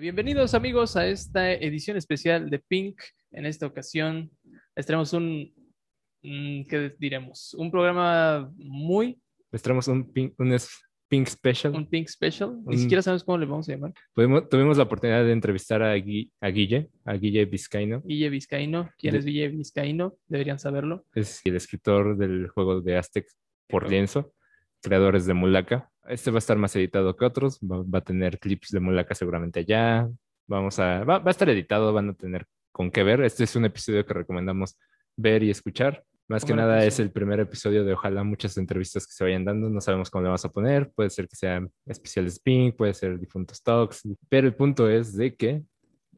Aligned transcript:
Bienvenidos 0.00 0.54
amigos 0.54 0.96
a 0.96 1.06
esta 1.06 1.52
edición 1.52 1.96
especial 1.98 2.48
de 2.48 2.58
Pink. 2.58 3.00
En 3.32 3.44
esta 3.44 3.66
ocasión 3.66 4.30
les 4.74 4.86
traemos 4.86 5.12
un, 5.12 5.52
¿qué 6.22 6.94
diremos? 6.98 7.52
Un 7.54 7.70
programa 7.70 8.50
muy... 8.56 9.20
Les 9.52 9.60
traemos 9.62 9.86
un 9.88 10.10
Pink, 10.10 10.32
un 10.38 10.56
Pink 11.08 11.26
Special. 11.26 11.74
Un 11.74 11.86
Pink 11.86 12.08
Special. 12.08 12.56
Ni 12.64 12.76
Un- 12.76 12.78
siquiera 12.78 13.02
sabemos 13.02 13.24
cómo 13.24 13.36
le 13.38 13.44
vamos 13.46 13.68
a 13.68 13.72
llamar. 13.72 13.92
Tuvimos 14.48 14.78
la 14.78 14.84
oportunidad 14.84 15.22
de 15.24 15.32
entrevistar 15.32 15.82
a, 15.82 15.94
Gui- 15.98 16.30
a 16.40 16.48
Guille, 16.48 16.88
a 17.04 17.14
Guille 17.14 17.44
Vizcaíno. 17.44 18.00
Guille 18.02 18.30
Vizcaíno. 18.30 18.90
¿Quién 18.96 19.12
De- 19.12 19.18
es 19.18 19.24
Guille 19.26 19.48
Vizcaíno? 19.48 20.14
Deberían 20.28 20.58
saberlo. 20.58 21.04
Es 21.14 21.42
el 21.44 21.56
escritor 21.56 22.16
del 22.16 22.48
juego 22.48 22.80
de 22.80 22.96
Aztec 22.96 23.26
por 23.68 23.90
lienzo, 23.90 24.32
creadores 24.80 25.26
de 25.26 25.34
Mulaka. 25.34 25.89
Este 26.08 26.30
va 26.30 26.36
a 26.36 26.38
estar 26.38 26.56
más 26.56 26.74
editado 26.76 27.16
que 27.16 27.24
otros, 27.24 27.58
va, 27.60 27.82
va 27.82 27.98
a 27.98 28.04
tener 28.04 28.38
clips 28.38 28.70
de 28.70 28.80
Mulaka 28.80 29.14
seguramente 29.14 29.60
allá. 29.60 30.08
Vamos 30.46 30.78
a, 30.78 31.04
va, 31.04 31.18
va 31.18 31.28
a 31.28 31.30
estar 31.30 31.48
editado, 31.48 31.92
van 31.92 32.10
a 32.10 32.14
tener 32.14 32.46
con 32.72 32.90
qué 32.90 33.02
ver. 33.02 33.20
Este 33.22 33.44
es 33.44 33.54
un 33.56 33.64
episodio 33.64 34.04
que 34.04 34.14
recomendamos 34.14 34.76
ver 35.16 35.42
y 35.42 35.50
escuchar. 35.50 36.04
Más 36.28 36.44
que 36.44 36.54
nada 36.54 36.84
es 36.84 37.00
el 37.00 37.10
primer 37.10 37.40
episodio 37.40 37.84
de 37.84 37.92
ojalá 37.92 38.22
muchas 38.22 38.56
entrevistas 38.56 39.04
que 39.04 39.12
se 39.12 39.24
vayan 39.24 39.44
dando. 39.44 39.68
No 39.68 39.80
sabemos 39.80 40.10
cómo 40.10 40.22
le 40.22 40.28
vamos 40.28 40.44
a 40.44 40.48
poner. 40.48 40.88
Puede 40.92 41.10
ser 41.10 41.26
que 41.26 41.34
sean 41.34 41.68
especiales 41.84 42.38
Pink, 42.38 42.76
puede 42.76 42.94
ser 42.94 43.18
difuntos 43.18 43.60
talks. 43.60 44.02
Pero 44.28 44.46
el 44.46 44.54
punto 44.54 44.88
es 44.88 45.16
de 45.16 45.34
que 45.34 45.64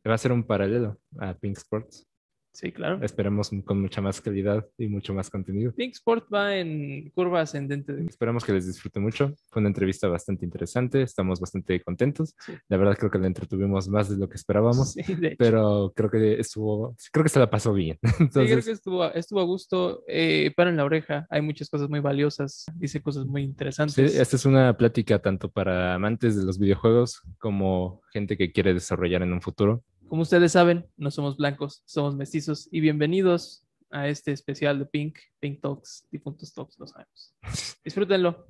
va 0.07 0.15
a 0.15 0.19
ser 0.19 0.33
un 0.33 0.45
paralelo 0.45 0.99
a 1.19 1.33
Pink 1.33 1.57
Sports. 1.57 2.07
Sí, 2.53 2.71
claro. 2.71 3.03
Esperemos 3.03 3.51
con 3.65 3.81
mucha 3.81 4.03
más 4.03 4.21
calidad 4.21 4.67
y 4.77 4.87
mucho 4.87 5.15
más 5.15 5.31
contenido. 5.31 5.73
Pink 5.73 5.95
Sport 5.95 6.27
va 6.33 6.55
en 6.57 7.09
curva 7.15 7.41
ascendente. 7.41 7.95
de- 7.95 8.05
Esperamos 8.07 8.45
que 8.45 8.53
les 8.53 8.67
disfrute 8.67 9.01
mucho. 9.01 9.35
Fue 9.49 9.61
una 9.61 9.69
entrevista 9.71 10.07
bastante 10.09 10.45
interesante. 10.45 11.01
Estamos 11.03 11.41
bastante 11.41 11.81
contentos. 11.83 12.35
Sí. 12.41 12.53
La 12.69 12.77
verdad 12.77 12.97
creo 12.99 13.11
que 13.11 13.19
la 13.19 13.27
entretuvimos 13.27 13.89
más 13.89 14.11
de 14.11 14.19
lo 14.19 14.29
que 14.29 14.37
esperábamos. 14.37 14.93
Sí. 14.93 15.03
Pero 15.39 15.93
creo 15.97 16.11
que 16.11 16.39
estuvo, 16.41 16.95
creo 17.11 17.23
que 17.25 17.31
se 17.31 17.39
la 17.39 17.49
pasó 17.51 17.73
bien. 17.73 17.99
Sí, 18.03 18.29
creo 18.29 18.43
Entonces, 18.45 18.65
que 18.67 18.73
estuvo, 18.73 19.05
estuvo 19.13 19.41
a 19.41 19.45
gusto. 19.45 20.05
Eh, 20.07 20.53
para 20.55 20.69
en 20.71 20.77
la 20.77 20.85
oreja. 20.85 21.27
Hay 21.31 21.41
muchas 21.43 21.71
cosas 21.71 21.89
muy 21.89 22.01
valiosas. 22.01 22.67
Dice 22.75 23.01
cosas 23.01 23.25
muy 23.27 23.43
sí, 23.43 23.49
interesantes. 23.49 24.15
esta 24.15 24.37
es 24.37 24.45
una 24.45 24.77
plática 24.77 25.19
tanto 25.21 25.51
para 25.51 25.95
amantes 25.95 26.37
de 26.37 26.45
los 26.45 26.59
videojuegos 26.59 27.23
como 27.39 28.03
gente 28.13 28.37
que 28.37 28.53
quiere 28.53 28.75
desarrollar 28.75 29.23
en 29.23 29.33
un 29.33 29.41
futuro. 29.41 29.83
Como 30.13 30.21
ustedes 30.25 30.53
saben, 30.53 30.85
no 30.99 31.11
somos 31.11 31.39
blancos, 31.39 31.81
somos 31.87 32.15
mestizos. 32.15 32.69
Y 32.71 32.81
bienvenidos 32.81 33.65
a 33.91 34.09
este 34.09 34.31
especial 34.33 34.79
de 34.79 34.85
Pink, 34.85 35.17
Pink 35.41 35.63
Talks, 35.63 36.07
Difuntos 36.13 36.53
Talks, 36.53 36.79
lo 36.79 36.87
sabemos. 36.87 37.35
Disfrútenlo. 37.83 38.45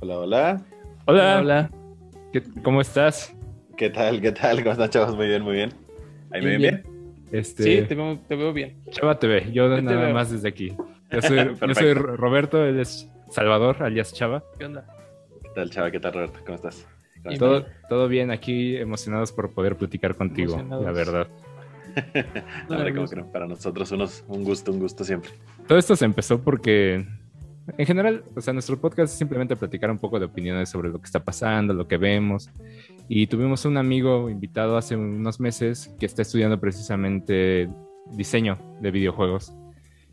Hola, 0.00 0.18
hola. 0.18 0.66
Hola, 1.06 1.38
Hola. 1.38 1.70
¿qué- 2.32 2.42
¿cómo 2.64 2.80
estás? 2.80 3.36
¿Qué 3.76 3.88
tal? 3.88 4.20
¿Qué 4.20 4.32
tal? 4.32 4.58
¿Cómo 4.64 4.72
están, 4.72 4.90
chavos? 4.90 5.14
Muy 5.14 5.28
bien, 5.28 5.42
muy 5.42 5.52
bien. 5.54 5.72
¿Ahí 6.32 6.42
me 6.42 6.50
ven 6.50 6.58
Bien, 6.60 6.82
bien? 6.84 7.24
Este, 7.30 7.62
Sí, 7.62 7.86
te 7.86 7.94
veo, 7.94 8.18
te 8.26 8.34
veo 8.34 8.52
bien. 8.52 8.82
Chava 8.90 9.16
TV, 9.20 9.52
yo 9.52 9.68
Yo 9.68 9.76
te 9.76 9.82
nada 9.82 10.06
veo. 10.06 10.12
más 10.14 10.32
desde 10.32 10.48
aquí. 10.48 10.76
Yo 11.12 11.22
soy, 11.22 11.36
yo 11.68 11.74
soy. 11.76 11.94
Roberto, 11.94 12.64
él 12.66 12.80
es 12.80 13.08
Salvador, 13.30 13.80
alias 13.84 14.12
Chava. 14.12 14.42
¿Qué 14.58 14.64
onda? 14.64 14.84
¿Qué 15.40 15.50
tal, 15.54 15.70
chava? 15.70 15.88
¿Qué 15.92 16.00
tal, 16.00 16.14
Roberto? 16.14 16.40
¿Cómo 16.44 16.56
estás? 16.56 16.84
Todo, 17.38 17.66
todo 17.88 18.08
bien 18.08 18.30
aquí, 18.30 18.76
emocionados 18.76 19.32
por 19.32 19.52
poder 19.52 19.76
platicar 19.76 20.16
contigo, 20.16 20.62
la 20.62 20.92
verdad. 20.92 21.28
No, 22.70 22.94
como 22.94 23.06
que 23.06 23.22
para 23.24 23.46
nosotros 23.46 23.92
unos, 23.92 24.24
un 24.26 24.44
gusto, 24.44 24.72
un 24.72 24.78
gusto 24.78 25.04
siempre. 25.04 25.30
Todo 25.66 25.78
esto 25.78 25.94
se 25.94 26.06
empezó 26.06 26.40
porque, 26.40 27.06
en 27.76 27.86
general, 27.86 28.24
o 28.34 28.40
sea, 28.40 28.52
nuestro 28.52 28.80
podcast 28.80 29.12
es 29.12 29.18
simplemente 29.18 29.56
platicar 29.56 29.90
un 29.90 29.98
poco 29.98 30.18
de 30.18 30.24
opiniones 30.24 30.70
sobre 30.70 30.88
lo 30.88 30.98
que 30.98 31.04
está 31.04 31.22
pasando, 31.22 31.74
lo 31.74 31.86
que 31.86 31.98
vemos. 31.98 32.50
Y 33.08 33.26
tuvimos 33.26 33.64
un 33.66 33.76
amigo 33.76 34.30
invitado 34.30 34.76
hace 34.76 34.96
unos 34.96 35.38
meses 35.38 35.94
que 36.00 36.06
está 36.06 36.22
estudiando 36.22 36.58
precisamente 36.58 37.68
diseño 38.12 38.58
de 38.80 38.90
videojuegos. 38.90 39.52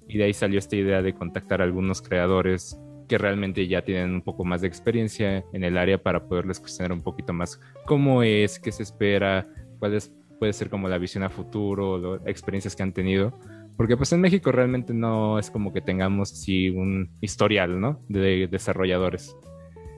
Y 0.07 0.17
de 0.17 0.25
ahí 0.25 0.33
salió 0.33 0.59
esta 0.59 0.75
idea 0.75 1.02
de 1.02 1.14
contactar 1.14 1.61
a 1.61 1.64
algunos 1.64 2.02
creadores 2.02 2.77
que 3.09 3.17
realmente 3.17 3.67
ya 3.67 3.81
tienen 3.83 4.11
un 4.14 4.21
poco 4.21 4.45
más 4.45 4.61
de 4.61 4.67
experiencia 4.67 5.43
en 5.52 5.64
el 5.65 5.77
área 5.77 6.02
para 6.02 6.23
poderles 6.27 6.59
cuestionar 6.61 6.93
un 6.93 7.02
poquito 7.02 7.33
más 7.33 7.59
cómo 7.86 8.23
es, 8.23 8.59
qué 8.59 8.71
se 8.71 8.83
espera, 8.83 9.45
cuál 9.80 9.95
es, 9.95 10.14
puede 10.39 10.53
ser 10.53 10.70
como 10.70 10.87
la 10.87 10.97
visión 10.97 11.23
a 11.23 11.30
futuro, 11.30 11.97
lo- 11.97 12.27
experiencias 12.27 12.75
que 12.75 12.83
han 12.83 12.93
tenido. 12.93 13.37
Porque 13.75 13.97
pues 13.97 14.11
en 14.14 14.21
México 14.21 14.52
realmente 14.52 14.93
no 14.93 15.39
es 15.39 15.49
como 15.49 15.73
que 15.73 15.81
tengamos 15.81 16.31
así 16.33 16.70
un 16.70 17.09
historial, 17.21 17.80
¿no? 17.81 18.02
De 18.09 18.47
desarrolladores. 18.47 19.36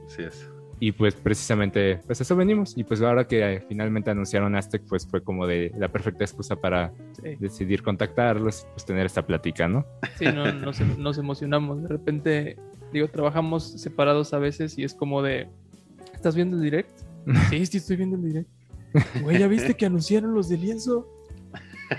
Así 0.06 0.24
es. 0.24 0.50
Y 0.80 0.94
pues 0.94 1.14
precisamente, 1.14 2.00
pues 2.08 2.22
eso 2.22 2.36
venimos. 2.36 2.76
Y 2.78 2.84
pues 2.84 3.02
ahora 3.04 3.28
que 3.28 3.54
eh, 3.56 3.64
finalmente 3.68 4.10
anunciaron 4.10 4.56
Aztec, 4.56 4.84
pues 4.88 5.08
fue 5.08 5.24
como 5.24 5.46
de 5.46 5.72
la 5.78 5.92
perfecta 5.92 6.24
excusa 6.24 6.56
para 6.56 6.92
Sí, 7.22 7.36
decidir 7.40 7.84
contactarlos 7.84 8.66
pues 8.74 8.86
tener 8.86 9.06
esta 9.06 9.26
plática, 9.26 9.68
¿no? 9.68 9.86
sí, 10.16 10.26
no, 10.32 10.52
nos, 10.54 10.80
nos 10.98 11.18
emocionamos. 11.20 11.82
De 11.84 11.88
repente, 11.88 12.58
digo, 12.92 13.08
trabajamos 13.08 13.64
separados 13.82 14.34
a 14.34 14.40
veces 14.40 14.78
y 14.78 14.84
es 14.84 14.94
como 14.94 15.22
de, 15.22 15.48
¿estás 16.14 16.36
viendo 16.36 16.58
el 16.58 16.64
direct? 16.64 16.90
Sí, 17.50 17.66
sí, 17.68 17.78
estoy 17.78 17.98
viendo 17.98 18.16
el 18.16 18.24
direct. 18.24 18.50
Güey, 19.22 19.40
¿ya 19.40 19.48
viste 19.48 19.76
que 19.76 19.86
anunciaron 19.86 20.34
los 20.34 20.50
de 20.50 20.58
lienzo? 20.58 21.08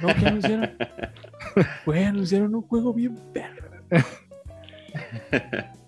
No, 0.02 0.08
¿qué 0.14 0.26
anunciaron? 0.26 0.70
Güey, 1.86 2.04
anunciaron 2.04 2.54
un 2.54 2.62
juego 2.62 2.92
bien 2.92 3.16
perro. 3.32 3.70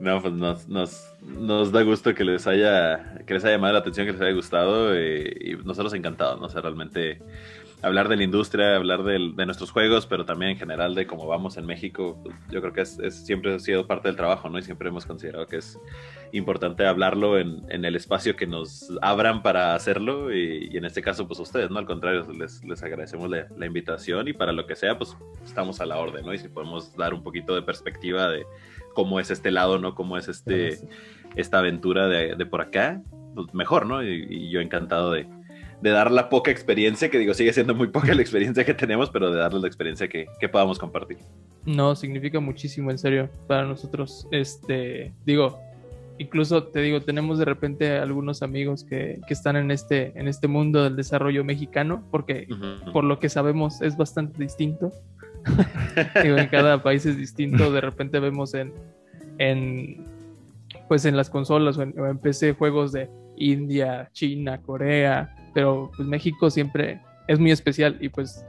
No, 0.00 0.22
pues 0.22 0.32
nos, 0.32 0.68
nos, 0.68 1.12
nos 1.22 1.72
da 1.72 1.82
gusto 1.82 2.14
que 2.14 2.22
les 2.22 2.46
haya 2.46 3.18
que 3.26 3.34
les 3.34 3.44
haya 3.44 3.56
llamado 3.56 3.72
la 3.72 3.80
atención, 3.80 4.06
que 4.06 4.12
les 4.12 4.20
haya 4.20 4.32
gustado 4.32 4.94
eh, 4.94 5.36
y 5.40 5.56
nosotros 5.56 5.92
encantados, 5.92 6.40
¿no? 6.40 6.46
O 6.46 6.48
sea, 6.48 6.60
realmente 6.60 7.20
hablar 7.82 8.08
de 8.08 8.16
la 8.16 8.24
industria, 8.24 8.74
hablar 8.76 9.02
de 9.04 9.18
nuestros 9.46 9.70
juegos, 9.70 10.06
pero 10.06 10.24
también 10.24 10.52
en 10.52 10.58
general 10.58 10.94
de 10.94 11.06
cómo 11.06 11.26
vamos 11.26 11.56
en 11.56 11.66
México, 11.66 12.22
yo 12.50 12.60
creo 12.60 12.72
que 12.72 12.80
es, 12.80 12.98
es- 12.98 13.24
siempre 13.24 13.54
ha 13.54 13.58
sido 13.58 13.86
parte 13.86 14.08
del 14.08 14.16
trabajo, 14.16 14.48
¿no? 14.48 14.58
Y 14.58 14.62
siempre 14.62 14.88
hemos 14.88 15.06
considerado 15.06 15.46
que 15.46 15.58
es 15.58 15.78
importante 16.32 16.86
hablarlo 16.86 17.38
en, 17.38 17.62
en 17.68 17.84
el 17.84 17.94
espacio 17.96 18.36
que 18.36 18.46
nos 18.46 18.90
abran 19.00 19.42
para 19.42 19.74
hacerlo 19.74 20.32
y, 20.34 20.68
y 20.72 20.76
en 20.76 20.84
este 20.84 21.02
caso, 21.02 21.26
pues 21.28 21.38
ustedes, 21.40 21.70
¿no? 21.70 21.78
Al 21.78 21.86
contrario, 21.86 22.26
les, 22.36 22.62
les 22.64 22.82
agradecemos 22.82 23.30
la, 23.30 23.46
la 23.56 23.66
invitación 23.66 24.26
y 24.28 24.32
para 24.32 24.52
lo 24.52 24.66
que 24.66 24.74
sea, 24.76 24.98
pues 24.98 25.16
estamos 25.44 25.80
a 25.80 25.86
la 25.86 25.98
orden, 25.98 26.26
¿no? 26.26 26.34
Y 26.34 26.38
si 26.38 26.48
podemos 26.48 26.94
dar 26.96 27.14
un 27.14 27.22
poquito 27.22 27.54
de 27.54 27.62
perspectiva 27.62 28.28
de 28.28 28.44
cómo 28.94 29.20
es 29.20 29.30
este 29.30 29.50
lado, 29.52 29.78
¿no? 29.78 29.94
Cómo 29.94 30.18
es 30.18 30.28
este, 30.28 30.78
esta 31.36 31.60
aventura 31.60 32.08
de, 32.08 32.34
de 32.34 32.46
por 32.46 32.60
acá, 32.60 33.00
pues 33.34 33.54
mejor, 33.54 33.86
¿no? 33.86 34.02
Y, 34.02 34.26
y 34.28 34.50
yo 34.50 34.60
encantado 34.60 35.12
de, 35.12 35.28
de 35.80 35.90
dar 35.90 36.10
la 36.10 36.28
poca 36.28 36.50
experiencia, 36.50 37.08
que 37.08 37.18
digo, 37.18 37.34
sigue 37.34 37.52
siendo 37.52 37.74
muy 37.74 37.88
poca 37.88 38.14
la 38.14 38.22
experiencia 38.22 38.64
que 38.64 38.74
tenemos, 38.74 39.10
pero 39.10 39.30
de 39.30 39.38
darles 39.38 39.62
la 39.62 39.68
experiencia 39.68 40.08
que, 40.08 40.26
que 40.40 40.48
podamos 40.48 40.78
compartir. 40.78 41.18
No, 41.64 41.94
significa 41.94 42.40
muchísimo, 42.40 42.90
en 42.90 42.98
serio, 42.98 43.28
para 43.46 43.64
nosotros. 43.64 44.26
Este, 44.32 45.12
digo, 45.24 45.58
incluso 46.18 46.64
te 46.64 46.80
digo, 46.80 47.00
tenemos 47.00 47.38
de 47.38 47.44
repente 47.44 47.98
algunos 47.98 48.42
amigos 48.42 48.84
que, 48.84 49.20
que 49.26 49.34
están 49.34 49.56
en 49.56 49.70
este, 49.70 50.12
en 50.18 50.28
este 50.28 50.48
mundo 50.48 50.82
del 50.82 50.96
desarrollo 50.96 51.44
mexicano, 51.44 52.04
porque 52.10 52.48
por 52.92 53.04
lo 53.04 53.18
que 53.18 53.28
sabemos 53.28 53.80
es 53.80 53.96
bastante 53.96 54.42
distinto. 54.42 54.92
Digo, 56.22 56.36
en 56.36 56.48
cada 56.48 56.82
país 56.82 57.06
es 57.06 57.16
distinto. 57.16 57.70
De 57.70 57.80
repente 57.80 58.18
vemos 58.18 58.54
en, 58.54 58.72
en 59.38 60.04
pues 60.88 61.04
en 61.04 61.16
las 61.16 61.30
consolas 61.30 61.78
o 61.78 61.82
en, 61.82 61.98
o 61.98 62.06
en 62.06 62.18
PC 62.18 62.54
juegos 62.54 62.92
de 62.92 63.08
India, 63.36 64.10
China, 64.12 64.60
Corea, 64.60 65.34
pero 65.58 65.90
pues 65.96 66.06
México 66.08 66.50
siempre 66.50 67.00
es 67.26 67.40
muy 67.40 67.50
especial 67.50 67.96
y 68.00 68.10
pues 68.10 68.46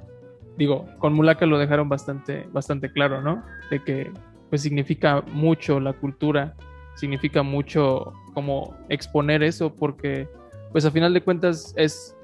digo, 0.60 0.86
con 1.00 1.16
Mulaka 1.16 1.48
lo 1.48 1.58
dejaron 1.58 1.90
bastante, 1.90 2.48
bastante 2.54 2.92
claro, 2.92 3.20
¿no? 3.20 3.44
De 3.72 3.84
que 3.84 4.12
pues 4.52 4.62
significa 4.62 5.24
mucho 5.32 5.80
la 5.80 5.94
cultura, 5.94 6.54
significa 6.94 7.42
mucho 7.42 8.14
como 8.36 8.76
exponer 8.90 9.42
eso 9.42 9.74
porque 9.74 10.30
pues 10.72 10.86
a 10.86 10.92
final 10.92 11.12
de 11.16 11.22
cuentas 11.22 11.74
es, 11.78 12.16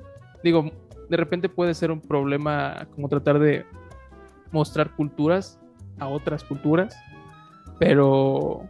digo, 0.43 0.69
de 1.09 1.17
repente 1.17 1.49
puede 1.49 1.73
ser 1.73 1.89
un 1.89 1.99
problema 1.99 2.87
como 2.93 3.09
tratar 3.09 3.39
de 3.39 3.65
mostrar 4.51 4.91
culturas 4.91 5.59
a 5.97 6.07
otras 6.07 6.43
culturas, 6.43 6.95
pero 7.79 8.69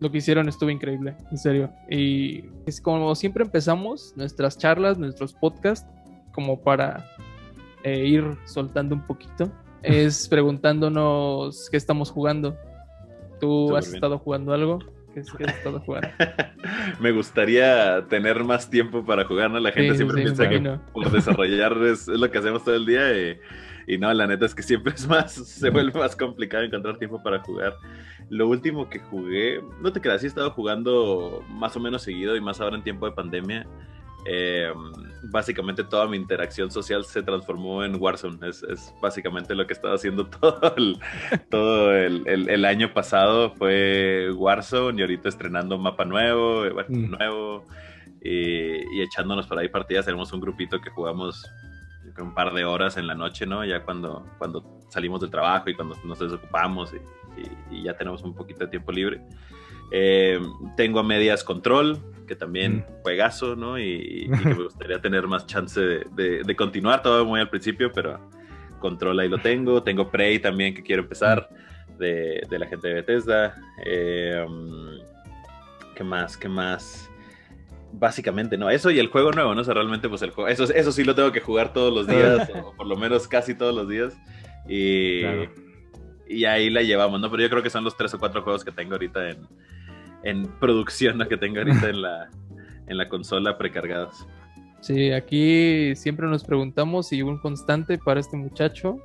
lo 0.00 0.10
que 0.10 0.18
hicieron 0.18 0.48
estuvo 0.48 0.70
increíble, 0.70 1.16
en 1.30 1.38
serio. 1.38 1.70
Y 1.90 2.44
es 2.66 2.80
como 2.80 3.14
siempre 3.14 3.44
empezamos 3.44 4.12
nuestras 4.16 4.58
charlas, 4.58 4.98
nuestros 4.98 5.32
podcasts, 5.32 5.88
como 6.32 6.60
para 6.60 7.04
eh, 7.82 8.06
ir 8.06 8.24
soltando 8.44 8.94
un 8.94 9.06
poquito, 9.06 9.50
es 9.82 10.28
preguntándonos 10.28 11.68
qué 11.70 11.76
estamos 11.76 12.10
jugando. 12.10 12.56
¿Tú 13.40 13.76
has 13.76 13.86
bien. 13.86 13.96
estado 13.96 14.18
jugando 14.18 14.52
algo? 14.52 14.78
¿Qué, 15.14 15.22
qué 15.36 15.44
has 15.44 15.56
estado 15.56 15.80
jugando? 15.80 16.08
Me 17.00 17.12
gustaría 17.12 18.04
tener 18.08 18.42
más 18.44 18.68
tiempo 18.68 19.04
para 19.04 19.24
jugar, 19.24 19.50
¿no? 19.50 19.60
La 19.60 19.72
gente 19.72 19.92
Sí, 19.92 19.96
siempre 19.98 20.18
sí, 20.18 20.24
piensa 20.24 20.48
que 20.48 20.78
por 20.92 21.10
desarrollar 21.10 21.72
es, 21.84 22.08
es 22.08 22.18
lo 22.18 22.30
que 22.30 22.38
hacemos 22.38 22.64
todo 22.64 22.74
el 22.74 22.86
día 22.86 23.16
y, 23.16 23.38
y 23.88 23.96
no, 23.96 24.12
la 24.12 24.26
neta 24.26 24.44
es 24.44 24.54
que 24.54 24.62
siempre 24.62 24.92
es 24.94 25.08
más, 25.08 25.32
se 25.32 25.70
vuelve 25.70 25.98
más 25.98 26.14
complicado 26.14 26.62
encontrar 26.62 26.98
tiempo 26.98 27.22
para 27.22 27.40
jugar. 27.40 27.78
Lo 28.28 28.46
último 28.46 28.90
que 28.90 28.98
jugué, 28.98 29.62
no 29.80 29.90
te 29.90 30.00
creas, 30.02 30.20
sí 30.20 30.26
he 30.26 30.28
estado 30.28 30.50
jugando 30.50 31.42
más 31.48 31.74
o 31.74 31.80
menos 31.80 32.02
seguido 32.02 32.36
y 32.36 32.40
más 32.40 32.60
ahora 32.60 32.76
en 32.76 32.84
tiempo 32.84 33.06
de 33.06 33.12
pandemia. 33.12 33.66
eh, 34.26 34.70
básicamente 35.30 35.84
toda 35.84 36.06
mi 36.06 36.18
interacción 36.18 36.70
social 36.70 37.02
se 37.06 37.22
transformó 37.22 37.82
en 37.82 37.96
Warzone. 37.98 38.46
Es, 38.46 38.62
es 38.62 38.92
básicamente 39.00 39.54
lo 39.54 39.66
que 39.66 39.72
estaba 39.72 39.94
haciendo 39.94 40.26
todo 40.40 40.74
el, 40.76 40.98
todo 41.48 41.96
el, 41.96 42.24
el, 42.26 42.50
el, 42.50 42.64
año 42.66 42.92
pasado 42.92 43.54
fue 43.54 44.30
Warzone 44.34 44.98
y 44.98 45.02
ahorita 45.02 45.30
estrenando 45.30 45.78
mapa 45.78 46.04
nuevo, 46.04 46.66
eh, 46.66 46.74
mm. 46.88 47.10
nuevo 47.10 47.64
y, 48.20 48.98
y, 48.98 49.00
echándonos 49.00 49.46
por 49.46 49.58
ahí 49.58 49.68
partidas. 49.68 50.04
Tenemos 50.04 50.30
un 50.34 50.40
grupito 50.40 50.78
que 50.78 50.90
jugamos 50.90 51.50
un 52.22 52.34
par 52.34 52.52
de 52.52 52.64
horas 52.64 52.96
en 52.96 53.06
la 53.06 53.14
noche, 53.14 53.46
¿no? 53.46 53.64
Ya 53.64 53.84
cuando, 53.84 54.26
cuando 54.38 54.80
salimos 54.88 55.20
del 55.20 55.30
trabajo 55.30 55.70
y 55.70 55.74
cuando 55.74 55.96
nos 56.04 56.18
desocupamos 56.18 56.92
y, 56.92 57.40
y, 57.40 57.78
y 57.78 57.82
ya 57.84 57.96
tenemos 57.96 58.22
un 58.22 58.34
poquito 58.34 58.64
de 58.64 58.70
tiempo 58.70 58.92
libre. 58.92 59.20
Eh, 59.90 60.38
tengo 60.76 61.00
a 61.00 61.02
medias 61.02 61.42
Control, 61.42 61.98
que 62.26 62.36
también 62.36 62.78
mm. 62.78 63.02
juegazo, 63.02 63.56
¿no? 63.56 63.78
Y, 63.78 64.26
y, 64.26 64.30
que 64.42 64.48
me 64.48 64.64
gustaría 64.64 65.00
tener 65.00 65.26
más 65.26 65.46
chance 65.46 65.80
de, 65.80 66.06
de, 66.12 66.42
de, 66.42 66.56
continuar, 66.56 67.02
todo 67.02 67.24
muy 67.24 67.40
al 67.40 67.48
principio, 67.48 67.90
pero 67.92 68.18
Control 68.78 69.18
ahí 69.20 69.28
lo 69.28 69.38
tengo. 69.38 69.82
Tengo 69.82 70.10
Prey 70.10 70.38
también 70.38 70.74
que 70.74 70.82
quiero 70.82 71.02
empezar, 71.02 71.48
de, 71.98 72.42
de 72.48 72.58
la 72.58 72.66
gente 72.66 72.88
de 72.88 72.94
Bethesda. 72.94 73.54
Eh, 73.84 74.46
¿Qué 75.94 76.04
más? 76.04 76.36
¿Qué 76.36 76.48
más? 76.48 77.10
Básicamente, 77.92 78.58
no, 78.58 78.68
eso 78.68 78.90
y 78.90 78.98
el 78.98 79.08
juego 79.08 79.32
nuevo, 79.32 79.54
¿no? 79.54 79.62
O 79.62 79.64
sea, 79.64 79.74
realmente, 79.74 80.08
pues 80.08 80.22
el 80.22 80.30
juego, 80.30 80.48
eso, 80.48 80.64
eso 80.64 80.92
sí 80.92 81.04
lo 81.04 81.14
tengo 81.14 81.32
que 81.32 81.40
jugar 81.40 81.72
todos 81.72 81.92
los 81.92 82.06
días, 82.06 82.50
o 82.64 82.74
por 82.74 82.86
lo 82.86 82.96
menos 82.96 83.26
casi 83.26 83.54
todos 83.54 83.74
los 83.74 83.88
días. 83.88 84.16
Y, 84.68 85.20
claro. 85.20 85.50
y 86.28 86.44
ahí 86.44 86.68
la 86.68 86.82
llevamos, 86.82 87.20
¿no? 87.20 87.30
Pero 87.30 87.42
yo 87.42 87.50
creo 87.50 87.62
que 87.62 87.70
son 87.70 87.84
los 87.84 87.96
tres 87.96 88.12
o 88.14 88.18
cuatro 88.18 88.42
juegos 88.42 88.64
que 88.64 88.72
tengo 88.72 88.92
ahorita 88.92 89.30
en, 89.30 89.48
en 90.22 90.46
producción 90.58 91.18
¿no? 91.18 91.28
que 91.28 91.36
tengo 91.36 91.58
ahorita 91.58 91.88
en 91.88 92.02
la, 92.02 92.28
en 92.86 92.96
la 92.98 93.08
consola 93.08 93.56
precargados. 93.56 94.26
Sí, 94.80 95.10
aquí 95.10 95.94
siempre 95.96 96.26
nos 96.28 96.44
preguntamos 96.44 97.08
si 97.08 97.22
un 97.22 97.38
constante 97.38 97.98
para 97.98 98.20
este 98.20 98.36
muchacho 98.36 99.02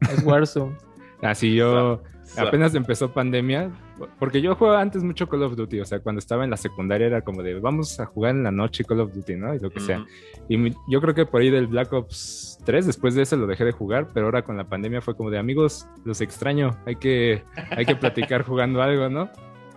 es 0.00 0.22
Warzone. 0.24 0.76
Así 1.22 1.54
yo 1.54 2.02
apenas 2.36 2.74
empezó 2.74 3.12
pandemia, 3.12 3.70
porque 4.18 4.40
yo 4.40 4.54
jugaba 4.54 4.80
antes 4.80 5.02
mucho 5.02 5.28
Call 5.28 5.42
of 5.42 5.56
Duty, 5.56 5.80
o 5.80 5.84
sea, 5.84 6.00
cuando 6.00 6.18
estaba 6.18 6.44
en 6.44 6.50
la 6.50 6.56
secundaria 6.56 7.06
era 7.06 7.22
como 7.22 7.42
de 7.42 7.58
vamos 7.58 7.98
a 8.00 8.06
jugar 8.06 8.34
en 8.34 8.42
la 8.42 8.50
noche 8.50 8.84
Call 8.84 9.00
of 9.00 9.12
Duty, 9.12 9.36
¿no? 9.36 9.54
Y 9.54 9.58
lo 9.58 9.70
que 9.70 9.78
uh 9.78 9.82
-huh. 9.82 9.86
sea. 9.86 10.06
Y 10.48 10.70
yo 10.88 11.00
creo 11.00 11.14
que 11.14 11.26
por 11.26 11.40
ahí 11.40 11.50
del 11.50 11.66
Black 11.66 11.92
Ops 11.92 12.58
3, 12.64 12.86
después 12.86 13.14
de 13.14 13.22
eso 13.22 13.36
lo 13.36 13.46
dejé 13.46 13.64
de 13.64 13.72
jugar, 13.72 14.08
pero 14.12 14.26
ahora 14.26 14.42
con 14.42 14.56
la 14.56 14.64
pandemia 14.64 15.00
fue 15.00 15.16
como 15.16 15.30
de 15.30 15.38
amigos, 15.38 15.88
los 16.04 16.20
extraño, 16.20 16.76
hay 16.86 16.96
que, 16.96 17.44
hay 17.70 17.86
que 17.86 17.96
platicar 17.96 18.42
jugando 18.42 18.82
algo, 18.82 19.08
¿no? 19.08 19.30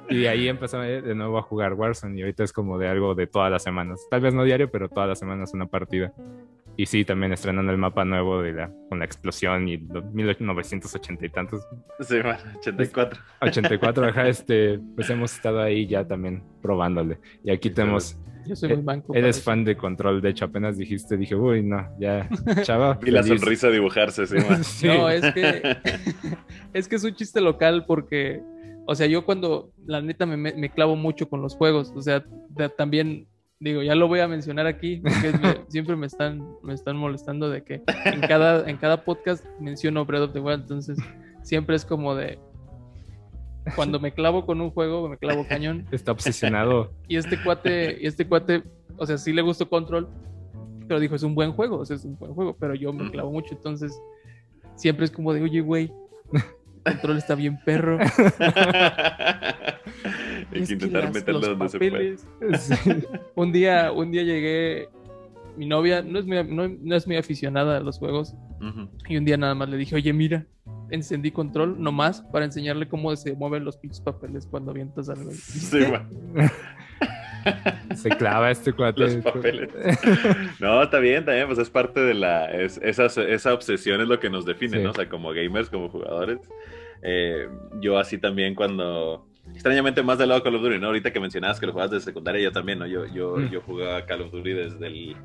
Y 0.10 0.26
ahí 0.26 0.50
empecé 0.50 0.78
de 0.78 1.16
nuevo 1.16 1.38
a 1.38 1.42
jugar 1.42 1.74
Warzone 1.74 2.20
y 2.20 2.22
ahorita 2.22 2.44
es 2.44 2.52
como 2.52 2.78
de 2.78 2.90
algo 2.90 3.16
de 3.16 3.28
todas 3.28 3.50
las 3.50 3.64
semanas. 3.64 4.06
Tal 4.10 4.20
vez 4.20 4.34
no 4.34 4.44
diario, 4.44 4.70
pero 4.70 4.90
todas 4.90 5.08
las 5.08 5.18
semanas 5.20 5.54
una 5.54 5.68
partida. 5.68 6.12
Y 6.78 6.86
sí, 6.86 7.06
también 7.06 7.34
estrenando 7.34 7.72
el 7.72 7.78
mapa 7.78 8.06
nuevo 8.06 8.42
de 8.42 8.54
la, 8.54 8.72
con 8.90 9.00
la 9.00 9.06
explosión 9.06 9.68
y 9.68 9.78
1980 9.78 11.26
y 11.26 11.30
tantos. 11.30 11.68
Sí, 12.00 12.16
bueno, 12.22 12.38
84. 12.58 13.22
84, 13.42 14.06
ajá, 14.08 14.28
este, 14.28 14.80
pues 14.96 15.10
hemos 15.10 15.34
estado 15.34 15.62
ahí 15.62 15.88
ya 15.88 16.08
también 16.08 16.44
probándole. 16.62 17.20
Y 17.44 17.52
aquí 17.52 17.70
sí, 17.70 17.76
tenemos... 17.76 18.18
Yo 18.48 18.56
soy 18.56 18.70
muy 18.70 18.84
banco. 18.84 19.14
Eres 19.14 19.44
fan 19.44 19.64
de 19.64 19.78
Control, 19.78 20.20
de 20.20 20.30
hecho, 20.30 20.46
apenas 20.46 20.76
dijiste, 20.76 21.16
dije, 21.16 21.36
uy, 21.36 21.62
no, 21.62 21.88
ya, 22.00 22.28
chava. 22.64 22.98
y 23.06 23.12
la 23.12 23.22
sonrisa 23.22 23.70
dibujarse, 23.70 24.26
sí, 24.26 24.38
sí. 24.64 24.88
No, 24.88 25.10
es 25.10 25.32
que, 25.34 25.78
es 26.74 26.88
que 26.88 26.96
es 26.96 27.04
un 27.04 27.14
chiste 27.14 27.40
local 27.40 27.86
porque 27.86 28.42
o 28.86 28.96
sea, 28.96 29.08
yo 29.08 29.26
cuando, 29.26 29.72
la 29.86 30.02
neta, 30.02 30.26
me, 30.26 30.38
me, 30.38 30.70
clavo 30.70 30.96
mucho 30.96 31.30
con 31.30 31.42
los 31.42 31.56
juegos, 31.56 31.94
o 31.96 32.02
sea, 32.02 32.26
de, 32.50 32.70
también, 32.70 33.28
digo, 33.62 33.84
ya 33.84 33.96
lo 33.96 34.08
voy 34.08 34.20
a 34.20 34.28
mencionar 34.28 34.66
aquí, 34.66 34.98
porque 34.98 35.32
me, 35.38 35.62
siempre 35.70 35.96
me 35.96 36.08
están, 36.08 36.44
me 36.64 36.74
están 36.74 36.98
molestando 36.98 37.50
de 37.50 37.64
que 37.64 37.84
en 38.06 38.22
cada, 38.22 38.68
en 38.70 38.76
cada 38.78 39.06
podcast 39.06 39.46
menciono 39.60 40.04
Breath 40.04 40.24
of 40.24 40.34
the 40.34 40.40
Wild, 40.40 40.62
entonces 40.62 40.98
siempre 41.44 41.76
es 41.76 41.86
como 41.86 42.16
de, 42.16 42.40
cuando 43.76 44.00
me 44.00 44.12
clavo 44.14 44.48
con 44.48 44.60
un 44.62 44.72
juego, 44.72 45.08
me 45.08 45.18
clavo 45.18 45.48
cañón. 45.48 45.86
Está 45.92 46.12
obsesionado. 46.12 46.92
y 47.08 47.18
este 47.18 47.42
cuate, 47.42 48.00
y 48.02 48.08
este 48.08 48.28
cuate, 48.28 48.64
o 48.98 49.06
sea, 49.06 49.20
sí 49.20 49.32
le 49.32 49.44
gustó 49.44 49.70
Control, 49.70 50.10
pero 50.88 51.00
dijo, 51.00 51.14
es 51.16 51.24
un 51.24 51.36
buen 51.36 51.54
juego, 51.54 51.78
o 51.78 51.86
sea, 51.86 51.96
es 51.96 52.04
un 52.04 52.18
buen 52.18 52.34
juego, 52.34 52.58
pero 52.60 52.74
yo 52.74 52.92
me 52.92 53.12
clavo 53.12 53.32
mucho, 53.32 53.54
entonces 53.54 53.96
siempre 54.76 55.06
es 55.06 55.12
como 55.12 55.34
de, 55.34 55.44
oye, 55.44 55.62
güey, 55.62 55.94
control 56.84 57.18
está 57.18 57.36
bien 57.36 57.60
perro. 57.64 58.00
Hay 60.52 60.64
que 60.64 60.74
intentar 60.74 61.04
las, 61.06 61.14
meterlo 61.14 61.40
donde 61.40 61.66
papeles. 61.66 62.22
se 62.22 62.36
puede. 62.38 62.58
Sí. 62.58 63.08
un, 63.36 63.52
día, 63.52 63.92
un 63.92 64.12
día 64.12 64.24
llegué, 64.24 64.90
mi 65.58 65.66
novia 65.66 66.02
no 66.02 66.20
es 66.20 66.26
muy, 66.26 66.44
no, 66.44 66.68
no 66.68 66.96
es 66.96 67.08
muy 67.08 67.18
aficionada 67.18 67.78
a 67.78 67.80
los 67.80 68.00
juegos, 68.00 68.36
uh 68.60 68.66
-huh. 68.66 68.90
y 69.08 69.18
un 69.18 69.26
día 69.26 69.38
nada 69.38 69.56
más 69.56 69.70
le 69.70 69.78
dije, 69.78 69.96
oye, 69.96 70.14
mira, 70.14 70.46
encendí 70.90 71.32
control 71.32 71.82
nomás 71.82 72.22
para 72.22 72.46
enseñarle 72.46 72.88
cómo 72.88 73.16
se 73.16 73.34
mueven 73.34 73.66
los 73.66 73.78
pinches 73.78 74.02
papeles 74.02 74.46
cuando 74.46 74.72
avientas 74.72 75.10
algo. 75.10 75.32
Sí. 75.32 75.80
Se 77.96 78.10
clava 78.10 78.52
este 78.52 78.74
cuate. 78.74 79.02
Los 79.02 79.16
papeles. 79.18 79.70
No, 80.60 80.82
está 80.84 81.00
bien, 81.00 81.26
también, 81.26 81.48
pues 81.48 81.60
es 81.60 81.70
parte 81.70 82.00
de 82.00 82.14
la. 82.14 82.52
Es, 82.52 82.80
esa, 82.84 83.06
esa 83.06 83.54
obsesión 83.54 84.02
es 84.02 84.08
lo 84.08 84.20
que 84.20 84.30
nos 84.30 84.46
define, 84.46 84.78
sí. 84.78 84.84
¿no? 84.84 84.92
O 84.92 84.94
sea, 84.94 85.10
como 85.10 85.32
gamers, 85.32 85.70
como 85.70 85.90
jugadores. 85.90 86.40
Eh, 87.02 87.48
yo 87.80 87.98
así 87.98 88.18
también 88.18 88.56
cuando. 88.56 89.28
Extrañamente 89.54 90.04
más 90.04 90.18
del 90.18 90.30
lado 90.30 90.40
de 90.40 90.44
Call 90.44 90.56
of 90.56 90.62
Duty, 90.62 90.80
¿no? 90.80 90.88
Ahorita 90.88 91.12
que 91.12 91.20
mencionabas 91.20 91.60
que 91.60 91.66
lo 91.66 91.72
jugabas 91.72 91.92
desde 91.92 92.06
secundaria, 92.06 92.42
yo 92.42 92.52
también, 92.52 92.80
¿no? 92.80 92.88
Yo, 92.88 93.06
yo, 93.06 93.38
mm. 93.38 93.50
yo 93.50 93.62
jugaba 93.62 94.06
Call 94.06 94.22
of 94.22 94.32
Duty 94.32 94.54
desde 94.54 94.88
el 94.88 95.16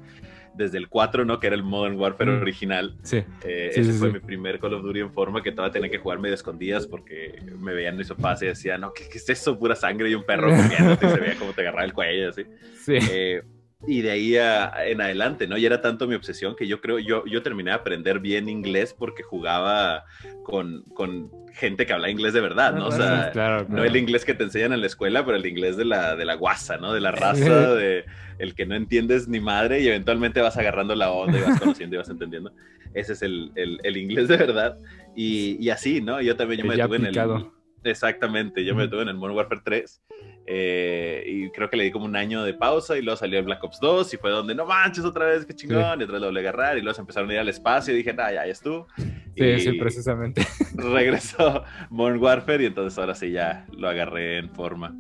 desde 0.57 0.79
el 0.79 0.89
4, 0.89 1.25
¿no? 1.25 1.39
Que 1.39 1.49
era 1.49 1.57
el 1.57 1.63
Modern 1.63 1.99
Warfare 1.99 2.33
mm. 2.33 2.41
original. 2.41 2.97
Sí. 3.03 3.19
Eh, 3.45 3.71
sí 3.75 3.81
ese 3.81 3.93
sí, 3.93 3.99
fue 3.99 4.09
sí. 4.09 4.15
mi 4.15 4.21
primer 4.21 4.59
Call 4.59 4.75
of 4.75 4.83
Duty 4.83 5.01
en 5.01 5.13
forma 5.13 5.43
que 5.43 5.53
todavía 5.53 5.73
tenía 5.73 5.91
que 5.91 5.99
jugar 5.99 6.19
medio 6.19 6.35
escondidas 6.35 6.87
porque 6.87 7.39
me 7.59 7.75
veían 7.75 7.97
mis 7.97 8.09
papás 8.09 8.43
y 8.43 8.47
decían, 8.47 8.81
no, 8.81 8.93
¿qué, 8.93 9.09
¿qué, 9.09 9.19
es 9.19 9.29
eso? 9.29 9.59
Pura 9.59 9.77
sangre 9.77 10.11
y 10.11 10.15
un 10.15 10.25
perro 10.25 10.49
comiéndote 10.57 11.07
y 11.07 11.11
se 11.11 11.21
veía 11.21 11.37
como 11.37 11.53
te 11.53 11.61
agarraba 11.61 11.85
el 11.85 11.93
cuello, 11.93 12.31
así. 12.31 12.45
Sí. 12.83 12.99
Eh, 13.11 13.43
y 13.87 14.03
de 14.03 14.11
ahí 14.11 14.37
a, 14.37 14.73
en 14.87 15.01
adelante, 15.01 15.47
¿no? 15.47 15.57
Y 15.57 15.67
era 15.67 15.81
tanto 15.81 16.07
mi 16.07 16.15
obsesión 16.15 16.57
que 16.57 16.67
yo 16.67 16.81
creo, 16.81 16.99
yo, 16.99 17.25
yo 17.27 17.43
terminé 17.43 17.71
de 17.71 17.77
aprender 17.77 18.21
bien 18.21 18.49
inglés 18.49 18.95
porque 18.99 19.23
jugaba 19.23 20.05
con, 20.43 20.83
con 20.95 21.31
gente 21.55 21.87
que 21.87 21.93
habla 21.93 22.11
inglés 22.11 22.33
de 22.35 22.41
verdad, 22.41 22.75
¿no? 22.75 22.89
O 22.89 22.93
sea, 22.93 23.31
claro, 23.33 23.67
claro. 23.67 23.67
no 23.69 23.85
el 23.85 23.97
inglés 23.97 24.25
que 24.25 24.35
te 24.35 24.45
enseñan 24.45 24.73
en 24.73 24.81
la 24.81 24.87
escuela, 24.87 25.25
pero 25.25 25.37
el 25.37 25.47
inglés 25.47 25.77
de 25.77 25.85
la, 25.85 26.17
de 26.17 26.25
la 26.25 26.35
guasa, 26.35 26.77
¿no? 26.77 26.93
De 26.93 27.01
la 27.01 27.13
raza, 27.13 27.75
de 27.75 28.05
el 28.39 28.55
que 28.55 28.67
no 28.67 28.75
entiendes 28.75 29.29
ni 29.29 29.41
madre 29.41 29.81
y 29.81 29.89
eventualmente 29.89 30.41
vas 30.41 30.57
agarrando 30.57 30.95
la 30.95 31.11
onda 31.11 31.39
y 31.39 31.43
vas 31.43 31.59
conociendo 31.59 31.97
y 31.97 31.99
vas 31.99 32.09
entendiendo. 32.09 32.53
Ese 32.93 33.13
es 33.15 33.23
el, 33.23 33.53
el, 33.55 33.81
el 33.83 33.97
inglés 33.97 34.29
de 34.29 34.37
verdad. 34.37 34.79
Y, 35.15 35.57
y, 35.65 35.71
así, 35.71 36.01
¿no? 36.01 36.21
Yo 36.21 36.37
también, 36.37 36.61
yo 36.61 36.67
me 36.67 36.77
detuve 36.77 36.97
en 36.97 37.07
el... 37.07 37.47
Exactamente, 37.85 38.65
yo 38.65 38.75
me 38.75 38.83
detuve 38.83 39.03
en 39.03 39.09
el 39.09 39.15
Modern 39.15 39.37
Warfare 39.37 39.61
3 39.65 40.03
eh, 40.49 41.25
y 41.27 41.51
creo 41.51 41.69
que 41.69 41.77
le 41.77 41.85
di 41.85 41.91
como 41.91 42.05
un 42.05 42.15
año 42.15 42.45
de 42.45 42.55
pausa 42.55 42.97
y 42.97 43.03
luego 43.03 43.17
salió 43.17 43.41
el 43.41 43.45
Black 43.45 43.63
Ops 43.65 43.81
2 43.81 44.15
y 44.15 44.17
fue 44.17 44.31
donde 44.31 44.55
no 44.55 44.65
manches 44.65 45.05
otra 45.05 45.27
vez, 45.27 45.45
qué 45.45 45.55
chingón, 45.55 45.95
sí. 45.95 46.01
y 46.01 46.03
otra 46.05 46.15
vez 46.15 46.21
lo 46.21 46.27
volví 46.29 46.39
a 46.39 46.41
agarrar 46.41 46.79
y 46.79 46.83
luego 46.83 46.95
se 46.95 47.01
empezaron 47.01 47.31
a 47.31 47.35
ir 47.35 47.39
al 47.41 47.49
espacio 47.49 47.93
y 47.93 47.97
dije, 47.97 48.13
nah, 48.15 48.31
ya, 48.31 48.47
ya 48.47 48.53
estuvo. 48.53 48.87
Sí, 48.97 49.45
y 49.45 49.61
sí, 49.61 49.73
precisamente. 49.73 50.47
Regresó 50.77 51.65
Modern 51.91 52.23
Warfare 52.23 52.63
y 52.63 52.67
entonces 52.67 52.97
ahora 52.99 53.15
sí 53.15 53.33
ya 53.33 53.67
lo 53.77 53.89
agarré 53.89 54.39
en 54.39 54.51
forma. 54.51 54.95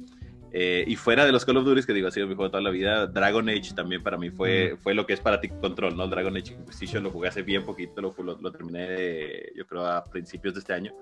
Eh, 0.52 0.85
y 0.87 0.97
fuera 0.97 1.25
de 1.26 1.33
los 1.33 1.45
Call 1.45 1.59
of 1.59 1.64
Duty, 1.64 1.83
que 1.83 1.92
digo, 1.92 2.09
ha 2.09 2.11
sido 2.11 2.26
mi 2.26 2.35
juego 2.35 2.50
toda 2.50 2.62
la 2.62 2.71
vida, 2.71 3.06
Dragon 3.06 3.49
Age 3.49 3.75
también 3.75 4.02
para 4.02 4.16
mí 4.16 4.30
fue, 4.30 4.76
fue 4.83 4.95
lo 4.95 5.06
que 5.06 5.12
es 5.12 5.21
para 5.21 5.40
ti 5.40 5.49
Control, 5.49 5.97
¿no? 5.97 6.09
Dragon 6.09 6.37
Age 6.37 6.54
Inquisition 6.54 7.04
lo 7.04 7.11
jugué 7.11 7.28
hace 7.28 7.42
bien 7.42 7.62
poquito, 7.64 8.00
lo, 8.00 8.14
lo, 8.18 8.38
lo 8.40 8.50
terminé, 8.50 9.52
yo 9.54 9.66
creo, 9.66 9.87
a 9.87 10.02
principios 10.02 10.54
de 10.54 10.61
este 10.61 10.73
año. 10.73 10.92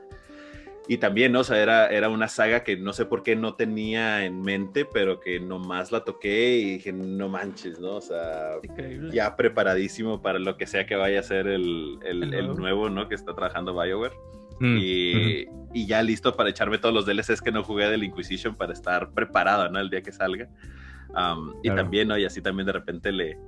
Y 0.86 0.98
también, 0.98 1.32
¿no? 1.32 1.40
O 1.40 1.44
sea, 1.44 1.62
era, 1.62 1.86
era 1.86 2.10
una 2.10 2.28
saga 2.28 2.62
que 2.62 2.76
no 2.76 2.92
sé 2.92 3.06
por 3.06 3.22
qué 3.22 3.36
no 3.36 3.54
tenía 3.54 4.26
en 4.26 4.42
mente, 4.42 4.84
pero 4.84 5.18
que 5.18 5.40
nomás 5.40 5.92
la 5.92 6.04
toqué 6.04 6.58
y 6.58 6.64
dije, 6.74 6.92
no 6.92 7.28
manches, 7.28 7.80
¿no? 7.80 7.96
O 7.96 8.00
sea, 8.02 8.56
Increíble. 8.62 9.10
ya 9.14 9.34
preparadísimo 9.34 10.20
para 10.20 10.38
lo 10.38 10.58
que 10.58 10.66
sea 10.66 10.84
que 10.84 10.96
vaya 10.96 11.20
a 11.20 11.22
ser 11.22 11.46
el, 11.46 11.98
el, 12.04 12.34
el, 12.34 12.54
nuevo. 12.54 12.90
¿no? 12.90 13.08
Que 13.08 13.14
está 13.14 13.34
trabajando 13.34 13.72
BioWare. 13.74 14.12
Mm, 14.60 14.76
y, 14.76 15.14
-huh. 15.14 15.70
y, 15.72 15.86
ya 15.86 16.02
listo 16.02 16.36
para 16.36 16.50
echarme 16.50 16.78
todos 16.78 16.94
los 16.94 17.06
DLCs 17.06 17.40
que 17.40 17.50
no 17.50 17.64
jugué 17.64 17.88
del 17.88 18.04
Inquisition 18.04 18.54
para 18.54 18.72
estar 18.72 19.10
preparado, 19.12 19.68
¿no? 19.70 19.80
El 19.80 19.88
día 19.88 20.02
que 20.02 20.12
salga. 20.12 20.48
Um, 21.08 21.54
y 21.62 21.68
claro. 21.68 21.82
también, 21.82 22.08
¿no? 22.08 22.18
Y 22.18 22.24
así 22.24 22.42
también 22.42 22.66
de 22.66 22.72
repente 22.72 23.10
le, 23.10 23.38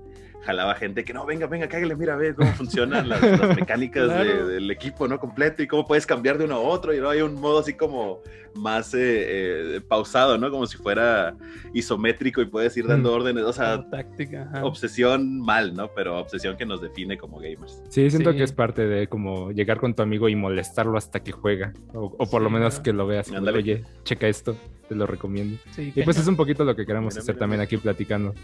jalaba 0.42 0.74
gente 0.74 1.04
que 1.04 1.12
no, 1.12 1.26
venga, 1.26 1.46
venga, 1.46 1.68
cágale, 1.68 1.96
mira, 1.96 2.16
ve 2.16 2.34
cómo 2.34 2.52
funcionan 2.52 3.08
las, 3.08 3.20
las 3.20 3.56
mecánicas 3.56 4.04
claro. 4.04 4.46
de, 4.46 4.54
del 4.54 4.70
equipo, 4.70 5.08
¿no? 5.08 5.18
Completo 5.18 5.62
y 5.62 5.66
cómo 5.66 5.86
puedes 5.86 6.06
cambiar 6.06 6.38
de 6.38 6.44
uno 6.44 6.56
a 6.56 6.60
otro. 6.60 6.94
Y 6.94 7.00
no 7.00 7.08
hay 7.08 7.22
un 7.22 7.34
modo 7.34 7.60
así 7.60 7.74
como 7.74 8.20
más 8.56 8.94
eh, 8.94 9.76
eh, 9.76 9.80
pausado, 9.80 10.38
¿no? 10.38 10.50
Como 10.50 10.66
si 10.66 10.76
fuera 10.76 11.36
isométrico 11.72 12.40
y 12.40 12.46
puedes 12.46 12.76
ir 12.76 12.86
dando 12.86 13.10
mm. 13.10 13.14
órdenes. 13.14 13.44
O 13.44 13.52
sea, 13.52 13.88
táctica, 13.88 14.50
obsesión 14.62 15.40
mal, 15.40 15.74
¿no? 15.74 15.88
Pero 15.94 16.18
obsesión 16.18 16.56
que 16.56 16.66
nos 16.66 16.80
define 16.80 17.18
como 17.18 17.38
gamers. 17.38 17.82
Sí, 17.88 18.10
siento 18.10 18.32
sí. 18.32 18.38
que 18.38 18.42
es 18.44 18.52
parte 18.52 18.86
de 18.86 19.08
como 19.08 19.50
llegar 19.52 19.78
con 19.78 19.94
tu 19.94 20.02
amigo 20.02 20.28
y 20.28 20.36
molestarlo 20.36 20.96
hasta 20.98 21.20
que 21.20 21.32
juega. 21.32 21.72
O, 21.94 22.04
o 22.04 22.30
por 22.30 22.40
sí, 22.40 22.44
lo 22.44 22.50
menos 22.50 22.80
que 22.80 22.92
lo 22.92 23.06
veas. 23.06 23.28
Como, 23.28 23.46
Oye, 23.50 23.84
checa 24.04 24.28
esto, 24.28 24.56
te 24.88 24.94
lo 24.94 25.06
recomiendo. 25.06 25.58
Sí, 25.70 25.92
y 25.94 26.02
pues 26.02 26.18
es 26.18 26.26
un 26.26 26.36
poquito 26.36 26.64
lo 26.64 26.76
que 26.76 26.86
queremos 26.86 27.16
hacer 27.16 27.36
también 27.36 27.60
aquí 27.60 27.76
platicando 27.76 28.34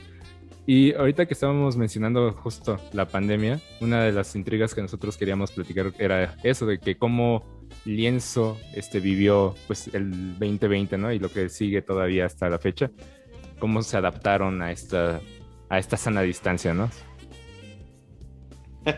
Y 0.66 0.94
ahorita 0.94 1.26
que 1.26 1.34
estábamos 1.34 1.76
mencionando 1.76 2.32
justo 2.32 2.78
la 2.92 3.06
pandemia, 3.06 3.60
una 3.80 4.02
de 4.04 4.12
las 4.12 4.34
intrigas 4.36 4.74
que 4.74 4.82
nosotros 4.82 5.16
queríamos 5.16 5.52
platicar 5.52 5.92
era 5.98 6.36
eso, 6.42 6.66
de 6.66 6.78
que 6.78 6.96
cómo 6.96 7.61
Lienzo 7.84 8.58
este, 8.74 9.00
vivió 9.00 9.54
pues, 9.66 9.88
el 9.92 10.38
2020, 10.38 10.98
¿no? 10.98 11.12
Y 11.12 11.18
lo 11.18 11.30
que 11.30 11.48
sigue 11.48 11.82
todavía 11.82 12.26
hasta 12.26 12.48
la 12.48 12.58
fecha, 12.58 12.90
cómo 13.58 13.82
se 13.82 13.96
adaptaron 13.96 14.62
a 14.62 14.72
esta, 14.72 15.20
a 15.68 15.78
esta 15.78 15.96
sana 15.96 16.22
distancia, 16.22 16.74
¿no? 16.74 16.90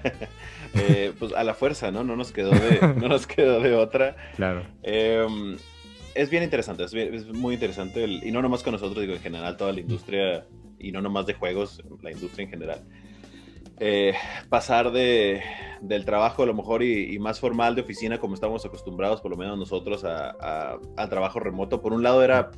Eh, 0.76 1.12
pues 1.20 1.32
a 1.34 1.44
la 1.44 1.54
fuerza, 1.54 1.92
¿no? 1.92 2.02
No 2.02 2.16
nos 2.16 2.32
quedó 2.32 2.50
de, 2.50 2.80
no 2.96 3.06
nos 3.06 3.28
quedó 3.28 3.60
de 3.60 3.74
otra. 3.74 4.16
Claro. 4.34 4.66
Em, 4.82 5.56
es 6.16 6.30
bien 6.30 6.42
interesante, 6.42 6.82
es, 6.82 7.26
muy 7.28 7.54
interesante, 7.54 8.04
y 8.04 8.32
no 8.32 8.42
nomás 8.42 8.64
con 8.64 8.72
nosotros, 8.72 9.00
digo, 9.00 9.14
en 9.14 9.20
general, 9.20 9.56
toda 9.56 9.72
la 9.72 9.78
industria, 9.78 10.46
y 10.80 10.90
no 10.90 11.00
nomás 11.00 11.26
de 11.26 11.34
juegos, 11.34 11.80
la 12.02 12.10
industria 12.10 12.44
en 12.44 12.50
general. 12.50 12.82
Eh, 13.80 14.14
pasar 14.48 14.92
de, 14.92 15.42
del 15.80 16.04
trabajo 16.04 16.44
a 16.44 16.46
lo 16.46 16.54
mejor 16.54 16.82
y, 16.82 17.18
más 17.18 17.40
formal 17.40 17.74
de 17.74 17.82
oficina, 17.82 18.18
como 18.18 18.34
estamos 18.34 18.64
acostumbrados, 18.64 19.20
por 19.20 19.30
lo 19.30 19.36
menos 19.36 19.58
nosotros, 19.58 20.04
a, 20.04 20.78
al 20.96 21.08
trabajo 21.08 21.40
remoto, 21.40 21.82
por 21.82 21.92
un 21.92 22.02
lado 22.02 22.22
era 22.22 22.50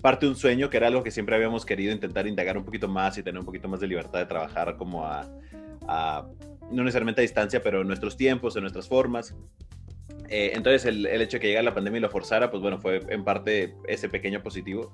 parte 0.00 0.26
de 0.26 0.30
un 0.30 0.36
sueño, 0.36 0.70
que 0.70 0.76
era 0.76 0.88
algo 0.88 1.02
que 1.02 1.10
siempre 1.10 1.36
habíamos 1.36 1.64
querido 1.64 1.92
intentar 1.92 2.26
indagar 2.26 2.56
un 2.56 2.64
poquito 2.64 2.88
más 2.88 3.16
y 3.18 3.22
tener 3.22 3.38
un 3.38 3.46
poquito 3.46 3.68
más 3.68 3.80
de 3.80 3.86
libertad 3.86 4.18
de 4.18 4.26
trabajar 4.26 4.76
como 4.76 5.04
a 5.06 5.28
no 6.72 6.82
necesariamente 6.82 7.20
a 7.20 7.22
distancia, 7.22 7.62
pero 7.62 7.82
en 7.82 7.86
nuestros 7.86 8.16
tiempos, 8.16 8.56
en 8.56 8.62
nuestras 8.62 8.88
formas. 8.88 9.34
Eh, 10.28 10.52
entonces 10.54 10.86
el, 10.86 11.06
hecho 11.06 11.36
de 11.36 11.40
que 11.40 11.48
llegara 11.48 11.64
la 11.64 11.74
pandemia 11.74 11.98
y 11.98 12.00
lo 12.00 12.10
forzara, 12.10 12.50
pues 12.50 12.62
bueno, 12.62 12.78
fue 12.78 13.02
en 13.08 13.24
parte 13.24 13.74
ese 13.86 14.08
pequeño 14.08 14.42
positivo, 14.42 14.92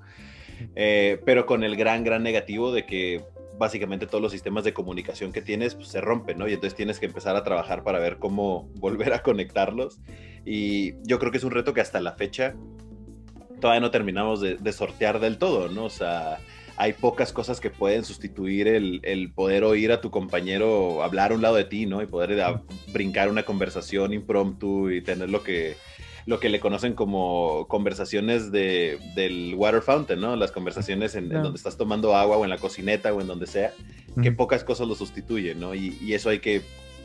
eh, 0.75 1.21
pero 1.25 1.45
con 1.45 1.63
el 1.63 1.75
gran, 1.77 2.03
gran 2.03 2.23
negativo 2.23 2.71
de 2.71 2.85
que 2.85 3.23
básicamente 3.59 4.07
todos 4.07 4.21
los 4.21 4.31
sistemas 4.31 4.63
de 4.63 4.73
comunicación 4.73 5.31
que 5.31 5.41
tienes 5.41 5.75
pues, 5.75 5.89
se 5.89 6.01
rompen, 6.01 6.39
¿no? 6.39 6.47
Y 6.47 6.53
entonces 6.53 6.75
tienes 6.75 6.99
que 6.99 7.05
empezar 7.05 7.35
a 7.35 7.43
trabajar 7.43 7.83
para 7.83 7.99
ver 7.99 8.17
cómo 8.17 8.69
volver 8.75 9.13
a 9.13 9.21
conectarlos. 9.21 9.99
Y 10.45 10.93
yo 11.03 11.19
creo 11.19 11.31
que 11.31 11.37
es 11.37 11.43
un 11.43 11.51
reto 11.51 11.73
que 11.73 11.81
hasta 11.81 12.01
la 12.01 12.13
fecha 12.13 12.55
todavía 13.59 13.81
no 13.81 13.91
terminamos 13.91 14.39
de, 14.39 14.73
sortear 14.73 15.19
del 15.19 15.37
todo, 15.37 15.67
¿no? 15.67 15.85
O 15.85 15.89
sea, 15.89 16.39
hay 16.77 16.93
pocas 16.93 17.33
cosas 17.33 17.59
que 17.59 17.69
pueden 17.69 18.05
sustituir 18.05 18.69
el, 18.69 19.33
poder 19.35 19.65
oír 19.65 19.91
a 19.91 19.99
tu 19.99 20.09
compañero 20.09 21.03
hablar 21.03 21.33
a 21.33 21.35
un 21.35 21.41
lado 21.41 21.55
de 21.55 21.65
ti, 21.65 21.85
¿no? 21.85 22.01
Y 22.01 22.05
poder 22.05 22.61
brincar 22.93 23.29
una 23.29 23.43
conversación 23.43 24.13
impromptu 24.13 24.89
y 24.89 25.01
tener 25.01 25.29
lo 25.29 25.43
que, 25.43 25.75
lo 26.25 26.39
que 26.39 26.49
le 26.49 26.59
conocen 26.59 26.93
como 26.93 27.67
conversaciones 27.67 28.51
de, 28.51 28.99
del 29.15 29.53
water 29.55 29.81
fountain, 29.81 30.19
¿no? 30.19 30.35
Las 30.35 30.51
conversaciones 30.51 31.15
en, 31.15 31.29
donde 31.29 31.57
estás 31.57 31.77
tomando 31.77 32.15
agua 32.15 32.37
o 32.37 32.43
en 32.43 32.49
la 32.49 32.57
cocineta 32.57 33.13
o 33.13 33.21
en 33.21 33.27
donde 33.27 33.47
sea, 33.47 33.73
que 34.21 34.31
pocas 34.31 34.63
cosas 34.63 34.87
lo 34.87 34.95
sustituyen, 34.95 35.59
¿no? 35.59 35.75
Y, 35.75 36.13
eso 36.13 36.29
hay 36.29 36.39
que 36.39 36.61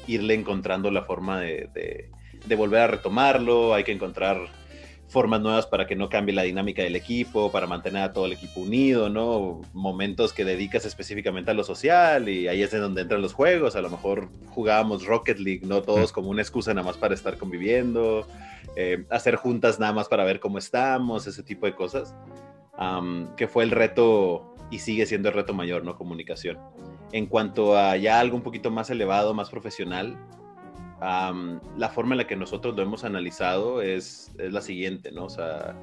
irle 0.06 0.34
encontrando 0.34 0.90
la 0.90 1.02
forma 1.02 1.40
de, 1.40 2.10
de 2.46 2.56
volver 2.56 2.80
a 2.80 2.86
retomarlo, 2.86 3.74
hay 3.74 3.84
que 3.84 3.92
encontrar 3.92 4.48
formas 5.08 5.40
nuevas 5.40 5.66
para 5.66 5.86
que 5.86 5.96
no 5.96 6.08
cambie 6.08 6.34
la 6.34 6.42
dinámica 6.42 6.82
del 6.82 6.96
equipo, 6.96 7.52
para 7.52 7.66
mantener 7.66 8.02
a 8.02 8.12
todo 8.12 8.26
el 8.26 8.32
equipo 8.32 8.60
unido, 8.60 9.08
¿no? 9.08 9.60
Momentos 9.72 10.32
que 10.32 10.44
dedicas 10.44 10.84
específicamente 10.84 11.50
a 11.50 11.54
lo 11.54 11.62
social 11.62 12.28
y 12.28 12.48
ahí 12.48 12.62
es 12.62 12.70
de 12.72 12.78
donde 12.78 13.02
entran 13.02 13.22
los 13.22 13.32
juegos. 13.32 13.76
A 13.76 13.80
lo 13.80 13.90
mejor 13.90 14.28
jugábamos 14.48 15.06
Rocket 15.06 15.38
League, 15.38 15.60
no 15.64 15.82
todos 15.82 16.10
como 16.12 16.30
una 16.30 16.42
excusa 16.42 16.74
nada 16.74 16.86
más 16.86 16.96
para 16.96 17.14
estar 17.14 17.38
conviviendo, 17.38 18.26
eh, 18.76 19.04
hacer 19.10 19.36
juntas 19.36 19.78
nada 19.78 19.92
más 19.92 20.08
para 20.08 20.24
ver 20.24 20.40
cómo 20.40 20.58
estamos, 20.58 21.26
ese 21.26 21.42
tipo 21.42 21.66
de 21.66 21.74
cosas, 21.74 22.14
que 23.36 23.46
fue 23.46 23.64
el 23.64 23.70
reto 23.70 24.54
y 24.70 24.78
sigue 24.78 25.06
siendo 25.06 25.28
el 25.28 25.34
reto 25.34 25.54
mayor, 25.54 25.84
¿no? 25.84 25.96
Comunicación. 25.96 26.58
En 27.12 27.26
cuanto 27.26 27.76
a 27.76 27.96
ya 27.96 28.18
algo 28.18 28.36
un 28.36 28.42
poquito 28.42 28.70
más 28.70 28.90
elevado, 28.90 29.34
más 29.34 29.50
profesional, 29.50 30.18
la 31.00 31.88
forma 31.90 32.14
en 32.14 32.18
la 32.18 32.26
que 32.26 32.36
nosotros 32.36 32.74
lo 32.74 32.82
hemos 32.82 33.04
analizado 33.04 33.82
es, 33.82 34.32
es, 34.38 34.52
la 34.52 34.60
siguiente, 34.60 35.12
¿no? 35.12 35.24
O 35.24 35.30
sea, 35.30 35.76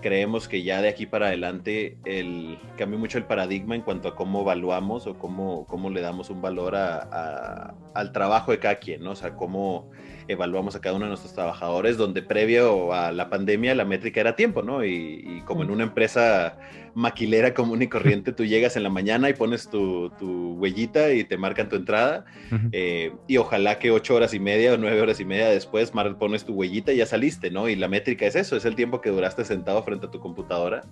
creemos 0.00 0.48
que 0.48 0.62
ya 0.62 0.82
de 0.82 0.88
aquí 0.88 1.06
para 1.06 1.26
adelante 1.28 1.98
el, 2.04 2.58
cambió 2.76 2.98
mucho 2.98 3.18
el 3.18 3.24
paradigma 3.24 3.74
en 3.74 3.82
cuanto 3.82 4.08
a 4.08 4.16
cómo 4.16 4.40
evaluamos 4.40 5.06
o 5.06 5.18
cómo, 5.18 5.66
cómo 5.66 5.90
le 5.90 6.00
damos 6.00 6.30
un 6.30 6.42
valor 6.42 6.74
a, 6.74 7.74
al 7.94 8.12
trabajo 8.12 8.50
de 8.50 8.58
cada 8.58 8.76
quien, 8.76 9.02
¿no? 9.02 9.12
O 9.12 9.16
sea, 9.16 9.36
cómo 9.36 9.90
evaluamos 10.30 10.76
a 10.76 10.80
cada 10.80 10.94
uno 10.94 11.06
de 11.06 11.10
nuestros 11.10 11.34
trabajadores, 11.34 11.96
donde 11.96 12.22
previo 12.22 12.92
a 12.92 13.10
la 13.12 13.28
pandemia 13.28 13.74
la 13.74 13.84
métrica 13.84 14.20
era 14.20 14.36
tiempo, 14.36 14.62
¿no? 14.62 14.84
Y, 14.84 15.42
como 15.44 15.62
en 15.62 15.70
una 15.70 15.84
empresa 15.84 16.58
maquilera 16.94 17.54
común 17.54 17.82
y 17.82 17.88
corriente, 17.88 18.32
tú 18.32 18.44
llegas 18.44 18.76
en 18.76 18.82
la 18.82 18.90
mañana 18.90 19.28
y 19.28 19.34
pones 19.34 19.68
tu, 19.68 20.10
tu 20.18 20.54
huellita 20.54 21.12
y 21.12 21.24
te 21.24 21.36
marcan 21.36 21.68
tu 21.68 21.76
entrada, 21.76 22.24
eh, 22.72 23.12
y 23.26 23.36
ojalá 23.38 23.78
que 23.78 23.90
ocho 23.90 24.14
horas 24.14 24.32
y 24.34 24.40
media 24.40 24.74
o 24.74 24.76
nueve 24.76 25.00
horas 25.00 25.18
y 25.20 25.24
media 25.24 25.48
después 25.48 25.92
pones 26.18 26.44
tu 26.44 26.52
huellita 26.54 26.92
y 26.92 26.98
ya 26.98 27.06
saliste, 27.06 27.50
¿no? 27.50 27.68
Y 27.68 27.76
la 27.76 27.88
métrica 27.88 28.26
es 28.26 28.36
eso, 28.36 28.56
es 28.56 28.64
el 28.64 28.76
tiempo 28.76 29.00
que 29.00 29.10
duraste 29.10 29.44
sentado 29.44 29.82
frente 29.82 30.06
a 30.06 30.10
tu 30.10 30.20
computadora. 30.20 30.82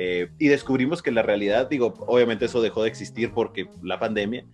Eh, 0.00 0.28
y 0.38 0.46
descubrimos 0.46 1.02
que 1.02 1.10
la 1.10 1.22
realidad, 1.22 1.68
digo, 1.68 1.94
obviamente 2.06 2.44
eso 2.44 2.62
dejó 2.62 2.84
de 2.84 2.88
existir 2.88 3.32
porque 3.32 3.68
la 3.82 3.98
pandemia, 3.98 4.44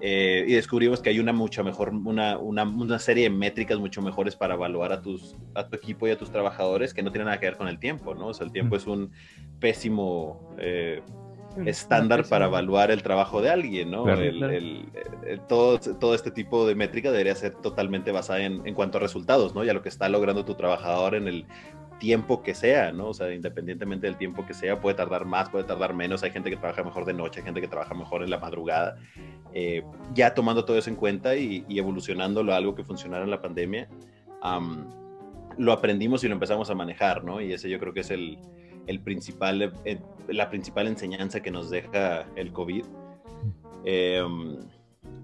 eh, 0.00 0.44
y 0.46 0.54
descubrimos 0.54 1.00
que 1.00 1.10
hay 1.10 1.18
una 1.18 1.32
mucha 1.32 1.62
mejor, 1.62 1.90
una, 1.90 2.38
una, 2.38 2.62
una, 2.64 2.98
serie 2.98 3.24
de 3.24 3.30
métricas 3.30 3.78
mucho 3.78 4.00
mejores 4.00 4.36
para 4.36 4.54
evaluar 4.54 4.92
a, 4.92 5.02
tus, 5.02 5.36
a 5.54 5.68
tu 5.68 5.76
equipo 5.76 6.06
y 6.06 6.12
a 6.12 6.18
tus 6.18 6.30
trabajadores 6.30 6.94
que 6.94 7.02
no 7.02 7.10
tienen 7.10 7.26
nada 7.26 7.40
que 7.40 7.46
ver 7.46 7.56
con 7.56 7.68
el 7.68 7.78
tiempo, 7.78 8.14
¿no? 8.14 8.28
O 8.28 8.34
sea, 8.34 8.46
el 8.46 8.52
tiempo 8.52 8.76
es 8.76 8.86
un 8.86 9.10
pésimo 9.58 10.54
eh, 10.58 11.02
estándar 11.66 12.24
para 12.28 12.46
evaluar 12.46 12.90
el 12.90 13.02
trabajo 13.02 13.42
de 13.42 13.50
alguien, 13.50 13.90
¿no? 13.90 14.08
el, 14.08 14.90
todo, 15.48 15.78
todo 15.78 16.14
este 16.14 16.30
tipo 16.30 16.66
de 16.66 16.74
métrica 16.74 17.10
debería 17.10 17.34
ser 17.34 17.54
totalmente 17.54 18.12
basada 18.12 18.42
en, 18.42 18.66
en 18.66 18.74
cuanto 18.74 18.98
a 18.98 19.00
resultados, 19.00 19.54
¿no? 19.54 19.64
Y 19.64 19.68
a 19.68 19.74
lo 19.74 19.82
que 19.82 19.88
está 19.88 20.08
logrando 20.08 20.44
tu 20.44 20.54
trabajador 20.54 21.16
en 21.16 21.26
el 21.26 21.46
tiempo 21.98 22.42
que 22.42 22.54
sea, 22.54 22.92
¿no? 22.92 23.08
O 23.08 23.14
sea, 23.14 23.32
independientemente 23.32 24.06
del 24.06 24.16
tiempo 24.16 24.46
que 24.46 24.54
sea, 24.54 24.80
puede 24.80 24.96
tardar 24.96 25.24
más, 25.24 25.50
puede 25.50 25.64
tardar 25.64 25.94
menos. 25.94 26.22
Hay 26.22 26.30
gente 26.30 26.50
que 26.50 26.56
trabaja 26.56 26.82
mejor 26.82 27.04
de 27.04 27.12
noche, 27.12 27.40
hay 27.40 27.46
gente 27.46 27.60
que 27.60 27.68
trabaja 27.68 27.94
mejor 27.94 28.22
en 28.22 28.30
la 28.30 28.38
madrugada. 28.38 28.96
Eh, 29.52 29.82
ya 30.14 30.34
tomando 30.34 30.64
todo 30.64 30.78
eso 30.78 30.90
en 30.90 30.96
cuenta 30.96 31.36
y, 31.36 31.64
evolucionándolo 31.68 32.52
a 32.52 32.56
algo 32.56 32.74
que 32.74 32.84
funcionara 32.84 33.24
en 33.24 33.30
la 33.30 33.40
pandemia, 33.42 33.88
lo 35.56 35.72
aprendimos 35.72 36.22
y 36.22 36.28
lo 36.28 36.34
empezamos 36.34 36.70
a 36.70 36.74
manejar, 36.74 37.24
¿no? 37.24 37.40
Y 37.40 37.52
ese 37.52 37.68
yo 37.68 37.78
creo 37.80 37.92
que 37.92 38.00
es 38.00 38.10
el, 38.10 38.38
el 38.86 39.00
principal, 39.00 39.72
eh, 39.84 39.98
la 40.28 40.48
principal 40.50 40.86
enseñanza 40.86 41.40
que 41.40 41.50
nos 41.50 41.70
deja 41.70 42.26
el 42.36 42.52
COVID. 42.52 42.84
Em, 43.84 44.58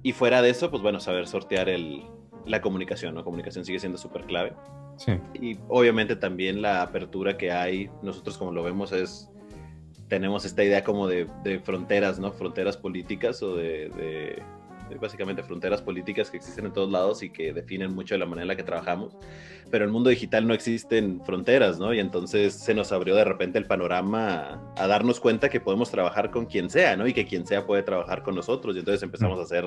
y 0.03 0.13
fuera 0.13 0.43
de 0.43 0.51
eso, 0.51 0.71
pues 0.71 0.83
bueno, 0.83 1.01
saber 1.01 1.27
sortear 1.27 1.69
el, 1.69 2.03
la 2.47 2.61
comunicación, 2.61 3.15
¿no? 3.15 3.25
Comunicación 3.25 3.65
sigue 3.65 3.79
siendo 3.79 3.99
súper 3.99 4.25
clave. 4.25 4.53
Y 5.35 5.59
obviamente 5.69 6.17
también 6.17 6.63
la 6.63 6.83
apertura 6.83 7.37
que 7.37 7.51
hay, 7.51 7.91
nosotros 8.03 8.39
como 8.39 8.53
lo 8.53 8.63
vemos 8.63 8.93
es, 8.93 9.31
tenemos 10.09 10.45
esta 10.45 10.63
idea 10.63 10.85
como 10.85 11.09
de, 11.09 11.27
fronteras, 11.65 12.19
¿no? 12.19 12.33
Fronteras 12.33 12.77
políticas 12.77 13.43
o 13.43 13.57
de, 13.57 14.43
básicamente 15.01 15.43
fronteras 15.43 15.83
políticas 15.83 16.31
que 16.31 16.37
existen 16.37 16.67
en 16.67 16.73
todos 16.73 16.91
lados 16.91 17.23
y 17.23 17.31
que 17.31 17.53
definen 17.53 17.95
mucho 17.95 18.15
de 18.15 18.21
la 18.21 18.27
manera 18.27 18.43
en 18.43 18.49
la 18.49 18.57
que 18.57 18.63
trabajamos. 18.63 19.17
Pero 19.71 19.85
en 19.85 19.89
el 19.89 19.93
mundo 19.93 20.11
digital 20.11 20.47
no 20.47 20.55
existen 20.55 21.21
fronteras, 21.25 21.79
¿no? 21.79 21.93
Y 21.93 22.01
entonces 22.01 22.55
se 22.55 22.75
nos 22.75 22.93
abrió 22.93 23.17
de 23.17 23.25
repente 23.25 23.59
el 23.59 23.67
panorama 23.67 24.63
a, 24.77 24.87
darnos 24.87 25.19
cuenta 25.21 25.49
que 25.49 25.61
podemos 25.61 25.91
trabajar 25.91 26.31
con 26.31 26.47
quien 26.47 26.71
sea, 26.71 26.97
¿no? 26.97 27.09
Y 27.09 27.13
que 27.13 27.27
quien 27.27 27.47
sea 27.47 27.67
puede 27.67 27.83
trabajar 27.83 28.23
con 28.23 28.35
nosotros. 28.35 28.77
Y 28.77 28.81
entonces 28.81 29.03
empezamos 29.03 29.41
a 29.41 29.43
hacer 29.43 29.65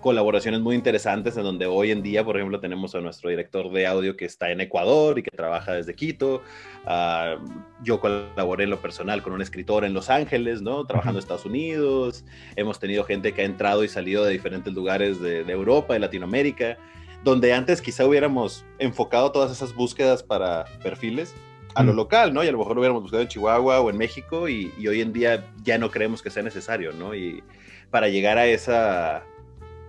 colaboraciones 0.00 0.60
muy 0.60 0.76
interesantes 0.76 1.36
en 1.36 1.42
donde 1.42 1.66
hoy 1.66 1.90
en 1.90 2.02
día, 2.02 2.24
por 2.24 2.36
ejemplo, 2.36 2.60
tenemos 2.60 2.94
a 2.94 3.00
nuestro 3.00 3.30
director 3.30 3.70
de 3.72 3.86
audio 3.86 4.16
que 4.16 4.24
está 4.24 4.50
en 4.50 4.60
Ecuador 4.60 5.18
y 5.18 5.22
que 5.22 5.30
trabaja 5.30 5.72
desde 5.72 5.94
Quito. 5.94 6.42
Ah, 6.86 7.36
yo 7.82 8.00
colaboré 8.00 8.64
en 8.64 8.70
lo 8.70 8.80
personal 8.80 9.22
con 9.22 9.32
un 9.32 9.42
escritor 9.42 9.84
en 9.84 9.94
Los 9.94 10.10
Ángeles, 10.10 10.62
¿no? 10.62 10.84
Trabajando 10.84 11.18
en 11.18 11.22
Estados 11.22 11.46
Unidos. 11.46 12.24
Hemos 12.56 12.78
tenido 12.78 13.04
gente 13.04 13.32
que 13.32 13.42
ha 13.42 13.44
entrado 13.44 13.84
y 13.84 13.88
salido 13.88 14.24
de 14.24 14.32
diferentes 14.32 14.72
lugares 14.72 15.20
de, 15.20 15.40
Europa, 15.40 15.94
de 15.94 16.00
Latinoamérica, 16.00 16.78
donde 17.24 17.52
antes 17.52 17.82
quizá 17.82 18.06
hubiéramos 18.06 18.64
enfocado 18.78 19.32
todas 19.32 19.50
esas 19.50 19.74
búsquedas 19.74 20.22
para 20.22 20.66
perfiles 20.82 21.34
a 21.74 21.82
lo 21.82 21.92
local, 21.92 22.32
¿no? 22.32 22.42
Y 22.42 22.48
a 22.48 22.52
lo 22.52 22.58
mejor 22.58 22.74
lo 22.74 22.80
hubiéramos 22.80 23.02
buscado 23.02 23.22
en 23.22 23.28
Chihuahua 23.28 23.80
o 23.80 23.90
en 23.90 23.98
México 23.98 24.48
y, 24.48 24.72
y 24.78 24.88
hoy 24.88 25.00
en 25.00 25.12
día 25.12 25.46
ya 25.62 25.78
no 25.78 25.90
creemos 25.90 26.22
que 26.22 26.30
sea 26.30 26.42
necesario, 26.42 26.92
¿no? 26.92 27.14
Y 27.14 27.42
para 27.90 28.08
llegar 28.08 28.38
a 28.38 28.46
esa 28.46 29.24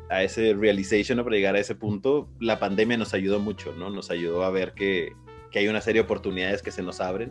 a 0.10 0.24
ese 0.24 0.54
realization, 0.54 1.18
¿no? 1.18 1.24
para 1.24 1.36
llegar 1.36 1.56
a 1.56 1.60
ese 1.60 1.76
punto, 1.76 2.30
la 2.40 2.60
pandemia 2.60 2.98
nos 2.98 3.14
ayudó 3.14 3.40
mucho, 3.40 3.74
¿no? 3.76 3.90
Nos 3.90 4.10
ayudó 4.10 4.44
a 4.44 4.50
ver 4.50 4.74
que, 4.74 5.14
que 5.52 5.60
hay 5.60 5.68
una 5.68 5.82
serie 5.82 6.02
de 6.02 6.06
oportunidades 6.06 6.62
que 6.62 6.72
se 6.72 6.82
nos 6.82 7.00
abren, 7.00 7.30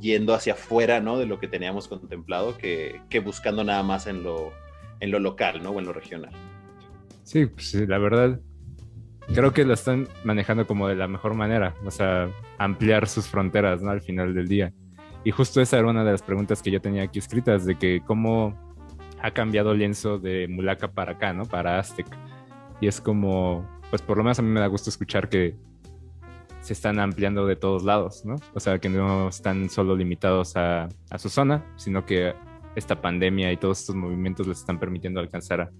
yendo 0.00 0.34
hacia 0.34 0.54
afuera, 0.54 1.00
¿no? 1.00 1.18
De 1.18 1.26
lo 1.26 1.38
que 1.38 1.48
teníamos 1.48 1.88
contemplado, 1.88 2.56
que, 2.56 3.00
que, 3.10 3.20
buscando 3.20 3.64
nada 3.64 3.82
más 3.82 4.06
en 4.06 4.22
lo, 4.22 4.52
en 5.00 5.10
lo 5.10 5.18
local, 5.18 5.62
¿no? 5.62 5.70
O 5.70 5.78
en 5.78 5.84
lo 5.84 5.92
regional. 5.92 6.32
Sí, 7.24 7.46
pues 7.46 7.74
la 7.74 7.98
verdad, 7.98 8.40
creo 9.34 9.52
que 9.52 9.64
lo 9.64 9.74
están 9.74 10.08
manejando 10.24 10.66
como 10.66 10.88
de 10.88 10.96
la 10.96 11.08
mejor 11.08 11.34
manera, 11.34 11.74
o 11.84 11.90
sea, 11.90 12.30
ampliar 12.58 13.08
sus 13.08 13.26
fronteras, 13.26 13.82
¿no? 13.82 13.90
Al 13.90 14.00
final 14.00 14.32
del 14.32 14.48
día. 14.48 14.72
Y 15.24 15.30
justo 15.32 15.60
esa 15.60 15.78
era 15.78 15.88
una 15.88 16.04
de 16.04 16.12
las 16.12 16.22
preguntas 16.22 16.62
que 16.62 16.70
yo 16.70 16.80
tenía 16.80 17.02
aquí 17.02 17.18
escritas, 17.18 17.64
de 17.66 17.76
que 17.76 18.00
cómo 18.04 18.61
ha 19.22 19.30
cambiado 19.30 19.72
lienzo 19.72 20.18
de 20.18 20.48
Mulaka 20.48 20.92
para 20.92 21.12
acá, 21.12 21.32
¿no? 21.32 21.44
Para 21.44 21.78
Aztec. 21.78 22.06
Y 22.80 22.88
es 22.88 23.00
como, 23.00 23.66
pues 23.88 24.02
por 24.02 24.18
lo 24.18 24.24
menos 24.24 24.38
a 24.38 24.42
mí 24.42 24.48
me 24.48 24.60
da 24.60 24.66
gusto 24.66 24.90
escuchar 24.90 25.28
que 25.28 25.54
se 26.60 26.72
están 26.72 26.98
ampliando 26.98 27.46
de 27.46 27.56
todos 27.56 27.84
lados, 27.84 28.24
¿no? 28.24 28.36
O 28.54 28.60
sea, 28.60 28.78
que 28.78 28.88
no 28.88 29.28
están 29.28 29.70
solo 29.70 29.96
limitados 29.96 30.56
a, 30.56 30.88
a 31.10 31.18
su 31.18 31.28
zona, 31.28 31.64
sino 31.76 32.04
que 32.04 32.34
esta 32.74 33.00
pandemia 33.00 33.52
y 33.52 33.56
todos 33.56 33.80
estos 33.80 33.94
movimientos 33.94 34.46
les 34.46 34.58
están 34.58 34.78
permitiendo 34.78 35.20
alcanzar 35.20 35.70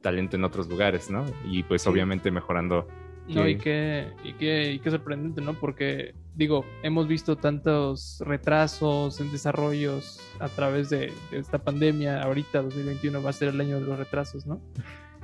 talento 0.00 0.36
en 0.36 0.44
otros 0.44 0.68
lugares, 0.68 1.10
¿no? 1.10 1.24
Y 1.44 1.64
pues 1.64 1.86
obviamente 1.86 2.30
mejorando. 2.30 2.86
No, 3.28 3.48
y 3.48 3.56
qué, 3.56 4.12
y, 4.24 4.32
qué, 4.34 4.72
y 4.72 4.78
qué 4.78 4.90
sorprendente, 4.90 5.40
¿no? 5.40 5.54
Porque, 5.54 6.14
digo, 6.34 6.64
hemos 6.82 7.08
visto 7.08 7.36
tantos 7.36 8.22
retrasos 8.24 9.20
en 9.20 9.32
desarrollos 9.32 10.20
a 10.38 10.48
través 10.48 10.90
de, 10.90 11.12
esta 11.32 11.58
pandemia. 11.58 12.22
Ahorita, 12.22 12.62
2021, 12.62 13.22
va 13.22 13.30
a 13.30 13.32
ser 13.32 13.48
el 13.48 13.60
año 13.60 13.80
de 13.80 13.86
los 13.86 13.98
retrasos, 13.98 14.46
¿no? 14.46 14.60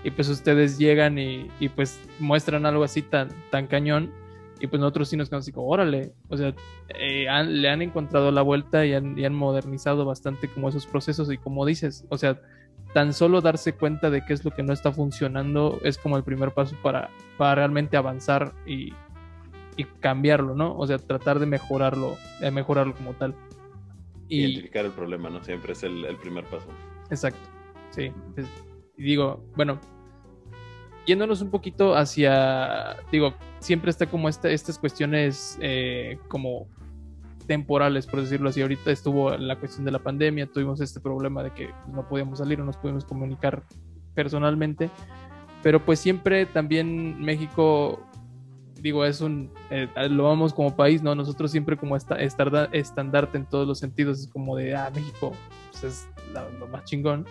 Y 0.04 0.11
pues 0.11 0.28
ustedes 0.28 0.78
llegan 0.78 1.16
y, 1.18 1.49
y 1.61 1.68
pues 1.68 2.00
muestran 2.18 2.66
algo 2.66 2.82
así 2.82 3.02
tan, 3.02 3.28
tan 3.50 3.68
cañón 3.68 4.11
y 4.62 4.68
pues 4.68 4.78
nosotros 4.78 5.09
sí 5.09 5.16
nos 5.16 5.28
quedamos 5.28 5.44
así 5.44 5.50
como, 5.50 5.66
órale, 5.66 6.12
o 6.28 6.37
sea, 6.37 6.54
eh, 6.90 7.26
le 7.49 7.68
han 7.68 7.82
encontrado 7.82 8.30
la 8.30 8.42
vuelta 8.42 8.87
y 8.87 8.94
han, 8.94 9.18
y 9.18 9.25
han, 9.25 9.35
modernizado 9.35 10.04
bastante 10.04 10.47
como 10.47 10.68
esos 10.68 10.87
procesos 10.87 11.32
y 11.32 11.37
como 11.37 11.66
dices, 11.66 12.06
o 12.11 12.16
sea, 12.16 12.40
tan 12.92 13.12
solo 13.12 13.40
darse 13.40 13.75
cuenta 13.75 14.11
de 14.11 14.25
qué 14.25 14.32
es 14.32 14.44
lo 14.44 14.50
que 14.50 14.62
no 14.62 14.72
está 14.72 14.92
funcionando 14.92 15.80
es 15.82 15.99
como 15.99 16.16
el 16.16 16.25
primer 16.25 16.52
paso 16.52 16.76
para, 16.82 17.11
para 17.38 17.54
realmente 17.56 17.96
avanzar 17.96 18.52
y, 18.66 18.92
y 19.76 19.84
cambiarlo, 20.00 20.54
¿no? 20.54 20.76
O 20.76 20.87
sea, 20.87 20.99
tratar 20.99 21.38
de 21.38 21.46
mejorarlo, 21.46 22.16
de 22.40 22.50
mejorarlo 22.50 22.94
como 22.94 23.14
tal. 23.14 23.34
Y, 24.28 24.44
Identificar 24.44 24.84
el 24.84 24.92
problema, 24.92 25.30
¿no? 25.30 25.42
Siempre 25.42 25.72
es 25.72 25.82
el, 25.82 26.04
el 26.04 26.16
primer 26.16 26.44
paso. 26.44 26.68
Exacto, 27.11 27.49
sí. 27.90 28.12
y 28.96 29.02
digo, 29.02 29.44
bueno, 29.56 29.78
yéndonos 31.06 31.42
un 31.42 31.50
poquito 31.50 31.94
hacia, 31.94 32.96
digo, 33.11 33.34
siempre 33.58 33.90
está 33.90 34.06
como 34.06 34.28
esta, 34.28 34.50
estas 34.50 34.78
cuestiones 34.78 35.58
eh, 35.61 36.18
como 36.28 36.68
temporales, 37.52 38.06
por 38.06 38.23
decirlo 38.23 38.49
así. 38.49 38.62
Ahorita 38.62 38.90
estuvo 38.90 39.37
la 39.37 39.56
cuestión 39.56 39.85
de 39.85 39.90
la 39.90 39.99
pandemia, 39.99 40.47
tuvimos 40.47 40.80
este 40.80 41.00
problema 41.00 41.42
de 41.42 41.50
que 41.50 41.68
no 41.87 42.09
podíamos 42.09 42.38
salir, 42.38 42.59
no 42.59 42.64
nos 42.64 42.78
podíamos 42.78 43.04
comunicar 43.04 43.62
personalmente, 44.14 44.88
pero 45.62 45.85
pues 45.85 45.99
siempre 45.99 46.47
también 46.47 47.21
México, 47.21 48.00
digo, 48.80 49.04
es 49.04 49.21
un, 49.21 49.50
eh, 49.68 49.87
lo 50.09 50.25
vamos 50.25 50.54
como 50.54 50.75
país, 50.75 51.02
¿no? 51.02 51.14
Nosotros 51.14 51.50
siempre 51.50 51.76
como 51.76 51.94
esta, 51.94 52.16
estandarte 52.16 53.37
en 53.37 53.44
todos 53.44 53.68
los 53.68 53.78
sentidos, 53.78 54.21
es 54.21 54.28
como 54.28 54.56
de, 54.56 54.75
ah, 54.75 54.90
México 54.94 55.32
pues 55.73 55.85
es 55.85 56.09
lo 56.59 56.66
más 56.68 56.85
chingón 56.85 57.26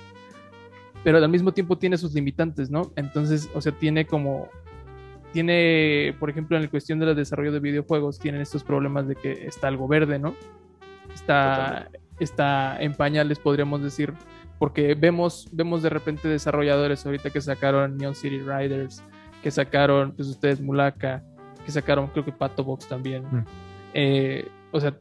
pero 1.03 1.17
al 1.17 1.29
mismo 1.29 1.51
tiempo 1.51 1.77
tiene 1.77 1.97
sus 1.97 2.13
limitantes, 2.13 2.69
¿no? 2.69 2.91
Entonces, 2.95 3.49
o 3.53 3.61
sea, 3.61 3.71
tiene 3.71 4.05
como, 4.05 4.49
tiene, 5.33 6.15
por 6.19 6.29
ejemplo, 6.29 6.57
en 6.57 6.63
la 6.63 6.69
cuestión 6.69 6.99
del 6.99 7.15
desarrollo 7.15 7.51
de 7.51 7.59
videojuegos, 7.59 8.19
tienen 8.19 8.41
estos 8.41 8.63
problemas 8.63 9.07
de 9.07 9.15
que 9.15 9.45
está 9.45 9.67
algo 9.67 9.87
verde, 9.87 10.19
¿no? 10.19 10.35
Está, 11.13 11.89
está 12.19 12.81
en 12.81 12.93
pañales, 12.93 13.39
podríamos 13.39 13.81
decir, 13.81 14.13
porque 14.59 14.95
vemos, 14.95 15.47
vemos 15.51 15.81
de 15.81 15.89
repente 15.89 16.27
desarrolladores 16.27 17.05
ahorita 17.05 17.29
que 17.29 17.41
sacaron 17.41 17.97
Neon 17.97 18.15
City 18.15 18.39
Riders, 18.39 19.03
que 19.41 19.51
sacaron, 19.51 20.13
pues 20.13 20.27
ustedes, 20.27 20.61
Mulaka, 20.61 21.23
que 21.65 21.71
sacaron, 21.71 22.07
creo 22.07 22.25
que 22.25 22.31
Pato 22.31 22.63
Box 22.63 22.87
también. 22.87 23.23
Mm. 23.23 23.45
Eh, 23.93 24.47
o 24.71 24.79
sea, 24.79 24.97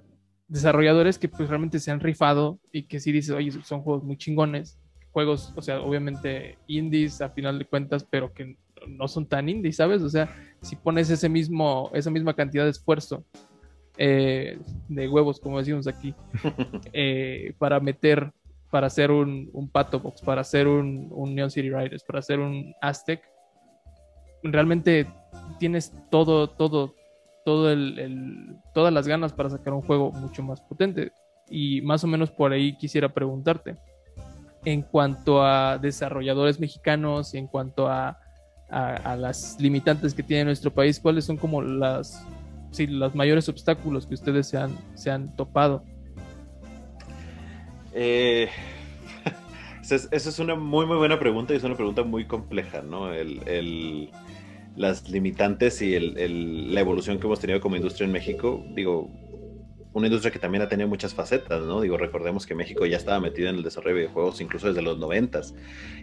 desarrolladores 0.48 1.18
que 1.18 1.28
pues 1.28 1.48
realmente 1.48 1.78
se 1.78 1.90
han 1.90 2.00
rifado 2.00 2.58
y 2.72 2.84
que 2.84 3.00
sí 3.00 3.12
dices, 3.12 3.34
oye, 3.34 3.52
son 3.62 3.82
juegos 3.82 4.02
muy 4.02 4.16
chingones 4.16 4.78
juegos, 5.12 5.52
o 5.56 5.62
sea, 5.62 5.80
obviamente 5.80 6.58
indies 6.66 7.20
a 7.20 7.30
final 7.30 7.58
de 7.58 7.64
cuentas, 7.64 8.06
pero 8.08 8.32
que 8.32 8.56
no 8.88 9.08
son 9.08 9.26
tan 9.26 9.48
indies, 9.48 9.76
¿sabes? 9.76 10.02
O 10.02 10.08
sea, 10.08 10.28
si 10.60 10.76
pones 10.76 11.10
ese 11.10 11.28
mismo, 11.28 11.90
esa 11.94 12.10
misma 12.10 12.34
cantidad 12.34 12.64
de 12.64 12.70
esfuerzo 12.70 13.24
eh, 13.96 14.58
de 14.88 15.08
huevos, 15.08 15.40
como 15.40 15.58
decimos 15.58 15.86
aquí, 15.86 16.14
eh, 16.92 17.54
para 17.58 17.80
meter, 17.80 18.32
para 18.70 18.86
hacer 18.86 19.10
un, 19.10 19.50
un 19.52 19.68
Pato 19.68 20.00
Box, 20.00 20.22
para 20.22 20.40
hacer 20.40 20.66
un, 20.68 21.08
un 21.10 21.34
Neon 21.34 21.50
City 21.50 21.70
Riders, 21.70 22.04
para 22.04 22.20
hacer 22.20 22.38
un 22.38 22.72
Aztec, 22.80 23.22
realmente 24.42 25.06
tienes 25.58 25.92
todo, 26.10 26.48
todo, 26.48 26.94
todo 27.44 27.70
el, 27.70 27.98
el, 27.98 28.56
todas 28.74 28.92
las 28.92 29.06
ganas 29.06 29.32
para 29.32 29.50
sacar 29.50 29.74
un 29.74 29.82
juego 29.82 30.12
mucho 30.12 30.42
más 30.42 30.60
potente. 30.60 31.12
Y 31.48 31.80
más 31.82 32.04
o 32.04 32.06
menos 32.06 32.30
por 32.30 32.52
ahí 32.52 32.76
quisiera 32.78 33.12
preguntarte 33.12 33.76
en 34.64 34.82
cuanto 34.82 35.42
a 35.42 35.78
desarrolladores 35.78 36.60
mexicanos, 36.60 37.34
en 37.34 37.46
cuanto 37.46 37.88
a, 37.88 38.19
las 38.70 39.56
limitantes 39.60 40.14
que 40.14 40.22
tiene 40.22 40.44
nuestro 40.44 40.72
país, 40.72 41.00
cuáles 41.00 41.24
son 41.24 41.36
como 41.36 41.62
las, 41.62 42.26
sí, 42.70 42.86
los 42.86 43.14
mayores 43.14 43.48
obstáculos 43.48 44.06
que 44.06 44.14
ustedes 44.14 44.46
se 44.46 44.58
han, 44.58 44.76
se 44.94 45.10
han 45.10 45.34
topado. 45.36 45.84
Eh, 47.94 48.48
esa 49.82 50.08
es 50.12 50.38
una 50.38 50.54
muy, 50.54 50.86
muy 50.86 50.96
buena 50.96 51.18
pregunta 51.18 51.52
y 51.52 51.56
es 51.56 51.64
una 51.64 51.76
pregunta 51.76 52.02
muy 52.02 52.26
compleja, 52.26 52.82
¿no? 52.82 53.12
El, 53.12 54.10
las 54.76 55.10
limitantes 55.10 55.82
y 55.82 55.98
la 55.98 56.80
evolución 56.80 57.18
que 57.18 57.26
hemos 57.26 57.40
tenido 57.40 57.60
como 57.60 57.76
industria 57.76 58.06
en 58.06 58.12
México, 58.12 58.64
digo, 58.74 59.10
una 59.92 60.06
industria 60.06 60.30
que 60.30 60.38
también 60.38 60.62
ha 60.62 60.68
tenido 60.68 60.88
muchas 60.88 61.14
facetas, 61.14 61.62
¿no? 61.62 61.80
Digo, 61.80 61.96
recordemos 61.96 62.46
que 62.46 62.54
México 62.54 62.86
ya 62.86 62.96
estaba 62.96 63.18
metido 63.18 63.48
en 63.48 63.56
el 63.56 63.62
desarrollo 63.62 63.96
de 63.96 64.02
videojuegos 64.02 64.40
incluso 64.40 64.68
desde 64.68 64.82
los 64.82 64.98
noventas 64.98 65.54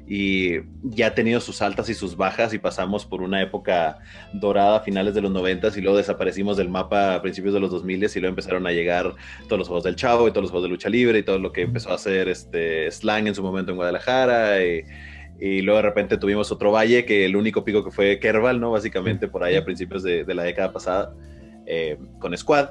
y 0.05 0.59
ya 0.83 1.07
ha 1.07 1.15
tenido 1.15 1.39
sus 1.39 1.61
altas 1.61 1.89
y 1.89 1.93
sus 1.93 2.17
bajas 2.17 2.53
y 2.53 2.59
pasamos 2.59 3.05
por 3.05 3.21
una 3.21 3.41
época 3.41 3.99
dorada 4.33 4.77
a 4.77 4.79
finales 4.81 5.13
de 5.13 5.21
los 5.21 5.31
noventas 5.31 5.77
y 5.77 5.81
luego 5.81 5.97
desaparecimos 5.97 6.57
del 6.57 6.69
mapa 6.69 7.15
a 7.15 7.21
principios 7.21 7.53
de 7.53 7.59
los 7.61 7.71
2000 7.71 7.97
y 7.97 8.19
luego 8.19 8.27
empezaron 8.27 8.67
a 8.67 8.71
llegar 8.71 9.15
todos 9.47 9.59
los 9.59 9.67
juegos 9.67 9.85
del 9.85 9.95
Chavo 9.95 10.27
y 10.27 10.31
todos 10.31 10.43
los 10.43 10.51
juegos 10.51 10.67
de 10.67 10.69
lucha 10.69 10.89
libre 10.89 11.19
y 11.19 11.23
todo 11.23 11.39
lo 11.39 11.51
que 11.51 11.61
empezó 11.61 11.91
a 11.91 11.95
hacer 11.95 12.27
este 12.27 12.91
Slang 12.91 13.27
en 13.27 13.35
su 13.35 13.41
momento 13.41 13.71
en 13.71 13.77
Guadalajara 13.77 14.63
y, 14.63 14.83
luego 15.61 15.77
de 15.77 15.83
repente 15.83 16.17
tuvimos 16.17 16.51
otro 16.51 16.71
valle 16.71 17.05
que 17.05 17.23
el 17.23 17.35
único 17.35 17.63
pico 17.63 17.83
que 17.83 17.91
fue 17.91 18.19
Kerbal, 18.19 18.59
¿no? 18.59 18.71
Básicamente 18.71 19.27
por 19.27 19.43
ahí 19.43 19.55
a 19.55 19.63
principios 19.63 20.03
de, 20.03 20.25
la 20.33 20.43
década 20.43 20.73
pasada 20.73 21.13
eh, 21.65 21.97
con 22.19 22.35
Squad. 22.35 22.69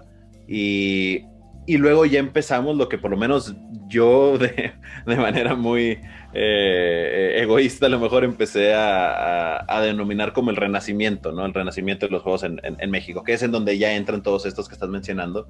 Y, 0.48 1.24
luego 1.68 2.06
ya 2.06 2.20
empezamos 2.20 2.76
lo 2.76 2.88
que 2.88 2.96
por 2.96 3.11
lo 3.11 3.16
menos 3.16 3.56
yo 3.88 4.38
de, 4.38 4.72
manera 5.16 5.54
muy 5.56 5.98
eh, 6.32 7.38
egoísta 7.40 7.87
a 7.87 7.88
lo 7.88 7.98
mejor 7.98 8.22
empecé 8.22 8.72
a, 8.74 9.80
denominar 9.82 10.32
como 10.32 10.50
el 10.50 10.56
renacimiento, 10.56 11.32
¿no? 11.32 11.44
El 11.44 11.54
renacimiento 11.54 12.06
de 12.06 12.12
los 12.12 12.22
juegos 12.22 12.44
en, 12.44 12.61
en, 12.62 12.90
México, 12.90 13.24
que 13.24 13.32
es 13.32 13.42
en 13.42 13.52
donde 13.52 13.78
ya 13.78 13.94
entran 13.94 14.22
todos 14.22 14.46
estos 14.46 14.68
que 14.68 14.74
estás 14.74 14.88
mencionando. 14.88 15.48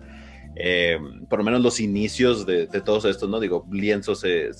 Eh, 0.59 0.99
por 1.29 1.39
lo 1.41 1.45
menos 1.45 1.61
los 1.61 1.81
inicios 1.81 2.47
de, 2.47 2.67
todos 2.67 3.05
estos, 3.05 3.29
¿no? 3.29 3.41
Digo, 3.41 3.67
Lienzo 3.71 4.15
se, 4.15 4.51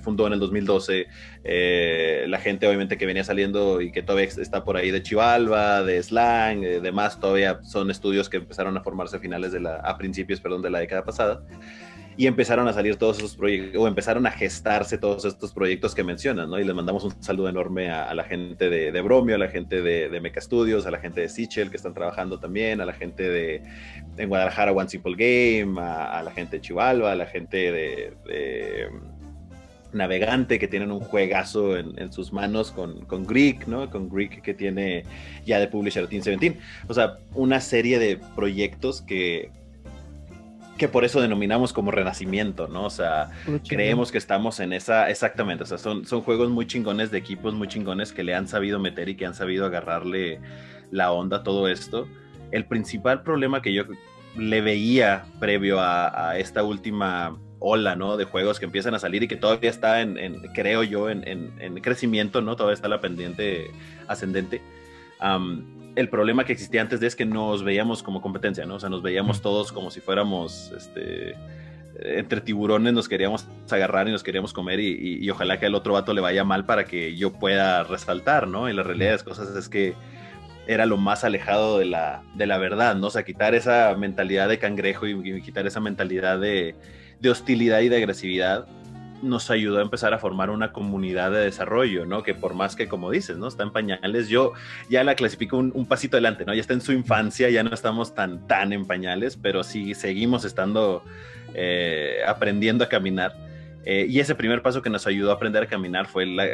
fundó 0.00 0.26
en 0.26 0.32
el 0.32 0.40
2012, 0.40 1.06
eh, 1.44 2.24
la 2.28 2.38
gente 2.38 2.66
obviamente 2.66 2.96
que 2.96 3.04
venía 3.04 3.24
saliendo 3.24 3.82
y 3.82 3.92
que 3.92 4.02
todavía 4.02 4.28
está 4.28 4.64
por 4.64 4.78
ahí 4.78 4.90
de 4.90 5.02
Chivalba, 5.02 5.82
de 5.82 6.02
Slang, 6.02 6.60
de 6.60 6.80
demás, 6.80 7.20
todavía 7.20 7.60
son 7.62 7.90
estudios 7.90 8.30
que 8.30 8.38
empezaron 8.38 8.76
a 8.78 8.82
formarse 8.82 9.16
a 9.16 9.20
finales 9.20 9.52
de 9.52 9.60
la, 9.60 9.76
a 9.76 9.98
principios, 9.98 10.40
perdón, 10.40 10.62
de 10.62 10.70
la 10.70 10.78
década 10.78 11.04
pasada 11.04 11.42
y 12.18 12.26
empezaron 12.26 12.66
a 12.66 12.72
salir 12.72 12.96
todos 12.96 13.18
esos 13.18 13.36
proyectos, 13.36 13.80
o 13.80 13.86
empezaron 13.86 14.26
a 14.26 14.32
gestarse 14.32 14.98
todos 14.98 15.24
estos 15.24 15.52
proyectos 15.52 15.94
que 15.94 16.02
mencionan, 16.02 16.50
¿no? 16.50 16.58
Y 16.58 16.64
les 16.64 16.74
mandamos 16.74 17.04
un 17.04 17.22
saludo 17.22 17.48
enorme 17.48 17.92
a, 17.92 18.12
la 18.12 18.24
gente 18.24 18.68
de, 18.68 19.00
Bromio, 19.02 19.36
a 19.36 19.38
la 19.38 19.46
gente 19.46 19.82
de, 19.82 20.08
de 20.08 20.20
Mecha 20.20 20.40
Studios, 20.40 20.84
a 20.84 20.90
la 20.90 20.98
gente 20.98 21.20
de 21.20 21.28
Sichel 21.28 21.70
que 21.70 21.76
están 21.76 21.94
trabajando 21.94 22.40
también, 22.40 22.80
a 22.80 22.86
la 22.86 22.92
gente 22.92 23.22
de 23.22 23.62
en 24.16 24.28
Guadalajara 24.28 24.72
One 24.72 24.88
Simple 24.88 25.14
Game, 25.16 25.80
a, 25.80 26.20
la 26.24 26.32
gente 26.32 26.56
de 26.56 26.60
Chivalba, 26.60 27.12
a 27.12 27.14
la 27.14 27.26
gente 27.26 27.70
de, 27.70 28.88
Navegante 29.92 30.58
que 30.58 30.66
tienen 30.66 30.90
un 30.90 31.00
juegazo 31.00 31.78
en, 31.78 32.12
sus 32.12 32.32
manos 32.32 32.72
con, 32.72 33.04
con, 33.04 33.26
Greek, 33.26 33.68
¿no? 33.68 33.88
Con 33.88 34.08
Greek 34.08 34.42
que 34.42 34.54
tiene 34.54 35.04
ya 35.46 35.60
de 35.60 35.68
Publisher 35.68 36.08
Team 36.08 36.20
17. 36.22 36.58
O 36.88 36.94
sea, 36.94 37.18
una 37.32 37.60
serie 37.60 38.00
de 38.00 38.18
proyectos 38.34 39.02
que, 39.02 39.52
que 40.78 40.88
por 40.88 41.04
eso 41.04 41.20
denominamos 41.20 41.72
como 41.72 41.90
renacimiento, 41.90 42.68
¿no? 42.68 42.84
O 42.84 42.90
sea, 42.90 43.30
creemos 43.68 44.10
que 44.10 44.18
estamos 44.18 44.60
en 44.60 44.72
esa, 44.72 45.10
exactamente, 45.10 45.64
o 45.64 45.66
sea, 45.66 45.76
son, 45.76 46.06
son 46.06 46.22
juegos 46.22 46.48
muy 46.48 46.66
chingones 46.66 47.10
de 47.10 47.18
equipos 47.18 47.52
muy 47.52 47.68
chingones 47.68 48.12
que 48.12 48.22
le 48.22 48.34
han 48.34 48.48
sabido 48.48 48.78
meter 48.78 49.08
y 49.08 49.16
que 49.16 49.26
han 49.26 49.34
sabido 49.34 49.66
agarrarle 49.66 50.40
la 50.90 51.12
onda 51.12 51.38
a 51.38 51.42
todo 51.42 51.68
esto. 51.68 52.08
El 52.50 52.64
principal 52.64 53.22
problema 53.22 53.60
que 53.60 53.74
yo 53.74 53.84
le 54.36 54.60
veía 54.60 55.24
previo 55.40 55.80
a, 55.80 56.38
esta 56.38 56.62
última 56.62 57.36
ola, 57.58 57.96
¿no? 57.96 58.16
De 58.16 58.24
juegos 58.24 58.58
que 58.58 58.64
empiezan 58.64 58.94
a 58.94 58.98
salir 58.98 59.22
y 59.24 59.28
que 59.28 59.36
todavía 59.36 59.68
está 59.68 60.00
en, 60.00 60.40
creo 60.54 60.84
yo, 60.84 61.10
en, 61.10 61.26
en, 61.26 61.74
crecimiento, 61.80 62.40
¿no? 62.40 62.54
Todavía 62.56 62.74
está 62.74 62.88
la 62.88 63.00
pendiente 63.00 63.70
ascendente 64.06 64.62
el 65.98 66.08
problema 66.08 66.44
que 66.44 66.52
existía 66.52 66.80
antes 66.80 67.00
de 67.00 67.08
es 67.08 67.16
que 67.16 67.26
nos 67.26 67.64
veíamos 67.64 68.04
como 68.04 68.22
competencia, 68.22 68.64
¿no? 68.64 68.76
O 68.76 68.80
sea, 68.80 68.88
nos 68.88 69.02
veíamos 69.02 69.42
todos 69.42 69.72
como 69.72 69.90
si 69.90 70.00
fuéramos, 70.00 70.70
este, 70.76 71.34
entre 72.00 72.40
tiburones 72.40 72.92
nos 72.92 73.08
queríamos 73.08 73.48
agarrar 73.68 74.06
y 74.06 74.12
nos 74.12 74.22
queríamos 74.22 74.52
comer 74.52 74.78
y, 74.78 75.28
ojalá 75.28 75.58
que 75.58 75.66
al 75.66 75.74
otro 75.74 75.94
vato 75.94 76.14
le 76.14 76.20
vaya 76.20 76.44
mal 76.44 76.64
para 76.64 76.84
que 76.84 77.16
yo 77.16 77.32
pueda 77.32 77.82
resaltar, 77.82 78.46
¿no? 78.46 78.68
Y 78.68 78.74
la 78.74 78.84
realidad 78.84 79.08
de 79.08 79.14
las 79.14 79.24
cosas 79.24 79.56
es 79.56 79.68
que 79.68 79.94
era 80.68 80.86
lo 80.86 80.98
más 80.98 81.24
alejado 81.24 81.78
de 81.80 81.86
la, 81.86 82.22
de 82.34 82.46
la 82.46 82.58
verdad, 82.58 82.94
¿no? 82.94 83.08
O 83.08 83.10
sea, 83.10 83.24
quitar 83.24 83.56
esa 83.56 83.92
mentalidad 83.96 84.48
de 84.48 84.60
cangrejo 84.60 85.08
y, 85.08 85.42
quitar 85.42 85.66
esa 85.66 85.80
mentalidad 85.80 86.38
de, 86.38 86.76
de, 87.18 87.30
hostilidad 87.30 87.80
y 87.80 87.88
de 87.88 87.96
agresividad 87.96 88.68
nos 89.22 89.50
ayudó 89.50 89.78
a 89.78 89.82
empezar 89.82 90.14
a 90.14 90.18
formar 90.18 90.50
una 90.50 90.72
comunidad 90.72 91.30
de 91.30 91.38
desarrollo, 91.38 92.06
¿no? 92.06 92.22
Que 92.22 92.34
por 92.34 92.54
más 92.54 92.76
que, 92.76 92.88
como 92.88 93.10
dices, 93.10 93.38
¿no? 93.38 93.48
Está 93.48 93.62
en 93.62 93.72
pañales, 93.72 94.28
yo 94.28 94.52
ya 94.88 95.04
la 95.04 95.14
clasifico 95.14 95.56
un, 95.58 95.86
pasito 95.86 96.16
adelante, 96.16 96.44
¿no? 96.44 96.54
Ya 96.54 96.60
está 96.60 96.74
en 96.74 96.80
su 96.80 96.92
infancia, 96.92 97.50
ya 97.50 97.62
no 97.62 97.74
estamos 97.74 98.14
tan, 98.14 98.46
tan 98.46 98.72
en 98.72 98.86
pañales, 98.86 99.36
pero 99.36 99.62
sí 99.64 99.94
seguimos 99.94 100.44
estando 100.44 101.02
eh, 101.54 102.18
aprendiendo 102.26 102.84
a 102.84 102.88
caminar. 102.88 103.34
Eh, 103.84 104.06
y 104.08 104.20
ese 104.20 104.34
primer 104.34 104.60
paso 104.60 104.82
que 104.82 104.90
nos 104.90 105.06
ayudó 105.06 105.30
a 105.30 105.34
aprender 105.34 105.62
a 105.62 105.66
caminar 105.66 106.06
fue 106.06 106.26
la 106.26 106.46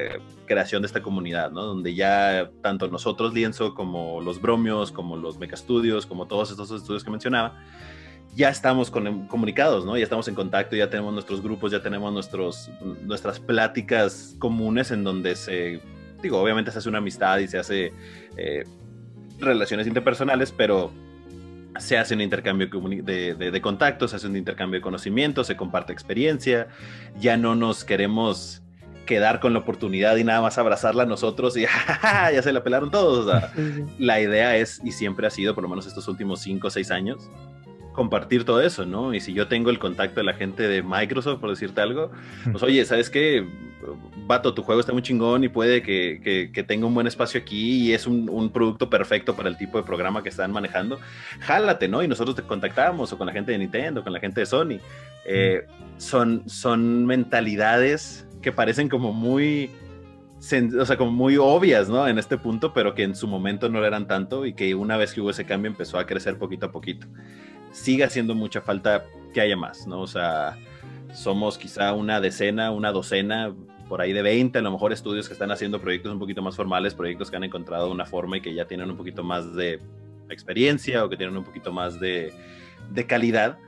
creación 0.46 0.82
de 0.82 0.86
esta 0.86 1.02
comunidad, 1.02 1.50
¿no? 1.50 1.62
Donde 1.62 1.94
ya 1.94 2.50
tanto 2.62 2.86
nosotros, 2.88 3.34
Lienzo, 3.34 3.74
como 3.74 4.20
los 4.20 4.40
Bromios, 4.40 4.92
como 4.92 5.16
los 5.16 5.38
Mecastudios, 5.38 6.06
como 6.06 6.26
todos 6.26 6.50
estos 6.50 6.70
estudios 6.70 7.02
que 7.02 7.10
mencionaba, 7.10 7.58
ya 8.34 8.48
estamos 8.48 8.90
comunicados, 8.90 9.84
¿no? 9.84 9.96
Ya 9.96 10.02
estamos 10.04 10.26
en 10.28 10.34
contacto, 10.34 10.74
ya 10.74 10.90
tenemos 10.90 11.12
nuestros 11.12 11.42
grupos, 11.42 11.70
ya 11.70 11.82
tenemos 11.82 12.12
nuestros, 12.12 12.70
nuestras 13.02 13.38
pláticas 13.38 14.34
comunes 14.38 14.90
en 14.90 15.04
donde 15.04 15.36
se, 15.36 15.80
digo, 16.20 16.40
obviamente 16.40 16.72
se 16.72 16.78
hace 16.78 16.88
una 16.88 16.98
amistad 16.98 17.38
y 17.38 17.46
se 17.46 17.58
hace 17.58 17.92
eh, 18.36 18.64
relaciones 19.38 19.86
interpersonales, 19.86 20.50
pero 20.50 20.90
se 21.78 21.96
hace 21.96 22.14
un 22.14 22.20
intercambio 22.20 22.68
de, 22.68 23.34
de, 23.34 23.60
contactos, 23.60 24.10
se 24.10 24.16
hace 24.16 24.26
un 24.26 24.36
intercambio 24.36 24.78
de 24.78 24.82
conocimientos, 24.82 25.46
se 25.46 25.56
comparte 25.56 25.92
experiencia, 25.92 26.68
ya 27.20 27.36
no 27.36 27.54
nos 27.54 27.84
queremos 27.84 28.62
quedar 29.06 29.38
con 29.38 29.52
la 29.52 29.60
oportunidad 29.60 30.16
y 30.16 30.24
nada 30.24 30.40
más 30.40 30.56
abrazarla 30.58 31.02
a 31.02 31.06
nosotros 31.06 31.56
y 31.56 31.62
ya 32.02 32.42
se 32.42 32.52
la 32.52 32.64
pelaron 32.64 32.90
todos. 32.90 33.42
la 33.98 34.20
idea 34.20 34.56
es, 34.56 34.80
y 34.84 34.92
siempre 34.92 35.26
ha 35.26 35.30
sido, 35.30 35.54
por 35.54 35.62
lo 35.62 35.68
menos 35.68 35.86
estos 35.86 36.08
últimos 36.08 36.40
5 36.40 36.66
o 36.66 36.70
6 36.70 36.90
años, 36.90 37.30
compartir 37.94 38.44
todo 38.44 38.60
eso, 38.60 38.84
¿no? 38.84 39.14
Y 39.14 39.20
si 39.20 39.32
yo 39.32 39.48
tengo 39.48 39.70
el 39.70 39.78
contacto 39.78 40.20
de 40.20 40.24
la 40.24 40.34
gente 40.34 40.64
de 40.68 40.82
Microsoft, 40.82 41.40
por 41.40 41.48
decirte 41.48 41.80
algo, 41.80 42.10
pues 42.50 42.62
oye, 42.62 42.84
¿sabes 42.84 43.08
qué? 43.08 43.46
Vato, 44.26 44.52
tu 44.52 44.62
juego 44.62 44.80
está 44.80 44.92
muy 44.92 45.02
chingón 45.02 45.44
y 45.44 45.48
puede 45.48 45.82
que, 45.82 46.50
que, 46.52 46.62
tenga 46.64 46.86
un 46.86 46.94
buen 46.94 47.06
espacio 47.06 47.40
aquí 47.40 47.88
y 47.88 47.92
es 47.92 48.06
un, 48.06 48.28
un, 48.28 48.50
producto 48.50 48.90
perfecto 48.90 49.36
para 49.36 49.48
el 49.48 49.56
tipo 49.56 49.78
de 49.78 49.84
programa 49.84 50.22
que 50.22 50.28
están 50.28 50.50
manejando. 50.50 50.98
Jálate, 51.40 51.88
¿no? 51.88 52.02
Y 52.02 52.08
nosotros 52.08 52.34
te 52.34 52.42
contactamos 52.42 53.12
o 53.12 53.18
con 53.18 53.26
la 53.26 53.32
gente 53.32 53.52
de 53.52 53.58
Nintendo, 53.58 54.02
con 54.02 54.12
la 54.12 54.20
gente 54.20 54.40
de 54.40 54.46
Sony. 54.46 54.80
Eh, 55.26 55.66
son, 55.98 56.48
son 56.48 57.06
mentalidades 57.06 58.26
que 58.42 58.50
parecen 58.52 58.88
como 58.88 59.12
muy 59.12 59.70
o 60.78 60.84
sea, 60.84 60.98
como 60.98 61.10
muy 61.10 61.38
obvias, 61.38 61.88
¿no? 61.88 62.06
En 62.06 62.18
este 62.18 62.36
punto, 62.36 62.74
pero 62.74 62.94
que 62.94 63.02
en 63.02 63.14
su 63.14 63.26
momento 63.26 63.68
no 63.70 63.80
lo 63.80 63.86
eran 63.86 64.06
tanto 64.06 64.44
y 64.44 64.52
que 64.52 64.74
una 64.74 64.98
vez 64.98 65.14
que 65.14 65.22
hubo 65.22 65.30
ese 65.30 65.46
cambio 65.46 65.70
empezó 65.70 65.98
a 65.98 66.06
crecer 66.06 66.36
poquito 66.36 66.66
a 66.66 66.72
poquito 66.72 67.06
sigue 67.74 68.04
haciendo 68.04 68.34
mucha 68.34 68.62
falta 68.62 69.04
que 69.34 69.40
haya 69.40 69.56
más, 69.56 69.86
¿no? 69.86 70.00
O 70.00 70.06
sea, 70.06 70.56
somos 71.12 71.58
quizá 71.58 71.92
una 71.92 72.20
decena, 72.20 72.70
una 72.70 72.92
docena, 72.92 73.52
por 73.88 74.00
ahí 74.00 74.12
de 74.12 74.22
20, 74.22 74.58
a 74.58 74.62
lo 74.62 74.70
mejor 74.70 74.92
estudios 74.92 75.26
que 75.26 75.34
están 75.34 75.50
haciendo 75.50 75.80
proyectos 75.80 76.12
un 76.12 76.18
poquito 76.18 76.40
más 76.40 76.56
formales, 76.56 76.94
proyectos 76.94 77.30
que 77.30 77.36
han 77.36 77.44
encontrado 77.44 77.90
una 77.90 78.06
forma 78.06 78.38
y 78.38 78.40
que 78.40 78.54
ya 78.54 78.64
tienen 78.66 78.90
un 78.90 78.96
poquito 78.96 79.22
más 79.22 79.54
de 79.54 79.80
experiencia 80.30 81.04
o 81.04 81.10
que 81.10 81.16
tienen 81.16 81.36
un 81.36 81.44
poquito 81.44 81.72
más 81.72 82.00
de, 82.00 82.32
de 82.90 83.06
calidad. 83.06 83.58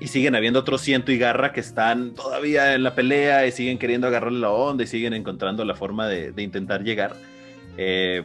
Y 0.00 0.06
siguen 0.06 0.36
habiendo 0.36 0.60
otros 0.60 0.80
ciento 0.80 1.10
y 1.10 1.18
garra 1.18 1.52
que 1.52 1.58
están 1.58 2.14
todavía 2.14 2.74
en 2.74 2.84
la 2.84 2.94
pelea 2.94 3.46
y 3.46 3.52
siguen 3.52 3.78
queriendo 3.78 4.06
agarrarle 4.06 4.38
la 4.38 4.50
onda 4.50 4.84
y 4.84 4.86
siguen 4.86 5.12
encontrando 5.12 5.64
la 5.64 5.74
forma 5.74 6.06
de, 6.06 6.30
de 6.30 6.42
intentar 6.42 6.84
llegar. 6.84 7.16
Eh, 7.76 8.24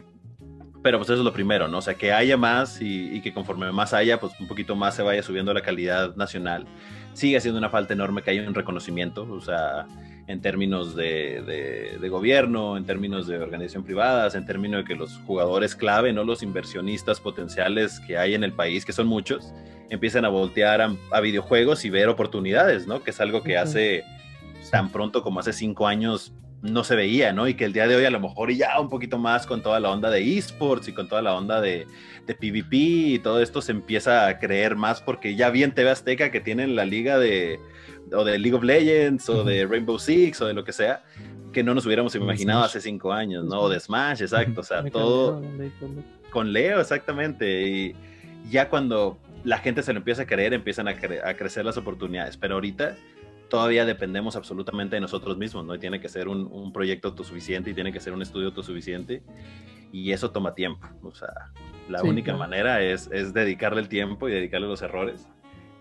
pero 0.84 0.98
pues 0.98 1.10
eso 1.10 1.20
es 1.20 1.26
lo 1.26 1.32
primero, 1.32 1.70
¿no? 1.70 1.78
O 1.78 1.82
sea, 1.82 1.96
que 1.96 2.12
haya 2.12 2.36
más 2.36 2.80
y, 2.82 3.22
que 3.22 3.34
conforme 3.34 3.72
más 3.72 3.94
haya, 3.94 4.20
pues 4.20 4.34
un 4.40 4.48
poquito 4.48 4.76
más 4.76 4.96
se 4.96 5.02
vaya 5.02 5.24
subiendo 5.24 5.54
la 5.54 5.62
calidad 5.62 6.16
nacional. 6.18 6.68
Sigue 7.14 7.40
siendo 7.40 7.58
una 7.58 7.70
falta 7.70 7.94
enorme 7.94 8.22
que 8.22 8.32
haya 8.32 8.46
un 8.46 8.54
reconocimiento, 8.54 9.26
o 9.32 9.40
sea, 9.40 9.88
en 10.28 10.42
términos 10.42 10.94
de, 10.96 11.98
de, 12.00 12.10
gobierno, 12.10 12.76
en 12.76 12.86
términos 12.86 13.28
de 13.28 13.38
organización 13.40 13.84
privadas, 13.84 14.36
en 14.36 14.46
términos 14.46 14.82
de 14.82 14.86
que 14.86 14.96
los 14.96 15.18
jugadores 15.26 15.76
clave, 15.76 16.12
no 16.12 16.26
los 16.26 16.44
inversionistas 16.44 17.22
potenciales 17.22 18.02
que 18.02 18.18
hay 18.18 18.34
en 18.34 18.44
el 18.44 18.52
país, 18.52 18.84
que 18.84 18.92
son 18.92 19.08
muchos, 19.08 19.54
empiecen 19.90 20.26
a 20.26 20.30
voltear 20.30 20.82
a, 20.82 21.20
videojuegos 21.22 21.86
y 21.86 21.90
ver 21.90 22.10
oportunidades, 22.10 22.88
¿no? 22.88 23.04
Que 23.04 23.12
es 23.12 23.22
algo 23.22 23.42
que 23.42 23.58
hace 23.58 24.04
tan 24.70 24.92
pronto 24.92 25.24
como 25.24 25.40
hace 25.40 25.54
cinco 25.54 25.88
años 25.88 26.34
no 26.64 26.86
se 26.86 26.96
veía, 26.96 27.34
¿no? 27.34 27.48
Y 27.48 27.56
que 27.56 27.66
el 27.66 27.74
día 27.74 27.88
de 27.88 27.96
hoy 27.98 28.06
a 28.06 28.10
lo 28.10 28.22
mejor 28.22 28.50
ya 28.52 28.80
un 28.80 28.90
poquito 28.90 29.18
más 29.18 29.46
con 29.46 29.62
toda 29.62 29.82
la 29.82 29.92
onda 29.92 30.10
de 30.10 30.38
esports 30.38 30.88
y 30.88 30.94
con 30.94 31.10
toda 31.10 31.22
la 31.22 31.36
onda 31.36 31.60
de, 31.60 31.86
de 32.26 32.34
PvP 32.34 32.76
y 32.78 33.20
todo 33.20 33.42
esto 33.42 33.62
se 33.62 33.74
empieza 33.74 34.28
a 34.28 34.40
creer 34.40 34.78
más 34.78 35.02
porque 35.02 35.36
ya 35.36 35.50
vi 35.50 35.64
en 35.64 35.74
TV 35.74 35.90
Azteca 35.90 36.32
que 36.32 36.40
tienen 36.40 36.78
la 36.78 36.86
liga 36.86 37.20
de, 37.20 37.60
o 38.14 38.24
de 38.24 38.40
League 38.40 38.56
of 38.56 38.64
Legends 38.64 39.28
o 39.28 39.44
de 39.44 39.66
Rainbow 39.66 40.00
Six 40.00 40.42
o 40.42 40.48
de 40.48 40.54
lo 40.54 40.64
que 40.64 40.72
sea, 40.72 41.04
que 41.52 41.64
no 41.64 41.74
nos 41.76 41.86
hubiéramos 41.86 42.16
imaginado 42.16 42.64
hace 42.64 42.80
cinco 42.80 43.12
años, 43.12 43.44
¿no? 43.44 43.60
O 43.60 43.70
de 43.70 43.78
Smash, 43.82 44.22
exacto, 44.22 44.62
o 44.62 44.64
sea, 44.64 44.84
todo 44.86 45.44
con 46.30 46.54
Leo, 46.54 46.80
exactamente. 46.80 47.68
Y 47.68 47.96
ya 48.50 48.70
cuando 48.70 49.18
la 49.44 49.58
gente 49.58 49.84
se 49.84 49.92
lo 49.92 50.00
empieza 50.00 50.22
a 50.22 50.26
creer, 50.26 50.54
empiezan 50.54 50.88
a, 50.88 50.92
a 50.92 51.34
crecer 51.34 51.66
las 51.66 51.76
oportunidades, 51.76 52.38
pero 52.38 52.56
ahorita 52.56 52.96
todavía 53.54 53.86
dependemos 53.86 54.36
absolutamente 54.36 54.96
de 54.96 55.02
nosotros 55.02 55.38
mismos, 55.38 55.64
¿no? 55.64 55.76
Y 55.76 55.78
tiene 55.78 56.02
que 56.02 56.10
ser 56.10 56.28
un, 56.28 56.50
un 56.52 56.74
proyecto 56.74 57.10
autosuficiente 57.10 57.70
y 57.70 57.76
tiene 57.76 57.94
que 57.94 58.00
ser 58.00 58.12
un 58.12 58.24
estudio 58.24 58.48
autosuficiente 58.48 59.22
y 59.92 60.12
eso 60.12 60.32
toma 60.32 60.56
tiempo. 60.56 60.88
O 61.04 61.14
sea, 61.14 61.52
la 61.88 62.02
única 62.02 62.36
manera 62.36 62.82
es, 62.82 63.12
es, 63.12 63.32
dedicarle 63.32 63.82
el 63.82 63.90
tiempo 63.90 64.28
y 64.28 64.32
dedicarle 64.32 64.66
los 64.66 64.82
errores. 64.82 65.28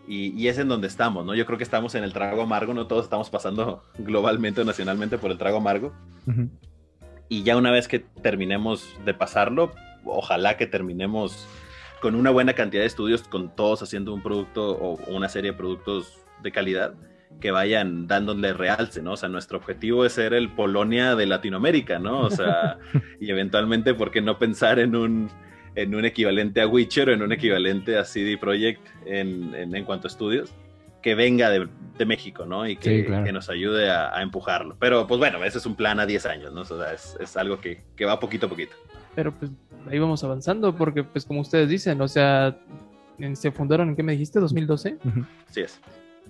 Y, 0.06 0.38
y, 0.38 0.48
es 0.48 0.58
en 0.58 0.68
donde 0.68 0.86
estamos, 0.86 1.24
¿no? 1.24 1.34
Yo 1.34 1.46
creo 1.46 1.56
que 1.56 1.64
estamos 1.64 1.94
en 1.94 2.04
el 2.04 2.12
trago 2.12 2.42
amargo, 2.42 2.74
no 2.74 2.86
todos 2.86 3.04
estamos 3.04 3.30
pasando 3.30 3.82
globalmente 3.98 4.60
o 4.60 4.64
nacionalmente 4.64 5.16
por 5.16 5.30
el 5.30 5.38
trago 5.38 5.56
amargo. 5.56 5.94
Y 7.30 7.42
ya 7.42 7.56
una 7.56 7.70
vez 7.70 7.88
que 7.88 8.00
terminemos 8.00 8.86
de 9.06 9.14
pasarlo, 9.14 9.72
ojalá 10.04 10.58
que 10.58 10.66
terminemos 10.66 11.48
con 12.02 12.16
una 12.16 12.28
buena 12.28 12.52
cantidad 12.52 12.82
de 12.82 12.88
estudios, 12.88 13.22
con 13.22 13.56
todos 13.56 13.82
haciendo 13.82 14.12
un 14.12 14.22
producto 14.22 14.72
o 14.72 14.98
una 15.10 15.30
serie 15.30 15.52
de 15.52 15.56
productos 15.56 16.18
de 16.42 16.52
calidad 16.52 16.92
que 17.40 17.50
vayan 17.50 18.06
dándole 18.06 18.52
realce, 18.52 19.02
¿no? 19.02 19.12
O 19.12 19.16
sea, 19.16 19.28
nuestro 19.28 19.58
objetivo 19.58 20.04
es 20.04 20.12
ser 20.12 20.32
el 20.32 20.48
Polonia 20.50 21.16
de 21.16 21.26
Latinoamérica, 21.26 21.98
¿no? 21.98 22.20
O 22.20 22.30
sea, 22.30 22.78
y 23.20 23.30
eventualmente, 23.30 23.94
¿por 23.94 24.10
qué 24.10 24.22
no 24.22 24.38
pensar 24.38 24.78
en 24.78 24.94
un, 24.94 25.28
en 25.74 25.94
un 25.94 26.04
equivalente 26.04 26.60
a 26.60 26.68
Witcher 26.68 27.08
o 27.08 27.12
en 27.12 27.22
un 27.22 27.32
equivalente 27.32 27.98
a 27.98 28.04
CD 28.04 28.38
Projekt 28.38 28.86
en, 29.06 29.54
en, 29.54 29.84
cuanto 29.84 30.06
a 30.06 30.10
estudios? 30.10 30.54
Que 31.02 31.16
venga 31.16 31.50
de, 31.50 31.66
de 31.98 32.06
México, 32.06 32.46
¿no? 32.46 32.66
Y 32.66 32.76
que, 32.76 33.04
que 33.04 33.32
nos 33.32 33.50
ayude 33.50 33.90
a, 33.90 34.16
a, 34.16 34.22
empujarlo. 34.22 34.76
Pero, 34.78 35.08
pues 35.08 35.18
bueno, 35.18 35.42
ese 35.42 35.58
es 35.58 35.66
un 35.66 35.74
plan 35.74 35.98
a 35.98 36.06
10 36.06 36.26
años, 36.26 36.52
¿no? 36.52 36.60
O 36.60 36.64
sea, 36.64 36.92
es, 36.92 37.16
es 37.20 37.36
algo 37.36 37.60
que, 37.60 37.82
que 37.96 38.04
va 38.04 38.20
poquito 38.20 38.46
a 38.46 38.48
poquito. 38.48 38.76
Pero 39.16 39.32
pues 39.32 39.50
ahí 39.90 39.98
vamos 39.98 40.22
avanzando, 40.22 40.76
porque 40.76 41.02
pues 41.02 41.24
como 41.24 41.40
ustedes 41.40 41.68
dicen, 41.68 42.00
o 42.00 42.06
sea, 42.06 42.56
se 43.32 43.50
fundaron 43.50 43.88
en 43.88 43.96
qué 43.96 44.04
me 44.04 44.12
dijiste, 44.12 44.38
2012. 44.38 44.98
Sí 45.50 45.60
es 45.62 45.80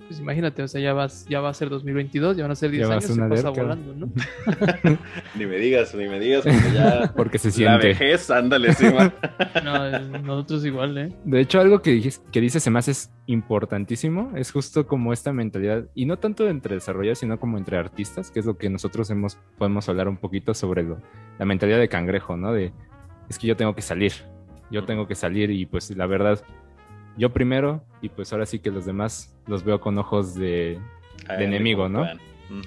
pues 0.08 0.20
imagínate, 0.20 0.62
o 0.62 0.68
sea, 0.68 0.80
ya, 0.80 0.92
vas, 0.92 1.26
ya 1.28 1.40
va 1.40 1.50
a 1.50 1.54
ser 1.54 1.68
2022, 1.68 2.36
ya 2.36 2.44
van 2.44 2.52
a 2.52 2.54
ser 2.54 2.70
10 2.70 2.88
años 2.88 3.16
y 3.16 3.18
pasa 3.18 3.50
volando, 3.50 3.94
¿no? 3.94 4.12
ni 5.34 5.46
me 5.46 5.56
digas, 5.56 5.94
ni 5.94 6.08
me 6.08 6.20
digas, 6.20 6.44
porque 6.44 6.74
ya... 6.74 7.12
porque 7.16 7.38
se 7.38 7.50
siente. 7.50 7.72
La 7.72 7.78
vejez, 7.78 8.30
ándale 8.30 8.68
encima. 8.68 9.12
no, 9.64 9.98
nosotros 10.20 10.64
igual, 10.64 10.98
¿eh? 10.98 11.12
De 11.24 11.40
hecho, 11.40 11.60
algo 11.60 11.82
que, 11.82 11.90
dices, 11.92 12.22
que 12.30 12.40
dices 12.40 12.68
más 12.70 12.88
es 12.88 13.10
importantísimo, 13.26 14.32
es 14.36 14.50
justo 14.50 14.86
como 14.86 15.12
esta 15.12 15.32
mentalidad, 15.32 15.84
y 15.94 16.06
no 16.06 16.18
tanto 16.18 16.48
entre 16.48 16.74
desarrolladores, 16.74 17.18
sino 17.18 17.38
como 17.38 17.58
entre 17.58 17.76
artistas, 17.78 18.30
que 18.30 18.40
es 18.40 18.46
lo 18.46 18.58
que 18.58 18.68
nosotros 18.70 19.10
hemos, 19.10 19.38
podemos 19.58 19.88
hablar 19.88 20.08
un 20.08 20.16
poquito 20.16 20.54
sobre 20.54 20.82
lo, 20.82 20.98
la 21.38 21.46
mentalidad 21.46 21.78
de 21.78 21.88
cangrejo, 21.88 22.36
¿no? 22.36 22.52
De, 22.52 22.72
es 23.28 23.38
que 23.38 23.46
yo 23.46 23.56
tengo 23.56 23.74
que 23.74 23.82
salir, 23.82 24.12
yo 24.70 24.84
tengo 24.84 25.06
que 25.06 25.14
salir 25.14 25.50
y 25.50 25.66
pues 25.66 25.90
la 25.96 26.06
verdad 26.06 26.42
yo 27.16 27.32
primero 27.32 27.84
y 28.00 28.08
pues 28.08 28.32
ahora 28.32 28.46
sí 28.46 28.58
que 28.58 28.70
los 28.70 28.86
demás 28.86 29.36
los 29.46 29.64
veo 29.64 29.80
con 29.80 29.98
ojos 29.98 30.34
de, 30.34 30.78
enemigo, 31.28 31.88
¿no? 31.88 32.06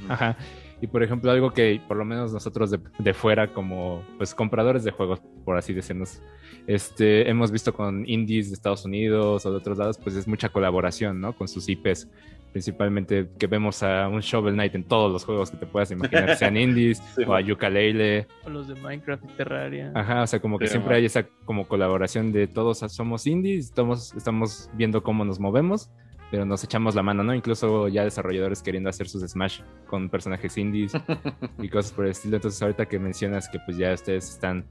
Ajá. 0.10 0.38
Y 0.82 0.88
por 0.88 1.04
ejemplo, 1.04 1.32
algo 1.32 1.52
que 1.52 1.82
por 1.88 1.98
lo 1.98 2.06
menos 2.06 2.34
nosotros 2.34 2.72
de, 2.72 3.14
fuera, 3.14 3.54
como 3.54 4.04
pues 4.18 4.36
compradores 4.36 4.84
de 4.84 4.92
juegos, 4.92 5.22
por 5.46 5.58
así 5.58 5.74
decirnos, 5.74 6.22
este, 6.68 7.30
hemos 7.30 7.52
visto 7.52 7.74
con 7.74 8.08
indies 8.08 8.50
de 8.50 8.56
Estados 8.56 8.86
Unidos 8.86 9.46
o 9.46 9.52
de 9.52 9.58
otros 9.58 9.78
lados, 9.78 9.98
pues 9.98 10.16
es 10.16 10.28
mucha 10.28 10.50
colaboración, 10.50 11.22
¿no? 11.22 11.34
Con 11.34 11.48
sus 11.48 11.70
IPs 11.70 12.10
principalmente 12.56 13.28
que 13.38 13.48
vemos 13.48 13.84
a 13.84 14.08
un 14.08 14.22
Shovel 14.22 14.54
Knight 14.54 14.76
en 14.76 14.86
todos 14.86 15.12
los 15.12 15.26
juegos 15.26 15.52
que 15.52 15.58
te 15.58 15.66
puedas 15.66 15.92
imaginar, 15.92 16.36
sean 16.38 16.56
indies 16.56 17.04
o 17.28 17.34
a 17.34 17.42
Yooka-Laylee. 17.42 18.26
O 18.46 18.50
los 18.50 18.70
de 18.70 18.76
Minecraft 18.76 19.26
y 19.26 19.28
Terraria. 19.36 19.92
Ajá, 19.94 20.24
o 20.24 20.28
sea, 20.28 20.40
como 20.40 20.58
que 20.58 20.68
siempre 20.68 20.96
hay 20.96 21.04
esa 21.04 21.26
como 21.44 21.68
colaboración 21.68 22.32
de 22.32 22.48
todos 22.48 22.78
somos 22.78 23.28
indies, 23.28 23.66
estamos, 23.66 24.14
estamos 24.16 24.70
viendo 24.72 25.04
cómo 25.04 25.26
nos 25.26 25.38
movemos, 25.38 25.92
pero 26.32 26.46
nos 26.46 26.64
echamos 26.64 26.96
la 26.96 27.04
mano, 27.04 27.26
¿no? 27.26 27.36
Incluso 27.36 27.90
ya 27.90 28.06
desarrolladores 28.06 28.64
queriendo 28.64 28.90
hacer 28.90 29.10
sus 29.10 29.30
Smash 29.30 29.60
con 29.88 30.08
personajes 30.08 30.58
indies 30.58 30.94
y 31.60 31.68
cosas 31.68 31.92
por 31.92 32.06
el 32.06 32.12
estilo. 32.12 32.38
Entonces 32.38 32.62
ahorita 32.62 32.86
que 32.86 33.00
mencionas 33.00 33.50
que 33.50 33.60
pues 33.60 33.76
ya 33.76 33.94
ustedes 33.94 34.30
están 34.30 34.64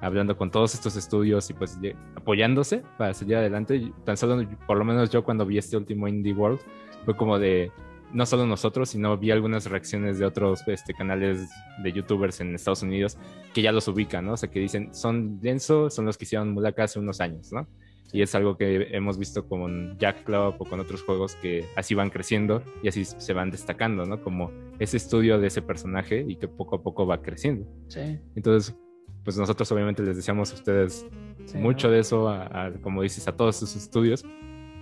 hablando 0.00 0.34
con 0.38 0.50
todos 0.50 0.72
estos 0.72 0.96
estudios 0.96 1.50
y 1.50 1.52
pues 1.52 1.78
apoyándose 2.14 2.82
para 2.96 3.12
salir 3.12 3.36
adelante, 3.36 3.92
tan 4.06 4.16
solo 4.16 4.48
por 4.66 4.78
lo 4.78 4.84
menos 4.86 5.10
yo 5.10 5.24
cuando 5.24 5.44
vi 5.44 5.58
este 5.58 5.76
último 5.76 6.08
Indie 6.08 6.32
World 6.32 6.60
fue 7.08 7.16
como 7.16 7.38
de 7.38 7.72
no 8.12 8.26
solo 8.26 8.44
nosotros, 8.44 8.90
sino 8.90 9.16
vi 9.16 9.30
algunas 9.30 9.64
reacciones 9.64 10.18
de 10.18 10.26
otros 10.26 10.60
este, 10.68 10.92
canales 10.92 11.48
de 11.82 11.90
youtubers 11.90 12.38
en 12.42 12.54
Estados 12.54 12.82
Unidos 12.82 13.16
que 13.54 13.62
ya 13.62 13.72
los 13.72 13.88
ubican, 13.88 14.26
¿no? 14.26 14.34
O 14.34 14.36
sea, 14.36 14.50
que 14.50 14.60
dicen, 14.60 14.94
son 14.94 15.40
denso, 15.40 15.88
son 15.88 16.04
los 16.04 16.18
que 16.18 16.26
hicieron 16.26 16.52
Mulaka 16.52 16.84
hace 16.84 16.98
unos 16.98 17.22
años, 17.22 17.50
¿no? 17.50 17.66
Y 18.12 18.20
es 18.20 18.34
algo 18.34 18.58
que 18.58 18.88
hemos 18.94 19.16
visto 19.16 19.48
con 19.48 19.96
Jack 19.98 20.24
Club 20.24 20.56
o 20.58 20.66
con 20.66 20.80
otros 20.80 21.02
juegos 21.02 21.34
que 21.36 21.64
así 21.76 21.94
van 21.94 22.10
creciendo 22.10 22.62
y 22.82 22.88
así 22.88 23.06
se 23.06 23.32
van 23.32 23.50
destacando, 23.50 24.04
¿no? 24.04 24.20
Como 24.22 24.50
ese 24.78 24.98
estudio 24.98 25.38
de 25.38 25.46
ese 25.46 25.62
personaje 25.62 26.26
y 26.28 26.36
que 26.36 26.46
poco 26.46 26.76
a 26.76 26.82
poco 26.82 27.06
va 27.06 27.22
creciendo. 27.22 27.66
Sí. 27.86 28.20
Entonces, 28.36 28.76
pues 29.24 29.38
nosotros 29.38 29.72
obviamente 29.72 30.02
les 30.02 30.16
deseamos 30.16 30.52
a 30.52 30.56
ustedes 30.56 31.06
mucho 31.54 31.90
de 31.90 32.00
eso, 32.00 32.28
a, 32.28 32.70
como 32.82 33.00
dices, 33.00 33.26
a 33.28 33.32
todos 33.34 33.56
sus 33.56 33.76
estudios. 33.76 34.26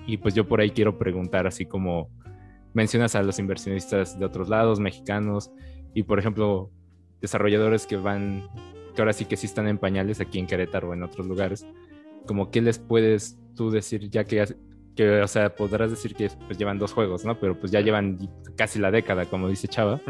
Y 0.06 0.18
pues 0.18 0.34
yo 0.34 0.46
por 0.46 0.60
ahí 0.60 0.70
quiero 0.70 0.98
preguntar, 0.98 1.46
así 1.46 1.66
como 1.66 2.10
mencionas 2.74 3.14
a 3.14 3.22
los 3.22 3.38
inversionistas 3.38 4.18
de 4.18 4.24
otros 4.24 4.48
lados, 4.48 4.80
mexicanos, 4.80 5.50
y 5.94 6.02
por 6.02 6.18
ejemplo, 6.18 6.70
desarrolladores 7.20 7.86
que 7.86 7.96
van, 7.96 8.48
que 8.94 9.02
ahora 9.02 9.12
sí 9.12 9.24
que 9.24 9.36
sí 9.36 9.46
están 9.46 9.66
en 9.66 9.78
pañales 9.78 10.20
aquí 10.20 10.38
en 10.38 10.46
Querétaro 10.46 10.90
o 10.90 10.94
en 10.94 11.02
otros 11.02 11.26
lugares 11.26 11.66
como 12.26 12.50
qué 12.50 12.60
les 12.60 12.78
puedes 12.78 13.38
tú 13.54 13.70
decir 13.70 14.10
ya 14.10 14.24
que, 14.24 14.44
que 14.94 15.22
o 15.22 15.28
sea, 15.28 15.54
podrás 15.54 15.90
decir 15.90 16.14
que 16.14 16.28
pues 16.46 16.58
llevan 16.58 16.78
dos 16.78 16.92
juegos, 16.92 17.24
¿no? 17.24 17.38
Pero 17.40 17.58
pues 17.58 17.72
ya 17.72 17.80
llevan 17.80 18.18
casi 18.56 18.78
la 18.78 18.90
década, 18.90 19.24
como 19.24 19.48
dice 19.48 19.68
Chava. 19.68 20.00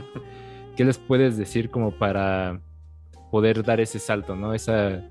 ¿Qué 0.76 0.84
les 0.84 0.98
puedes 0.98 1.36
decir 1.36 1.70
como 1.70 1.92
para 1.92 2.60
poder 3.30 3.62
dar 3.62 3.80
ese 3.80 3.98
salto, 3.98 4.34
¿no? 4.34 4.52
Esa 4.52 5.08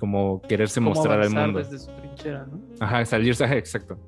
como 0.00 0.42
quererse 0.42 0.80
mostrar 0.80 1.20
al 1.20 1.30
mundo. 1.30 1.60
Desde 1.60 1.78
su 1.78 1.92
trinchera, 1.92 2.46
¿no? 2.50 2.60
Ajá, 2.80 3.04
salirse, 3.04 3.44
exacto. 3.56 3.98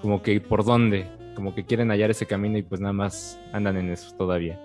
Como 0.00 0.22
que 0.22 0.40
por 0.40 0.64
dónde, 0.64 1.06
como 1.34 1.54
que 1.54 1.66
quieren 1.66 1.90
hallar 1.90 2.10
ese 2.10 2.24
camino 2.24 2.56
y 2.56 2.62
pues 2.62 2.80
nada 2.80 2.92
más 2.92 3.38
andan 3.52 3.76
en 3.76 3.90
eso 3.90 4.14
todavía. 4.16 4.58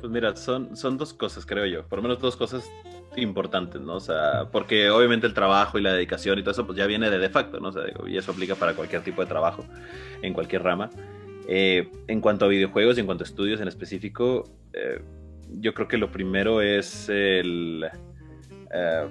Pues 0.00 0.12
mira, 0.12 0.36
son, 0.36 0.76
son 0.76 0.96
dos 0.96 1.12
cosas, 1.12 1.44
creo 1.44 1.66
yo. 1.66 1.86
Por 1.86 1.98
lo 1.98 2.02
menos 2.04 2.20
dos 2.20 2.36
cosas 2.36 2.70
importantes, 3.16 3.80
¿no? 3.80 3.94
O 3.94 4.00
sea, 4.00 4.48
porque 4.52 4.90
obviamente 4.90 5.26
el 5.26 5.34
trabajo 5.34 5.78
y 5.78 5.82
la 5.82 5.92
dedicación 5.92 6.38
y 6.38 6.42
todo 6.42 6.52
eso, 6.52 6.66
pues 6.66 6.78
ya 6.78 6.86
viene 6.86 7.10
de 7.10 7.18
de 7.18 7.28
facto, 7.28 7.60
¿no? 7.60 7.68
O 7.68 7.72
sea, 7.72 7.82
y 8.06 8.16
eso 8.16 8.32
aplica 8.32 8.54
para 8.54 8.74
cualquier 8.74 9.02
tipo 9.02 9.22
de 9.22 9.28
trabajo, 9.28 9.64
en 10.22 10.32
cualquier 10.32 10.62
rama. 10.62 10.90
Eh, 11.48 11.90
en 12.06 12.20
cuanto 12.20 12.44
a 12.44 12.48
videojuegos 12.48 12.96
y 12.96 13.00
en 13.00 13.06
cuanto 13.06 13.24
a 13.24 13.26
estudios 13.26 13.60
en 13.60 13.68
específico, 13.68 14.44
eh, 14.72 15.00
yo 15.50 15.74
creo 15.74 15.88
que 15.88 15.98
lo 15.98 16.10
primero 16.10 16.60
es 16.60 17.08
el, 17.08 17.84
eh, 18.74 19.08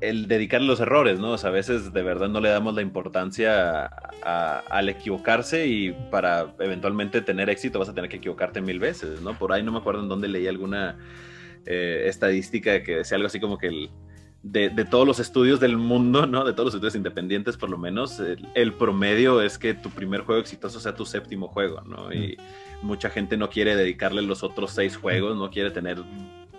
el 0.00 0.28
dedicar 0.28 0.62
los 0.62 0.80
errores, 0.80 1.18
¿no? 1.18 1.32
O 1.32 1.38
sea, 1.38 1.50
a 1.50 1.52
veces 1.52 1.92
de 1.92 2.02
verdad 2.02 2.28
no 2.28 2.40
le 2.40 2.48
damos 2.48 2.74
la 2.74 2.82
importancia 2.82 3.86
al 3.86 4.88
equivocarse 4.88 5.66
y 5.66 5.92
para 6.10 6.54
eventualmente 6.58 7.20
tener 7.20 7.50
éxito 7.50 7.78
vas 7.78 7.88
a 7.88 7.94
tener 7.94 8.10
que 8.10 8.18
equivocarte 8.18 8.60
mil 8.60 8.78
veces, 8.78 9.20
¿no? 9.20 9.36
Por 9.38 9.52
ahí 9.52 9.62
no 9.62 9.72
me 9.72 9.78
acuerdo 9.78 10.02
en 10.02 10.08
dónde 10.08 10.28
leí 10.28 10.46
alguna 10.46 10.98
eh, 11.66 12.04
estadística 12.06 12.82
que 12.82 12.96
decía 12.96 13.16
algo 13.16 13.26
así 13.26 13.40
como 13.40 13.58
que 13.58 13.66
el, 13.66 13.90
de, 14.42 14.84
todos 14.84 15.06
los 15.06 15.18
estudios 15.18 15.60
del 15.60 15.76
mundo, 15.76 16.26
¿no? 16.26 16.44
De 16.44 16.52
todos 16.52 16.66
los 16.66 16.74
estudios 16.74 16.94
independientes, 16.94 17.56
por 17.56 17.70
lo 17.70 17.78
menos, 17.78 18.20
el, 18.54 18.72
promedio 18.74 19.42
es 19.42 19.58
que 19.58 19.74
tu 19.74 19.90
primer 19.90 20.22
juego 20.22 20.40
exitoso 20.40 20.80
sea 20.80 20.94
tu 20.94 21.04
séptimo 21.04 21.48
juego, 21.48 21.80
¿no? 21.82 22.12
Y 22.12 22.36
mucha 22.82 23.10
gente 23.10 23.36
no 23.36 23.50
quiere 23.50 23.74
dedicarle 23.74 24.22
los 24.22 24.42
otros 24.42 24.70
seis 24.70 24.96
juegos, 24.96 25.36
no 25.36 25.50
quiere 25.50 25.70
tener 25.70 25.98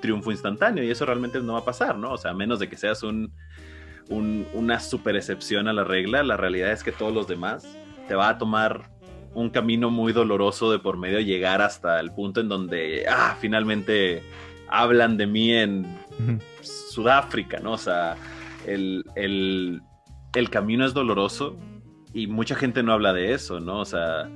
triunfo 0.02 0.32
instantáneo 0.32 0.84
y 0.84 0.92
eso 0.92 1.06
realmente 1.06 1.40
no 1.42 1.54
va 1.54 1.60
a 1.60 1.66
pasar, 1.66 1.98
¿no? 1.98 2.14
O 2.14 2.18
sea, 2.18 2.32
a 2.32 2.34
menos 2.34 2.60
de 2.60 2.70
que 2.70 2.78
seas 2.78 3.04
un, 3.04 3.34
una 4.10 4.80
super 4.80 5.16
excepción 5.16 5.68
a 5.68 5.74
la 5.74 5.84
regla, 5.84 6.24
la 6.24 6.38
realidad 6.38 6.72
es 6.72 6.84
que 6.84 6.92
todos 6.92 7.14
los 7.14 7.28
demás 7.28 7.68
te 8.08 8.16
va 8.16 8.30
a 8.30 8.38
tomar 8.38 8.90
un 9.34 9.50
camino 9.50 9.90
muy 9.92 10.14
doloroso 10.14 10.72
de 10.72 10.80
por 10.80 10.98
medio 10.98 11.20
llegar 11.20 11.62
hasta 11.62 12.00
el 12.00 12.12
punto 12.12 12.42
en 12.42 12.50
donde, 12.50 13.06
ah, 13.08 13.38
finalmente 13.40 14.24
hablan 14.68 15.18
de 15.18 15.28
mí 15.28 15.54
en 15.54 15.86
Sudáfrica, 16.62 17.60
¿no? 17.60 17.74
O 17.74 17.78
sea, 17.78 18.16
el, 18.66 19.82
camino 20.50 20.86
es 20.86 20.94
doloroso 20.94 21.58
y 22.14 22.28
mucha 22.28 22.56
gente 22.56 22.84
no 22.84 22.94
habla 22.94 23.14
de 23.14 23.34
eso, 23.34 23.60
¿no? 23.60 23.80
O 23.80 23.86
sea, 23.86 24.30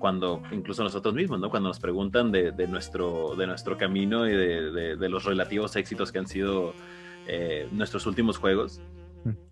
cuando, 0.00 0.42
incluso 0.50 0.82
nosotros 0.82 1.14
mismos, 1.14 1.38
¿no? 1.38 1.50
Cuando 1.50 1.68
nos 1.68 1.78
preguntan 1.78 2.32
de, 2.32 2.52
nuestro, 2.66 3.36
de 3.36 3.46
nuestro 3.46 3.78
camino 3.78 4.26
y 4.26 4.32
de, 4.32 5.08
los 5.08 5.24
relativos 5.24 5.76
éxitos 5.76 6.10
que 6.10 6.18
han 6.18 6.26
sido 6.26 6.74
eh, 7.28 7.68
nuestros 7.70 8.06
últimos 8.06 8.38
juegos, 8.38 8.80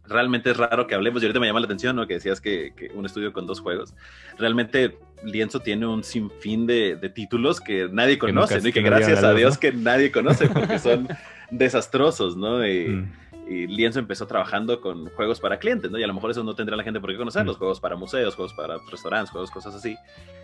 realmente 0.05 0.51
es 0.51 0.57
raro 0.57 0.89
que 0.89 0.97
hablemos, 0.97 1.23
y 1.23 1.27
ahorita 1.27 1.39
me 1.39 1.47
llama 1.47 1.61
la 1.61 1.67
atención, 1.67 1.95
¿no? 1.95 2.09
Que 2.09 2.15
decías 2.15 2.41
que, 2.41 2.73
un 2.95 3.07
estudio 3.07 3.33
con 3.33 3.47
dos 3.47 3.61
juegos. 3.61 3.95
Realmente 4.39 4.99
Lienzo 5.23 5.61
tiene 5.61 5.87
un 5.87 6.03
sinfín 6.03 6.67
de, 6.67 6.97
títulos 7.15 7.61
que 7.61 7.89
nadie 7.93 8.19
conoce, 8.19 8.61
¿no? 8.61 8.69
Y 8.69 8.73
que 8.73 8.83
gracias 8.83 9.23
a 9.23 9.35
Dios 9.35 9.59
que 9.59 9.73
nadie 9.73 10.11
conoce, 10.11 10.49
porque 10.49 10.79
son 10.81 11.07
desastrosos, 11.51 12.37
¿no? 12.37 12.67
Y, 12.67 12.89
mm. 12.89 13.13
Y, 13.49 13.67
Lienzo 13.67 13.99
empezó 13.99 14.27
trabajando 14.27 14.81
con 14.81 15.09
juegos 15.11 15.41
para 15.41 15.59
clientes, 15.59 15.91
¿no? 15.91 15.99
Y 15.99 16.03
a 16.03 16.07
lo 16.07 16.15
mejor 16.15 16.31
eso 16.31 16.45
no 16.45 16.55
tendrá 16.55 16.77
la 16.77 16.85
gente 16.85 17.01
por 17.01 17.11
qué 17.11 17.17
conocerlos, 17.17 17.57
mm. 17.57 17.59
juegos 17.59 17.81
para 17.81 17.97
museos, 17.97 18.35
juegos 18.35 18.55
para 18.55 18.79
restaurantes, 18.91 19.31
juegos, 19.31 19.51
cosas 19.51 19.75
así. 19.75 19.97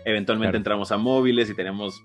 Eventualmente 0.05 0.57
entramos 0.57 0.91
a 0.91 0.97
móviles 0.97 1.49
y 1.49 1.55
tenemos 1.55 2.03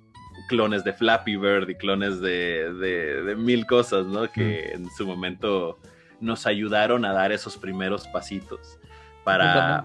clones 0.48 0.84
de 0.84 0.92
Flappy 0.92 1.36
Bird 1.36 1.68
y 1.68 1.74
clones 1.74 2.20
de, 2.20 2.72
de, 2.72 3.36
mil 3.36 3.66
cosas, 3.66 4.06
¿no? 4.06 4.30
Que 4.30 4.72
mm. 4.72 4.76
en 4.76 4.90
su 4.90 5.06
momento 5.06 5.78
nos 6.20 6.46
ayudaron 6.46 7.04
a 7.04 7.12
dar 7.12 7.32
esos 7.32 7.56
primeros 7.56 8.06
pasitos 8.08 8.78
para... 9.24 9.84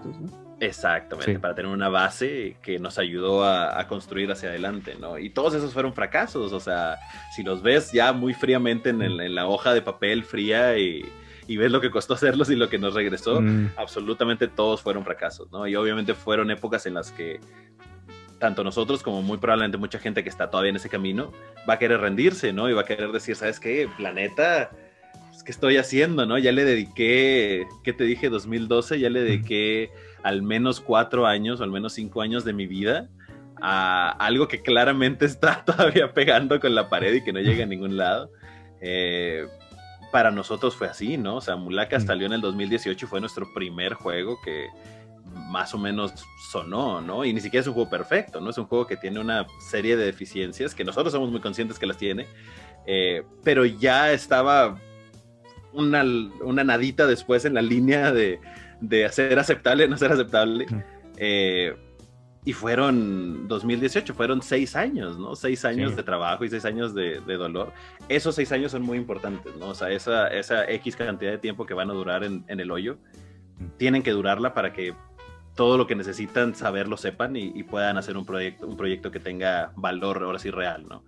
Exactamente, 0.58 1.38
para 1.38 1.54
tener 1.54 1.70
una 1.70 1.90
base 1.90 2.56
que 2.62 2.78
nos 2.78 2.98
ayudó 2.98 3.44
a, 3.44 3.86
construir 3.88 4.30
hacia 4.30 4.48
adelante, 4.48 4.96
¿no? 4.98 5.18
Y 5.18 5.30
todos 5.30 5.54
esos 5.54 5.72
fueron 5.72 5.92
fracasos, 5.92 6.52
o 6.52 6.60
sea, 6.60 6.98
si 7.34 7.42
los 7.42 7.62
ves 7.62 7.92
ya 7.92 8.12
muy 8.12 8.32
fríamente 8.32 8.90
en, 8.90 9.34
la 9.34 9.46
hoja 9.46 9.74
de 9.74 9.82
papel 9.82 10.24
fría 10.24 10.78
y, 10.78 11.04
ves 11.46 11.70
lo 11.70 11.80
que 11.80 11.90
costó 11.90 12.14
hacerlos 12.14 12.48
y 12.50 12.56
lo 12.56 12.70
que 12.70 12.78
nos 12.78 12.94
regresó, 12.94 13.40
mm. 13.40 13.72
absolutamente 13.76 14.48
todos 14.48 14.80
fueron 14.80 15.04
fracasos, 15.04 15.50
¿no? 15.52 15.66
Y 15.66 15.76
obviamente 15.76 16.14
fueron 16.14 16.50
épocas 16.50 16.86
en 16.86 16.94
las 16.94 17.12
que 17.12 17.38
tanto 18.38 18.64
nosotros 18.64 19.02
como 19.02 19.22
muy 19.22 19.38
probablemente 19.38 19.78
mucha 19.78 19.98
gente 19.98 20.22
que 20.22 20.28
está 20.28 20.50
todavía 20.50 20.70
en 20.70 20.76
ese 20.76 20.90
camino 20.90 21.32
va 21.68 21.74
a 21.74 21.78
querer 21.78 22.00
rendirse, 22.00 22.52
¿no? 22.52 22.68
Y 22.68 22.72
va 22.72 22.82
a 22.82 22.84
querer 22.84 23.12
decir, 23.12 23.36
¿sabes 23.36 23.60
qué? 23.60 23.88
Planeta 23.96 24.70
¿qué 25.46 25.52
estoy 25.52 25.76
haciendo, 25.76 26.26
no? 26.26 26.38
Ya 26.38 26.52
le 26.52 26.64
dediqué, 26.64 27.66
¿qué 27.84 27.92
te 27.92 28.04
dije? 28.04 28.28
2012, 28.28 28.98
ya 28.98 29.08
le 29.08 29.20
dediqué 29.20 29.90
al 30.26 30.42
menos 30.42 30.80
cuatro 30.80 31.24
años 31.24 31.60
o 31.60 31.62
al 31.62 31.70
menos 31.70 31.92
cinco 31.92 32.20
años 32.20 32.44
de 32.44 32.52
mi 32.52 32.66
vida 32.66 33.08
a 33.62 34.10
algo 34.10 34.48
que 34.48 34.60
claramente 34.60 35.24
está 35.24 35.64
todavía 35.64 36.12
pegando 36.12 36.58
con 36.58 36.74
la 36.74 36.88
pared 36.88 37.14
y 37.14 37.22
que 37.22 37.32
no 37.32 37.38
llega 37.38 37.62
a 37.62 37.68
ningún 37.68 37.96
lado. 37.96 38.32
Eh, 38.80 39.46
para 40.10 40.32
nosotros 40.32 40.74
fue 40.74 40.88
así, 40.88 41.16
¿no? 41.16 41.36
O 41.36 41.40
sea, 41.40 41.54
Mulaka 41.54 42.00
salió 42.00 42.26
en 42.26 42.32
el 42.32 42.40
2018 42.40 43.06
y 43.06 43.08
fue 43.08 43.20
nuestro 43.20 43.46
primer 43.54 43.94
juego 43.94 44.40
que 44.44 44.66
más 45.48 45.72
o 45.74 45.78
menos 45.78 46.12
sonó, 46.50 47.00
¿no? 47.00 47.24
Y 47.24 47.32
ni 47.32 47.40
siquiera 47.40 47.60
es 47.60 47.68
un 47.68 47.74
juego 47.74 47.88
perfecto, 47.88 48.40
¿no? 48.40 48.50
Es 48.50 48.58
un 48.58 48.66
juego 48.66 48.84
que 48.84 48.96
tiene 48.96 49.20
una 49.20 49.46
serie 49.70 49.96
de 49.96 50.06
deficiencias 50.06 50.74
que 50.74 50.82
nosotros 50.82 51.12
somos 51.12 51.30
muy 51.30 51.40
conscientes 51.40 51.78
que 51.78 51.86
las 51.86 51.98
tiene, 51.98 52.26
eh, 52.84 53.22
pero 53.44 53.64
ya 53.64 54.10
estaba 54.10 54.76
una, 55.72 56.04
una 56.40 56.64
nadita 56.64 57.06
después 57.06 57.44
en 57.44 57.54
la 57.54 57.62
línea 57.62 58.10
de, 58.10 58.40
de 58.80 59.08
ser 59.10 59.38
aceptable, 59.38 59.88
no 59.88 59.96
ser 59.96 60.12
aceptable. 60.12 60.66
Eh, 61.16 61.74
y 62.44 62.52
fueron 62.52 63.48
2018, 63.48 64.14
fueron 64.14 64.40
seis 64.40 64.76
años, 64.76 65.18
¿no? 65.18 65.34
Seis 65.34 65.64
años 65.64 65.96
de 65.96 66.04
trabajo 66.04 66.44
y 66.44 66.48
seis 66.48 66.64
años 66.64 66.94
de, 66.94 67.20
dolor. 67.20 67.72
Esos 68.08 68.36
seis 68.36 68.52
años 68.52 68.70
son 68.70 68.82
muy 68.82 68.98
importantes, 68.98 69.56
¿no? 69.56 69.70
O 69.70 69.74
sea, 69.74 69.90
esa, 69.90 70.28
esa 70.28 70.64
X 70.70 70.94
cantidad 70.94 71.32
de 71.32 71.38
tiempo 71.38 71.66
que 71.66 71.74
van 71.74 71.90
a 71.90 71.92
durar 71.92 72.22
en, 72.22 72.44
el 72.46 72.70
hoyo, 72.70 72.98
tienen 73.78 74.04
que 74.04 74.12
durarla 74.12 74.54
para 74.54 74.72
que 74.72 74.94
todo 75.56 75.76
lo 75.76 75.88
que 75.88 75.96
necesitan 75.96 76.54
saber 76.54 76.86
lo 76.86 76.96
sepan 76.96 77.34
y, 77.34 77.50
y, 77.52 77.64
puedan 77.64 77.98
hacer 77.98 78.16
un 78.16 78.24
proyecto, 78.24 78.68
un 78.68 78.76
proyecto 78.76 79.10
que 79.10 79.18
tenga 79.18 79.72
valor 79.74 80.22
ahora 80.22 80.38
sí 80.38 80.52
real, 80.52 80.86
¿no? 80.88 81.02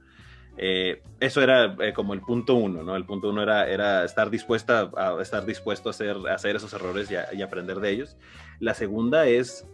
Eh, 0.60 1.02
eso 1.20 1.40
era 1.40 1.76
eh, 1.80 1.92
como 1.92 2.14
el 2.14 2.20
punto 2.20 2.56
uno, 2.56 2.82
¿no? 2.82 2.96
El 2.96 3.04
punto 3.04 3.30
uno 3.30 3.42
era, 3.42 3.68
era 3.68 4.04
estar, 4.04 4.28
dispuesta 4.28 4.90
a, 4.96 5.22
estar 5.22 5.46
dispuesto 5.46 5.88
a 5.88 5.90
hacer, 5.90 6.16
hacer 6.28 6.56
esos 6.56 6.72
errores 6.72 7.08
y, 7.10 7.42
aprender 7.42 7.78
de 7.78 7.90
ellos. 7.90 8.16
La 8.58 8.74
segunda 8.74 9.26
es, 9.28 9.66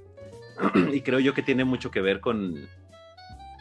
y 0.92 1.00
creo 1.00 1.20
yo 1.20 1.32
que 1.32 1.42
tiene 1.42 1.64
mucho 1.64 1.90
que 1.90 2.02
ver 2.02 2.20
con 2.20 2.68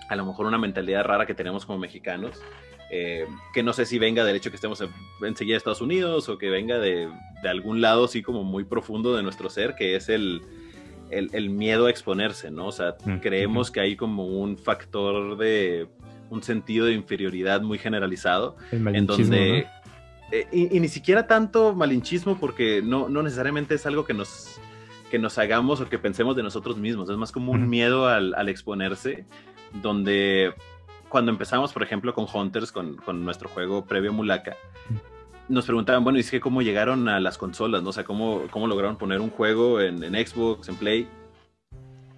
a 0.09 0.15
lo 0.17 0.25
mejor 0.25 0.45
una 0.45 0.57
mentalidad 0.57 1.05
rara 1.05 1.25
que 1.25 1.33
tenemos 1.33 1.65
como 1.65 1.79
mexicanos, 1.79 2.41
eh, 2.91 3.25
que 3.53 3.63
no 3.63 3.71
sé 3.71 3.85
si 3.85 3.97
venga 3.97 4.25
del 4.25 4.35
hecho 4.35 4.49
que 4.49 4.57
estemos 4.57 4.83
enseguida 5.21 5.55
en 5.55 5.57
Estados 5.57 5.81
Unidos 5.81 6.27
o 6.27 6.37
que 6.37 6.49
venga 6.49 6.77
de, 6.77 7.09
de, 7.41 7.49
algún 7.49 7.79
lado 7.79 8.03
así 8.03 8.21
como 8.21 8.43
muy 8.43 8.65
profundo 8.65 9.15
de 9.15 9.23
nuestro 9.23 9.49
ser, 9.49 9.75
que 9.75 9.95
es 9.95 10.09
el, 10.09 10.41
el, 11.09 11.49
miedo 11.49 11.85
a 11.85 11.89
exponerse, 11.89 12.51
¿no? 12.51 12.67
O 12.67 12.71
sea, 12.71 12.95
mm, 13.05 13.17
creemos 13.19 13.71
que 13.71 13.79
hay 13.79 13.95
como 13.95 14.25
un 14.25 14.57
factor 14.57 15.37
de 15.37 15.87
un 16.33 16.43
sentido 16.43 16.85
de 16.85 16.93
inferioridad 16.93 17.61
muy 17.61 17.77
generalizado, 17.77 18.55
en 18.71 19.05
donde... 19.05 19.67
Eh, 20.31 20.47
y, 20.51 20.79
ni 20.79 20.87
siquiera 20.87 21.27
tanto 21.27 21.75
malinchismo 21.75 22.39
porque 22.39 22.81
no, 22.83 23.07
no 23.07 23.21
necesariamente 23.21 23.75
es 23.75 23.85
algo 23.85 24.03
que 24.03 24.15
nos, 24.15 24.59
que 25.11 25.19
nos 25.19 25.37
hagamos 25.37 25.79
o 25.79 25.87
que 25.87 25.99
pensemos 25.99 26.35
de 26.35 26.41
nosotros 26.41 26.77
mismos, 26.77 27.07
es 27.09 27.17
más 27.17 27.31
como 27.31 27.51
un 27.51 27.69
miedo 27.69 28.07
al, 28.07 28.33
al, 28.33 28.49
exponerse, 28.49 29.25
donde 29.83 30.55
cuando 31.07 31.31
empezamos, 31.31 31.71
por 31.71 31.83
ejemplo, 31.83 32.15
con 32.15 32.25
Hunters, 32.33 32.71
con, 32.71 32.95
con 32.95 33.23
nuestro 33.23 33.47
juego 33.47 33.85
previo 33.85 34.11
Mulaka, 34.11 34.57
nos 35.49 35.65
preguntaban, 35.65 36.03
bueno, 36.03 36.17
y 36.17 36.21
es 36.21 36.31
que 36.31 36.39
cómo 36.39 36.63
llegaron 36.63 37.07
a 37.09 37.19
las 37.19 37.37
consolas, 37.37 37.83
¿no? 37.83 37.89
O 37.89 37.93
sea, 37.93 38.03
cómo, 38.03 38.43
cómo 38.49 38.67
lograron 38.67 38.97
poner 38.97 39.21
un 39.21 39.29
juego 39.29 39.81
en, 39.81 40.03
en, 40.03 40.13
Xbox, 40.13 40.69
en 40.69 40.75
Play. 40.77 41.07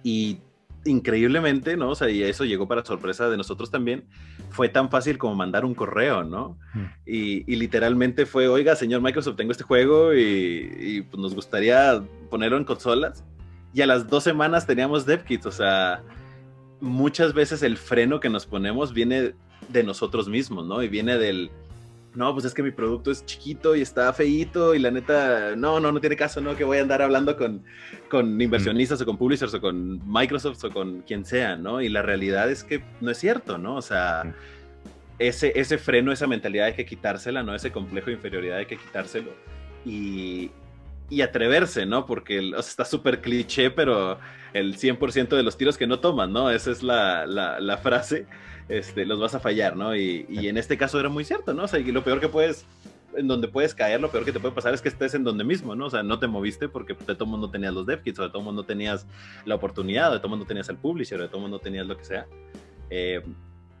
Y 0.02 0.38
increíblemente, 0.86 1.76
¿no? 1.76 1.90
O 1.90 1.94
sea, 1.94 2.08
y 2.10 2.22
eso 2.22 2.44
llegó 2.44 2.68
para 2.68 2.84
sorpresa 2.84 3.28
de 3.28 3.36
nosotros 3.36 3.70
también, 3.70 4.04
fue 4.50 4.68
tan 4.68 4.90
fácil 4.90 5.18
como 5.18 5.34
mandar 5.34 5.64
un 5.64 5.74
correo, 5.74 6.24
¿no? 6.24 6.58
Hmm. 6.74 6.84
Y, 7.06 7.50
y, 7.52 7.56
literalmente 7.56 8.26
fue, 8.26 8.48
oiga, 8.48 8.76
señor 8.76 9.00
Microsoft, 9.00 9.36
tengo 9.36 9.52
este 9.52 9.64
juego 9.64 10.14
y, 10.14 10.70
y 10.78 11.02
pues 11.02 11.20
nos 11.20 11.34
gustaría 11.34 12.02
ponerlo 12.30 12.56
en 12.56 12.64
consolas. 12.64 13.24
Y 13.74 13.82
a 13.82 13.86
las 13.86 14.08
dos 14.08 14.24
semanas 14.24 14.66
teníamos 14.66 15.04
DevKits, 15.04 15.46
o 15.46 15.52
sea, 15.52 16.02
muchas 16.80 17.34
veces 17.34 17.62
el 17.62 17.76
freno 17.76 18.20
que 18.20 18.30
nos 18.30 18.46
ponemos 18.46 18.92
viene 18.92 19.34
de 19.68 19.82
nosotros 19.82 20.28
mismos, 20.28 20.66
¿no? 20.66 20.82
Y 20.82 20.88
viene 20.88 21.18
del, 21.18 21.50
no, 22.16 22.32
pues 22.32 22.46
es 22.46 22.54
que 22.54 22.62
mi 22.62 22.70
producto 22.70 23.10
es 23.10 23.24
chiquito 23.26 23.76
y 23.76 23.82
está 23.82 24.12
feíto 24.12 24.74
y 24.74 24.78
la 24.78 24.90
neta, 24.90 25.54
no, 25.54 25.78
no, 25.80 25.92
no 25.92 26.00
tiene 26.00 26.16
caso, 26.16 26.40
¿no? 26.40 26.56
Que 26.56 26.64
voy 26.64 26.78
a 26.78 26.82
andar 26.82 27.02
hablando 27.02 27.36
con, 27.36 27.62
con 28.08 28.40
inversionistas 28.40 29.00
o 29.02 29.06
con 29.06 29.18
publishers 29.18 29.52
o 29.54 29.60
con 29.60 30.00
Microsoft 30.10 30.64
o 30.64 30.70
con 30.70 31.02
quien 31.02 31.24
sea, 31.24 31.56
¿no? 31.56 31.82
Y 31.82 31.90
la 31.90 32.02
realidad 32.02 32.50
es 32.50 32.64
que 32.64 32.82
no 33.00 33.10
es 33.10 33.18
cierto, 33.18 33.58
¿no? 33.58 33.76
O 33.76 33.82
sea, 33.82 34.34
ese, 35.18 35.52
ese 35.54 35.76
freno, 35.76 36.10
esa 36.10 36.26
mentalidad 36.26 36.66
hay 36.66 36.74
que 36.74 36.86
quitársela, 36.86 37.42
¿no? 37.42 37.54
Ese 37.54 37.70
complejo 37.70 38.06
de 38.06 38.14
inferioridad 38.14 38.58
hay 38.58 38.66
que 38.66 38.78
quitárselo. 38.78 39.32
Y, 39.84 40.50
y 41.10 41.20
atreverse, 41.20 41.84
¿no? 41.84 42.06
Porque 42.06 42.38
o 42.38 42.62
sea, 42.62 42.70
está 42.70 42.84
súper 42.86 43.20
cliché, 43.20 43.70
pero 43.70 44.18
el 44.54 44.78
100% 44.78 45.36
de 45.36 45.42
los 45.42 45.58
tiros 45.58 45.76
que 45.76 45.86
no 45.86 46.00
toman, 46.00 46.32
¿no? 46.32 46.50
Esa 46.50 46.70
es 46.70 46.82
la, 46.82 47.26
la, 47.26 47.60
la 47.60 47.76
frase 47.76 48.26
este, 48.68 49.06
los 49.06 49.20
vas 49.20 49.34
a 49.34 49.40
fallar, 49.40 49.76
¿no? 49.76 49.94
Y, 49.94 50.26
en 50.28 50.56
este 50.56 50.76
caso 50.76 50.98
era 50.98 51.08
muy 51.08 51.24
cierto, 51.24 51.54
¿no? 51.54 51.64
O 51.64 51.68
sea, 51.68 51.78
y 51.78 51.92
lo 51.92 52.02
peor 52.02 52.20
que 52.20 52.28
puedes, 52.28 52.66
en 53.16 53.28
donde 53.28 53.48
puedes 53.48 53.74
caer, 53.74 54.00
lo 54.00 54.10
peor 54.10 54.24
que 54.24 54.32
te 54.32 54.40
puede 54.40 54.54
pasar 54.54 54.74
es 54.74 54.82
que 54.82 54.88
estés 54.88 55.14
en 55.14 55.24
donde 55.24 55.44
mismo, 55.44 55.74
¿no? 55.74 55.86
O 55.86 55.90
sea, 55.90 56.02
no 56.02 56.18
te 56.18 56.26
moviste 56.26 56.68
porque 56.68 56.94
de 56.94 57.14
todo 57.14 57.26
mundo 57.26 57.50
tenías 57.50 57.74
los 57.74 57.86
dev 57.86 58.02
kits, 58.02 58.18
o 58.18 58.22
de 58.24 58.30
todo 58.30 58.42
mundo 58.42 58.64
tenías 58.64 59.06
la 59.44 59.54
oportunidad, 59.54 60.10
o 60.10 60.14
de 60.14 60.18
todo 60.18 60.28
mundo 60.28 60.46
tenías 60.46 60.68
el 60.68 60.76
publisher, 60.76 61.20
o 61.20 61.22
de 61.22 61.28
todo 61.28 61.40
mundo 61.40 61.58
tenías 61.58 61.86
lo 61.86 61.96
que 61.96 62.04
sea. 62.04 62.26
Eh, 62.90 63.22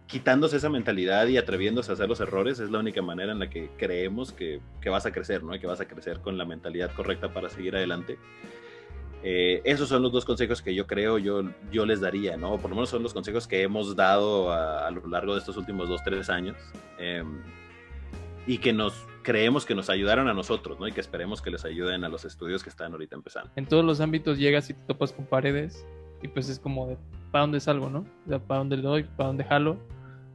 quitándose 0.06 0.58
esa 0.58 0.68
mentalidad 0.68 1.26
y 1.26 1.36
atreviéndose 1.36 1.90
a 1.90 1.94
hacer 1.94 2.08
los 2.08 2.20
errores 2.20 2.60
es 2.60 2.70
la 2.70 2.78
única 2.78 3.02
manera 3.02 3.32
en 3.32 3.40
la 3.40 3.50
que 3.50 3.70
creemos 3.76 4.32
que, 4.32 4.60
que 4.80 4.88
vas 4.88 5.04
a 5.04 5.12
crecer, 5.12 5.42
¿no? 5.42 5.54
Y 5.54 5.58
que 5.58 5.66
vas 5.66 5.80
a 5.80 5.88
crecer 5.88 6.20
con 6.20 6.38
la 6.38 6.44
mentalidad 6.44 6.92
correcta 6.94 7.32
para 7.32 7.48
seguir 7.48 7.74
adelante. 7.74 8.18
Eh, 9.22 9.60
esos 9.64 9.88
son 9.88 10.02
los 10.02 10.12
dos 10.12 10.24
consejos 10.24 10.62
que 10.62 10.74
yo 10.74 10.86
creo 10.86 11.18
yo, 11.18 11.42
yo 11.72 11.86
les 11.86 12.00
daría, 12.00 12.36
¿no? 12.36 12.58
Por 12.58 12.70
lo 12.70 12.76
menos 12.76 12.90
son 12.90 13.02
los 13.02 13.12
consejos 13.12 13.46
que 13.46 13.62
hemos 13.62 13.96
dado 13.96 14.52
a, 14.52 14.90
lo 14.90 15.06
largo 15.08 15.34
de 15.34 15.40
estos 15.40 15.56
últimos 15.56 15.88
dos, 15.88 16.02
tres 16.04 16.30
años 16.30 16.56
em, 16.98 17.42
y 18.46 18.58
que 18.58 18.72
nos 18.72 19.06
creemos 19.22 19.66
que 19.66 19.74
nos 19.74 19.90
ayudaron 19.90 20.28
a 20.28 20.34
nosotros, 20.34 20.78
¿no? 20.78 20.86
Y 20.86 20.92
que 20.92 21.00
esperemos 21.00 21.42
que 21.42 21.50
les 21.50 21.64
ayuden 21.64 22.04
a 22.04 22.08
los 22.08 22.24
estudios 22.24 22.62
que 22.62 22.70
están 22.70 22.92
ahorita 22.92 23.16
empezando. 23.16 23.50
En 23.56 23.66
todos 23.66 23.84
los 23.84 24.00
ámbitos 24.00 24.38
llegas 24.38 24.70
y 24.70 24.74
te 24.74 24.80
topas 24.86 25.12
con 25.12 25.26
paredes 25.26 25.84
y 26.22 26.28
pues 26.28 26.48
es 26.48 26.58
como 26.58 26.86
de, 26.86 26.96
¿para 27.32 27.42
dónde 27.42 27.58
salgo, 27.58 27.90
no? 27.90 28.06
¿Para 28.46 28.58
dónde 28.58 28.76
le 28.76 28.82
doy? 28.82 29.02
¿Para 29.02 29.28
dónde 29.28 29.44
jalo? 29.44 29.78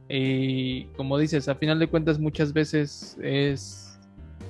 Y 0.08 0.84
como 0.96 1.16
dices, 1.16 1.48
a 1.48 1.54
final 1.54 1.78
de 1.78 1.86
cuentas 1.86 2.18
muchas 2.18 2.52
veces 2.52 3.16
es 3.22 3.91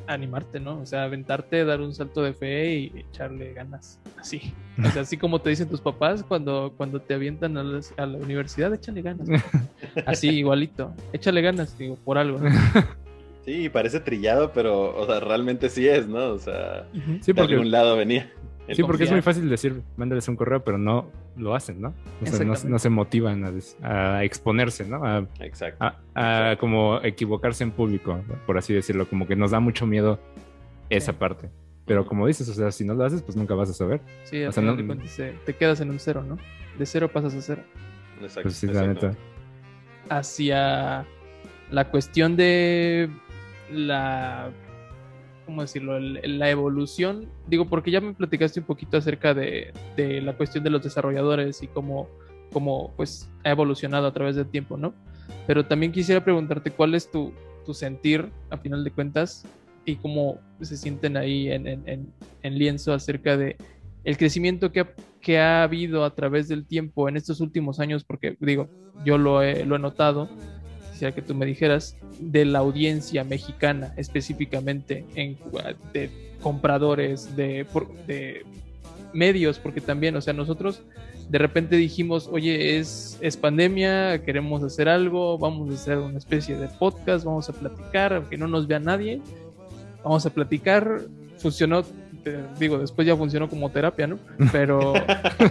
animarte, 0.07 0.61
¿no? 0.61 0.81
O 0.81 0.87
sea, 0.87 1.05
aventarte, 1.05 1.65
dar 1.65 1.81
un 1.81 1.95
salto 1.95 2.23
de 2.23 2.33
fe 2.33 2.75
y 2.75 2.93
echarle 3.11 3.53
ganas. 3.53 3.99
Así. 4.19 4.53
O 4.79 4.91
sea, 4.91 5.03
así 5.03 5.17
como 5.17 5.41
te 5.41 5.51
dicen 5.51 5.69
tus 5.69 5.81
papás 5.81 6.23
cuando, 6.23 6.75
cuando 6.77 7.01
te 7.01 7.15
avientan 7.15 7.57
a, 7.57 7.63
la 7.63 8.19
universidad, 8.19 8.73
échale 8.75 9.03
ganas. 9.03 9.29
Así, 10.07 10.29
igualito. 10.31 10.95
Échale 11.13 11.43
ganas, 11.43 11.77
digo, 11.77 11.97
por 11.97 12.19
algo. 12.19 12.41
Sí, 13.45 13.69
parece 13.69 13.99
trillado, 13.99 14.53
pero, 14.53 14.97
o 14.97 15.05
sea, 15.05 15.19
realmente 15.19 15.69
sí 15.69 15.89
es, 15.89 16.07
¿no? 16.07 16.29
O 16.29 16.39
sea, 16.39 16.87
sí, 17.23 17.33
por 17.33 17.51
algún 17.51 17.73
lado 17.73 17.97
venía. 17.97 18.31
Sí, 18.75 18.83
porque 18.83 19.05
es 19.05 19.11
muy 19.11 19.23
fácil 19.23 19.49
decir, 19.49 19.83
mándales 19.97 20.29
un 20.29 20.37
correo, 20.37 20.63
pero 20.65 20.79
no 20.79 21.11
lo 21.37 21.55
hacen, 21.55 21.81
¿no? 21.81 21.95
no, 22.67 22.79
se 22.79 22.89
motivan 22.89 23.45
a, 23.83 24.25
exponerse, 24.25 24.87
¿no? 24.87 25.05
A, 25.05 25.27
Exacto. 25.41 25.93
A, 26.15 26.57
como 26.59 27.01
equivocarse 27.03 27.65
en 27.65 27.73
público, 27.73 28.21
por 28.47 28.59
así 28.59 28.75
decirlo, 28.75 29.09
como 29.09 29.27
que 29.27 29.37
nos 29.37 29.51
da 29.51 29.61
mucho 29.61 29.87
miedo 29.87 30.21
esa 30.91 31.13
parte. 31.15 31.51
Pero 31.85 32.07
como 32.07 32.27
dices, 32.27 32.49
o 32.49 32.55
sea, 32.55 32.71
si 32.71 32.85
no 32.85 32.95
lo 32.95 33.05
haces, 33.05 33.23
pues 33.23 33.37
nunca 33.37 33.55
vas 33.55 33.71
a 33.71 33.73
saber. 33.73 34.01
Sí, 34.25 34.45
o 34.45 34.53
sea, 34.53 34.63
no, 34.63 34.77
te 34.77 35.57
quedas 35.57 35.81
en 35.81 35.91
un 35.91 35.99
cero, 35.99 36.23
¿no? 36.23 36.39
De 36.79 36.87
cero 36.87 37.11
pasas 37.13 37.35
a 37.35 37.43
cero. 37.43 37.63
Exacto. 38.21 38.43
Pues 38.43 38.55
sí, 38.55 38.67
la 38.69 38.87
neta. 38.87 39.17
Hacia 40.09 41.05
la 41.71 41.91
cuestión 41.91 42.37
de 42.37 43.11
la 43.71 44.51
¿cómo 45.45 45.63
decirlo? 45.63 45.99
la 45.99 46.51
evolución, 46.51 47.27
digo, 47.47 47.67
porque 47.67 47.91
ya 47.91 48.01
me 48.01 48.15
platicaste 48.15 48.61
un 48.61 48.67
poquito 48.67 48.97
acerca 48.97 49.35
de, 49.35 49.73
la 49.97 50.37
cuestión 50.37 50.65
de 50.65 50.71
los 50.71 50.83
desarrolladores 50.83 51.63
y 51.63 51.69
cómo, 51.69 52.09
pues 52.97 53.31
ha 53.45 53.51
evolucionado 53.51 54.07
a 54.07 54.13
través 54.13 54.37
del 54.37 54.47
tiempo, 54.47 54.77
¿no? 54.77 54.95
Pero 55.47 55.67
también 55.67 55.93
quisiera 55.93 56.23
preguntarte 56.23 56.71
cuál 56.71 56.95
es 56.95 57.11
tu, 57.11 57.33
sentir, 57.73 58.29
a 58.51 58.59
final 58.59 58.85
de 58.85 58.91
cuentas, 58.91 59.45
y 59.85 59.97
cómo 59.97 60.39
se 60.61 60.77
sienten 60.77 61.17
ahí 61.17 61.49
en, 61.51 62.13
lienzo 62.43 62.93
acerca 62.93 63.37
de 63.37 63.57
el 64.05 64.17
crecimiento 64.17 64.71
que 64.73 65.39
ha, 65.39 65.63
habido 65.63 66.05
a 66.05 66.15
través 66.15 66.49
del 66.49 66.67
tiempo 66.67 67.09
en 67.09 67.17
estos 67.17 67.41
últimos 67.41 67.81
años, 67.81 68.05
porque 68.05 68.37
digo, 68.41 68.69
yo 69.05 69.19
lo 69.19 69.43
he 69.43 69.65
notado, 69.65 70.29
que 71.11 71.23
tú 71.23 71.35
me 71.35 71.45
dijeras, 71.45 71.97
de 72.21 72.45
la 72.45 72.61
audiencia 72.61 73.25
mexicana 73.25 73.93
específicamente, 73.97 75.05
en, 75.17 75.37
de 75.93 76.09
compradores, 76.41 77.35
de, 77.35 77.67
de 78.07 78.47
medios, 79.13 79.59
porque 79.59 79.81
también, 79.81 80.15
o 80.15 80.21
sea, 80.21 80.33
nosotros 80.33 80.83
de 81.29 81.39
repente 81.39 81.77
dijimos, 81.77 82.29
oye, 82.31 82.79
es, 82.79 83.19
es 83.23 83.37
pandemia, 83.37 84.23
queremos 84.23 84.63
hacer 84.63 84.89
algo, 84.89 85.39
vamos 85.39 85.71
a 85.71 85.75
hacer 85.75 85.99
una 85.99 86.19
especie 86.19 86.57
de 86.57 86.69
podcast, 86.69 87.25
vamos 87.25 87.49
a 87.49 87.55
platicar, 87.55 88.13
aunque 88.13 88.37
no 88.37 88.49
nos 88.49 88.67
vea 88.67 88.79
nadie, 88.79 89.21
vamos 90.05 90.27
a 90.27 90.31
platicar, 90.31 91.01
funcionó, 91.39 91.85
digo, 92.59 92.79
después 92.79 93.07
ya 93.07 93.17
funcionó 93.17 93.49
como 93.49 93.71
terapia, 93.71 94.07
¿no? 94.07 94.19
Pero, 94.51 94.93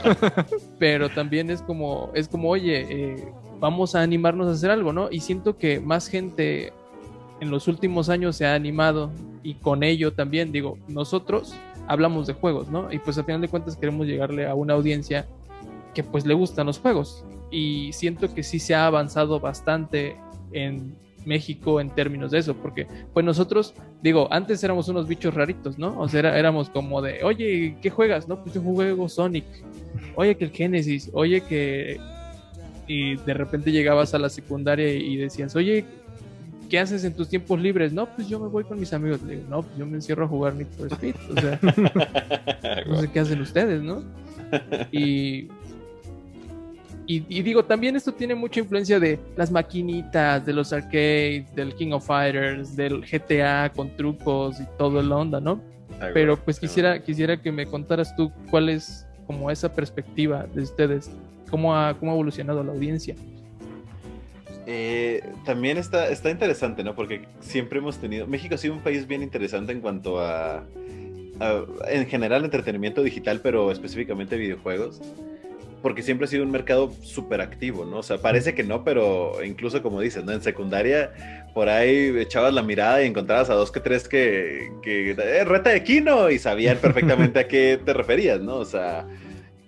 pero 0.80 1.10
también 1.10 1.50
es 1.50 1.64
como, 1.64 2.12
es 2.14 2.28
como, 2.28 2.50
oye, 2.50 2.86
eh, 2.88 3.26
vamos 3.62 3.96
a 3.96 4.02
animarnos 4.02 4.48
a 4.48 4.52
hacer 4.52 4.72
algo, 4.72 4.92
¿no? 4.92 5.10
Y 5.10 5.22
siento 5.22 5.56
que 5.56 5.80
más 5.80 6.08
gente 6.08 6.74
en 7.40 7.52
los 7.52 7.68
últimos 7.68 8.10
años 8.10 8.36
se 8.36 8.46
ha 8.46 8.56
animado 8.56 9.12
y 9.44 9.54
con 9.54 9.84
ello 9.84 10.12
también, 10.12 10.52
digo, 10.52 10.78
nosotros 10.88 11.54
hablamos 11.88 12.28
de 12.28 12.34
juegos, 12.34 12.70
¿no? 12.70 12.92
Y 12.92 12.98
pues 12.98 13.18
al 13.20 13.26
final 13.26 13.40
de 13.40 13.48
cuentas 13.48 13.78
queremos 13.78 14.08
llegarle 14.08 14.48
a 14.48 14.56
una 14.56 14.74
audiencia 14.74 15.28
que 15.94 16.04
pues 16.04 16.26
le 16.26 16.34
gustan 16.34 16.66
los 16.68 16.80
juegos. 16.80 17.24
Y 17.52 17.94
siento 17.94 18.34
que 18.34 18.44
sí 18.44 18.60
se 18.60 18.74
ha 18.74 18.88
avanzado 18.88 19.40
bastante 19.40 20.18
en 20.54 20.96
México 21.26 21.80
en 21.80 21.92
términos 21.92 22.32
de 22.32 22.40
eso, 22.40 22.56
porque 22.56 22.88
pues 23.14 23.24
nosotros, 23.24 23.76
digo, 24.02 24.28
antes 24.32 24.64
éramos 24.64 24.88
unos 24.88 25.08
bichos 25.08 25.36
raritos, 25.36 25.78
¿no? 25.78 26.00
O 26.00 26.08
sea, 26.08 26.36
éramos 26.36 26.72
como 26.72 27.00
de, 27.02 27.24
oye, 27.24 27.78
¿qué 27.80 27.92
juegas? 27.92 28.28
No, 28.28 28.42
pues 28.42 28.56
yo 28.56 28.62
juego 28.62 29.08
Sonic, 29.08 29.46
oye 30.16 30.36
que 30.36 30.46
el 30.46 30.52
Genesis, 30.52 31.12
oye 31.14 31.42
que 31.42 32.00
y 32.92 33.16
de 33.16 33.34
repente 33.34 33.72
llegabas 33.72 34.14
a 34.14 34.20
la 34.20 34.28
secundaria 34.28 34.94
y 34.94 35.16
decías, 35.16 35.56
oye, 35.56 35.86
¿qué 36.70 36.78
haces 36.78 37.06
en 37.06 37.14
tus 37.14 37.30
tiempos 37.30 37.58
libres? 37.58 37.94
No, 37.94 38.06
pues 38.06 38.28
yo 38.28 38.38
me 38.38 38.50
voy 38.50 38.66
con 38.66 38.78
mis 38.78 38.92
amigos. 38.92 39.22
Le 39.24 39.38
digo, 39.38 39.48
no, 39.50 39.64
pues 39.64 39.78
yo 39.78 39.86
me 39.86 39.96
encierro 39.96 40.26
a 40.26 40.28
jugar 40.28 40.56
Need 40.56 40.68
for 40.78 40.92
Speed. 40.92 41.16
O 41.30 41.40
sea, 41.40 41.60
no 42.88 43.00
sé 43.00 43.10
qué 43.10 43.22
hacen 43.22 43.40
ustedes, 43.40 43.82
¿no? 43.82 44.04
Y, 44.92 45.48
y, 47.08 47.42
digo, 47.42 47.64
también 47.64 47.96
esto 47.96 48.14
tiene 48.14 48.36
mucha 48.36 48.60
influencia 48.60 49.00
de 49.00 49.18
las 49.38 49.52
maquinitas, 49.52 50.46
de 50.46 50.52
los 50.52 50.74
arcades, 50.74 51.56
del 51.56 51.74
King 51.76 51.94
of 51.94 52.06
Fighters, 52.06 52.76
del 52.76 53.06
GTA 53.06 53.72
con 53.74 53.96
trucos 53.96 54.60
y 54.60 54.66
todo 54.78 55.00
el 55.00 55.10
onda, 55.14 55.40
¿no? 55.40 55.62
Pero 56.14 56.36
pues 56.36 56.60
quisiera, 56.60 57.02
quisiera 57.02 57.38
que 57.42 57.54
me 57.54 57.66
contaras 57.66 58.14
tú 58.18 58.34
cuál 58.50 58.68
es 58.68 59.06
como 59.28 59.50
esa 59.50 59.74
perspectiva 59.74 60.46
de 60.54 60.64
ustedes 60.64 61.10
cómo 61.52 61.76
ha, 61.76 61.98
cómo 62.00 62.12
ha 62.12 62.16
evolucionado 62.16 62.64
la 62.64 62.72
audiencia. 62.72 63.16
Eh, 64.66 65.22
también 65.46 65.78
está, 65.78 66.10
está 66.10 66.30
interesante, 66.30 66.84
¿no? 66.84 66.96
Porque 66.96 67.28
siempre 67.42 67.80
hemos 67.80 67.98
tenido. 67.98 68.26
México 68.26 68.56
ha 68.56 68.58
sido 68.58 68.74
un 68.74 68.80
país 68.80 69.06
bien 69.06 69.22
interesante 69.22 69.72
en 69.72 69.82
cuanto 69.82 70.20
a, 70.20 70.64
ah, 71.40 71.62
en 71.90 72.08
general 72.08 72.46
entretenimiento 72.46 73.04
digital, 73.04 73.42
pero 73.44 73.72
específicamente 73.72 74.38
videojuegos 74.38 75.02
porque 75.82 76.04
siempre 76.04 76.26
ha 76.26 76.28
sido 76.28 76.44
un 76.44 76.52
mercado 76.52 76.92
súper 77.02 77.42
activo, 77.42 77.86
¿no? 77.86 77.98
O 77.98 78.04
sea, 78.04 78.20
parece 78.20 78.54
que 78.54 78.64
no, 78.64 78.84
pero 78.84 79.44
incluso 79.44 79.82
como 79.82 80.00
dices, 80.00 80.24
¿no? 80.24 80.32
En 80.32 80.42
secundaria, 80.42 81.12
por 81.54 81.70
ahí 81.70 82.14
echabas 82.18 82.54
la 82.54 82.62
mirada 82.62 83.04
y 83.04 83.08
encontrabas 83.08 83.50
a 83.50 83.56
dos 83.56 83.72
que 83.72 83.80
tres 83.80 84.08
que, 84.08 84.72
que 84.84 85.12
eh, 85.12 85.44
reta 85.44 85.72
de 85.72 85.84
Kino 85.84 86.30
y 86.30 86.40
sabían 86.40 86.78
perfectamente 86.82 87.40
a 87.40 87.48
qué 87.48 87.80
te 87.84 87.94
referías, 87.94 88.40
¿no? 88.42 88.58
O 88.58 88.66
sea, 88.66 89.06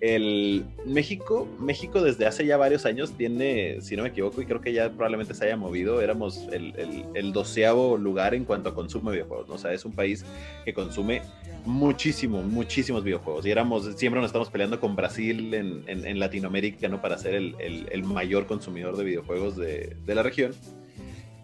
el 0.00 0.64
México, 0.84 1.48
México 1.58 2.02
desde 2.02 2.26
hace 2.26 2.44
ya 2.44 2.56
varios 2.56 2.84
años 2.84 3.12
tiene, 3.12 3.80
si 3.80 3.96
no 3.96 4.02
me 4.02 4.10
equivoco, 4.10 4.42
y 4.42 4.46
creo 4.46 4.60
que 4.60 4.72
ya 4.72 4.90
probablemente 4.90 5.34
se 5.34 5.44
haya 5.46 5.56
movido, 5.56 6.00
éramos 6.00 6.46
el, 6.52 6.74
el, 7.14 7.32
doceavo 7.32 7.96
lugar 7.96 8.34
en 8.34 8.44
cuanto 8.44 8.68
a 8.68 8.74
consumo 8.74 9.10
de 9.10 9.18
videojuegos, 9.18 9.48
¿no? 9.48 9.54
O 9.54 9.58
sea, 9.58 9.72
es 9.72 9.84
un 9.84 9.92
país 9.92 10.24
que 10.64 10.74
consume 10.74 11.22
muchísimo, 11.64 12.42
muchísimos 12.42 13.02
videojuegos. 13.02 13.46
Y 13.46 13.50
éramos, 13.50 13.94
siempre 13.96 14.20
nos 14.20 14.28
estamos 14.28 14.50
peleando 14.50 14.78
con 14.78 14.94
Brasil 14.94 15.54
en, 15.54 15.84
en, 15.86 16.18
Latinoamérica, 16.18 16.88
¿no? 16.88 17.00
Para 17.00 17.16
ser 17.16 17.34
el, 17.34 17.54
el, 17.58 18.04
mayor 18.04 18.46
consumidor 18.46 18.96
de 18.96 19.04
videojuegos 19.04 19.56
de, 19.56 19.96
de 20.04 20.14
la 20.14 20.22
región. 20.22 20.52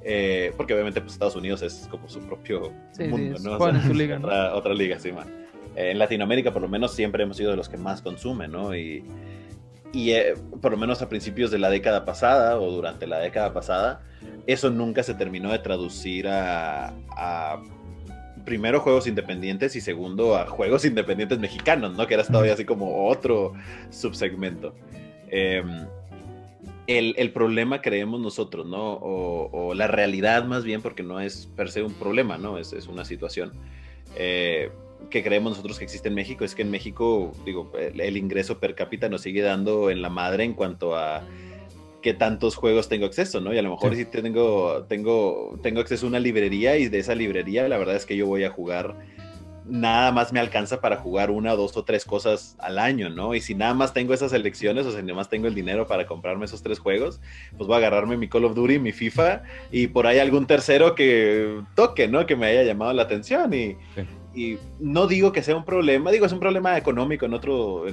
Eh, 0.03 0.53
porque 0.57 0.73
obviamente 0.73 1.01
pues, 1.01 1.13
Estados 1.13 1.37
Unidos 1.37 1.61
es 1.63 1.87
como 1.91 2.09
su 2.09 2.21
propio 2.21 2.73
mundo, 2.99 3.39
¿no? 3.43 3.83
su 3.83 3.93
liga, 3.93 4.19
otra, 4.19 4.55
otra, 4.55 4.73
liga, 4.73 4.99
sí, 4.99 5.13
man 5.13 5.40
en 5.89 5.99
Latinoamérica 5.99 6.53
por 6.53 6.63
lo 6.63 6.69
menos 6.69 6.95
siempre 6.95 7.23
hemos 7.23 7.37
sido 7.37 7.51
de 7.51 7.57
los 7.57 7.69
que 7.69 7.77
más 7.77 8.03
consumen, 8.03 8.53
¿no? 8.53 8.75
Y, 8.75 9.05
y 9.93 10.13
eh, 10.13 10.35
por 10.61 10.73
lo 10.73 10.79
menos 10.79 11.03
a 11.03 11.09
principios 11.09 11.51
de 11.51 11.59
la 11.59 11.71
década 11.71 12.05
pasada 12.05 12.61
o 12.61 12.71
durante 12.71 13.07
la 13.07 13.19
década 13.19 13.53
pasada, 13.53 14.03
eso 14.47 14.71
nunca 14.71 15.03
se 15.03 15.15
terminó 15.15 15.51
de 15.51 15.59
traducir 15.59 16.29
a, 16.29 16.93
primero 18.45 18.81
juegos 18.81 19.07
independientes 19.07 19.77
y 19.77 19.81
segundo 19.81 20.37
a 20.37 20.47
juegos 20.47 20.85
independientes 20.87 21.39
mexicanos, 21.39 21.97
¿no? 21.97 22.07
Que 22.07 22.15
era 22.15 22.25
todavía 22.25 22.55
así 22.55 22.65
como 22.65 23.09
otro 23.09 23.53
subsegmento. 23.91 24.75
Em, 25.29 25.87
el, 26.87 27.33
problema 27.33 27.81
creemos 27.81 28.21
nosotros, 28.21 28.67
¿no? 28.67 28.99
O, 29.01 29.75
la 29.75 29.87
realidad 29.87 30.45
más 30.45 30.65
bien, 30.65 30.83
porque 30.83 31.03
no 31.03 31.21
es 31.21 31.47
per 31.57 31.71
se 31.71 31.83
un 31.83 31.95
problema, 31.95 32.37
¿no? 32.39 32.59
Es, 32.59 32.73
es 32.73 32.87
una 32.89 33.05
situación. 33.05 33.53
Eh, 34.17 34.71
que 35.09 35.23
creemos 35.23 35.53
nosotros 35.53 35.79
que 35.79 35.85
existe 35.85 36.09
en 36.09 36.15
México 36.15 36.45
es 36.45 36.55
que 36.55 36.63
en 36.63 36.71
México, 36.71 37.33
digo, 37.45 37.73
el, 37.79 38.17
ingreso 38.17 38.59
per 38.59 38.75
cápita 38.75 39.09
nos 39.09 39.23
sigue 39.23 39.43
dando 39.43 39.91
en 39.91 40.03
la 40.03 40.11
madre 40.11 40.45
en 40.45 40.55
cuanto 40.55 40.97
a 40.97 41.27
qué 42.03 42.15
tantos 42.15 42.57
juegos 42.57 42.89
tengo 42.89 43.07
acceso, 43.07 43.41
¿no? 43.41 43.53
Y 43.53 43.59
a 43.59 43.63
lo 43.63 43.71
mejor 43.71 43.95
sí. 43.95 44.05
si 44.05 44.05
tengo, 44.07 44.85
tengo, 44.89 45.59
tengo 45.63 45.81
acceso 45.81 46.07
a 46.07 46.09
una 46.09 46.19
librería 46.19 46.77
y 46.77 46.89
de 46.89 46.99
esa 46.99 47.15
librería 47.15 47.69
la 47.69 47.79
verdad 47.79 47.97
es 47.97 48.07
que 48.07 48.17
yo 48.17 48.27
voy 48.27 48.45
a 48.45 48.51
jugar, 48.51 48.97
nada 49.67 50.11
más 50.13 50.33
me 50.33 50.41
alcanza 50.41 50.81
para 50.81 50.97
jugar 50.97 51.31
una, 51.31 51.55
dos 51.55 51.77
o 51.77 51.85
tres 51.85 52.05
cosas 52.05 52.57
al 52.59 52.79
año, 52.79 53.09
¿no? 53.09 53.35
Y 53.35 53.41
si 53.41 53.55
nada 53.55 53.75
más 53.75 53.93
tengo 53.93 54.15
esas 54.15 54.33
elecciones, 54.33 54.87
o 54.87 54.91
si 54.91 55.03
nada 55.03 55.15
más 55.15 55.29
tengo 55.29 55.47
el 55.47 55.55
dinero 55.55 55.87
para 55.87 56.07
comprarme 56.07 56.45
esos 56.45 56.63
tres 56.63 56.79
juegos, 56.79 57.21
pues 57.57 57.67
voy 57.67 57.75
a 57.75 57.79
agarrarme 57.79 58.17
mi 58.17 58.29
Call 58.29 58.45
of 58.45 58.55
Duty, 58.55 58.79
mi 58.79 58.93
FIFA 58.93 59.43
y 59.71 59.89
por 59.89 60.07
ahí 60.07 60.19
algún 60.19 60.47
tercero 60.47 60.95
que 60.95 61.61
toque, 61.75 62.09
¿no? 62.09 62.27
Que 62.27 62.37
me 62.37 62.47
haya 62.47 62.63
llamado 62.65 62.93
la 62.93 63.03
atención 63.03 63.53
y 63.55 63.77
y 64.35 64.59
no 64.79 65.07
digo 65.07 65.33
que 65.33 65.43
sea 65.43 65.57
un 65.57 65.65
problema, 65.65 66.11
digo, 66.11 66.27
es 66.27 66.33
un 66.33 66.41
problema 66.41 66.77
económico 66.77 67.27
en 67.27 67.35
otro, 67.35 67.85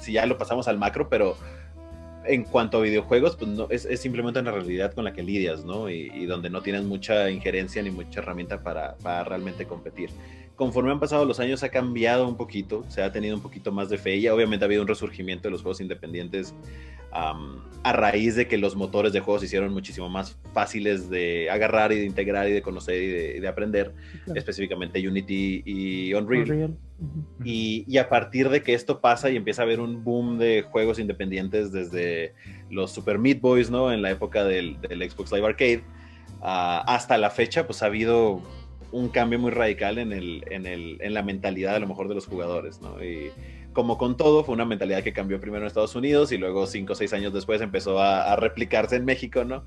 si 0.00 0.12
ya 0.12 0.26
lo 0.26 0.38
pasamos 0.38 0.68
al 0.68 0.78
macro, 0.78 1.08
pero 1.08 1.36
en 2.24 2.44
cuanto 2.44 2.78
a 2.78 2.82
videojuegos, 2.82 3.36
pues 3.36 3.50
no, 3.50 3.66
es, 3.70 3.88
simplemente 4.00 4.40
una 4.40 4.52
realidad 4.52 4.92
con 4.92 5.04
la 5.04 5.12
que 5.12 5.22
lidias, 5.22 5.64
¿no? 5.64 5.88
Y, 5.90 6.26
donde 6.26 6.50
no 6.50 6.62
tienes 6.62 6.84
mucha 6.84 7.30
injerencia 7.30 7.82
ni 7.82 7.90
mucha 7.90 8.20
herramienta 8.20 8.62
para, 8.62 8.96
para 8.96 9.24
realmente 9.24 9.66
competir 9.66 10.10
conforme 10.60 10.92
han 10.92 11.00
pasado 11.00 11.24
los 11.24 11.40
años 11.40 11.62
ha 11.62 11.70
cambiado 11.70 12.28
un 12.28 12.36
poquito, 12.36 12.84
se 12.88 13.02
ha 13.02 13.10
tenido 13.10 13.34
un 13.34 13.40
poquito 13.40 13.72
más 13.72 13.88
de 13.88 13.96
fe 13.96 14.16
y 14.16 14.28
obviamente 14.28 14.62
ha 14.62 14.66
habido 14.66 14.82
un 14.82 14.88
resurgimiento 14.88 15.48
de 15.48 15.52
los 15.52 15.62
juegos 15.62 15.80
independientes 15.80 16.54
a 17.12 17.92
raíz 17.94 18.36
de 18.36 18.46
que 18.46 18.58
los 18.58 18.76
motores 18.76 19.14
de 19.14 19.20
juegos 19.20 19.40
se 19.40 19.46
hicieron 19.46 19.72
muchísimo 19.72 20.10
más 20.10 20.38
fáciles 20.52 21.08
de 21.08 21.48
agarrar 21.48 21.92
y 21.92 22.00
de 22.00 22.04
integrar 22.04 22.46
y 22.46 22.52
de 22.52 22.60
conocer 22.60 23.02
y 23.02 23.40
de, 23.40 23.48
aprender, 23.48 23.94
específicamente 24.34 25.08
Unity 25.08 25.62
y 25.64 26.12
Unreal. 26.12 26.76
y, 27.42 27.96
a 27.96 28.10
partir 28.10 28.50
de 28.50 28.62
que 28.62 28.74
esto 28.74 29.00
pasa 29.00 29.30
y 29.30 29.36
empieza 29.36 29.62
a 29.62 29.64
haber 29.64 29.80
un 29.80 30.04
boom 30.04 30.36
de 30.36 30.60
juegos 30.60 30.98
independientes 30.98 31.72
desde 31.72 32.34
los 32.68 32.92
Super 32.92 33.18
Meat 33.18 33.40
Boys, 33.40 33.70
¿no? 33.70 33.90
En 33.90 34.02
la 34.02 34.10
época 34.10 34.44
del, 34.44 34.76
Xbox 34.82 35.32
Live 35.32 35.46
Arcade, 35.46 35.84
ah, 36.42 36.84
hasta 36.86 37.16
la 37.16 37.30
fecha, 37.30 37.66
pues 37.66 37.82
ha 37.82 37.86
habido 37.86 38.42
un 38.92 39.08
cambio 39.08 39.38
muy 39.38 39.50
radical 39.50 39.98
en, 39.98 40.12
el, 40.12 40.44
en, 40.50 40.66
el, 40.66 40.98
en 41.00 41.14
la 41.14 41.22
mentalidad 41.22 41.76
a 41.76 41.78
lo 41.78 41.86
mejor 41.86 42.08
de 42.08 42.14
los 42.14 42.26
jugadores, 42.26 42.80
¿no? 42.80 43.02
Y 43.02 43.30
como 43.72 43.98
con 43.98 44.16
todo, 44.16 44.42
fue 44.42 44.54
una 44.54 44.64
mentalidad 44.64 45.02
que 45.02 45.12
cambió 45.12 45.40
primero 45.40 45.62
en 45.62 45.68
Estados 45.68 45.94
Unidos 45.94 46.32
y 46.32 46.38
luego 46.38 46.66
cinco 46.66 46.94
o 46.94 46.96
seis 46.96 47.12
años 47.12 47.32
después 47.32 47.60
empezó 47.60 48.00
a, 48.00 48.34
replicarse 48.36 48.96
en 48.96 49.04
México, 49.04 49.44
¿no? 49.44 49.64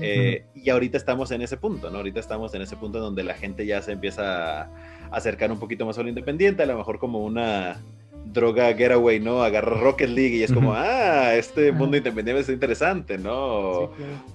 Eh, 0.00 0.44
y 0.54 0.70
ahorita 0.70 0.96
estamos 0.96 1.30
en 1.32 1.42
ese 1.42 1.56
punto, 1.56 1.90
¿no? 1.90 1.98
Ahorita 1.98 2.20
estamos 2.20 2.54
en 2.54 2.62
ese 2.62 2.76
punto 2.76 3.00
donde 3.00 3.24
la 3.24 3.34
gente 3.34 3.66
ya 3.66 3.82
se 3.82 3.92
empieza 3.92 4.62
a 4.62 4.70
acercar 5.10 5.50
un 5.50 5.58
poquito 5.58 5.84
más 5.84 5.98
a 5.98 6.02
lo 6.02 6.08
independiente, 6.08 6.62
a 6.62 6.66
lo 6.66 6.76
mejor 6.76 6.98
como 6.98 7.24
una 7.24 7.80
droga 8.24 8.72
getaway, 8.74 9.20
¿no? 9.20 9.42
Agarra 9.42 9.78
Rocket 9.78 10.08
League 10.08 10.36
y 10.36 10.42
es 10.42 10.52
como, 10.52 10.74
ah, 10.74 11.34
este 11.34 11.72
mundo 11.72 11.96
independiente 11.96 12.42
es 12.42 12.48
interesante, 12.48 13.18
¿no? 13.18 13.90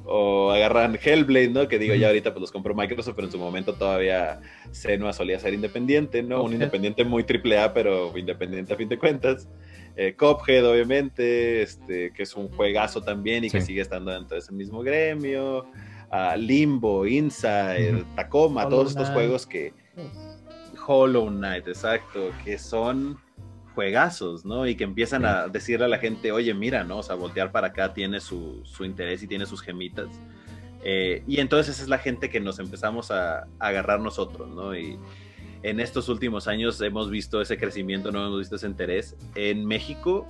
O 0.05 0.51
agarran 0.51 0.97
Hellblade, 1.01 1.49
¿no? 1.49 1.67
Que 1.67 1.79
digo, 1.79 1.95
ya 1.95 2.07
ahorita 2.07 2.31
pues 2.31 2.41
los 2.41 2.51
compró 2.51 2.75
Microsoft, 2.75 3.15
pero 3.15 3.27
en 3.27 3.31
su 3.31 3.39
momento 3.39 3.73
todavía 3.73 4.39
Senua 4.71 5.13
solía 5.13 5.39
ser 5.39 5.53
independiente, 5.53 6.23
¿no? 6.23 6.43
Un 6.43 6.53
independiente 6.53 7.03
muy 7.03 7.23
triple 7.23 7.59
A, 7.59 7.73
pero 7.73 8.15
independiente 8.17 8.73
a 8.73 8.77
fin 8.77 8.89
de 8.89 8.97
cuentas. 8.97 9.47
Eh, 9.95 10.15
Cophead, 10.15 10.65
obviamente, 10.65 11.61
este, 11.61 12.13
que 12.13 12.23
es 12.23 12.35
un 12.35 12.47
juegazo 12.49 13.01
también 13.01 13.43
y 13.43 13.49
que 13.49 13.59
sigue 13.59 13.81
estando 13.81 14.11
dentro 14.11 14.35
de 14.35 14.39
ese 14.39 14.53
mismo 14.53 14.81
gremio. 14.81 15.65
Uh, 16.11 16.37
Limbo, 16.37 17.05
Inside, 17.05 18.03
Tacoma, 18.15 18.67
todos 18.69 18.91
estos 18.91 19.09
juegos 19.09 19.45
que... 19.45 19.73
Hollow 20.87 21.29
Knight, 21.29 21.67
exacto, 21.67 22.31
que 22.43 22.57
son 22.57 23.19
juegazos, 23.80 24.43
¿no? 24.43 24.67
Y 24.67 24.75
que 24.75 24.84
empiezan 24.84 25.23
a 25.23 25.47
decirle 25.47 25.86
a 25.86 25.88
la 25.88 25.99
gente, 25.99 26.34
oye, 26.34 26.53
mira, 26.53 26.84
¿no? 26.84 26.97
O 26.97 27.03
sea, 27.03 27.15
voltear 27.15 27.49
para 27.53 27.67
acá 27.67 27.93
tiene 27.93 28.19
su, 28.19 28.61
interés 28.82 29.23
y 29.23 29.27
tiene 29.27 29.45
sus 29.45 29.61
gemitas. 29.61 30.09
Eh, 30.84 31.23
y 31.25 31.39
entonces 31.39 31.75
esa 31.75 31.84
es 31.84 31.88
la 31.88 31.97
gente 31.97 32.30
que 32.30 32.41
nos 32.41 32.59
empezamos 32.59 33.09
a, 33.09 33.47
agarrar 33.57 34.01
nosotros, 34.01 34.49
¿no? 34.49 34.77
Y 34.77 34.99
en 35.63 35.80
estos 35.80 36.09
últimos 36.09 36.49
años 36.49 36.82
hemos 36.82 37.09
visto 37.09 37.39
ese 37.39 37.57
crecimiento, 37.57 38.11
no 38.11 38.25
hemos 38.25 38.39
visto 38.39 38.57
ese 38.57 38.67
interés. 38.67 39.15
En 39.36 39.65
México 39.65 40.27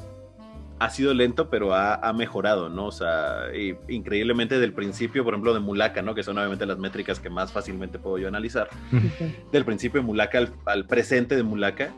ha 0.78 0.92
sido 0.92 1.16
lento, 1.16 1.50
pero 1.50 1.74
ha, 1.74 2.14
mejorado, 2.14 2.70
¿no? 2.70 2.86
O 2.86 2.92
sea, 2.92 3.46
increíblemente 3.88 4.60
del 4.60 4.74
principio, 4.74 5.24
por 5.24 5.34
ejemplo, 5.34 5.56
de 5.56 5.60
Mulaka, 5.60 6.04
¿no? 6.04 6.14
Que 6.14 6.22
son 6.22 6.38
obviamente 6.38 6.68
las 6.68 6.78
métricas 6.78 7.20
que 7.20 7.32
más 7.32 7.52
fácilmente 7.52 7.98
puedo 7.98 8.20
yo 8.20 8.28
analizar. 8.28 8.70
Del 9.52 9.66
principio 9.66 10.02
de 10.02 10.06
Mulaka 10.06 10.48
al, 10.66 10.86
presente 10.86 11.36
de 11.36 11.42
Mulaka 11.42 11.92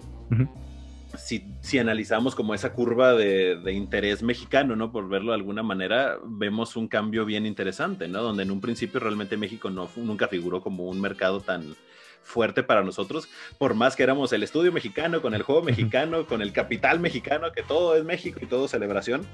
si, 1.18 1.80
analizamos 1.80 2.36
como 2.36 2.54
esa 2.54 2.74
curva 2.74 3.14
de, 3.14 3.60
interés 3.72 4.24
mexicano, 4.24 4.76
¿no? 4.76 4.92
Por 4.92 5.10
verlo 5.10 5.32
de 5.32 5.38
alguna 5.38 5.64
manera, 5.64 6.18
vemos 6.24 6.76
un 6.76 6.88
cambio 6.88 7.26
bien 7.26 7.46
interesante, 7.46 8.08
¿no? 8.08 8.22
Donde 8.22 8.44
en 8.44 8.52
un 8.52 8.62
principio 8.62 9.00
realmente 9.00 9.38
México 9.38 9.70
no, 9.70 9.90
nunca 9.96 10.28
figuró 10.28 10.62
como 10.62 10.86
un 10.86 11.00
mercado 11.02 11.42
tan 11.42 11.76
fuerte 12.24 12.64
para 12.64 12.84
nosotros, 12.84 13.28
por 13.58 13.74
más 13.74 13.96
que 13.96 14.04
éramos 14.04 14.32
el 14.32 14.44
estudio 14.44 14.72
mexicano, 14.72 15.22
con 15.22 15.34
el 15.34 15.42
juego 15.42 15.64
mexicano, 15.64 16.28
con 16.28 16.42
el 16.42 16.54
capital 16.54 17.00
mexicano, 17.00 17.52
que 17.52 17.64
todo 17.64 17.96
es 17.96 18.04
México 18.04 18.40
y 18.42 18.46
todo 18.46 18.68
celebración 18.68 19.26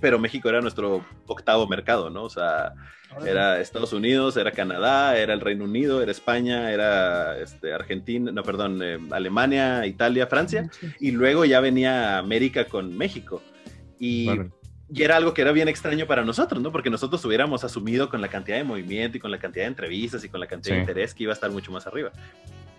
pero 0.00 0.18
México 0.18 0.48
era 0.48 0.60
nuestro 0.60 1.04
octavo 1.26 1.66
mercado, 1.66 2.10
¿no? 2.10 2.24
O 2.24 2.30
sea, 2.30 2.74
era 3.24 3.60
Estados 3.60 3.92
Unidos, 3.92 4.36
era 4.36 4.52
Canadá, 4.52 5.16
era 5.16 5.32
el 5.32 5.40
Reino 5.40 5.64
Unido, 5.64 6.02
era 6.02 6.10
España, 6.10 6.70
era 6.70 7.38
este, 7.38 7.72
Argentina, 7.72 8.30
no, 8.30 8.42
perdón, 8.42 8.80
eh, 8.82 8.98
Alemania, 9.10 9.86
Italia, 9.86 10.26
Francia, 10.26 10.70
y 11.00 11.10
luego 11.12 11.44
ya 11.44 11.60
venía 11.60 12.18
América 12.18 12.66
con 12.66 12.96
México. 12.96 13.42
Y, 13.98 14.28
y, 14.90 15.02
era 15.02 15.16
algo 15.16 15.34
que 15.34 15.42
era 15.42 15.52
bien 15.52 15.68
extraño 15.68 16.06
para 16.06 16.24
nosotros, 16.24 16.62
¿no? 16.62 16.70
Porque 16.70 16.90
nosotros 16.90 17.24
hubiéramos 17.24 17.64
asumido 17.64 18.08
con 18.08 18.20
la 18.20 18.28
cantidad 18.28 18.58
de 18.58 18.64
movimiento 18.64 19.16
y 19.16 19.20
con 19.20 19.30
la 19.30 19.38
cantidad 19.38 19.64
de 19.64 19.68
entrevistas 19.68 20.22
y 20.24 20.28
con 20.28 20.40
la 20.40 20.46
cantidad 20.46 20.76
de 20.76 20.80
interés 20.80 21.14
que 21.14 21.24
iba 21.24 21.32
a 21.32 21.34
estar 21.34 21.50
mucho 21.50 21.72
más 21.72 21.86
arriba. 21.86 22.12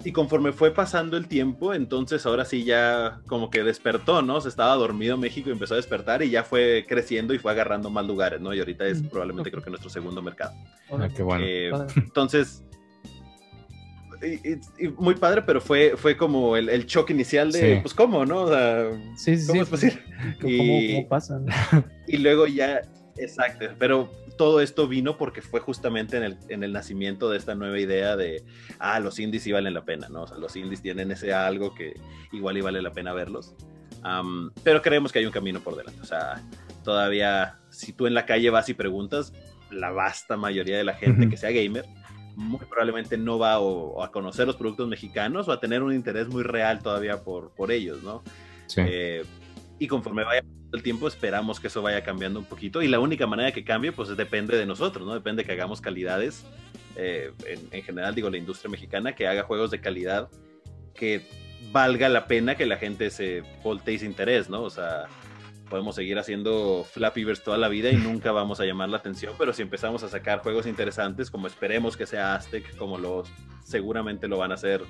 Y 0.04 0.14
conforme 0.14 0.54
fue 0.54 0.72
pasando 0.72 1.18
el 1.18 1.28
tiempo, 1.28 1.74
entonces 1.74 2.26
ahora 2.26 2.46
sí 2.46 2.64
ya 2.64 3.20
como 3.28 3.50
que 3.50 3.64
despertó, 3.64 4.22
¿no? 4.22 4.40
Se 4.40 4.48
estaba 4.48 4.74
dormido 4.76 5.18
México 5.18 5.50
y 5.50 5.52
empezó 5.52 5.74
a 5.74 5.78
despertar 5.78 6.24
y 6.24 6.30
ya 6.30 6.44
fue 6.44 6.86
creciendo 6.88 7.34
y 7.34 7.40
fue 7.40 7.52
agarrando 7.52 7.90
más 7.90 8.06
lugares, 8.06 8.40
¿no? 8.40 8.54
Y 8.54 8.60
ahorita 8.60 8.88
es 8.88 9.02
probablemente 9.04 9.52
creo 9.52 9.62
que 9.62 9.70
nuestro 9.70 9.90
segundo 9.90 10.22
mercado. 10.22 10.54
Ah, 10.90 11.10
qué 11.14 11.22
bueno. 11.22 11.44
Eh, 11.46 11.72
entonces, 11.98 12.64
y, 14.22 14.88
muy 14.90 15.16
padre, 15.16 15.42
pero 15.42 15.62
fue, 15.62 15.96
fue 15.96 16.18
como 16.18 16.58
el, 16.58 16.70
el 16.70 16.86
choque 16.86 17.14
inicial 17.14 17.52
de, 17.52 17.80
pues, 17.82 17.94
¿cómo, 17.94 18.26
no? 18.26 18.44
O 18.44 18.50
sea, 18.50 18.90
sí, 19.18 19.38
sí, 19.38 19.48
¿cómo 19.48 19.62
es 19.62 19.70
posible? 19.70 20.00
¿Cómo, 20.42 20.54
y, 20.54 21.06
pasa? 21.10 21.40
Y 22.08 22.18
luego 22.18 22.48
ya, 22.48 22.82
exacto, 23.18 23.66
pero 23.78 24.12
todo 24.40 24.62
esto 24.62 24.88
vino 24.88 25.18
porque 25.18 25.42
fue 25.42 25.60
justamente 25.60 26.16
en 26.16 26.24
el, 26.24 26.38
en 26.48 26.64
el, 26.64 26.72
nacimiento 26.72 27.30
de 27.30 27.38
esta 27.38 27.56
nueva 27.56 27.78
idea 27.78 28.16
de, 28.16 28.42
ah, 28.80 29.02
los 29.02 29.20
indies 29.20 29.44
sí 29.44 29.52
valen 29.52 29.74
la 29.74 29.84
pena, 29.84 30.08
¿no? 30.08 30.22
O 30.22 30.28
sea, 30.28 30.38
los 30.38 30.56
indies 30.56 30.82
tienen 30.82 31.12
ese 31.12 31.34
algo 31.34 31.76
que 31.76 32.00
igual 32.32 32.58
y 32.58 32.62
vale 32.62 32.82
la 32.82 32.94
pena 32.94 33.12
verlos. 33.12 33.54
pero 34.64 34.82
creemos 34.82 35.12
que 35.12 35.20
hay 35.20 35.26
un 35.26 35.34
camino 35.34 35.60
por 35.60 35.76
delante. 35.76 36.00
O 36.00 36.06
sea, 36.06 36.42
todavía, 36.86 37.60
si 37.70 37.92
tú 37.92 38.08
en 38.08 38.14
la 38.14 38.26
calle 38.26 38.50
vas 38.50 38.70
y 38.70 38.74
preguntas, 38.74 39.34
la 39.72 39.92
vasta 39.92 40.38
mayoría 40.38 40.78
de 40.78 40.86
la 40.86 40.94
gente 40.94 41.28
que 41.28 41.36
sea 41.36 41.52
gamer, 41.52 41.86
muy 42.38 42.62
probablemente 42.62 43.18
no 43.18 43.40
va 43.40 43.56
a 43.56 44.10
conocer 44.10 44.48
los 44.48 44.56
productos 44.56 44.88
mexicanos 44.88 45.50
o 45.50 45.52
a 45.52 45.60
tener 45.60 45.84
un 45.84 45.94
interés 45.94 46.30
muy 46.30 46.44
real 46.44 46.80
todavía 46.82 47.26
por, 47.26 47.52
por 47.56 47.74
ellos, 47.74 48.04
¿no? 48.04 48.24
Sí. 48.68 48.84
Eh, 48.86 49.26
y 49.80 49.88
conforme 49.88 50.24
vaya 50.24 50.44
el 50.72 50.84
tiempo 50.84 51.08
esperamos 51.08 51.60
que 51.60 51.68
eso 51.68 51.82
vaya 51.82 52.04
cambiando 52.04 52.40
un 52.40 52.46
poquito 52.46 52.82
y 52.82 52.88
la 52.88 53.00
única 53.00 53.26
manera 53.26 53.52
que 53.52 53.64
cambie 53.64 53.92
pues 53.92 54.16
depende 54.16 54.56
de 54.56 54.66
nosotros, 54.66 55.08
¿no? 55.08 55.14
Depende 55.14 55.44
que 55.44 55.52
hagamos 55.52 55.82
calidades, 55.82 56.46
eh, 56.96 57.32
en, 57.72 57.82
general 57.82 58.14
digo 58.14 58.30
la 58.30 58.38
industria 58.38 58.70
mexicana, 58.70 59.16
que 59.16 59.28
haga 59.28 59.44
juegos 59.44 59.72
de 59.72 59.82
calidad 59.82 60.30
que 60.94 61.26
valga 61.72 62.10
la 62.10 62.28
pena 62.28 62.56
que 62.56 62.66
la 62.66 62.78
gente 62.78 63.10
se 63.10 63.44
voltee 63.64 63.96
ese 63.96 64.06
interés, 64.06 64.50
¿no? 64.50 64.62
O 64.62 64.70
sea, 64.70 65.06
podemos 65.70 65.96
seguir 65.96 66.20
haciendo 66.20 66.86
Flappy 66.92 67.24
Birds 67.24 67.44
toda 67.44 67.58
la 67.58 67.70
vida 67.70 67.92
y 67.92 67.96
nunca 67.96 68.32
vamos 68.32 68.60
a 68.60 68.66
llamar 68.66 68.90
la 68.90 68.98
atención, 68.98 69.36
pero 69.38 69.54
si 69.54 69.62
empezamos 69.62 70.04
a 70.04 70.10
sacar 70.10 70.40
juegos 70.40 70.66
interesantes, 70.66 71.32
como 71.32 71.48
esperemos 71.48 71.96
que 71.96 72.06
sea 72.06 72.36
Aztec, 72.36 72.76
como 72.76 72.98
los 72.98 73.30
seguramente 73.64 74.28
lo 74.28 74.38
van 74.38 74.52
a 74.52 74.56
hacer 74.56 74.82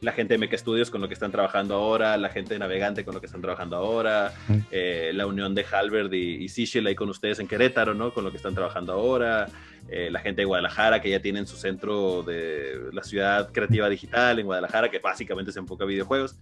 la 0.00 0.12
gente 0.12 0.34
de 0.34 0.38
Mecha 0.38 0.56
Studios 0.56 0.90
con 0.90 1.00
lo 1.00 1.08
que 1.08 1.14
están 1.14 1.32
trabajando 1.32 1.74
ahora, 1.74 2.16
la 2.16 2.28
gente 2.28 2.54
de 2.54 2.60
Navegante 2.60 3.04
con 3.04 3.14
lo 3.14 3.20
que 3.20 3.26
están 3.26 3.42
trabajando 3.42 3.76
ahora, 3.76 4.32
eh, 4.70 5.10
la 5.12 5.26
unión 5.26 5.54
de 5.54 5.66
Halberd 5.70 6.12
y, 6.12 6.46
y 6.46 6.86
ahí 6.86 6.94
con 6.94 7.08
ustedes 7.08 7.40
en 7.40 7.48
Querétaro, 7.48 7.94
¿no? 7.94 8.14
Con 8.14 8.24
lo 8.24 8.30
que 8.30 8.36
están 8.36 8.54
trabajando 8.54 8.92
ahora, 8.92 9.48
eh, 9.88 10.08
la 10.10 10.20
gente 10.20 10.42
de 10.42 10.44
Guadalajara 10.44 11.00
que 11.00 11.10
ya 11.10 11.20
tienen 11.20 11.46
su 11.46 11.56
centro 11.56 12.22
de 12.22 12.90
la 12.92 13.02
ciudad 13.02 13.50
creativa 13.52 13.88
digital 13.88 14.38
en 14.38 14.46
Guadalajara, 14.46 14.88
que 14.88 15.00
básicamente 15.00 15.50
se 15.50 15.58
enfoca 15.58 15.84
a 15.84 15.88
videojuegos. 15.88 16.36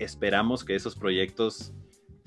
Esperamos 0.00 0.64
que 0.64 0.74
esos 0.74 0.96
proyectos 0.96 1.72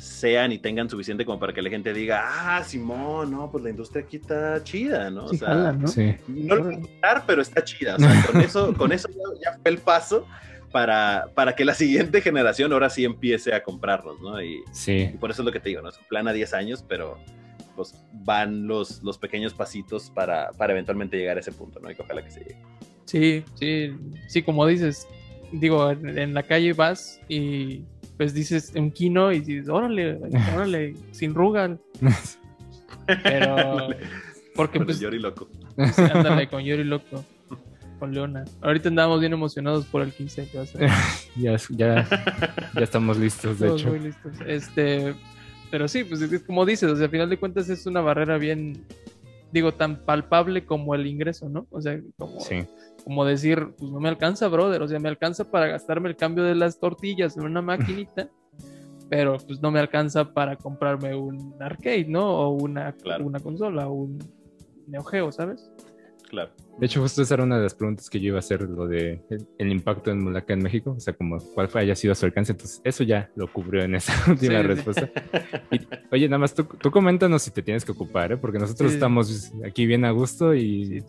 sean 0.01 0.51
y 0.51 0.57
tengan 0.57 0.89
suficiente 0.89 1.23
como 1.25 1.39
para 1.39 1.53
que 1.53 1.61
la 1.61 1.69
gente 1.69 1.93
diga, 1.93 2.23
ah, 2.25 2.63
Simón, 2.63 3.29
no, 3.29 3.51
pues 3.51 3.63
la 3.63 3.69
industria 3.69 4.03
aquí 4.03 4.17
está 4.17 4.63
chida, 4.63 5.11
¿no? 5.11 5.25
o 5.25 5.33
sea, 5.33 5.71
¿no? 5.73 5.87
no 6.27 6.55
lo 6.55 6.63
puedo 6.63 6.81
pero 7.27 7.41
está 7.43 7.63
chida. 7.63 7.97
O 7.97 7.99
sea, 7.99 8.25
con 8.25 8.41
eso, 8.41 8.73
con 8.77 8.91
eso 8.91 9.07
ya, 9.43 9.59
fue 9.61 9.69
el 9.69 9.77
paso 9.77 10.25
para, 10.71 11.27
para 11.35 11.55
que 11.55 11.63
la 11.65 11.75
siguiente 11.75 12.19
generación 12.19 12.73
ahora 12.73 12.89
sí 12.89 13.05
empiece 13.05 13.53
a 13.53 13.61
comprarlos, 13.61 14.19
¿no? 14.21 14.41
Y, 14.41 14.63
sí. 14.71 15.11
por 15.19 15.29
eso 15.29 15.43
es 15.43 15.45
lo 15.45 15.51
que 15.51 15.59
te 15.59 15.69
digo, 15.69 15.83
¿no? 15.83 15.89
Es 15.89 15.99
un 15.99 16.05
plan 16.05 16.27
a 16.27 16.33
10 16.33 16.51
años, 16.55 16.83
pero 16.87 17.19
pues 17.75 17.93
van 18.11 18.65
los, 18.65 19.03
los 19.03 19.19
pequeños 19.19 19.53
pasitos 19.53 20.09
para, 20.09 20.49
para 20.53 20.73
eventualmente 20.73 21.15
llegar 21.15 21.37
a 21.37 21.41
ese 21.41 21.51
punto, 21.51 21.79
¿no? 21.79 21.91
Y 21.91 21.95
ojalá 21.99 22.23
que 22.23 22.31
se 22.31 22.39
llegue. 22.39 22.57
Sí, 23.05 23.43
sí, 23.53 23.95
sí, 24.27 24.41
como 24.41 24.65
dices, 24.65 25.07
digo, 25.51 25.91
en 25.91 26.33
la 26.33 26.41
calle 26.41 26.73
vas 26.73 27.19
y 27.29 27.83
pues 28.21 28.35
dices 28.35 28.71
un 28.75 28.91
kino 28.91 29.31
y 29.31 29.39
dices, 29.39 29.67
órale, 29.67 30.19
órale, 30.55 30.93
sin 31.09 31.33
rugal. 31.33 31.79
Pero, 33.23 33.87
porque 34.55 34.77
con 34.77 34.85
pues. 34.85 34.99
Yori 34.99 35.17
Loco. 35.17 35.49
ándale, 36.13 36.47
con 36.47 36.61
Yori 36.61 36.83
Loco. 36.83 37.25
Con 37.97 38.13
Leona. 38.13 38.45
Ahorita 38.61 38.89
andamos 38.89 39.21
bien 39.21 39.33
emocionados 39.33 39.87
por 39.87 40.03
el 40.03 40.13
15 40.13 40.49
que 40.49 40.55
va 40.55 40.63
a 40.63 40.67
ser. 40.67 40.87
ya, 41.35 41.57
ya, 41.71 42.07
ya 42.75 42.83
estamos 42.83 43.17
listos, 43.17 43.57
de 43.57 43.69
hecho. 43.69 43.89
Muy 43.89 44.01
listos. 44.01 44.33
Este, 44.45 45.15
pero 45.71 45.87
sí, 45.87 46.03
pues 46.03 46.21
es 46.21 46.43
como 46.43 46.63
dices, 46.63 46.91
o 46.91 46.95
sea, 46.95 47.05
al 47.05 47.11
final 47.11 47.27
de 47.27 47.37
cuentas 47.37 47.69
es 47.69 47.87
una 47.87 48.01
barrera 48.01 48.37
bien, 48.37 48.85
digo, 49.51 49.73
tan 49.73 50.03
palpable 50.05 50.65
como 50.65 50.95
el 50.95 51.07
ingreso, 51.07 51.49
¿no? 51.49 51.67
O 51.71 51.81
sea, 51.81 51.99
como, 52.17 52.39
sí 52.39 52.65
como 53.03 53.25
decir, 53.25 53.73
pues 53.77 53.91
no 53.91 53.99
me 53.99 54.09
alcanza, 54.09 54.47
brother, 54.47 54.81
o 54.81 54.87
sea, 54.87 54.99
me 54.99 55.09
alcanza 55.09 55.49
para 55.49 55.67
gastarme 55.67 56.09
el 56.09 56.15
cambio 56.15 56.43
de 56.43 56.55
las 56.55 56.79
tortillas 56.79 57.35
en 57.37 57.43
una 57.43 57.61
maquinita, 57.61 58.29
pero 59.09 59.37
pues 59.37 59.61
no 59.61 59.71
me 59.71 59.79
alcanza 59.79 60.33
para 60.33 60.55
comprarme 60.55 61.15
un 61.15 61.55
arcade, 61.59 62.05
¿no? 62.05 62.29
O 62.29 62.49
una, 62.49 62.95
una 63.19 63.39
consola, 63.39 63.87
o 63.87 63.93
un 63.93 64.19
Neo 64.87 65.03
Geo, 65.03 65.31
¿sabes? 65.31 65.71
Claro. 66.31 66.49
De 66.79 66.85
hecho, 66.85 67.01
justo 67.01 67.21
esa 67.21 67.33
era 67.33 67.43
una 67.43 67.57
de 67.57 67.63
las 67.63 67.73
preguntas 67.73 68.09
que 68.09 68.21
yo 68.21 68.27
iba 68.27 68.37
a 68.37 68.39
hacer, 68.39 68.61
lo 68.61 68.87
de 68.87 69.21
el, 69.59 69.69
impacto 69.69 70.11
en 70.11 70.23
Mulaka 70.23 70.53
en 70.53 70.63
México, 70.63 70.95
o 70.97 70.99
sea, 71.01 71.13
como 71.13 71.39
cuál 71.53 71.67
fue, 71.67 71.81
haya 71.81 71.93
sido 71.93 72.15
su 72.15 72.25
alcance. 72.25 72.53
Entonces, 72.53 72.79
eso 72.85 73.03
ya 73.03 73.29
lo 73.35 73.51
cubrió 73.51 73.83
en 73.83 73.95
esa 73.95 74.13
última 74.31 74.61
respuesta. 74.61 75.09
oye, 76.09 76.29
nada 76.29 76.37
más 76.37 76.53
tú, 76.53 76.63
tú, 76.63 76.89
coméntanos 76.89 77.43
si 77.43 77.51
te 77.51 77.61
tienes 77.61 77.83
que 77.83 77.91
ocupar, 77.91 78.31
¿eh? 78.31 78.37
porque 78.37 78.59
nosotros 78.59 78.93
estamos 78.93 79.51
aquí 79.65 79.85
bien 79.85 80.05
a 80.05 80.11
gusto 80.11 80.55
y 80.55 81.03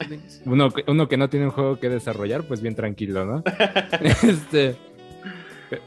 uno, 0.45 0.71
uno 0.89 1.09
que 1.09 1.17
no 1.17 1.31
tiene 1.31 1.47
un 1.47 1.53
juego 1.53 1.79
que 1.79 1.89
desarrollar, 1.89 2.43
pues 2.49 2.61
bien 2.61 2.75
tranquilo, 2.75 3.25
¿no? 3.25 3.45
este. 4.25 4.77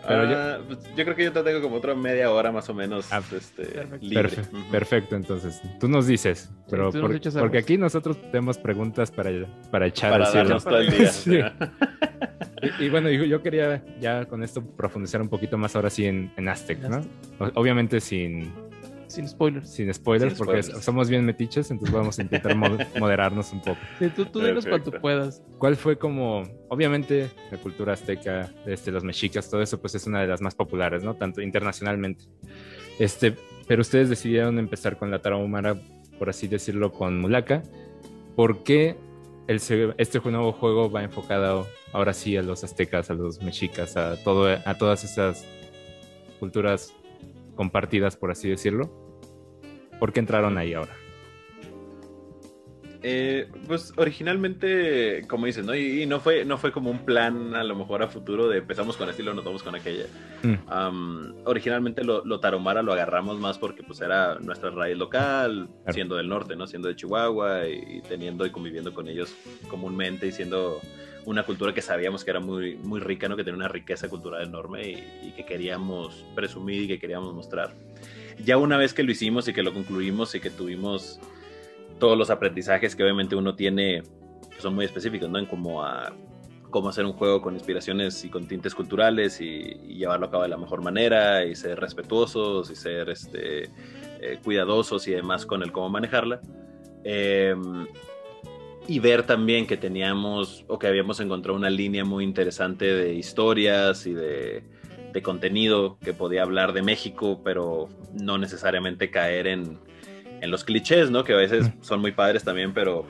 Ah, 0.03 0.59
pues, 0.65 0.79
yo... 0.95 1.03
creo 1.03 1.15
que 1.15 1.23
yo 1.25 1.31
te 1.31 1.43
tengo 1.43 1.61
como 1.61 1.77
otra 1.77 1.95
media 1.95 2.31
hora 2.31 2.51
más 2.51 2.69
o 2.69 2.73
menos 2.73 3.11
ah, 3.11 3.21
este, 3.35 3.65
perfecto. 4.13 4.57
Perfecto, 4.71 5.15
entonces. 5.15 5.61
Tú 5.79 5.87
nos 5.87 6.07
dices, 6.07 6.51
pero 6.69 6.91
porque 6.91 7.57
aquí 7.57 7.77
nosotros 7.77 8.21
tenemos 8.31 8.57
preguntas 8.57 9.11
para, 9.11 9.31
para 9.71 9.87
echar 9.87 10.11
para 10.11 10.31
darnos 10.31 10.63
todo 10.63 10.79
el 10.79 10.91
día. 10.91 11.55
y, 12.79 12.89
bueno, 12.89 13.09
yo 13.09 13.41
quería 13.41 13.83
ya 13.99 14.25
con 14.25 14.43
esto 14.43 14.63
profundizar 14.63 15.21
un 15.21 15.29
poquito 15.29 15.57
más 15.57 15.75
ahora 15.75 15.89
sí 15.89 16.05
en, 16.05 16.31
en 16.37 16.47
Aztec, 16.47 16.79
¿no? 16.79 17.01
Obviamente 17.55 17.99
sin 17.99 18.51
sin 19.15 19.27
spoilers. 19.27 19.69
Sin 19.69 19.93
spoilers, 19.93 20.35
porque 20.35 20.61
somos 20.63 21.09
bien 21.09 21.25
metiches, 21.25 21.71
entonces 21.71 21.95
vamos 21.95 22.19
a 22.19 22.21
intentar 22.21 22.55
moderarnos 22.99 23.51
un 23.53 23.61
poco. 23.61 23.77
Sí, 23.99 24.09
tú, 24.09 24.25
tú 24.25 24.41
dinos 24.41 24.65
cuanto 24.65 24.91
puedas. 24.91 25.41
¿Cuál 25.57 25.75
fue 25.75 25.97
como, 25.97 26.43
obviamente, 26.69 27.29
la 27.51 27.57
cultura 27.57 27.93
azteca, 27.93 28.51
este, 28.65 28.91
los 28.91 29.03
mexicas, 29.03 29.49
todo 29.49 29.61
eso, 29.61 29.79
pues 29.79 29.95
es 29.95 30.05
una 30.05 30.21
de 30.21 30.27
las 30.27 30.41
más 30.41 30.55
populares, 30.55 31.03
¿no? 31.03 31.15
Tanto 31.15 31.41
internacionalmente. 31.41 32.25
Este, 32.99 33.35
pero 33.67 33.81
ustedes 33.81 34.09
decidieron 34.09 34.59
empezar 34.59 34.97
con 34.97 35.11
la 35.11 35.19
Tarahumara, 35.19 35.75
por 36.19 36.29
así 36.29 36.47
decirlo, 36.47 36.91
con 36.91 37.19
Mulaka. 37.19 37.63
¿Por 38.35 38.63
qué 38.63 38.97
el, 39.47 39.61
este 39.97 40.19
nuevo 40.19 40.51
juego 40.51 40.89
va 40.89 41.03
enfocado 41.03 41.67
ahora 41.93 42.13
sí 42.13 42.35
a 42.37 42.41
los 42.41 42.63
aztecas, 42.63 43.09
a 43.09 43.13
los 43.13 43.41
mexicas, 43.41 43.95
a, 43.95 44.21
todo, 44.23 44.47
a 44.47 44.77
todas 44.77 45.03
esas 45.03 45.45
culturas 46.39 46.93
compartidas, 47.55 48.17
por 48.17 48.31
así 48.31 48.49
decirlo. 48.49 49.04
¿Por 49.99 50.13
qué 50.13 50.19
entraron 50.19 50.57
ahí 50.57 50.73
ahora? 50.73 50.95
Eh, 53.07 53.47
pues 53.67 53.93
originalmente, 53.97 55.27
como 55.27 55.45
dices, 55.45 55.63
¿no? 55.63 55.75
Y, 55.75 56.07
no 56.07 56.19
fue, 56.19 56.43
no 56.43 56.57
fue 56.57 56.71
como 56.71 56.89
un 56.89 57.05
plan 57.05 57.53
a 57.53 57.63
lo 57.63 57.75
mejor 57.75 58.01
a 58.01 58.07
futuro 58.07 58.47
de 58.47 58.57
empezamos 58.57 58.97
con 58.97 59.07
estilo, 59.07 59.35
nos 59.35 59.45
vamos 59.45 59.61
con 59.61 59.75
aquella. 59.75 60.05
Mm. 60.41 61.45
originalmente 61.45 62.03
lo, 62.03 62.25
lo, 62.25 62.39
Taromara 62.39 62.81
lo 62.81 62.93
agarramos 62.93 63.39
más 63.39 63.59
porque 63.59 63.83
pues 63.83 64.01
era 64.01 64.39
nuestra 64.39 64.71
raíz 64.71 64.97
local, 64.97 65.69
siendo 65.89 66.15
del 66.15 66.29
norte, 66.29 66.55
¿no? 66.55 66.65
Siendo 66.65 66.87
de 66.87 66.95
Chihuahua 66.95 67.67
y, 67.67 68.01
teniendo 68.09 68.43
y 68.43 68.49
conviviendo 68.49 68.91
con 68.91 69.07
ellos 69.07 69.35
comúnmente 69.67 70.25
y 70.25 70.31
siendo 70.31 70.81
una 71.25 71.43
cultura 71.43 71.75
que 71.75 71.83
sabíamos 71.83 72.23
que 72.23 72.31
era 72.31 72.39
muy, 72.39 72.75
muy 72.77 72.99
rica, 72.99 73.29
¿no? 73.29 73.35
Que 73.35 73.43
tenía 73.43 73.57
una 73.57 73.67
riqueza 73.67 74.09
cultural 74.09 74.47
enorme 74.47 74.89
y, 74.89 75.27
y 75.27 75.33
que 75.35 75.45
queríamos 75.45 76.25
presumir 76.33 76.81
y 76.81 76.87
que 76.87 76.97
queríamos 76.97 77.35
mostrar. 77.35 77.71
Ya 78.43 78.57
una 78.57 78.77
vez 78.77 78.93
que 78.93 79.03
lo 79.03 79.11
hicimos 79.11 79.47
y 79.47 79.53
que 79.53 79.63
lo 79.63 79.73
concluimos 79.73 80.35
y 80.35 80.39
que 80.39 80.49
tuvimos 80.49 81.19
todos 81.99 82.17
los 82.17 82.29
aprendizajes 82.29 82.95
que 82.95 83.03
obviamente 83.03 83.35
uno 83.35 83.55
tiene 83.55 84.03
son 84.59 84.75
muy 84.75 84.85
específicos, 84.85 85.29
¿no? 85.29 85.39
En 85.39 85.45
cómo, 85.45 85.83
a, 85.83 86.13
cómo 86.69 86.89
hacer 86.89 87.05
un 87.05 87.13
juego 87.13 87.41
con 87.41 87.53
inspiraciones 87.53 88.23
y 88.23 88.29
con 88.29 88.47
tintes 88.47 88.73
culturales 88.75 89.41
y, 89.41 89.75
llevarlo 89.95 90.27
a 90.27 90.31
cabo 90.31 90.43
de 90.43 90.49
la 90.49 90.57
mejor 90.57 90.83
manera 90.83 91.45
y 91.45 91.55
ser 91.55 91.79
respetuosos 91.79 92.69
y 92.69 92.75
ser 92.75 93.09
este, 93.09 93.69
eh, 94.21 94.39
cuidadosos 94.43 95.07
y 95.07 95.11
demás 95.11 95.45
con 95.45 95.63
el 95.63 95.71
cómo 95.71 95.89
manejarla. 95.89 96.41
Em, 97.03 97.87
y 98.87 98.99
ver 98.99 99.23
también 99.23 99.65
que 99.65 99.77
teníamos 99.77 100.65
o 100.67 100.77
que 100.77 100.87
habíamos 100.87 101.19
encontrado 101.19 101.57
una 101.57 101.69
línea 101.69 102.05
muy 102.05 102.23
interesante 102.23 102.85
de 102.85 103.13
historias 103.15 104.05
y 104.05 104.13
de, 104.13 104.63
de 105.15 105.21
contenido 105.21 105.97
que 106.03 106.11
podía 106.13 106.43
hablar 106.43 106.73
de 106.73 106.81
México, 106.81 107.39
pero 107.41 107.87
no 108.13 108.37
necesariamente 108.37 109.09
caer 109.09 109.47
en, 109.47 109.79
en 110.41 110.51
los 110.51 110.65
clichés, 110.65 111.09
¿no? 111.09 111.23
Que 111.23 111.31
a 111.31 111.37
veces 111.37 111.71
son 111.79 112.01
muy 112.01 112.11
padres 112.11 112.43
también, 112.43 112.73
pero 112.73 113.05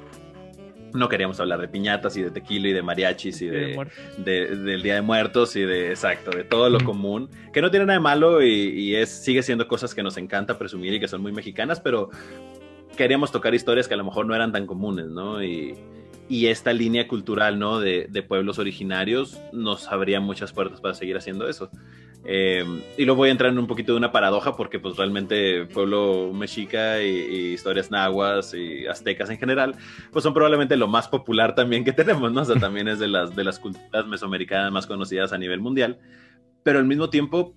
no 0.94 1.10
queríamos 1.10 1.40
hablar 1.40 1.60
de 1.60 1.68
piñatas 1.68 2.16
y 2.16 2.22
de 2.22 2.30
tequila 2.30 2.68
y 2.68 2.74
de 2.74 2.84
mariachis 2.84 3.42
y 3.42 3.48
de, 3.48 3.76
del 4.24 4.84
Día 4.84 4.94
de 4.94 5.02
Muertos 5.02 5.56
y 5.56 5.62
de, 5.62 5.90
exacto, 5.90 6.30
de 6.30 6.44
todo 6.44 6.70
lo 6.70 6.80
común, 6.86 7.28
que 7.52 7.60
no 7.60 7.72
tiene 7.72 7.88
nada 7.88 7.98
de 7.98 8.04
malo 8.04 8.44
y, 8.44 8.96
es, 8.96 9.10
sigue 9.10 9.42
siendo 9.42 9.68
cosas 9.68 9.96
que 9.96 10.04
nos 10.04 10.16
encanta 10.18 10.60
presumir 10.60 10.94
y 10.94 11.00
que 11.00 11.08
son 11.08 11.24
muy 11.24 11.32
mexicanas, 11.32 11.80
pero 11.80 12.12
queríamos 12.96 13.32
tocar 13.32 13.56
historias 13.56 13.88
que 13.88 13.96
a 13.96 13.98
lo 13.98 14.06
mejor 14.06 14.28
no 14.28 14.36
eran 14.36 14.52
tan 14.52 14.68
comunes, 14.68 15.08
¿no? 15.08 15.44
Y, 15.44 15.76
y 16.28 16.48
esta 16.48 16.74
línea 16.74 17.08
cultural, 17.08 17.60
¿no? 17.60 17.80
De, 17.80 18.08
pueblos 18.28 18.58
originarios 18.58 19.40
nos 19.54 19.88
abría 19.92 20.20
muchas 20.20 20.52
puertas 20.52 20.82
para 20.82 20.96
seguir 20.96 21.18
haciendo 21.18 21.48
eso. 21.48 21.70
Eh, 22.28 22.66
y 22.98 23.06
luego 23.06 23.18
voy 23.18 23.30
a 23.30 23.32
entrar 23.32 23.52
en 23.52 23.60
un 23.60 23.68
poquito 23.68 23.92
de 23.92 24.00
una 24.00 24.12
paradoja 24.12 24.56
porque 24.56 24.80
pues 24.80 24.98
realmente 24.98 25.66
pueblo 25.66 26.32
mexica 26.34 27.04
y, 27.04 27.54
historias 27.54 27.92
nahuas 27.92 28.56
y 28.56 28.88
aztecas 28.88 29.30
en 29.30 29.38
general, 29.38 29.76
pues 30.12 30.24
son 30.24 30.34
probablemente 30.34 30.76
lo 30.76 30.88
más 30.88 31.08
popular 31.08 31.54
también 31.54 31.84
que 31.84 31.94
tenemos, 31.94 32.32
¿no? 32.32 32.42
O 32.42 32.56
también 32.56 32.88
es 32.88 32.98
de 32.98 33.08
las, 33.08 33.36
de 33.36 33.44
las 33.44 33.60
culturas 33.60 34.08
mesoamericanas 34.08 34.72
más 34.72 34.88
conocidas 34.88 35.34
a 35.34 35.38
nivel 35.38 35.60
mundial, 35.60 36.00
pero 36.64 36.80
al 36.80 36.86
mismo 36.86 37.12
tiempo 37.12 37.56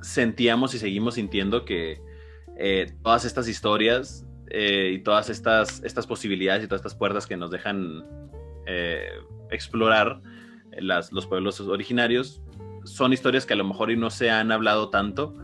sentíamos 0.00 0.74
y 0.74 0.78
seguimos 0.78 1.14
sintiendo 1.14 1.64
que 1.64 2.00
eh, 2.56 2.92
todas 3.04 3.24
estas 3.24 3.46
historias 3.46 4.26
eh, 4.50 4.92
y 4.94 4.98
todas 5.02 5.30
estas, 5.30 5.82
estas 5.84 6.06
posibilidades 6.06 6.64
y 6.64 6.66
todas 6.66 6.80
estas 6.80 6.94
puertas 6.94 7.26
que 7.26 7.36
nos 7.36 7.50
dejan 7.50 8.04
explorar 9.50 10.20
las, 10.78 11.10
los 11.10 11.26
pueblos 11.26 11.58
originarios 11.60 12.40
son 12.84 13.12
historias 13.12 13.46
que 13.46 13.54
a 13.54 13.56
lo 13.56 13.64
mejor 13.64 13.96
no 13.96 14.10
se 14.10 14.30
han 14.30 14.52
hablado 14.52 14.90
tanto, 14.90 15.36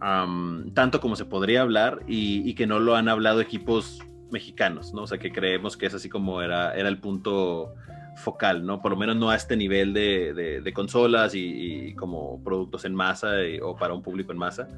tanto 0.00 1.00
como 1.00 1.16
se 1.16 1.24
podría 1.24 1.62
hablar 1.62 2.00
y, 2.06 2.54
que 2.54 2.66
no 2.66 2.78
lo 2.80 2.96
han 2.96 3.08
hablado 3.08 3.40
equipos 3.40 4.00
mexicanos, 4.30 4.92
¿no? 4.94 5.02
O 5.02 5.06
sea, 5.06 5.18
que 5.18 5.30
creemos 5.30 5.76
que 5.76 5.86
es 5.86 5.94
así 5.94 6.08
como 6.08 6.42
era, 6.42 6.74
era 6.74 6.88
el 6.88 6.98
punto 6.98 7.74
focal, 8.16 8.66
¿no? 8.66 8.82
Por 8.82 8.92
lo 8.92 8.96
menos 8.96 9.16
no 9.16 9.30
a 9.30 9.36
este 9.36 9.56
nivel 9.56 9.92
de, 9.92 10.72
consolas 10.74 11.34
y, 11.34 11.94
como 11.94 12.42
productos 12.42 12.84
en 12.84 12.94
masa 12.94 13.32
o 13.62 13.76
para 13.76 13.94
un 13.94 14.02
público 14.02 14.32
en 14.32 14.38
masa. 14.38 14.68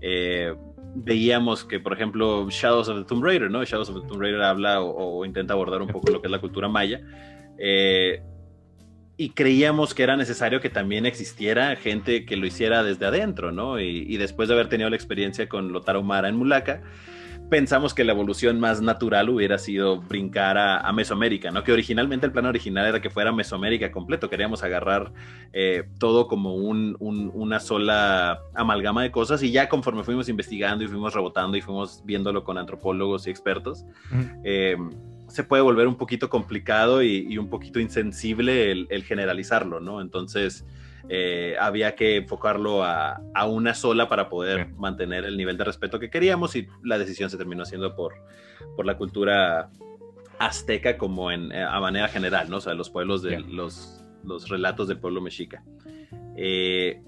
Eh, 0.00 0.54
veíamos 0.94 1.64
que, 1.64 1.80
por 1.80 1.92
ejemplo, 1.92 2.48
Shadows 2.50 2.88
of 2.88 2.98
the 2.98 3.04
Tomb 3.04 3.24
Raider, 3.24 3.50
¿no? 3.50 3.64
Shadows 3.64 3.90
of 3.90 4.02
the 4.02 4.08
Tomb 4.08 4.20
Raider 4.20 4.42
habla 4.42 4.80
o, 4.80 5.18
o 5.18 5.24
intenta 5.24 5.54
abordar 5.54 5.82
un 5.82 5.88
poco 5.88 6.10
lo 6.10 6.20
que 6.20 6.28
es 6.28 6.30
la 6.30 6.40
cultura 6.40 6.68
maya. 6.68 7.00
Eh, 7.58 8.22
y 9.16 9.30
creíamos 9.30 9.94
que 9.94 10.02
era 10.02 10.16
necesario 10.16 10.60
que 10.60 10.70
también 10.70 11.06
existiera 11.06 11.76
gente 11.76 12.24
que 12.24 12.36
lo 12.36 12.46
hiciera 12.46 12.82
desde 12.82 13.06
adentro, 13.06 13.52
¿no? 13.52 13.78
Y, 13.78 14.16
después 14.16 14.48
de 14.48 14.54
haber 14.54 14.68
tenido 14.68 14.90
la 14.90 14.96
experiencia 14.96 15.48
con 15.48 15.72
Lotaro 15.72 16.02
Mara 16.02 16.28
en 16.28 16.36
Mulaka, 16.36 16.82
pensamos 17.50 17.94
que 17.94 18.04
la 18.04 18.12
evolución 18.12 18.58
más 18.58 18.80
natural 18.80 19.28
hubiera 19.28 19.58
sido 19.58 20.00
brincar 20.00 20.58
a, 20.58 20.92
Mesoamérica, 20.92 21.50
¿no? 21.50 21.64
Que 21.64 21.72
originalmente 21.72 22.26
el 22.26 22.32
plan 22.32 22.46
original 22.46 22.86
era 22.86 23.00
que 23.00 23.10
fuera 23.10 23.32
Mesoamérica 23.32 23.92
completo, 23.92 24.30
queríamos 24.30 24.62
agarrar 24.62 25.12
eh, 25.52 25.84
todo 25.98 26.26
como 26.26 26.54
una 26.54 27.60
sola 27.60 28.40
amalgama 28.54 29.02
de 29.02 29.10
cosas 29.10 29.42
y 29.42 29.50
ya 29.50 29.68
conforme 29.68 30.04
fuimos 30.04 30.28
investigando 30.28 30.84
y 30.84 30.88
fuimos 30.88 31.14
rebotando 31.14 31.56
y 31.56 31.60
fuimos 31.60 32.02
viéndolo 32.04 32.44
con 32.44 32.58
antropólogos 32.58 33.26
y 33.26 33.30
expertos, 33.30 33.84
se 35.28 35.42
puede 35.42 35.62
volver 35.62 35.88
un 35.88 35.96
poquito 35.96 36.28
complicado 36.30 37.02
y, 37.02 37.36
un 37.38 37.48
poquito 37.48 37.80
insensible 37.80 38.70
el, 38.70 39.04
generalizarlo, 39.04 39.80
¿no? 39.80 40.00
Entonces, 40.00 40.64
eh, 41.08 41.56
había 41.60 41.94
que 41.94 42.16
enfocarlo 42.16 42.82
a, 42.82 43.20
una 43.46 43.74
sola 43.74 44.08
para 44.08 44.28
poder 44.28 44.68
mantener 44.70 45.24
el 45.24 45.36
nivel 45.36 45.56
de 45.56 45.64
respeto 45.64 45.98
que 45.98 46.10
queríamos 46.10 46.56
y 46.56 46.66
la 46.82 46.98
decisión 46.98 47.28
se 47.28 47.36
terminó 47.36 47.62
haciendo 47.62 47.94
por, 47.94 48.14
por 48.76 48.86
la 48.86 48.96
cultura 48.96 49.70
azteca 50.38 50.96
como 50.96 51.30
en, 51.30 51.52
eh, 51.52 51.62
a 51.62 51.78
manera 51.80 52.08
general, 52.08 52.48
¿no? 52.48 52.56
O 52.56 52.60
sea, 52.60 52.74
los 52.74 52.90
pueblos 52.90 53.22
de 53.22 53.40
los, 53.40 54.02
los 54.24 54.48
relatos 54.48 54.88
del 54.88 54.98
pueblo 54.98 55.20
mexica. 55.20 55.62
Eh, 56.36 57.02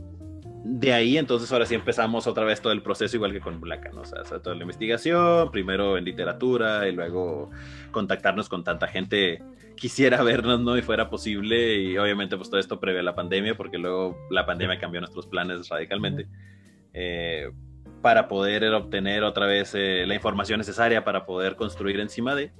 de 0.68 0.92
ahí 0.92 1.16
entonces 1.16 1.50
ahora 1.52 1.64
sí 1.64 1.74
empezamos 1.74 2.26
otra 2.26 2.44
vez 2.44 2.60
todo 2.60 2.72
el 2.72 2.82
proceso 2.82 3.16
igual 3.16 3.32
que 3.32 3.40
con 3.40 3.60
Blanca, 3.60 3.90
¿no? 3.94 4.02
O 4.02 4.04
sea, 4.04 4.22
toda 4.24 4.56
la 4.56 4.62
investigación, 4.62 5.50
primero 5.50 5.96
en 5.96 6.04
literatura 6.04 6.88
y 6.88 6.92
luego 6.92 7.50
contactarnos 7.92 8.48
con 8.48 8.64
tanta 8.64 8.88
gente 8.88 9.42
quisiera 9.76 10.22
vernos, 10.22 10.60
¿no? 10.60 10.76
Y 10.76 10.82
fuera 10.82 11.08
posible 11.08 11.76
y 11.76 11.98
obviamente 11.98 12.36
pues 12.36 12.50
todo 12.50 12.58
esto 12.58 12.80
previo 12.80 13.00
a 13.00 13.04
la 13.04 13.14
pandemia 13.14 13.56
porque 13.56 13.78
luego 13.78 14.16
la 14.30 14.46
pandemia 14.46 14.78
cambió 14.78 15.00
nuestros 15.00 15.26
planes 15.26 15.68
radicalmente 15.68 16.26
eh, 16.92 17.50
para 18.02 18.26
poder 18.28 18.64
obtener 18.72 19.22
otra 19.22 19.46
vez 19.46 19.74
eh, 19.74 20.04
la 20.06 20.14
información 20.14 20.58
necesaria 20.58 21.04
para 21.04 21.26
poder 21.26 21.56
construir 21.56 22.00
encima 22.00 22.34
de, 22.34 22.52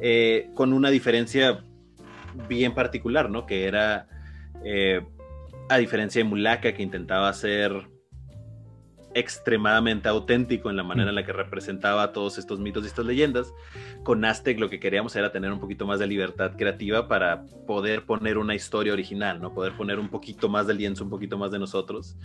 eh, 0.00 0.50
con 0.54 0.72
una 0.72 0.90
diferencia 0.90 1.64
bien 2.48 2.74
particular, 2.74 3.30
¿no? 3.30 3.46
Que 3.46 3.64
era 3.64 4.06
a 5.70 5.78
diferencia 5.78 6.22
de 6.22 6.28
Mulaka, 6.28 6.74
que 6.74 6.82
intentaba 6.82 7.32
ser 7.32 7.88
extremadamente 9.14 10.08
auténtico 10.08 10.70
en 10.70 10.76
la 10.76 10.82
manera 10.82 11.10
en 11.10 11.14
la 11.14 11.24
que 11.24 11.32
representaba 11.32 12.12
todos 12.12 12.38
estos 12.38 12.60
mitos 12.60 12.84
y 12.84 12.86
estas 12.86 13.06
leyendas. 13.06 13.52
Con 14.02 14.24
Aztec 14.24 14.58
lo 14.58 14.70
que 14.70 14.80
queríamos 14.80 15.16
era 15.16 15.32
tener 15.32 15.52
un 15.52 15.60
poquito 15.60 15.86
más 15.86 15.98
de 15.98 16.06
libertad 16.06 16.52
creativa 16.56 17.08
para 17.08 17.44
poder 17.66 18.04
poner 18.04 18.38
una 18.38 18.54
historia 18.54 18.92
original, 18.92 19.40
¿no? 19.40 19.52
Poder 19.52 19.72
poner 19.76 19.98
un 19.98 20.08
poquito 20.08 20.48
más 20.48 20.66
de 20.66 20.74
lienzo, 20.74 21.04
un 21.04 21.10
poquito 21.10 21.38
más 21.38 21.50
de 21.50 21.58
nosotros. 21.58 22.16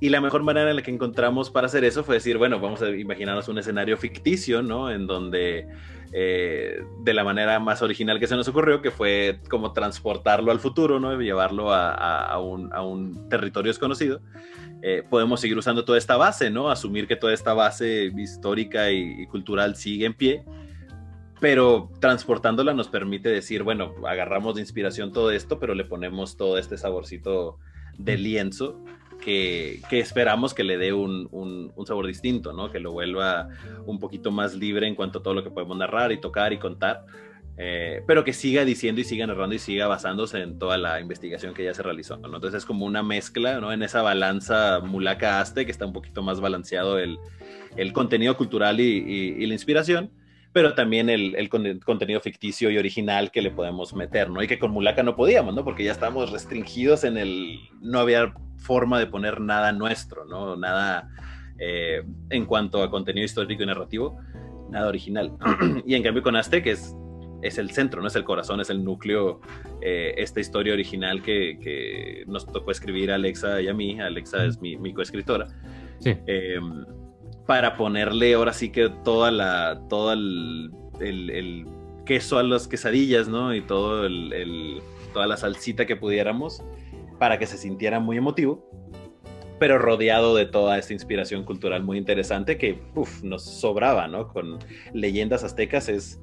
Y 0.00 0.10
la 0.10 0.20
mejor 0.20 0.44
manera 0.44 0.70
en 0.70 0.76
la 0.76 0.82
que 0.82 0.92
encontramos 0.92 1.50
para 1.50 1.66
hacer 1.66 1.84
eso 1.84 2.04
fue 2.04 2.16
decir, 2.16 2.38
bueno, 2.38 2.60
vamos 2.60 2.82
a 2.82 2.90
imaginarnos 2.90 3.48
un 3.48 3.58
escenario 3.58 3.96
ficticio, 3.96 4.62
¿no? 4.62 4.90
En 4.90 5.08
donde 5.08 5.66
eh, 6.12 6.82
de 7.00 7.14
la 7.14 7.22
manera 7.22 7.60
más 7.60 7.82
original 7.82 8.18
que 8.18 8.26
se 8.26 8.34
nos 8.34 8.48
ocurrió, 8.48 8.80
que 8.80 8.90
fue 8.90 9.40
como 9.50 9.72
transportarlo 9.72 10.50
al 10.50 10.58
futuro, 10.58 10.98
¿no? 10.98 11.20
llevarlo 11.20 11.72
a, 11.72 12.38
un, 12.40 13.28
territorio 13.28 13.70
desconocido. 13.70 14.20
Eh, 14.82 15.02
podemos 15.08 15.40
seguir 15.40 15.58
usando 15.58 15.84
toda 15.84 15.98
esta 15.98 16.16
base, 16.16 16.50
¿no? 16.50 16.70
Asumir 16.70 17.08
que 17.08 17.16
toda 17.16 17.34
esta 17.34 17.52
base 17.52 18.12
histórica 18.16 18.90
y, 18.90 19.26
cultural 19.26 19.74
sigue 19.74 20.06
en 20.06 20.14
pie, 20.14 20.44
pero 21.40 21.90
transportándola 22.00 22.74
nos 22.74 22.88
permite 22.88 23.28
decir, 23.28 23.62
bueno, 23.62 23.94
agarramos 24.06 24.54
de 24.54 24.60
inspiración 24.60 25.12
todo 25.12 25.32
esto, 25.32 25.58
pero 25.58 25.74
le 25.74 25.84
ponemos 25.84 26.36
todo 26.36 26.58
este 26.58 26.76
saborcito 26.76 27.58
de 27.98 28.16
lienzo 28.16 28.80
que, 29.20 29.80
esperamos 29.90 30.54
que 30.54 30.64
le 30.64 30.78
dé 30.78 30.92
un, 30.92 31.72
sabor 31.84 32.06
distinto, 32.06 32.52
¿no? 32.52 32.70
Que 32.70 32.78
lo 32.78 32.92
vuelva 32.92 33.48
un 33.84 33.98
poquito 33.98 34.30
más 34.30 34.54
libre 34.54 34.86
en 34.86 34.94
cuanto 34.94 35.18
a 35.18 35.22
todo 35.22 35.34
lo 35.34 35.42
que 35.42 35.50
podemos 35.50 35.76
narrar 35.76 36.12
y 36.12 36.20
tocar 36.20 36.52
y 36.52 36.58
contar, 36.58 37.04
eh, 37.60 38.04
pero 38.06 38.22
que 38.22 38.32
siga 38.32 38.64
diciendo 38.64 39.00
y 39.00 39.04
siga 39.04 39.26
narrando 39.26 39.52
y 39.52 39.58
siga 39.58 39.88
basándose 39.88 40.40
en 40.40 40.60
toda 40.60 40.78
la 40.78 41.00
investigación 41.00 41.54
que 41.54 41.64
ya 41.64 41.74
se 41.74 41.82
realizó, 41.82 42.16
¿no? 42.16 42.26
Entonces 42.26 42.58
es 42.58 42.64
como 42.64 42.86
una 42.86 43.02
mezcla, 43.02 43.58
¿no? 43.58 43.72
En 43.72 43.82
esa 43.82 44.00
balanza 44.00 44.78
mulaca-aste 44.78 45.66
que 45.66 45.72
está 45.72 45.84
un 45.84 45.92
poquito 45.92 46.22
más 46.22 46.40
balanceado 46.40 47.00
el, 47.00 47.18
contenido 47.92 48.36
cultural 48.36 48.78
y, 48.78 49.44
la 49.44 49.52
inspiración 49.52 50.10
pero 50.52 50.74
también 50.74 51.10
el, 51.10 51.48
contenido 51.48 52.20
ficticio 52.20 52.70
y 52.70 52.78
original 52.78 53.30
que 53.30 53.42
le 53.42 53.50
podemos 53.50 53.92
meter, 53.92 54.30
¿no? 54.30 54.42
Y 54.42 54.46
que 54.46 54.58
con 54.58 54.70
Mulaka 54.70 55.02
no 55.02 55.14
podíamos, 55.14 55.54
¿no? 55.54 55.64
Porque 55.64 55.84
ya 55.84 55.92
estamos 55.92 56.30
restringidos 56.32 57.04
en 57.04 57.18
el... 57.18 57.58
No 57.80 58.00
había 58.00 58.32
forma 58.56 58.98
de 58.98 59.06
poner 59.06 59.40
nada 59.40 59.72
nuestro, 59.72 60.24
¿no? 60.24 60.56
Nada 60.56 61.10
eh, 61.58 62.02
en 62.30 62.46
cuanto 62.46 62.82
a 62.82 62.90
contenido 62.90 63.24
histórico 63.24 63.62
y 63.62 63.66
narrativo, 63.66 64.18
nada 64.70 64.88
original. 64.88 65.36
y 65.86 65.94
en 65.94 66.02
cambio 66.02 66.22
con 66.22 66.34
Aztec 66.34 66.66
es, 66.66 66.96
es 67.42 67.58
el 67.58 67.70
centro, 67.70 68.00
no 68.00 68.08
es 68.08 68.16
el 68.16 68.24
corazón, 68.24 68.60
es 68.60 68.70
el 68.70 68.84
núcleo, 68.84 69.40
eh, 69.80 70.14
esta 70.16 70.40
historia 70.40 70.72
original 70.72 71.22
que, 71.22 72.24
nos 72.26 72.46
tocó 72.46 72.70
escribir 72.70 73.10
a 73.12 73.14
Alexa 73.14 73.60
y 73.60 73.68
a 73.68 73.74
mí. 73.74 74.00
Alexa 74.00 74.44
es 74.44 74.60
mi, 74.60 74.76
mi 74.76 74.92
coescritora. 74.92 75.48
Sí. 76.00 76.16
Em, 76.26 76.84
para 77.46 77.76
ponerle 77.76 78.34
ahora 78.34 78.52
sí 78.52 78.70
que 78.70 78.90
toda 79.04 79.30
la, 79.30 79.80
todo 79.88 80.12
el, 80.12 80.70
el, 81.00 81.66
queso 82.04 82.38
a 82.38 82.42
las 82.42 82.68
quesadillas, 82.68 83.28
¿no? 83.28 83.54
Y 83.54 83.62
todo 83.62 84.06
el, 84.06 84.82
toda 85.12 85.26
la 85.26 85.36
salsita 85.36 85.86
que 85.86 85.96
pudiéramos 85.96 86.62
para 87.18 87.38
que 87.38 87.46
se 87.46 87.56
sintiera 87.56 88.00
muy 88.00 88.16
emotivo, 88.16 88.66
pero 89.58 89.78
rodeado 89.78 90.34
de 90.36 90.46
toda 90.46 90.78
esta 90.78 90.92
inspiración 90.92 91.44
cultural 91.44 91.82
muy 91.82 91.98
interesante 91.98 92.58
que 92.58 92.78
nos 93.22 93.42
sobraba, 93.44 94.08
¿no? 94.08 94.28
Con 94.28 94.58
leyendas 94.92 95.44
aztecas 95.44 95.88
es 95.88 96.20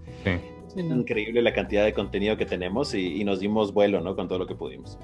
increíble 0.75 1.41
la 1.41 1.53
cantidad 1.53 1.85
de 1.85 1.93
contenido 1.93 2.37
que 2.37 2.45
tenemos 2.45 2.93
y, 2.93 3.23
nos 3.23 3.39
dimos 3.39 3.73
vuelo, 3.73 4.01
¿no? 4.01 4.15
Con 4.15 4.27
todo 4.27 4.39
lo 4.39 4.47
que 4.47 4.55
pudimos. 4.55 4.97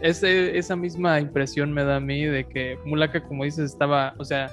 esa 0.00 0.76
misma 0.76 1.20
impresión 1.20 1.72
me 1.72 1.84
da 1.84 1.96
a 1.96 2.00
mí 2.00 2.24
de 2.24 2.44
que 2.44 2.78
Mulaka, 2.84 3.22
como 3.22 3.44
dices, 3.44 3.70
estaba, 3.70 4.14
o 4.18 4.24
sea, 4.24 4.50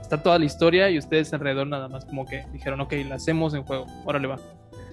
está 0.00 0.22
toda 0.22 0.38
la 0.38 0.44
historia 0.44 0.90
y 0.90 0.98
ustedes 0.98 1.32
alrededor 1.32 1.66
nada 1.66 1.88
más 1.88 2.04
como 2.04 2.26
que 2.26 2.44
dijeron, 2.52 2.80
ok, 2.80 2.92
la 3.08 3.16
hacemos 3.16 3.54
en 3.54 3.62
juego, 3.62 3.86
órale 4.04 4.28
va. 4.28 4.38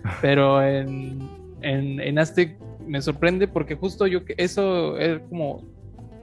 Pero 0.21 0.63
en, 0.63 1.19
en, 1.61 1.99
en 1.99 2.19
Aztec 2.19 2.57
me 2.87 3.01
sorprende 3.01 3.47
porque 3.47 3.75
justo 3.75 4.07
yo 4.07 4.25
que 4.25 4.33
eso 4.37 4.97
es 4.97 5.19
como 5.29 5.61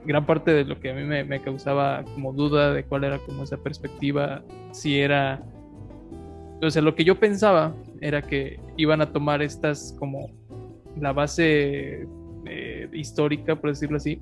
gran 0.05 0.25
parte 0.25 0.51
de 0.51 0.65
lo 0.65 0.79
que 0.79 0.91
a 0.91 0.93
mí 0.93 1.03
me, 1.03 1.41
causaba 1.41 2.03
como 2.13 2.33
duda 2.33 2.73
de 2.73 2.83
cuál 2.83 3.03
era 3.03 3.19
como 3.19 3.43
esa 3.43 3.57
perspectiva, 3.57 4.41
si 4.71 4.99
era, 4.99 5.41
o 6.61 6.69
sea, 6.69 6.81
lo 6.81 6.95
que 6.95 7.03
yo 7.03 7.19
pensaba 7.19 7.73
era 8.01 8.21
que 8.21 8.59
iban 8.77 9.01
a 9.01 9.11
tomar 9.11 9.41
estas 9.41 9.95
como 9.99 10.29
la 10.99 11.13
base 11.13 12.07
eh, 12.45 12.89
histórica, 12.93 13.55
por 13.55 13.69
decirlo 13.69 13.97
así, 13.97 14.19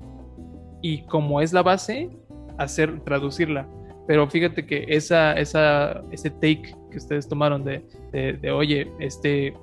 y 0.82 1.02
como 1.06 1.40
es 1.40 1.52
la 1.52 1.62
base, 1.62 2.10
hacer, 2.58 3.00
traducirla. 3.00 3.68
Pero 4.06 4.28
fíjate 4.28 4.66
que 4.66 4.86
esa, 4.88 5.34
esa, 5.34 6.02
ese 6.10 6.30
take 6.30 6.74
que 6.90 6.96
ustedes 6.96 7.28
tomaron 7.28 7.64
de, 7.64 7.84
de 8.12 8.50
oye, 8.50 8.90
este, 8.98 9.54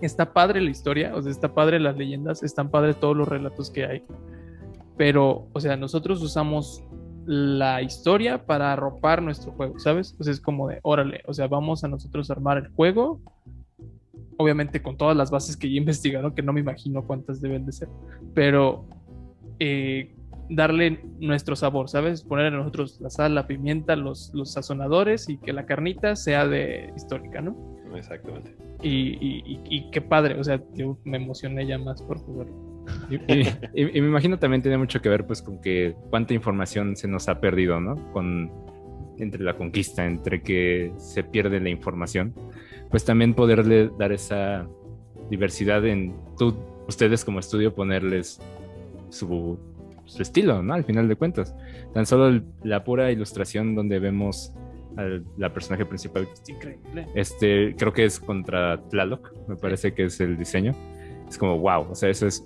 está 0.00 0.32
padre 0.32 0.60
la 0.60 0.70
historia, 0.70 1.14
o 1.14 1.22
sea, 1.22 1.30
está 1.30 1.54
padre 1.54 1.80
las 1.80 1.96
leyendas, 1.96 2.42
están 2.42 2.70
padre 2.70 2.94
todos 2.94 3.16
los 3.16 3.28
relatos 3.28 3.70
que 3.70 3.84
hay. 3.84 4.02
pero, 4.96 5.48
o 5.52 5.60
sea, 5.60 5.76
nosotros 5.76 6.22
usamos 6.22 6.82
la 7.28 7.82
historia 7.82 8.46
para 8.46 8.72
arropar 8.72 9.20
nuestro 9.20 9.52
juego, 9.52 9.78
¿sabes? 9.78 10.14
Pues 10.16 10.30
es 10.30 10.40
como 10.40 10.66
de, 10.66 10.78
órale, 10.80 11.20
o 11.26 11.34
sea, 11.34 11.46
vamos 11.46 11.84
a 11.84 11.88
nosotros 11.88 12.30
armar 12.30 12.56
el 12.56 12.68
juego, 12.68 13.20
obviamente 14.38 14.80
con 14.80 14.96
todas 14.96 15.14
las 15.14 15.30
bases 15.30 15.54
que 15.54 15.70
ya 15.70 15.76
investigaron, 15.76 16.34
que 16.34 16.40
no 16.40 16.54
me 16.54 16.60
imagino 16.60 17.06
cuántas 17.06 17.42
deben 17.42 17.66
de 17.66 17.72
ser, 17.72 17.88
pero 18.32 18.86
eh, 19.58 20.16
darle 20.48 21.04
nuestro 21.20 21.54
sabor, 21.54 21.90
¿sabes? 21.90 22.22
Poner 22.22 22.46
en 22.46 22.56
nosotros 22.60 22.98
la 22.98 23.10
sal, 23.10 23.34
la 23.34 23.46
pimienta, 23.46 23.94
los, 23.94 24.32
los 24.32 24.52
sazonadores 24.52 25.28
y 25.28 25.36
que 25.36 25.52
la 25.52 25.66
carnita 25.66 26.16
sea 26.16 26.46
de 26.46 26.90
histórica, 26.96 27.42
¿no? 27.42 27.54
Exactamente. 27.94 28.56
Y, 28.82 29.18
y, 29.68 29.90
qué 29.90 30.00
padre, 30.00 30.40
o 30.40 30.44
sea, 30.44 30.62
yo 30.72 30.96
me 31.04 31.18
emocioné 31.18 31.66
ya 31.66 31.76
más 31.76 32.00
por 32.00 32.20
jugarlo. 32.20 32.54
Y, 33.10 34.00
me 34.00 34.08
imagino 34.08 34.38
también 34.38 34.62
tiene 34.62 34.78
mucho 34.78 35.00
que 35.00 35.08
ver 35.08 35.26
pues 35.26 35.42
con 35.42 35.60
que 35.60 35.94
cuánta 36.10 36.34
información 36.34 36.96
se 36.96 37.08
nos 37.08 37.28
ha 37.28 37.40
perdido, 37.40 37.80
¿no? 37.80 38.12
Con 38.12 38.50
entre 39.18 39.42
la 39.42 39.56
conquista, 39.56 40.04
entre 40.04 40.42
que 40.42 40.92
se 40.96 41.24
pierde 41.24 41.60
la 41.60 41.70
información, 41.70 42.34
pues 42.90 43.04
también 43.04 43.34
poderle 43.34 43.90
dar 43.98 44.12
esa 44.12 44.68
diversidad 45.28 45.84
en 45.86 46.14
tú, 46.38 46.56
ustedes 46.86 47.24
como 47.24 47.40
estudio 47.40 47.74
ponerles 47.74 48.40
su, 49.10 49.58
su 50.04 50.22
estilo, 50.22 50.62
¿no? 50.62 50.74
Al 50.74 50.84
final 50.84 51.08
de 51.08 51.16
cuentas. 51.16 51.54
Tan 51.94 52.06
solo 52.06 52.42
la 52.62 52.84
pura 52.84 53.10
ilustración 53.10 53.74
donde 53.74 53.98
vemos 53.98 54.52
a 54.96 55.20
la 55.36 55.52
personaje 55.52 55.84
principal. 55.84 56.28
Es 56.32 56.48
increíble. 56.48 57.06
Este, 57.14 57.74
creo 57.76 57.92
que 57.92 58.04
es 58.04 58.18
contra 58.18 58.80
Tlaloc, 58.88 59.32
me 59.46 59.56
parece 59.56 59.92
que 59.94 60.04
es 60.04 60.20
el 60.20 60.36
diseño. 60.36 60.74
Es 61.28 61.38
como, 61.38 61.58
wow, 61.58 61.90
o 61.90 61.94
sea, 61.94 62.08
eso 62.08 62.26
es, 62.26 62.44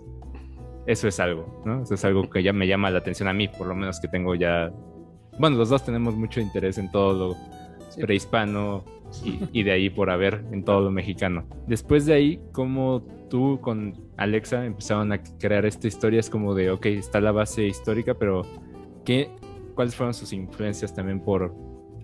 eso 0.86 1.08
es 1.08 1.20
algo, 1.20 1.62
¿no? 1.64 1.82
Eso 1.82 1.94
es 1.94 2.04
algo 2.04 2.28
que 2.28 2.42
ya 2.42 2.52
me 2.52 2.66
llama 2.66 2.90
la 2.90 2.98
atención 2.98 3.28
a 3.28 3.32
mí, 3.32 3.48
por 3.48 3.66
lo 3.66 3.74
menos 3.74 4.00
que 4.00 4.08
tengo 4.08 4.34
ya... 4.34 4.72
Bueno, 5.38 5.56
los 5.56 5.68
dos 5.68 5.84
tenemos 5.84 6.14
mucho 6.14 6.40
interés 6.40 6.78
en 6.78 6.90
todo 6.90 7.12
lo 7.12 7.36
prehispano 8.00 8.84
y, 9.24 9.40
y, 9.52 9.62
de 9.62 9.72
ahí 9.72 9.90
por 9.90 10.10
haber 10.10 10.44
en 10.52 10.64
todo 10.64 10.80
lo 10.80 10.90
mexicano. 10.90 11.44
Después 11.66 12.06
de 12.06 12.14
ahí, 12.14 12.40
¿cómo 12.52 13.02
tú 13.28 13.60
con 13.62 13.94
Alexa 14.18 14.66
empezaron 14.66 15.10
a 15.12 15.22
crear 15.22 15.64
esta 15.64 15.86
historia, 15.86 16.20
es 16.20 16.28
como 16.28 16.54
de, 16.54 16.70
ok, 16.70 16.86
está 16.86 17.18
la 17.18 17.32
base 17.32 17.66
histórica, 17.66 18.12
pero 18.12 18.42
¿qué, 19.06 19.30
¿cuáles 19.74 19.94
fueron 19.94 20.12
sus 20.12 20.34
influencias 20.34 20.94
también 20.94 21.20
por, 21.20 21.54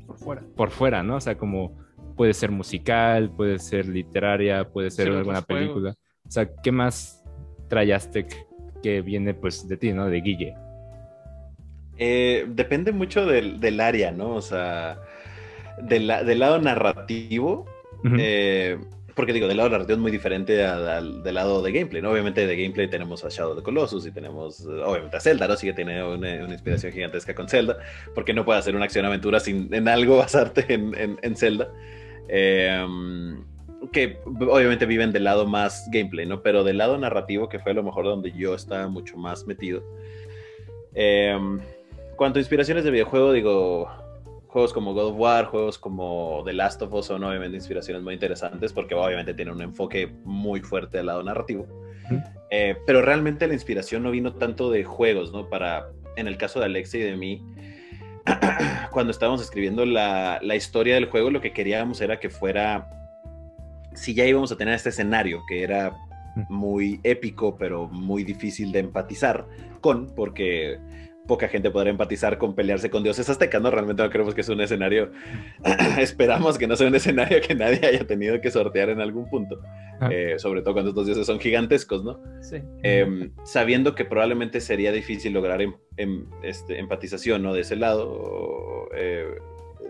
por 0.07 0.17
fuera? 0.17 0.43
Por 0.57 0.71
fuera, 0.71 1.03
¿no? 1.03 1.17
O 1.17 1.21
sea, 1.21 1.37
como 1.37 1.77
puede 2.17 2.33
ser 2.33 2.51
musical, 2.51 3.31
puede 3.31 3.59
ser 3.59 3.87
literaria, 3.89 4.69
puede 4.71 4.91
ser 4.91 5.09
alguna 5.09 5.43
película. 5.43 5.95
O 6.27 6.31
sea, 6.31 6.51
¿qué 6.63 6.73
más 6.73 7.23
trayaste 7.69 8.27
que 8.83 9.03
viene 9.03 9.35
pues 9.35 9.69
de 9.69 9.77
ti, 9.77 9.93
¿no? 9.93 10.07
De 10.09 10.21
Guille. 10.21 10.55
Eh, 11.99 12.47
depende 12.49 12.93
mucho 12.93 13.27
del, 13.27 13.81
área, 13.81 14.13
¿no? 14.13 14.37
O 14.37 14.43
sea, 14.43 14.99
del, 15.83 16.07
lado 16.07 16.61
narrativo, 16.61 17.67
porque 19.19 19.33
digo, 19.33 19.49
del 19.49 19.57
lado 19.57 19.71
narrativo 19.71 19.97
es 19.97 20.01
muy 20.01 20.13
diferente 20.13 20.65
al 20.65 21.25
del 21.25 21.35
lado 21.35 21.61
de 21.61 21.73
gameplay, 21.73 22.01
¿no? 22.01 22.13
Obviamente 22.13 22.47
de 22.47 22.57
gameplay 22.57 22.89
tenemos 22.89 23.25
a 23.25 23.29
Shadow 23.29 23.51
of 23.51 23.59
the 23.59 23.65
Colossus 23.65 24.07
y 24.07 24.13
tenemos, 24.13 24.65
obviamente, 24.65 25.17
a 25.17 25.21
Zelda, 25.21 25.49
¿no? 25.49 25.57
Sí 25.57 25.67
que 25.67 25.73
tiene 25.73 26.05
una, 26.05 26.45
inspiración 26.45 26.93
gigantesca 26.93 27.35
con 27.35 27.49
Zelda, 27.49 27.79
porque 28.15 28.33
no 28.33 28.45
puede 28.45 28.61
hacer 28.61 28.77
una 28.77 28.85
acción-aventura 28.85 29.41
sin 29.41 29.75
en 29.75 29.89
algo 29.89 30.19
basarte 30.19 30.73
en, 30.73 31.19
en, 31.21 31.37
Zelda. 31.37 31.69
Em, 32.29 33.43
que 33.93 34.19
obviamente 34.25 34.87
viven 34.87 35.13
del 35.13 35.25
lado 35.25 35.47
más 35.47 35.89
gameplay, 35.91 36.27
¿no? 36.27 36.43
Pero 36.43 36.65
del 36.65 36.79
lado 36.79 36.99
narrativo, 36.99 37.49
que 37.49 37.59
fue 37.59 37.73
a 37.73 37.75
lo 37.75 37.83
mejor 37.83 38.05
donde 38.05 38.33
yo 38.33 38.55
estaba 38.55 38.89
mucho 38.89 39.17
más 39.17 39.47
metido. 39.47 39.83
Eh, 40.95 41.39
cuanto 42.17 42.39
a 42.39 42.41
inspiraciones 42.41 42.85
de 42.85 42.91
videojuego, 42.91 43.33
digo, 43.33 43.89
juegos 44.49 44.73
como 44.73 44.95
God 44.95 45.13
of 45.13 45.19
War, 45.19 45.45
juegos 45.47 45.79
como 45.79 46.43
The 46.45 46.53
Last 46.53 46.83
of 46.83 46.93
Us 46.93 47.07
son 47.07 47.23
obviamente 47.23 47.57
inspiraciones 47.57 48.03
muy 48.03 48.15
interesantes 48.15 48.73
porque 48.73 48.95
obviamente 48.95 49.35
tienen 49.35 49.55
un 49.55 49.63
enfoque 49.63 50.09
muy 50.25 50.61
fuerte 50.61 50.99
al 50.99 51.07
lado 51.07 51.23
narrativo. 51.23 51.67
Eh, 52.51 52.77
pero 52.87 53.03
realmente 53.03 53.47
la 53.47 53.55
inspiración 53.55 54.03
no 54.03 54.11
vino 54.11 54.33
tanto 54.35 54.71
de 54.71 54.83
juegos, 54.83 55.33
¿no? 55.33 55.49
Para, 55.49 55.91
en 56.17 56.27
el 56.27 56.39
caso 56.39 56.59
de 56.59 56.65
Alexa 56.65 56.97
y 56.97 57.03
de 57.03 57.17
mí, 57.17 57.43
cuando 58.91 59.11
estábamos 59.11 59.43
escribiendo 59.43 59.85
la, 59.85 60.41
la, 60.43 60.57
historia 60.57 60.95
del 60.95 61.07
juego, 61.07 61.31
lo 61.31 61.43
que 61.43 61.53
queríamos 61.53 62.01
era 62.01 62.19
que 62.19 62.31
fuera, 62.31 62.89
si 63.99 64.15
ya 64.15 64.25
íbamos 64.25 64.53
a 64.53 64.57
tener 64.57 64.75
este 64.75 64.91
escenario 64.91 65.43
que 65.49 65.63
era 65.63 65.97
muy 66.49 67.01
épico, 67.03 67.57
pero 67.57 67.89
muy 67.89 68.25
difícil 68.25 68.71
de 68.71 68.79
empatizar 68.81 69.47
con, 69.81 70.15
porque 70.15 70.79
poca 71.27 71.47
gente 71.47 71.71
podrá 71.71 71.91
empatizar 71.91 72.39
con 72.39 72.55
pelearse 72.55 72.91
con 72.91 73.03
dioses 73.03 73.29
aztecas, 73.29 73.61
¿no? 73.61 73.71
Realmente 73.71 74.03
no 74.03 74.09
creemos 74.09 74.35
que 74.35 74.41
es 74.41 74.49
un 74.49 74.61
escenario, 74.61 75.11
esperamos 75.99 76.57
que 76.57 76.67
no 76.67 76.75
sea 76.75 76.89
un 76.89 76.95
escenario 76.95 77.41
que 77.41 77.55
nadie 77.55 77.87
haya 77.87 78.07
tenido 78.07 78.41
que 78.41 78.51
sortear 78.51 78.89
en 78.89 79.01
algún 79.01 79.29
punto, 79.29 79.61
ah. 80.01 80.09
eh, 80.11 80.39
sobre 80.39 80.63
todo 80.63 80.73
cuando 80.73 80.91
estos 80.91 81.07
dioses 81.07 81.27
son 81.27 81.39
gigantescos, 81.39 82.03
¿no? 82.03 82.21
Sí. 82.41 82.57
Em, 82.83 83.33
sabiendo 83.45 83.95
que 83.95 84.05
probablemente 84.05 84.61
sería 84.61 84.91
difícil 84.91 85.35
lograr 85.35 85.61
em, 85.61 85.75
em, 85.99 86.25
este, 86.43 86.79
empatización, 86.79 87.43
¿no? 87.43 87.53
De 87.53 87.61
ese 87.61 87.77
lado, 87.77 88.89
eh, 88.97 89.27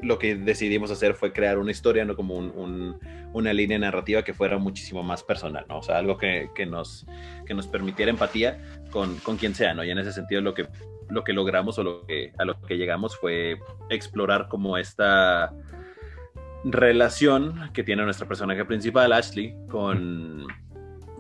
lo 0.02 0.18
que 0.18 0.36
decidimos 0.36 0.90
hacer 0.90 1.14
fue 1.14 1.32
crear 1.32 1.58
una 1.58 1.70
historia, 1.70 2.04
¿no? 2.04 2.16
Como 2.16 2.36
una 2.36 3.52
línea 3.52 3.78
narrativa 3.78 4.22
que 4.22 4.34
fuera 4.34 4.58
muchísimo 4.58 5.02
más 5.02 5.22
personal, 5.22 5.66
¿no? 5.68 5.78
O 5.78 5.82
sea, 5.82 5.98
algo 5.98 6.16
que, 6.18 6.48
nos, 6.68 7.06
que 7.46 7.54
nos 7.54 7.66
permitiera 7.66 8.10
empatía 8.10 8.58
con, 8.90 9.16
con 9.18 9.36
quien 9.36 9.54
sea, 9.54 9.74
¿no? 9.74 9.84
Y 9.84 9.90
en 9.90 9.98
ese 9.98 10.12
sentido 10.12 10.40
lo 10.40 10.54
que 10.54 10.68
lo 11.10 11.24
que 11.24 11.32
logramos 11.32 11.78
o 11.78 11.82
lo 11.82 12.06
que, 12.06 12.32
a 12.38 12.44
lo 12.44 12.60
que 12.60 12.76
llegamos 12.76 13.16
fue 13.16 13.58
explorar 13.88 14.48
como 14.48 14.76
esta 14.76 15.54
relación 16.64 17.70
que 17.72 17.84
tiene 17.84 18.04
nuestra 18.04 18.26
personaje 18.28 18.64
principal, 18.64 19.12
Ashley, 19.12 19.54
con, 19.70 20.46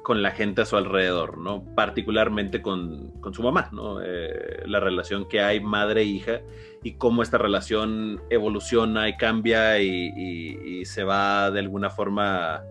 con 0.02 0.22
la 0.22 0.30
gente 0.30 0.62
a 0.62 0.64
su 0.64 0.76
alrededor, 0.76 1.38
¿no? 1.38 1.64
Particularmente 1.74 2.60
con, 2.60 3.12
su 3.32 3.42
mamá, 3.42 3.68
¿no? 3.72 4.00
Eh, 4.02 4.62
la 4.66 4.80
relación 4.80 5.28
que 5.28 5.40
hay 5.40 5.60
madre-hija 5.60 6.40
y 6.82 6.94
cómo 6.94 7.22
esta 7.22 7.38
relación 7.38 8.20
evoluciona 8.30 9.08
y 9.08 9.16
cambia 9.16 9.80
y, 9.80 10.84
se 10.84 11.04
va 11.04 11.50
de 11.50 11.60
alguna 11.60 11.90
forma 11.90 12.62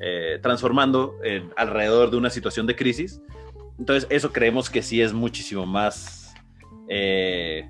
eh, 0.00 0.38
transformando 0.42 1.16
alrededor 1.56 2.10
de 2.10 2.16
una 2.16 2.30
situación 2.30 2.66
de 2.66 2.76
crisis. 2.76 3.20
Entonces, 3.78 4.06
eso 4.10 4.32
creemos 4.32 4.70
que 4.70 4.82
sí 4.82 5.02
es 5.02 5.12
muchísimo 5.12 5.66
más 5.66 6.34
eh, 6.88 7.68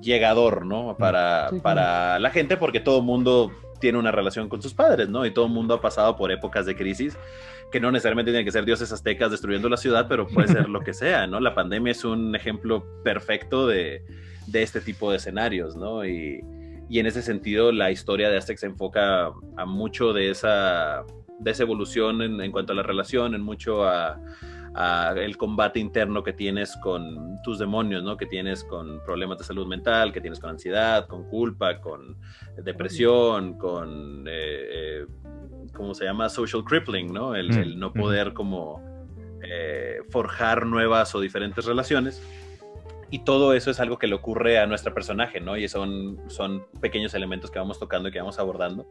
llegador, 0.00 0.66
¿no? 0.66 0.96
Para, 0.98 1.50
para 1.62 2.18
la 2.18 2.30
gente, 2.30 2.56
porque 2.56 2.80
todo 2.80 2.98
el 2.98 3.04
mundo 3.04 3.52
tiene 3.80 3.98
una 3.98 4.10
relación 4.10 4.48
con 4.48 4.60
sus 4.62 4.74
padres, 4.74 5.08
¿no? 5.08 5.24
Y 5.24 5.32
todo 5.32 5.46
el 5.46 5.52
mundo 5.52 5.74
ha 5.74 5.80
pasado 5.80 6.16
por 6.16 6.30
épocas 6.30 6.66
de 6.66 6.76
crisis 6.76 7.16
que 7.70 7.80
no 7.80 7.92
necesariamente 7.92 8.30
tienen 8.30 8.46
que 8.46 8.52
ser 8.52 8.64
dioses 8.64 8.90
aztecas 8.92 9.30
destruyendo 9.30 9.68
la 9.68 9.76
ciudad, 9.76 10.06
pero 10.08 10.26
puede 10.26 10.48
ser 10.48 10.68
lo 10.68 10.80
que 10.80 10.94
sea, 10.94 11.26
¿no? 11.26 11.40
La 11.40 11.54
pandemia 11.54 11.92
es 11.92 12.04
un 12.04 12.34
ejemplo 12.34 12.84
perfecto 13.02 13.66
de, 13.66 14.04
de 14.50 14.62
este 14.62 14.80
tipo 14.80 15.10
de 15.10 15.16
escenarios, 15.16 15.76
¿no? 15.76 16.04
Y, 16.04 16.42
y, 16.88 16.98
en 16.98 17.06
ese 17.06 17.22
sentido 17.22 17.72
la 17.72 17.90
historia 17.90 18.30
de 18.30 18.36
Aztec 18.36 18.58
se 18.58 18.66
enfoca 18.66 19.32
a 19.56 19.66
mucho 19.66 20.12
de 20.12 20.30
esa, 20.30 21.04
de 21.38 21.50
esa 21.50 21.62
evolución 21.62 22.22
en, 22.22 22.40
en 22.40 22.52
cuanto 22.52 22.72
a 22.72 22.76
la 22.76 22.82
relación, 22.82 23.34
en 23.34 23.42
mucho 23.42 23.84
a 23.84 24.18
el 25.16 25.36
combate 25.36 25.80
interno 25.80 26.22
que 26.22 26.32
tienes 26.32 26.76
con 26.76 27.40
tus 27.42 27.58
demonios, 27.58 28.02
¿no? 28.02 28.16
Que 28.16 28.26
tienes 28.26 28.64
con 28.64 29.02
problemas 29.04 29.38
de 29.38 29.44
salud 29.44 29.66
mental, 29.66 30.12
que 30.12 30.20
tienes 30.20 30.38
con 30.38 30.50
ansiedad, 30.50 31.06
con 31.06 31.24
culpa, 31.28 31.80
con 31.80 32.16
depresión, 32.62 33.58
con, 33.58 34.26
eh, 34.28 34.30
eh, 34.30 35.06
¿cómo 35.74 35.94
se 35.94 36.04
llama? 36.04 36.28
Social 36.28 36.62
crippling, 36.64 37.12
¿no? 37.12 37.34
El, 37.34 37.48
mm, 37.48 37.78
no 37.78 37.92
poder 37.92 38.32
como 38.32 38.80
eh, 39.42 39.98
forjar 40.10 40.66
nuevas 40.66 41.14
o 41.14 41.20
diferentes 41.20 41.64
relaciones. 41.64 42.22
Y 43.10 43.20
todo 43.20 43.54
eso 43.54 43.70
es 43.70 43.80
algo 43.80 43.98
que 43.98 44.06
le 44.06 44.14
ocurre 44.14 44.58
a 44.58 44.66
nuestro 44.66 44.92
personaje, 44.92 45.40
¿no? 45.40 45.56
Y 45.56 45.66
son, 45.68 46.18
son 46.28 46.66
pequeños 46.80 47.14
elementos 47.14 47.50
que 47.50 47.58
vamos 47.58 47.78
tocando 47.78 48.08
y 48.08 48.12
que 48.12 48.18
vamos 48.18 48.38
abordando. 48.38 48.86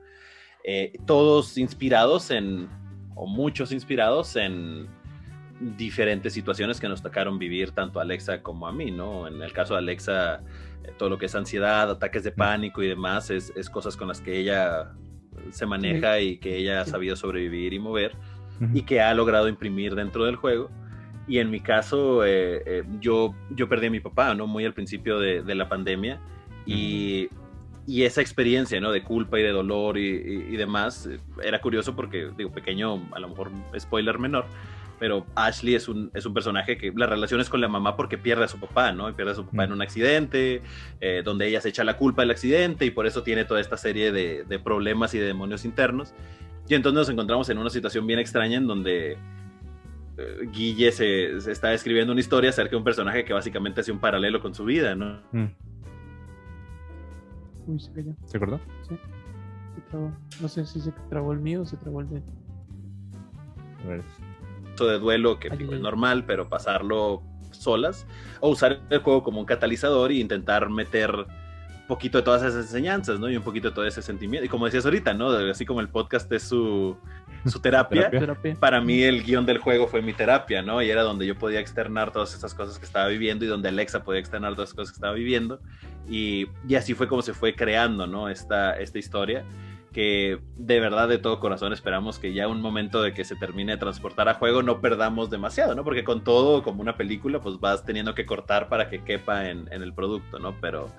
todos 1.05 1.57
inspirados 1.57 2.32
en, 2.32 2.68
o 3.15 3.28
muchos 3.28 3.72
inspirados 3.72 4.36
en 4.36 4.88
diferentes 5.59 6.34
situaciones 6.34 6.80
que 6.80 6.88
nos 6.88 7.01
tocaron 7.01 7.39
vivir 7.39 7.72
tanto 7.72 7.99
a 7.99 8.03
Alexa 8.03 8.41
como 8.41 8.68
a 8.68 8.72
mí, 8.72 8.91
¿no? 8.91 9.28
En 9.28 9.41
el 9.41 9.51
caso 9.53 9.74
de 9.74 9.80
Alexa, 9.80 10.41
eh, 10.84 10.93
todo 10.97 11.09
lo 11.09 11.18
que 11.18 11.26
es 11.26 11.36
ansiedad, 11.36 11.89
ataques 11.89 12.24
de 12.24 12.32
pánico 12.32 12.84
y 12.84 12.88
demás, 12.88 13.30
es, 13.32 13.51
cosas 13.70 13.97
con 13.97 14.07
las 14.07 14.22
que 14.22 14.38
ella 14.38 14.91
se 15.49 15.65
maneja 15.65 16.20
y 16.20 16.38
que 16.38 16.57
ella 16.57 16.82
ha 16.82 16.86
sabido 16.86 17.15
sobrevivir 17.15 17.74
y 17.74 17.80
mover 17.80 18.15
y 18.74 18.82
que 18.82 19.01
ha 19.01 19.13
logrado 19.13 19.47
imprimir 19.47 19.95
dentro 19.95 20.26
del 20.26 20.36
juego. 20.36 20.70
Y 21.28 21.39
en 21.39 21.49
mi 21.51 21.59
caso, 21.59 22.25
eh, 22.25 22.63
eh, 22.65 22.84
yo, 22.99 23.36
yo 23.49 23.67
perdí 23.67 23.88
a 23.88 23.91
mi 23.91 23.99
papá, 23.99 24.34
¿no? 24.34 24.47
Muy 24.47 24.65
al 24.65 24.73
principio 24.73 25.19
de, 25.19 25.55
la 25.55 25.67
pandemia 25.67 26.21
y, 26.65 27.30
y, 27.86 28.03
esa 28.03 28.21
experiencia, 28.21 28.80
¿no? 28.80 28.91
De 28.91 29.03
culpa 29.03 29.39
y 29.39 29.43
de 29.43 29.51
dolor 29.51 29.97
y, 29.97 30.07
y 30.07 30.55
demás, 30.55 31.09
era 31.43 31.59
curioso 31.59 31.95
porque, 31.95 32.32
digo, 32.38 32.51
pequeño, 32.51 33.09
a 33.13 33.19
lo 33.19 33.30
mejor 33.30 33.51
spoiler 33.78 34.19
menor, 34.19 34.45
pero 34.99 35.25
Ashley 35.36 35.75
es 35.75 35.88
un, 35.88 36.11
es 36.13 36.25
un 36.25 36.34
personaje 36.34 36.78
que 36.78 36.91
la 36.95 37.05
relación 37.05 37.39
es 37.39 37.49
con 37.49 37.61
la 37.61 37.67
mamá 37.67 37.95
porque 37.95 38.17
pierde 38.17 38.45
a 38.45 38.47
su 38.47 38.59
papá, 38.59 38.91
¿no? 38.91 39.09
Y 39.09 39.13
pierde 39.13 39.34
a 39.34 39.36
su 39.36 39.45
papá 39.45 39.65
en 39.65 39.71
un 39.71 39.82
accidente, 39.82 40.61
eh, 41.01 41.21
donde 41.23 41.47
ella 41.47 41.61
se 41.61 41.69
echa 41.69 41.84
la 41.84 41.97
culpa 41.97 42.23
del 42.23 42.32
accidente 42.32 42.86
y 42.86 42.91
por 42.91 43.05
eso 43.05 43.23
tiene 43.23 43.45
toda 43.45 43.61
esta 43.61 43.78
serie 43.78 44.11
de, 44.11 44.43
de, 44.43 44.59
problemas 44.59 45.13
y 45.13 45.19
de 45.19 45.25
demonios 45.25 45.65
internos. 45.65 46.13
Y 46.67 46.73
entonces 46.73 46.97
nos 46.97 47.09
encontramos 47.09 47.49
en 47.49 47.59
una 47.59 47.69
situación 47.69 48.07
bien 48.07 48.19
extraña 48.19 48.57
en 48.57 48.67
donde 48.67 49.13
eh, 49.13 49.17
Guille 50.51 50.91
se, 50.91 51.39
se, 51.41 51.51
está 51.51 51.74
escribiendo 51.74 52.11
una 52.11 52.22
historia 52.22 52.49
acerca 52.49 52.72
de 52.72 52.78
un 52.78 52.84
personaje 52.84 53.24
que 53.24 53.34
básicamente 53.34 53.82
hace 53.82 53.91
un 53.91 53.99
paralelo 53.99 54.41
con 54.41 54.55
su 54.55 54.65
vida, 54.65 54.95
¿no? 54.95 55.22
Mm. 55.32 55.47
Uy, 57.68 57.80
se 57.80 57.91
cayó. 57.93 58.15
¿Se 58.26 58.38
acordó? 58.38 58.59
Sí. 58.88 58.97
Se 59.76 59.82
trabó. 59.89 60.11
No 60.41 60.47
sé 60.47 60.65
si 60.65 60.80
se 60.80 60.91
trabó 61.09 61.34
el 61.34 61.39
mío 61.39 61.61
o 61.61 61.65
se 61.65 61.78
trabó 61.78 62.01
el 62.01 62.09
de. 62.09 62.24
A 63.84 63.88
ver. 63.88 64.03
de 64.80 64.99
duelo 64.99 65.39
que 65.39 65.49
digo, 65.51 65.74
es 65.74 65.82
normal, 65.82 66.26
pero 66.26 66.49
pasarlo 66.49 67.22
solas, 67.51 68.07
o 68.39 68.49
usar 68.49 68.80
el 68.89 68.99
juego 68.99 69.24
como 69.24 69.39
un 69.39 69.45
catalizador 69.45 70.11
e 70.11 70.15
intentar 70.15 70.70
meter 70.70 71.11
un 71.11 71.88
poquito 71.88 72.18
de 72.18 72.24
todas 72.24 72.41
esas 72.41 72.65
enseñanzas, 72.65 73.20
¿no? 73.20 73.30
Y 73.30 73.38
un 73.38 73.43
poquito 73.43 73.70
de 73.70 73.76
todo 73.76 73.86
ese 73.86 74.01
sentimiento. 74.01 74.45
Y 74.45 74.49
como 74.49 74.65
decías 74.65 74.86
ahorita, 74.86 75.13
¿no? 75.13 75.30
Así 75.30 75.65
como 75.65 75.80
el 75.82 75.89
podcast 75.89 76.32
es 76.32 76.43
su, 76.43 76.97
su 77.50 77.60
terapia, 77.60 78.12
para 78.60 78.82
mí 78.82 79.04
el 79.04 79.24
guion 79.24 79.45
del 79.45 79.58
juego 79.58 79.88
fue 79.88 80.02
mi 80.02 80.14
terapia, 80.14 80.62
¿no? 80.62 80.82
Y 80.82 80.89
era 80.89 81.04
donde 81.04 81.26
yo 81.26 81.36
podía 81.36 81.60
externar 81.60 82.12
todas 82.12 82.34
esas 82.34 82.54
cosas 82.54 82.80
que 82.80 82.86
estaba 82.86 83.08
viviendo 83.08 83.45
y 83.45 83.48
donde 83.48 83.70
Alexa 83.70 84.04
podía 84.04 84.20
externar 84.20 84.54
todas 84.56 84.70
esas 84.70 84.76
cosas 84.76 84.91
que 84.91 84.98
estaba 84.98 85.14
viviendo. 85.14 85.60
Y, 86.10 86.48
y 86.68 86.76
así 86.76 86.93
fue 86.93 87.08
como 87.08 87.22
se 87.22 87.34
fue 87.34 87.56
creando, 87.56 88.08
¿no? 88.08 88.30
Esta, 88.30 88.78
esta 88.78 89.00
historia 89.00 89.43
que 89.93 90.39
de 90.58 90.80
verdad 90.80 91.08
de 91.08 91.18
todo 91.18 91.39
corazón 91.39 91.74
esperamos 91.74 92.20
que 92.20 92.32
ya 92.32 92.48
un 92.48 92.62
momento 92.62 93.02
de 93.02 93.14
que 93.14 93.26
se 93.26 93.36
termine 93.36 93.72
de 93.72 93.78
transportar 93.80 94.30
a 94.30 94.36
juego 94.36 94.62
no 94.62 94.80
perdamos 94.80 95.30
demasiado, 95.30 95.74
¿no? 95.74 95.84
Porque 95.84 96.04
con 96.04 96.24
todo, 96.24 96.62
como 96.62 96.82
una 96.82 96.98
película, 96.98 97.39
pues 97.39 97.60
vas 97.60 97.84
teniendo 97.84 98.14
que 98.14 98.26
cortar 98.26 98.70
para 98.70 98.89
que 98.89 99.04
quepa 99.04 99.50
en, 99.50 99.68
en 99.72 99.82
el 99.82 99.93
producto, 99.93 100.39
¿no? 100.39 100.56
Pero 100.62 100.91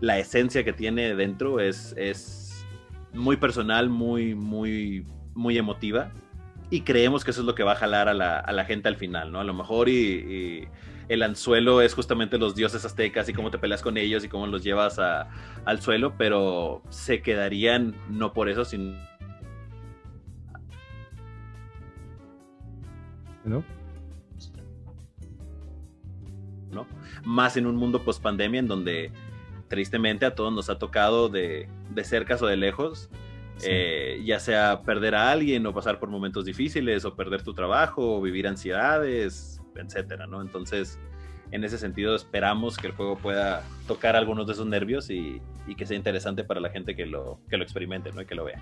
la 0.00 0.18
esencia 0.18 0.64
que 0.64 0.72
tiene 0.72 1.14
dentro 1.14 1.60
es, 1.60 1.94
es 1.98 2.64
muy 3.12 3.36
personal, 3.36 3.90
muy, 3.90 4.34
muy, 4.34 5.06
muy 5.34 5.58
emotiva. 5.58 6.10
Y 6.70 6.82
creemos 6.82 7.24
que 7.24 7.32
eso 7.32 7.40
es 7.40 7.46
lo 7.46 7.54
que 7.54 7.64
va 7.64 7.72
a 7.72 7.76
jalar 7.76 8.08
a 8.08 8.14
la, 8.14 8.38
a 8.38 8.52
la 8.52 8.64
gente 8.64 8.88
al 8.88 8.96
final, 8.96 9.32
¿no? 9.32 9.40
A 9.40 9.44
lo 9.44 9.54
mejor 9.54 9.88
y, 9.88 9.92
y 9.92 10.68
el 11.10 11.24
anzuelo 11.24 11.82
es 11.82 11.92
justamente 11.94 12.38
los 12.38 12.54
dioses 12.54 12.84
aztecas 12.84 13.28
y 13.28 13.32
cómo 13.32 13.50
te 13.50 13.58
peleas 13.58 13.82
con 13.82 13.96
ellos 13.96 14.22
y 14.24 14.28
cómo 14.28 14.46
los 14.46 14.62
llevas 14.62 15.00
a, 15.00 15.28
al 15.64 15.82
suelo, 15.82 16.14
pero 16.16 16.82
se 16.88 17.20
quedarían 17.20 17.96
no 18.08 18.32
por 18.32 18.48
eso, 18.48 18.64
sino 18.64 18.96
¿No? 23.44 23.64
¿no? 26.70 26.86
Más 27.24 27.56
en 27.56 27.66
un 27.66 27.74
mundo 27.74 28.04
post 28.04 28.22
pandemia 28.22 28.60
en 28.60 28.68
donde 28.68 29.10
tristemente 29.66 30.26
a 30.26 30.36
todos 30.36 30.52
nos 30.52 30.70
ha 30.70 30.78
tocado 30.78 31.28
de, 31.28 31.68
de 31.92 32.04
cerca 32.04 32.36
o 32.36 32.46
de 32.46 32.56
lejos, 32.56 33.10
Sí. 33.60 33.68
eh, 33.70 34.22
ya 34.24 34.40
sea 34.40 34.82
perder 34.82 35.14
a 35.14 35.30
alguien 35.30 35.66
o 35.66 35.74
pasar 35.74 35.98
por 35.98 36.08
momentos 36.08 36.44
difíciles 36.44 37.04
o 37.04 37.14
perder 37.14 37.42
tu 37.42 37.54
trabajo 37.54 38.16
o 38.16 38.20
vivir 38.20 38.46
ansiedades, 38.48 39.60
etcétera, 39.76 40.26
¿no? 40.26 40.40
Entonces, 40.42 40.98
en 41.50 41.64
ese 41.64 41.78
sentido 41.78 42.14
esperamos 42.14 42.76
que 42.76 42.86
el 42.88 42.92
juego 42.94 43.16
pueda 43.16 43.62
tocar 43.86 44.16
algunos 44.16 44.46
de 44.46 44.52
esos 44.52 44.66
nervios 44.66 45.10
y, 45.10 45.40
y 45.66 45.74
que 45.74 45.86
sea 45.86 45.96
interesante 45.96 46.44
para 46.44 46.60
la 46.60 46.70
gente 46.70 46.94
que 46.94 47.06
lo, 47.06 47.40
que 47.48 47.56
lo 47.56 47.62
experimente, 47.64 48.12
¿no? 48.12 48.22
Y 48.22 48.26
que 48.26 48.34
lo 48.34 48.44
vea. 48.44 48.60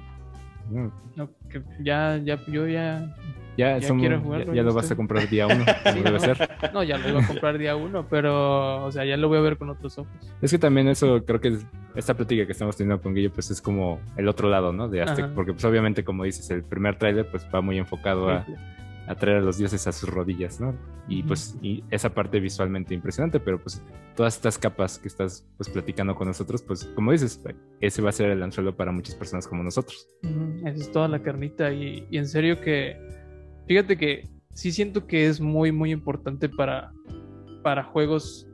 Mm. 0.70 0.88
No, 1.16 1.30
que 1.50 1.62
ya, 1.80 2.18
ya, 2.22 2.38
yo 2.46 2.66
ya. 2.66 3.14
Ya, 3.58 3.76
Ya 3.78 4.62
lo 4.62 4.72
vas 4.72 4.88
a 4.90 4.94
comprar 4.96 5.28
día 5.28 5.46
uno, 5.48 5.64
como 5.82 5.96
Sí, 5.96 6.02
debe 6.04 6.12
no. 6.12 6.20
ser. 6.20 6.48
No, 6.72 6.82
ya 6.84 6.96
lo 6.96 7.08
iba 7.08 7.20
a 7.20 7.26
comprar 7.26 7.58
día 7.58 7.74
uno, 7.74 8.06
pero, 8.08 8.84
o 8.84 8.92
sea, 8.92 9.04
ya 9.04 9.16
lo 9.16 9.26
voy 9.28 9.38
a 9.38 9.40
ver 9.40 9.58
con 9.58 9.68
otros 9.68 9.98
ojos. 9.98 10.12
Es 10.40 10.52
que 10.52 10.58
también 10.58 10.86
eso, 10.88 11.24
creo 11.24 11.40
que 11.40 11.48
es- 11.48 11.66
esta 11.96 12.14
plática 12.14 12.46
que 12.46 12.52
estamos 12.52 12.76
teniendo 12.76 13.02
con 13.02 13.14
Guillo, 13.14 13.32
pues 13.32 13.50
es 13.50 13.60
como 13.60 14.00
el 14.16 14.28
otro 14.28 14.48
lado, 14.48 14.72
¿no? 14.72 14.88
De 14.88 15.02
Aztec, 15.02 15.24
Ajá. 15.24 15.34
porque 15.34 15.52
pues 15.52 15.64
obviamente, 15.64 16.04
como 16.04 16.22
dices, 16.22 16.48
el 16.50 16.62
primer 16.62 16.98
tráiler 16.98 17.28
pues 17.30 17.44
va 17.52 17.60
muy 17.60 17.78
enfocado 17.78 18.28
a, 18.30 18.46
a 19.08 19.14
traer 19.16 19.38
a 19.38 19.40
los 19.40 19.58
dioses 19.58 19.84
a 19.88 19.92
sus 19.92 20.08
rodillas, 20.08 20.60
¿no? 20.60 20.76
Y 21.08 21.24
pues 21.24 21.56
y 21.60 21.82
esa 21.90 22.10
parte 22.14 22.38
visualmente 22.38 22.94
impresionante, 22.94 23.40
pero 23.40 23.58
pues 23.58 23.82
todas 24.14 24.36
estas 24.36 24.58
capas 24.58 24.98
que 25.00 25.08
estás 25.08 25.44
pues 25.56 25.68
platicando 25.68 26.14
con 26.14 26.28
nosotros, 26.28 26.62
pues 26.62 26.84
como 26.94 27.10
dices, 27.10 27.42
ese 27.80 28.02
va 28.02 28.10
a 28.10 28.12
ser 28.12 28.30
el 28.30 28.40
anzuelo 28.42 28.76
para 28.76 28.92
muchas 28.92 29.16
personas 29.16 29.48
como 29.48 29.64
nosotros. 29.64 30.06
Esa 30.60 30.68
es 30.68 30.92
toda 30.92 31.08
la 31.08 31.20
carnita 31.22 31.72
y, 31.72 32.06
y 32.10 32.18
en 32.18 32.28
serio 32.28 32.60
que, 32.60 32.96
fíjate 33.68 33.96
que 33.96 34.28
sí 34.54 34.72
siento 34.72 35.06
que 35.06 35.26
es 35.26 35.40
muy, 35.40 35.70
muy 35.70 35.92
importante 35.92 36.48
para, 36.48 36.92
para 37.62 37.84
juegos 37.84 38.46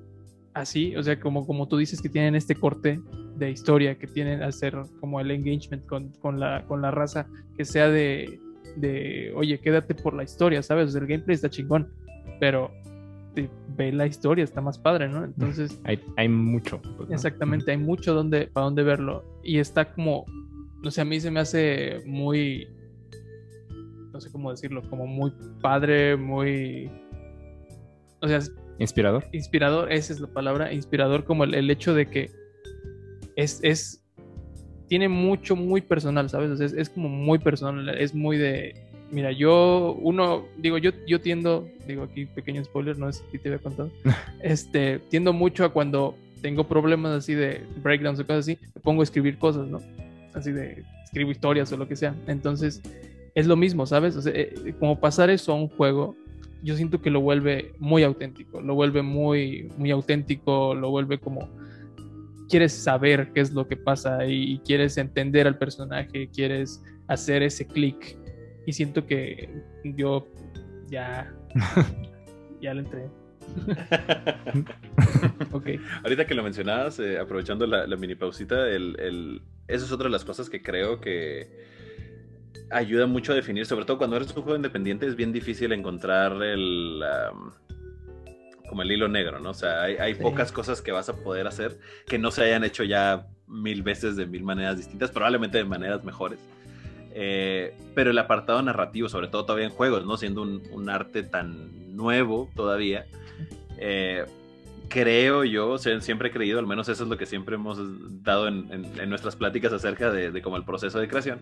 así, 0.52 0.94
o 0.96 1.02
sea, 1.02 1.18
como, 1.18 1.46
como 1.46 1.66
tú 1.68 1.76
dices 1.78 2.02
que 2.02 2.08
tienen 2.08 2.34
este 2.34 2.54
corte 2.54 3.00
de 3.36 3.50
historia, 3.50 3.98
que 3.98 4.06
tienen 4.06 4.42
hacer 4.42 4.76
como 5.00 5.20
el 5.20 5.30
engagement 5.30 5.86
con, 5.86 6.10
con 6.20 6.38
la, 6.38 6.64
con 6.66 6.82
la 6.82 6.90
raza, 6.90 7.26
que 7.56 7.64
sea 7.64 7.88
de, 7.88 8.38
de, 8.76 9.32
oye, 9.34 9.58
quédate 9.58 9.94
por 9.94 10.14
la 10.14 10.22
historia, 10.22 10.62
¿sabes? 10.62 10.88
O 10.88 10.90
sea, 10.90 11.00
el 11.00 11.06
gameplay 11.08 11.34
está 11.34 11.50
chingón, 11.50 11.88
pero 12.38 12.70
te- 13.34 13.50
ve 13.76 13.90
la 13.92 14.06
historia, 14.06 14.44
está 14.44 14.60
más 14.60 14.78
padre, 14.78 15.08
¿no? 15.08 15.24
Entonces... 15.24 15.80
Hay, 15.84 16.00
hay 16.16 16.28
mucho. 16.28 16.80
pues, 16.96 17.08
¿no? 17.08 17.14
Exactamente, 17.14 17.72
hay 17.72 17.78
mucho 17.78 18.14
donde, 18.14 18.46
para 18.46 18.66
donde 18.66 18.84
verlo. 18.84 19.24
Y 19.42 19.58
está 19.58 19.92
como, 19.92 20.24
no 20.84 20.90
sé, 20.92 21.00
a 21.00 21.04
mí 21.04 21.18
se 21.18 21.32
me 21.32 21.40
hace 21.40 22.02
muy, 22.06 22.68
no 24.14 24.20
sé 24.20 24.30
cómo 24.30 24.52
decirlo, 24.52 24.80
como 24.88 25.06
muy 25.06 25.32
padre, 25.60 26.16
muy, 26.16 26.88
o 28.22 28.28
sea, 28.28 28.40
Inspirador. 28.78 29.26
inspirador, 29.32 29.92
esa 29.92 30.12
es 30.12 30.20
la 30.20 30.28
palabra, 30.28 30.72
inspirador 30.72 31.24
como 31.24 31.44
el, 31.44 31.54
el 31.54 31.68
hecho 31.68 31.94
de 31.94 32.06
que 32.06 32.30
es, 33.34 33.58
es, 33.62 34.04
tiene 34.86 35.08
mucho, 35.08 35.56
muy 35.56 35.80
personal, 35.80 36.30
¿sabes? 36.30 36.50
O 36.52 36.56
sea, 36.56 36.66
es, 36.66 36.72
es 36.74 36.88
como 36.88 37.08
muy 37.08 37.40
personal, 37.40 37.88
es 37.88 38.14
muy 38.14 38.38
de, 38.38 38.86
mira, 39.10 39.32
yo, 39.32 39.98
uno, 40.00 40.44
digo, 40.58 40.78
yo, 40.78 40.92
yo 41.08 41.20
tiendo, 41.20 41.68
digo 41.86 42.04
aquí, 42.04 42.26
pequeño 42.26 42.62
spoiler, 42.62 42.96
no 42.96 43.08
es 43.08 43.20
que 43.32 43.38
te 43.40 43.48
había 43.48 43.58
contado, 43.58 43.90
este, 44.42 45.00
tiendo 45.10 45.32
mucho 45.32 45.64
a 45.64 45.70
cuando 45.70 46.14
tengo 46.40 46.68
problemas 46.68 47.18
así 47.18 47.34
de 47.34 47.62
breakdowns 47.82 48.20
o 48.20 48.22
cosas 48.22 48.44
así, 48.44 48.58
me 48.76 48.80
pongo 48.80 49.00
a 49.00 49.04
escribir 49.04 49.38
cosas, 49.38 49.66
¿no? 49.66 49.80
Así 50.34 50.52
de, 50.52 50.84
escribo 51.04 51.30
historias 51.30 51.72
o 51.72 51.76
lo 51.76 51.86
que 51.86 51.94
sea. 51.94 52.14
Entonces, 52.26 52.82
es 53.34 53.46
lo 53.46 53.56
mismo, 53.56 53.86
¿sabes? 53.86 54.16
O 54.16 54.22
sea, 54.22 54.32
eh, 54.34 54.74
como 54.78 55.00
pasar 55.00 55.30
eso 55.30 55.52
a 55.52 55.56
un 55.56 55.68
juego, 55.68 56.16
yo 56.62 56.76
siento 56.76 57.02
que 57.02 57.10
lo 57.10 57.20
vuelve 57.20 57.74
muy 57.78 58.02
auténtico, 58.02 58.60
lo 58.60 58.74
vuelve 58.74 59.02
muy, 59.02 59.68
muy 59.76 59.90
auténtico, 59.90 60.74
lo 60.74 60.90
vuelve 60.90 61.18
como 61.18 61.50
quieres 62.48 62.72
saber 62.72 63.32
qué 63.34 63.40
es 63.40 63.52
lo 63.52 63.66
que 63.66 63.76
pasa 63.76 64.24
y, 64.26 64.58
quieres 64.60 64.96
entender 64.96 65.46
al 65.46 65.58
personaje, 65.58 66.30
quieres 66.32 66.82
hacer 67.08 67.42
ese 67.42 67.66
clic. 67.66 68.16
Y 68.66 68.72
siento 68.72 69.06
que 69.06 69.62
yo 69.84 70.26
ya, 70.88 71.34
ya 72.62 72.74
le 72.74 72.80
entré. 72.80 73.08
ok. 75.52 75.66
Ahorita 76.02 76.26
que 76.26 76.34
lo 76.34 76.42
mencionabas, 76.42 76.98
eh, 76.98 77.18
aprovechando 77.18 77.66
la, 77.66 77.86
la 77.86 77.96
mini 77.96 78.14
pausita, 78.14 78.70
el, 78.70 78.96
el- 79.00 79.42
eso 79.66 79.84
es 79.86 79.92
otra 79.92 80.04
de 80.04 80.12
las 80.12 80.24
cosas 80.24 80.48
que 80.48 80.62
creo 80.62 81.00
que 81.00 81.73
ayuda 82.70 83.06
mucho 83.06 83.32
a 83.32 83.34
definir, 83.34 83.66
sobre 83.66 83.84
todo 83.84 83.98
cuando 83.98 84.16
eres 84.16 84.28
un 84.34 84.42
juego 84.42 84.56
independiente, 84.56 85.06
es 85.06 85.16
bien 85.16 85.32
difícil 85.32 85.72
encontrar 85.72 86.42
el... 86.42 87.02
como 88.68 88.82
el 88.82 88.90
hilo 88.92 89.08
negro, 89.08 89.38
¿no? 89.40 89.50
O 89.50 89.54
sea, 89.54 89.82
hay, 89.82 89.96
hay 89.96 90.14
Sí. 90.14 90.22
pocas 90.22 90.50
cosas 90.52 90.80
que 90.82 90.92
vas 90.92 91.08
a 91.08 91.16
poder 91.16 91.46
hacer 91.46 91.78
que 92.06 92.18
no 92.18 92.30
se 92.30 92.42
hayan 92.44 92.64
hecho 92.64 92.82
ya 92.84 93.26
mil 93.46 93.82
veces 93.82 94.16
de 94.16 94.26
mil 94.26 94.42
maneras 94.42 94.76
distintas, 94.78 95.10
probablemente 95.10 95.58
de 95.58 95.64
maneras 95.64 96.02
mejores. 96.04 96.38
Eh, 97.16 97.74
pero 97.94 98.10
el 98.10 98.18
apartado 98.18 98.60
narrativo, 98.62 99.08
sobre 99.08 99.28
todo 99.28 99.44
todavía 99.44 99.66
en 99.66 99.72
juegos, 99.72 100.04
¿no? 100.04 100.16
Siendo 100.16 100.42
un, 100.42 100.62
un 100.72 100.88
arte 100.90 101.22
tan 101.22 101.94
nuevo 101.94 102.50
todavía, 102.56 103.06
eh, 103.78 104.24
creo 104.88 105.44
yo, 105.44 105.78
siempre 105.78 106.28
he 106.28 106.30
creído, 106.32 106.58
al 106.58 106.66
menos 106.66 106.88
eso 106.88 107.04
es 107.04 107.08
lo 107.10 107.16
que 107.16 107.26
siempre 107.26 107.54
hemos 107.54 107.78
dado 108.24 108.48
en, 108.48 108.66
en- 108.72 109.00
en 109.00 109.08
nuestras 109.08 109.36
pláticas 109.36 109.72
acerca 109.72 110.10
de, 110.10 110.30
de 110.32 110.42
como 110.42 110.56
el 110.56 110.64
proceso 110.64 110.98
de 110.98 111.06
creación, 111.06 111.38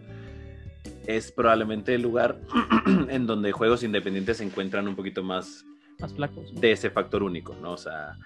es 1.06 1.32
probablemente 1.32 1.94
el 1.94 2.02
lugar 2.02 2.40
en 3.08 3.26
donde 3.26 3.52
juegos 3.52 3.82
independientes 3.82 4.38
se 4.38 4.44
encuentran 4.44 4.88
un 4.88 4.96
poquito 4.96 5.22
más 5.22 5.64
Más 6.00 6.12
flacos. 6.14 6.52
¿no? 6.52 6.60
de 6.60 6.72
ese 6.72 6.90
factor 6.90 7.22
único, 7.22 7.54
¿no? 7.60 7.72
O 7.72 7.76
sea, 7.76 8.18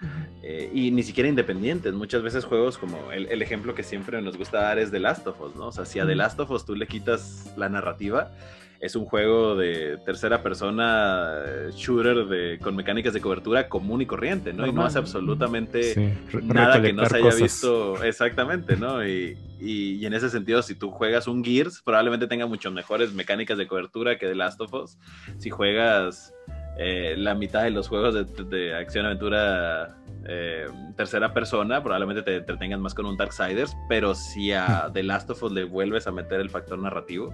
eh, 0.43 0.69
y 0.73 0.91
ni 0.91 1.03
siquiera 1.03 1.29
independientes. 1.29 1.93
Muchas 1.93 2.21
veces 2.21 2.45
juegos 2.45 2.77
como 2.77 3.11
el, 3.11 3.27
el 3.27 3.41
ejemplo 3.41 3.75
que 3.75 3.83
siempre 3.83 4.21
nos 4.21 4.37
gusta 4.37 4.61
dar 4.61 4.79
es 4.79 4.91
The 4.91 4.99
Last 4.99 5.27
of 5.27 5.39
Us, 5.41 5.55
¿no? 5.55 5.67
O 5.67 5.71
sea, 5.71 5.85
si 5.85 5.99
a 5.99 6.05
The. 6.05 6.15
Last 6.15 6.39
of 6.39 6.51
Us 6.51 6.65
tú 6.65 6.75
le 6.75 6.87
quitas 6.87 7.53
la 7.57 7.69
narrativa, 7.69 8.31
es 8.79 8.95
un 8.95 9.05
juego 9.05 9.55
de 9.55 9.97
tercera 10.05 10.43
persona, 10.43 11.41
eh, 11.45 11.69
shooter 11.73 12.25
de, 12.25 12.59
con 12.59 12.75
mecánicas 12.75 13.13
de 13.13 13.21
cobertura 13.21 13.69
común 13.69 14.01
y 14.01 14.05
corriente, 14.05 14.53
¿no? 14.53 14.67
y 14.67 14.71
no 14.71 14.85
hace 14.85 14.99
absolutamente 14.99 15.93
Sí, 15.93 16.13
nada 16.43 16.81
que 16.81 16.93
no 16.93 17.05
se 17.05 17.15
haya 17.15 17.25
cosas. 17.25 17.41
visto 17.41 18.03
exactamente, 18.03 18.77
¿no? 18.77 19.05
Y, 19.05 19.37
y, 19.59 20.05
en 20.05 20.13
ese 20.13 20.29
sentido, 20.29 20.61
si 20.61 20.75
tú 20.75 20.91
juegas 20.91 21.27
un 21.27 21.43
Gears, 21.43 21.81
probablemente 21.81 22.27
tenga 22.27 22.45
mucho 22.45 22.71
mejores 22.71 23.13
mecánicas 23.13 23.57
de 23.57 23.67
cobertura 23.67 24.17
que 24.17 24.27
The 24.27 24.35
Last 24.35 24.61
of 24.61 24.73
Us. 24.73 24.97
Si 25.37 25.49
juegas 25.49 26.33
eh, 26.79 27.15
la 27.17 27.33
mitad 27.33 27.63
de 27.63 27.71
los 27.71 27.87
juegos 27.87 28.13
de, 28.49 28.75
acción-aventura 28.75 29.97
eh, 30.25 30.67
tercera 30.95 31.33
persona, 31.33 31.81
probablemente 31.81 32.21
te 32.21 32.35
entretengan 32.35 32.81
más 32.81 32.93
con 32.93 33.07
un 33.07 33.17
Darksiders, 33.17 33.75
pero 33.89 34.13
si 34.13 34.53
a 34.53 34.89
The 34.93 35.01
Last 35.01 35.29
of 35.31 35.41
Us 35.41 35.51
le 35.51 35.63
vuelves 35.63 36.05
a 36.05 36.11
meter 36.11 36.39
el 36.39 36.51
factor 36.51 36.77
narrativo, 36.77 37.33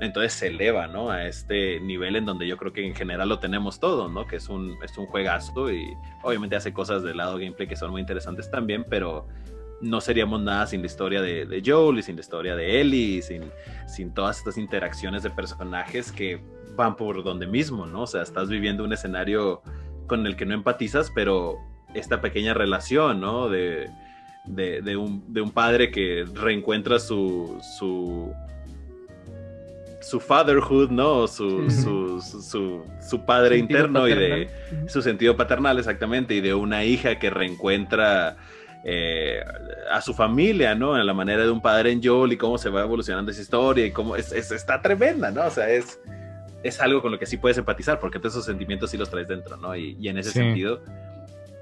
entonces 0.00 0.32
se 0.32 0.48
eleva, 0.48 0.86
¿no? 0.86 1.10
A 1.10 1.26
este 1.26 1.80
nivel 1.80 2.16
en 2.16 2.26
donde 2.26 2.46
yo 2.46 2.56
creo 2.56 2.72
que 2.72 2.86
en 2.86 2.94
general 2.94 3.28
lo 3.28 3.38
tenemos 3.38 3.80
todo, 3.80 4.08
¿no? 4.08 4.26
Que 4.26 4.36
es 4.36 4.48
un, 4.48 4.76
es 4.82 4.96
un 4.98 5.06
juegazo 5.06 5.70
y 5.70 5.86
obviamente 6.22 6.56
hace 6.56 6.72
cosas 6.72 7.02
del 7.02 7.16
lado 7.16 7.38
gameplay 7.38 7.66
que 7.66 7.76
son 7.76 7.90
muy 7.90 8.00
interesantes 8.00 8.50
también, 8.50 8.84
pero 8.88 9.26
no 9.80 10.00
seríamos 10.00 10.40
nada 10.40 10.66
sin 10.66 10.80
la 10.80 10.86
historia 10.86 11.20
de, 11.20 11.46
de 11.46 11.62
Joel 11.64 11.98
y 11.98 12.02
sin 12.02 12.16
la 12.16 12.22
historia 12.22 12.56
de 12.56 12.80
Ellie, 12.80 13.22
sin, 13.22 13.44
sin 13.86 14.12
todas 14.12 14.38
estas 14.38 14.58
interacciones 14.58 15.22
de 15.22 15.30
personajes 15.30 16.12
que 16.12 16.40
van 16.76 16.96
por 16.96 17.22
donde 17.24 17.46
mismo, 17.46 17.86
¿no? 17.86 18.02
O 18.02 18.06
sea, 18.06 18.22
estás 18.22 18.48
viviendo 18.48 18.84
un 18.84 18.92
escenario 18.92 19.62
con 20.06 20.26
el 20.26 20.36
que 20.36 20.46
no 20.46 20.54
empatizas, 20.54 21.10
pero 21.14 21.56
esta 21.94 22.20
pequeña 22.20 22.54
relación, 22.54 23.20
¿no? 23.20 23.48
De, 23.48 23.90
de, 24.46 24.96
un, 24.96 25.32
de 25.32 25.40
un, 25.40 25.50
padre 25.50 25.90
que 25.90 26.24
reencuentra 26.34 26.98
su, 26.98 27.58
su, 27.78 28.32
su 30.06 30.20
fatherhood, 30.20 30.90
¿no? 30.90 31.26
Su, 31.26 31.68
su, 31.68 32.20
su, 33.00 33.24
padre 33.24 33.58
interno 33.58 34.06
y 34.06 34.14
de 34.14 34.48
su 34.86 35.02
sentido 35.02 35.36
paternal, 35.36 35.80
exactamente, 35.80 36.34
y 36.34 36.40
de 36.40 36.54
una 36.54 36.84
hija 36.84 37.18
que 37.18 37.28
reencuentra 37.28 38.36
eh, 38.84 39.40
a 39.90 40.00
su 40.00 40.14
familia, 40.14 40.76
¿no? 40.76 40.96
En 40.96 41.04
la 41.06 41.12
manera 41.12 41.42
de 41.42 41.50
un 41.50 41.60
padre 41.60 41.90
en 41.90 42.00
Joel 42.00 42.32
y 42.32 42.36
cómo 42.36 42.56
se 42.56 42.70
va 42.70 42.82
evolucionando 42.82 43.32
esa 43.32 43.42
historia 43.42 43.84
y 43.84 43.90
cómo 43.90 44.14
es, 44.14 44.30
está 44.30 44.80
tremenda, 44.80 45.32
¿no? 45.32 45.44
O 45.44 45.50
sea, 45.50 45.68
es, 45.68 45.98
es 46.62 46.80
algo 46.80 47.02
con 47.02 47.10
lo 47.10 47.18
que 47.18 47.26
sí 47.26 47.36
puedes 47.36 47.58
empatizar 47.58 47.98
porque 47.98 48.20
todos 48.20 48.34
esos 48.34 48.44
sentimientos 48.44 48.92
sí 48.92 48.96
los 48.96 49.10
traes 49.10 49.26
dentro, 49.26 49.56
¿no? 49.56 49.74
Y, 49.74 50.08
en 50.08 50.18
ese 50.18 50.30
sentido, 50.30 50.84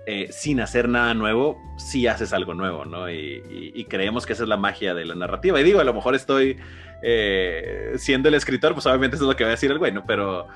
eh, 0.04 0.28
sin 0.32 0.60
hacer 0.60 0.86
nada 0.86 1.14
nuevo, 1.14 1.56
sí 1.78 2.06
haces 2.06 2.34
algo 2.34 2.52
nuevo, 2.52 2.84
¿no? 2.84 3.10
Y, 3.10 3.86
creemos 3.88 4.26
que 4.26 4.34
esa 4.34 4.42
es 4.42 4.48
la 4.50 4.58
magia 4.58 4.92
de 4.92 5.06
la 5.06 5.14
narrativa. 5.14 5.58
Y 5.58 5.64
digo, 5.64 5.80
a 5.80 5.84
lo 5.84 5.94
mejor 5.94 6.14
estoy 6.14 6.58
eh, 7.06 7.92
siendo 7.96 8.30
el 8.30 8.34
escritor, 8.34 8.72
pues 8.72 8.86
obviamente 8.86 9.16
eso 9.16 9.26
es 9.26 9.28
lo 9.28 9.36
que 9.36 9.44
va 9.44 9.50
a 9.50 9.52
decir 9.52 9.70
el 9.70 9.78
güey, 9.78 9.92
¿no? 9.92 10.06
Pero 10.06 10.48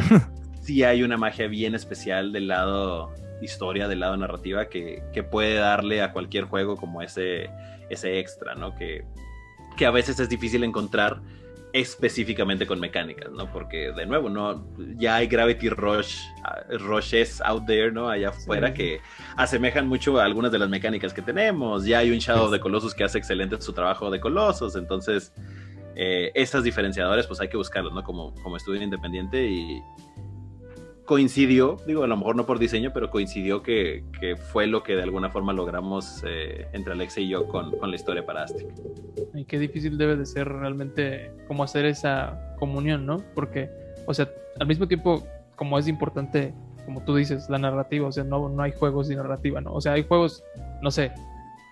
sí 0.60 0.84
hay 0.84 1.02
una 1.02 1.16
magia 1.16 1.48
bien 1.48 1.74
especial 1.74 2.32
del 2.32 2.48
lado 2.48 3.14
historia, 3.40 3.88
del 3.88 4.00
lado 4.00 4.16
narrativa, 4.16 4.66
que, 4.66 5.02
puede 5.30 5.54
darle 5.54 6.02
a 6.02 6.12
cualquier 6.12 6.44
juego 6.44 6.76
como 6.76 7.00
ese, 7.00 7.48
ese 7.88 8.18
extra, 8.18 8.54
¿no? 8.54 8.74
Que, 8.74 9.04
que 9.78 9.86
a 9.86 9.90
veces 9.90 10.20
es 10.20 10.28
difícil 10.28 10.64
encontrar 10.64 11.22
específicamente 11.72 12.66
con 12.66 12.78
mecánicas, 12.78 13.30
¿no? 13.32 13.50
Porque 13.50 13.92
de 13.92 14.04
nuevo, 14.04 14.28
no, 14.28 14.66
ya 14.96 15.16
hay 15.16 15.26
Gravity 15.26 15.70
Rush, 15.70 16.18
ah, 16.44 16.60
Rushes 16.78 17.40
out 17.42 17.64
there, 17.66 17.90
¿no? 17.90 18.08
Allá 18.10 18.30
afuera 18.30 18.72
que 18.74 19.00
asemejan 19.36 19.86
mucho 19.86 20.18
a 20.18 20.24
algunas 20.24 20.52
de 20.52 20.58
las 20.58 20.68
mecánicas 20.68 21.12
que 21.12 21.22
tenemos. 21.22 21.84
Ya 21.84 21.98
hay 21.98 22.10
un 22.10 22.18
Shadow 22.18 22.50
de 22.50 22.60
Colossus 22.60 22.94
que 22.94 23.04
hace 23.04 23.18
excelente 23.18 23.60
su 23.60 23.72
trabajo 23.72 24.10
de 24.10 24.20
Colossus, 24.20 24.76
entonces 24.76 25.32
eh, 25.96 26.30
estas 26.34 26.62
diferenciadores, 26.62 27.26
pues 27.26 27.40
hay 27.40 27.48
que 27.48 27.56
buscarlos, 27.56 27.92
¿no? 27.92 28.04
Como, 28.04 28.34
como 28.42 28.56
estudio 28.56 28.82
independiente 28.82 29.46
y, 29.46 29.82
coincidió, 31.06 31.76
digo, 31.86 32.02
a 32.02 32.06
lo 32.06 32.16
mejor 32.16 32.36
no 32.36 32.44
por 32.44 32.58
diseño, 32.58 32.90
pero 32.92 33.10
coincidió 33.10 33.62
que, 33.62 34.04
fue 34.52 34.66
lo 34.66 34.82
que 34.82 34.96
de 34.96 35.04
alguna 35.04 35.30
forma 35.30 35.52
logramos 35.52 36.22
eh, 36.26 36.66
entre 36.72 36.92
Alexa 36.92 37.20
y 37.20 37.28
yo 37.28 37.46
con, 37.46 37.72
la 37.80 37.94
historia 37.94 38.26
para 38.26 38.42
Aztec. 38.42 38.66
Y 39.32 39.44
qué 39.44 39.58
difícil 39.58 39.96
debe 39.96 40.16
de 40.16 40.26
ser 40.26 40.48
realmente 40.48 41.32
cómo 41.46 41.62
hacer 41.62 41.86
esa 41.86 42.54
comunión, 42.58 43.06
¿no? 43.06 43.22
Porque, 43.34 43.70
o 44.06 44.12
sea, 44.12 44.28
al 44.58 44.66
mismo 44.66 44.86
tiempo, 44.88 45.24
como 45.54 45.78
es 45.78 45.88
importante, 45.88 46.52
como 46.84 47.02
tú 47.04 47.14
dices, 47.14 47.48
la 47.48 47.58
narrativa, 47.58 48.08
o 48.08 48.12
sea, 48.12 48.24
no, 48.24 48.48
no 48.48 48.62
hay 48.62 48.72
juegos 48.72 49.08
de 49.08 49.16
narrativa, 49.16 49.60
¿no? 49.60 49.72
O 49.72 49.80
sea, 49.80 49.92
hay 49.92 50.04
juegos, 50.04 50.42
no 50.82 50.90
sé, 50.90 51.12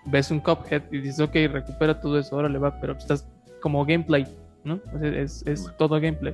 ves 0.05 0.31
un 0.31 0.39
Cuphead 0.39 0.83
y 0.91 0.99
dices, 0.99 1.19
ok, 1.19 1.35
recupera 1.51 1.99
todo 1.99 2.17
eso, 2.17 2.35
ahora 2.35 2.49
le 2.49 2.57
va, 2.57 2.79
pero 2.79 2.93
estás 2.93 3.27
como 3.61 3.85
gameplay, 3.85 4.25
¿no? 4.63 4.79
Es, 5.01 5.43
es 5.45 5.69
todo 5.77 5.99
gameplay. 5.99 6.33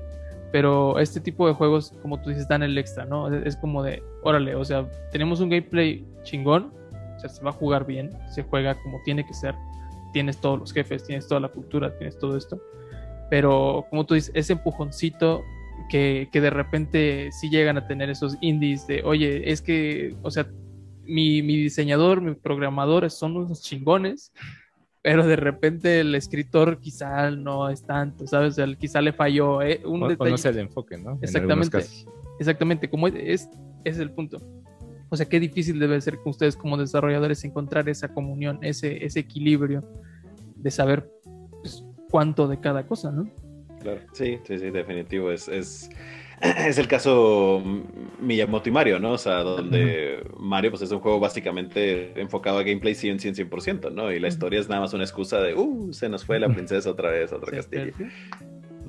Pero 0.51 0.99
este 0.99 1.21
tipo 1.21 1.47
de 1.47 1.53
juegos, 1.53 1.93
como 2.01 2.21
tú 2.21 2.29
dices, 2.29 2.47
dan 2.47 2.61
el 2.61 2.77
extra, 2.77 3.05
¿no? 3.05 3.33
Es, 3.33 3.55
como 3.55 3.83
de, 3.83 4.03
órale, 4.23 4.55
o 4.55 4.65
sea, 4.65 4.89
tenemos 5.11 5.39
un 5.39 5.49
gameplay 5.49 6.05
chingón, 6.23 6.73
o 7.15 7.19
sea, 7.19 7.29
se 7.29 7.41
va 7.41 7.51
a 7.51 7.53
jugar 7.53 7.85
bien, 7.85 8.11
se 8.29 8.43
juega 8.43 8.75
como 8.81 8.99
tiene 9.05 9.25
que 9.25 9.33
ser, 9.33 9.55
tienes 10.11 10.39
todos 10.39 10.59
los 10.59 10.73
jefes, 10.73 11.05
tienes 11.05 11.27
toda 11.27 11.39
la 11.39 11.47
cultura, 11.47 11.95
tienes 11.97 12.19
todo 12.19 12.35
esto. 12.35 12.61
Pero 13.29 13.85
como 13.89 14.05
tú 14.05 14.15
dices, 14.15 14.31
ese 14.35 14.53
empujoncito 14.53 15.41
que, 15.89 16.27
que 16.33 16.41
de 16.41 16.49
repente 16.49 17.29
sí 17.31 17.49
llegan 17.49 17.77
a 17.77 17.87
tener 17.87 18.09
esos 18.09 18.37
indies 18.41 18.85
de, 18.87 19.03
oye, 19.05 19.49
es 19.49 19.61
que, 19.61 20.17
o 20.21 20.31
sea, 20.31 20.47
mi, 21.05 21.41
mi 21.41 21.55
diseñador, 21.55 22.19
mi 22.21 22.35
programador 22.35 23.09
son 23.09 23.37
unos 23.37 23.61
chingones, 23.61 24.33
pero 25.01 25.25
de 25.25 25.35
repente 25.35 25.99
el 26.01 26.13
escritor 26.15 26.79
quizá 26.79 27.31
no 27.31 27.69
es 27.69 27.83
tanto, 27.83 28.27
¿sabes? 28.27 28.59
O 28.59 28.77
quizá 28.77 29.01
le 29.01 29.13
falló 29.13 29.61
eh, 29.61 29.81
un 29.85 30.03
o, 30.03 30.09
no 30.09 30.35
el 30.35 30.57
enfoque, 30.59 30.97
¿no? 30.97 31.17
Exactamente, 31.21 31.79
exactamente, 32.39 32.89
como 32.89 33.07
es, 33.07 33.15
es, 33.15 33.49
es 33.83 33.97
el 33.99 34.11
punto. 34.11 34.37
O 35.09 35.17
sea, 35.17 35.27
qué 35.27 35.39
difícil 35.39 35.79
debe 35.79 35.99
ser 35.99 36.17
con 36.19 36.29
ustedes 36.29 36.55
como 36.55 36.77
desarrolladores 36.77 37.43
encontrar 37.43 37.89
esa 37.89 38.13
comunión, 38.13 38.59
ese, 38.61 39.03
ese 39.03 39.19
equilibrio 39.19 39.83
de 40.55 40.71
saber 40.71 41.11
pues, 41.61 41.83
cuánto 42.09 42.47
de 42.47 42.59
cada 42.59 42.85
cosa, 42.85 43.11
¿no? 43.11 43.29
Claro, 43.81 44.01
sí, 44.13 44.39
sí, 44.43 44.59
sí, 44.59 44.69
definitivo. 44.69 45.31
Es, 45.31 45.47
es, 45.47 45.89
es 46.67 46.77
el 46.77 46.87
caso 46.87 47.61
Miyamoto 48.19 48.69
y 48.69 48.71
Mario, 48.71 48.99
¿no? 48.99 49.13
O 49.13 49.17
sea, 49.17 49.43
donde 49.43 50.23
Mario 50.37 50.71
pues 50.71 50.81
es 50.81 50.91
un 50.91 50.99
juego 50.99 51.19
básicamente 51.19 52.19
enfocado 52.19 52.59
a 52.59 52.63
gameplay 52.63 52.95
100, 52.95 53.19
100, 53.19 53.49
100%, 53.49 53.91
¿no? 53.91 54.11
Y 54.11 54.19
la 54.19 54.27
historia 54.27 54.59
es 54.59 54.67
nada 54.67 54.81
más 54.81 54.93
una 54.93 55.03
excusa 55.03 55.39
de, 55.39 55.53
uh, 55.53 55.93
se 55.93 56.09
nos 56.09 56.25
fue 56.25 56.39
la 56.39 56.49
princesa 56.49 56.89
otra 56.89 57.11
vez, 57.11 57.31
otra 57.31 57.51
castillo. 57.51 57.93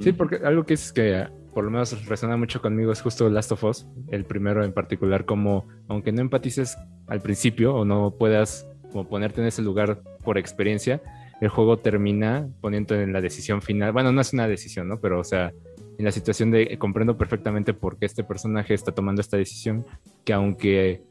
Sí, 0.01 0.13
porque 0.13 0.37
algo 0.45 0.65
que 0.65 0.75
es 0.75 0.93
que 0.93 1.27
por 1.53 1.65
lo 1.65 1.71
menos 1.71 2.07
resuena 2.07 2.37
mucho 2.37 2.63
conmigo 2.63 2.93
es 2.93 3.03
justo 3.03 3.29
Last 3.29 3.53
of 3.53 3.65
Us, 3.65 3.87
el 4.09 4.25
primero 4.25 4.65
en 4.65 4.73
particular, 4.73 5.27
como 5.27 5.69
aunque 5.89 6.11
no 6.13 6.23
empatices 6.23 6.79
al 7.09 7.21
principio 7.21 7.75
o 7.75 7.85
no 7.85 8.15
puedas 8.19 8.67
como 8.91 9.09
ponerte 9.09 9.41
en 9.41 9.47
ese 9.47 9.63
lugar 9.63 10.03
por 10.25 10.39
experiencia, 10.39 11.03
el 11.43 11.49
juego 11.49 11.79
termina 11.79 12.49
poniendo 12.61 12.95
en 12.95 13.13
la 13.13 13.21
decisión 13.21 13.63
final. 13.63 13.93
Bueno, 13.93 14.13
no 14.13 14.21
es 14.21 14.33
una 14.33 14.47
decisión, 14.47 14.89
¿no? 14.89 15.01
Pero, 15.01 15.19
o 15.19 15.25
sea, 15.25 15.53
en 15.99 16.05
la 16.05 16.13
situación 16.13 16.51
de 16.51 16.63
eh, 16.63 16.79
comprendo 16.79 17.17
perfectamente 17.17 17.75
por 17.75 17.99
qué 17.99 18.07
este 18.07 18.25
personaje 18.25 18.75
está 18.75 18.93
tomando 18.93 19.21
esta 19.21 19.37
decisión, 19.37 19.85
que 20.25 20.33
aunque 20.33 21.03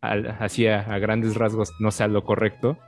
hacía 0.00 0.80
a 0.80 0.98
grandes 0.98 1.34
rasgos 1.34 1.72
no 1.80 1.90
sea 1.90 2.08
lo 2.08 2.24
correcto, 2.24 2.78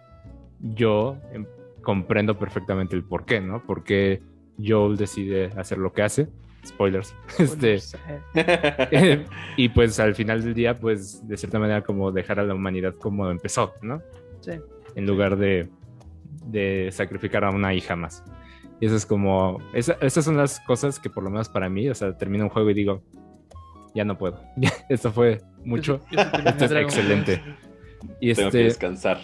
yo 0.61 1.16
em, 1.32 1.47
comprendo 1.82 2.39
perfectamente 2.39 2.97
el 2.97 3.05
por 3.05 3.24
qué, 3.24 3.41
¿no? 3.41 3.62
Porque 3.64 4.22
Joel 4.62 4.97
decide 4.97 5.47
hacer 5.57 5.78
lo 5.78 5.93
que 5.93 6.03
hace. 6.03 6.28
Spoilers. 6.66 7.14
este, 7.39 7.78
eh, 8.34 9.24
y 9.57 9.68
pues 9.68 10.01
al 10.01 10.14
final 10.14 10.43
del 10.43 10.55
día, 10.55 10.78
pues 10.78 11.26
de 11.26 11.37
cierta 11.37 11.59
manera 11.59 11.82
como 11.82 12.11
dejar 12.11 12.41
a 12.41 12.45
la 12.45 12.55
humanidad 12.55 12.95
como 12.97 13.30
empezó, 13.30 13.72
¿no? 13.82 14.03
Sí. 14.41 14.53
En 14.95 15.07
lugar 15.07 15.37
de, 15.37 15.68
de 16.47 16.89
sacrificar 16.93 17.45
a 17.45 17.51
una 17.51 17.72
hija 17.72 17.95
más. 17.97 18.24
Y 18.80 18.86
eso 18.86 18.96
es 18.96 19.06
como, 19.06 19.58
esas 19.72 20.24
son 20.24 20.36
las 20.36 20.60
cosas 20.60 20.98
que 20.98 21.08
por 21.08 21.24
lo 21.24 21.30
menos 21.30 21.48
para 21.48 21.68
mí, 21.68 21.88
o 21.88 21.94
sea, 21.94 22.16
termino 22.16 22.44
un 22.44 22.50
juego 22.50 22.70
y 22.70 22.74
digo, 22.74 23.02
ya 23.94 24.04
no 24.04 24.18
puedo. 24.18 24.40
Esto 24.88 25.10
fue 25.10 25.40
mucho. 25.64 26.00
Esto 26.10 26.64
es 26.66 26.72
excelente. 26.72 27.42
Y 28.20 28.34
Tengo 28.34 28.48
este, 28.48 28.58
que 28.58 28.64
descansar. 28.64 29.18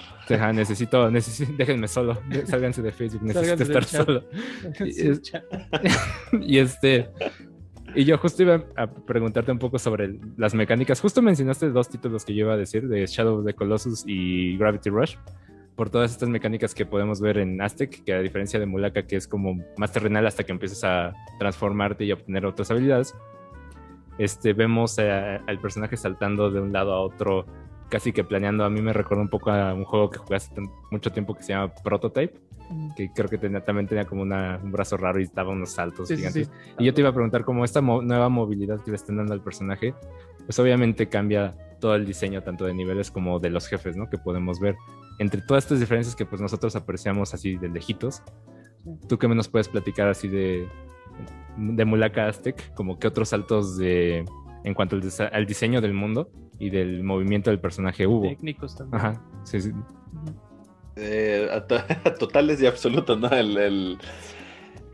necesito, 0.55 1.11
necesito, 1.11 1.53
déjenme 1.57 1.86
solo, 1.86 2.18
sálganse 2.46 2.82
de 2.82 2.92
Facebook, 2.92 3.22
necesito 3.22 3.62
estar 3.62 3.84
solo. 3.84 4.24
Y, 6.40 6.59
este, 6.59 7.11
y 7.94 8.05
yo 8.05 8.16
justo 8.16 8.42
iba 8.42 8.64
a 8.76 8.86
preguntarte 8.86 9.53
un 9.53 9.59
poco 9.59 9.78
sobre 9.78 10.18
las 10.38 10.55
mecánicas. 10.55 11.00
Justo 11.00 11.20
mencionaste 11.20 11.68
dos 11.70 11.90
títulos 11.90 12.24
que 12.24 12.34
yo 12.34 12.46
iba 12.46 12.55
a 12.55 12.57
decir, 12.57 12.88
de 12.88 13.07
Shadow 13.07 13.40
of 13.40 13.46
the 13.46 13.53
Colossus 13.53 14.05
y 14.07 14.57
Gravity 14.57 14.88
Rush 14.88 15.16
por 15.77 15.91
todas 15.91 16.11
estas 16.12 16.29
mecánicas 16.29 16.75
que 16.75 16.87
podemos 16.87 17.20
ver 17.20 17.39
en 17.39 17.61
Aztec, 17.61 18.05
que 18.05 18.12
a 18.12 18.20
diferencia 18.20 18.61
de 18.61 18.66
Mulaka, 18.66 19.07
que 19.07 19.16
es 19.16 19.27
como 19.27 19.62
más 19.77 19.93
terrenal 19.93 20.27
hasta 20.27 20.45
que 20.45 20.53
empiezas 20.53 20.85
a 20.85 21.14
transformarte 21.39 22.05
y 22.05 22.12
obtener 22.12 22.45
otras 22.45 22.70
habilidades, 22.70 23.14
este, 24.18 24.53
vemos 24.53 24.99
al 24.99 25.59
personaje 25.61 25.97
saltando 25.97 26.51
de 26.51 26.61
un 26.61 26.73
lado 26.73 26.93
a 26.93 27.01
otro, 27.01 27.47
casi 27.89 28.12
que 28.12 28.25
planeando. 28.25 28.64
A 28.64 28.70
mí 28.70 28.83
me 28.83 28.93
recuerda 28.93 29.23
un 29.23 29.31
poco 29.31 29.51
a 29.51 29.73
un 29.73 29.85
juego 29.85 30.11
que 30.11 30.18
jugué 30.18 30.37
hace 30.37 30.53
mucho 30.91 31.11
tiempo 31.11 31.35
que 31.35 31.43
se 31.43 31.55
llama 31.55 31.73
Prototype, 31.83 32.39
que 32.97 33.11
creo 33.12 33.29
que 33.29 33.39
tenía, 33.39 33.64
también 33.64 33.87
tenía 33.87 34.05
como 34.05 34.23
un 34.23 34.73
brazo 34.73 34.97
raro 34.97 35.20
y 35.20 35.27
daba 35.27 35.51
unos 35.51 35.73
saltos 35.73 36.09
gigantes. 36.09 36.51
Y 36.79 36.85
yo 36.85 36.95
te 36.95 37.01
iba 37.01 37.11
a 37.11 37.12
preguntar 37.12 37.45
cómo 37.45 37.64
esta 37.64 37.81
nueva 37.81 38.29
movilidad 38.29 38.81
que 38.83 38.91
le 38.91 38.97
están 38.97 39.16
dando 39.16 39.33
al 39.33 39.41
personaje, 39.41 39.95
pues 40.45 40.59
obviamente 40.59 41.09
cambia 41.09 41.55
todo 41.81 41.95
el 41.97 42.07
diseño 42.07 42.43
tanto 42.43 42.64
de 42.64 42.75
niveles 42.75 43.11
como 43.11 43.41
de 43.41 43.51
los 43.51 43.66
jefes, 43.66 43.97
¿no? 43.97 44.09
Que 44.09 44.16
podemos 44.16 44.61
ver 44.61 44.77
entre 45.23 45.41
todas 45.41 45.64
estas 45.64 45.81
diferencias 45.81 46.14
que 46.14 46.27
pues 46.27 46.43
nosotros 46.43 46.77
apreciamos 46.77 47.33
así 47.33 47.57
de 47.57 47.68
lejitos, 47.68 48.23
¿tú 49.09 49.18
qué 49.18 49.29
nos 49.29 49.49
puedes 49.49 49.68
platicar 49.68 50.09
así 50.09 50.29
de, 50.29 50.68
de 51.57 51.85
Mulaka 51.85 52.29
Aztec? 52.29 52.75
Como 52.75 52.99
que 52.99 53.07
otros 53.07 53.31
saltos 53.31 53.79
de, 53.79 54.25
en 54.64 54.75
cuanto 54.75 54.97
al, 55.33 55.47
diseño 55.47 55.81
del 55.81 55.95
mundo 55.95 56.31
y 56.59 56.70
del 56.70 57.03
movimiento 57.03 57.51
del 57.51 57.61
personaje 57.61 58.07
hubo. 58.07 58.29
Técnicos 58.29 58.77
también. 58.77 59.01
Ajá, 59.01 59.23
sí, 59.45 59.61
sí. 59.61 59.73
Eh, 60.97 61.49
totales 62.18 62.61
y 62.61 62.66
absolutos, 62.66 63.18
¿no? 63.18 63.29
el, 63.31 63.99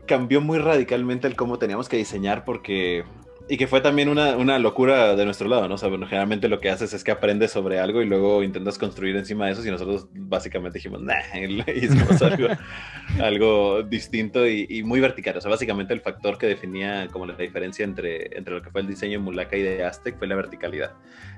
cambió 0.05 0.41
muy 0.41 0.59
radicalmente 0.59 1.27
el 1.27 1.35
cómo 1.35 1.59
teníamos 1.59 1.89
que 1.89 1.97
diseñar 1.97 2.45
porque 2.45 3.03
y 3.49 3.57
que 3.57 3.65
fue 3.65 3.81
también 3.81 4.09
una, 4.09 4.37
una, 4.37 4.59
locura 4.59 5.15
de 5.15 5.25
nuestro 5.25 5.47
lado, 5.47 5.67
¿no? 5.67 5.73
O 5.73 5.77
sea, 5.79 5.89
bueno, 5.89 6.05
generalmente 6.05 6.47
lo 6.47 6.59
que 6.59 6.69
haces 6.69 6.93
es 6.93 7.03
que 7.03 7.09
aprendes 7.09 7.51
sobre 7.51 7.79
algo 7.79 8.03
y 8.03 8.05
luego 8.05 8.43
intentas 8.43 8.77
construir 8.77 9.15
encima 9.15 9.47
de 9.47 9.53
eso 9.53 9.67
y 9.67 9.71
nosotros 9.71 10.07
básicamente 10.13 10.77
dijimos, 10.77 11.01
nah, 11.01 11.15
y 11.33 11.85
hicimos 11.85 12.21
algo, 12.21 12.47
algo 13.19 13.81
distinto 13.81 14.47
y, 14.47 14.83
muy 14.83 14.99
vertical. 14.99 15.35
O 15.35 15.41
sea, 15.41 15.49
básicamente 15.49 15.95
el 15.95 16.01
factor 16.01 16.37
que 16.37 16.45
definía 16.45 17.07
como 17.07 17.25
la 17.25 17.33
diferencia 17.33 17.83
entre, 17.83 18.37
entre 18.37 18.53
lo 18.53 18.61
que 18.61 18.69
fue 18.69 18.81
el 18.81 18.87
diseño 18.87 19.13
de 19.13 19.25
Mulaka 19.25 19.57
y 19.57 19.63
de 19.63 19.83
Aztec 19.83 20.19
fue 20.19 20.27
la 20.27 20.35
verticalidad. 20.35 20.93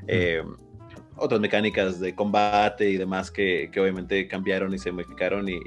Eh, 0.05 0.43
otras 1.21 1.39
mecánicas 1.39 1.99
de 1.99 2.15
combate 2.15 2.89
y 2.89 2.97
demás 2.97 3.31
que, 3.31 3.69
que 3.71 3.79
obviamente 3.79 4.27
cambiaron 4.27 4.73
y 4.73 4.79
se 4.79 4.91
modificaron 4.91 5.47
y, 5.47 5.59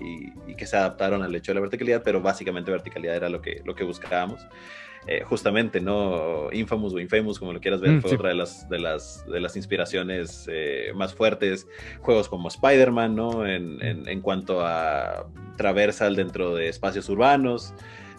y, 0.47 0.55
que 0.57 0.67
se 0.67 0.77
adaptaron 0.77 1.23
al 1.23 1.35
hecho 1.35 1.53
de 1.53 1.55
la 1.55 1.61
verticalidad, 1.61 2.03
pero 2.03 2.21
básicamente 2.21 2.71
verticalidad 2.71 3.17
era 3.17 3.29
lo 3.29 3.41
que, 3.41 3.63
lo 3.65 3.75
que 3.75 3.85
buscábamos. 3.85 4.47
Eh, 5.07 5.23
justamente, 5.23 5.81
¿no? 5.81 6.51
Infamous 6.51 6.95
o 6.95 6.99
Infamous, 6.99 7.39
como 7.39 7.53
lo 7.53 7.61
quieras 7.61 7.81
ver, 7.83 7.93
mm, 7.93 8.01
fue 8.01 8.15
otra 8.15 8.31
de 8.31 8.37
las, 8.37 8.69
de 8.71 8.79
las, 8.79 9.25
de 9.27 9.39
las 9.39 9.55
inspiraciones 9.55 10.49
eh, 10.51 10.93
más 10.95 11.13
fuertes. 11.15 11.67
Juegos 12.01 12.29
como 12.29 12.49
Spider-Man, 12.49 13.15
¿no? 13.15 13.47
En, 13.47 13.79
en, 13.83 14.21
cuanto 14.23 14.63
a 14.65 15.27
traversal 15.57 16.17
dentro 16.17 16.55
de 16.55 16.69
espacios 16.69 17.09
urbanos. 17.11 17.75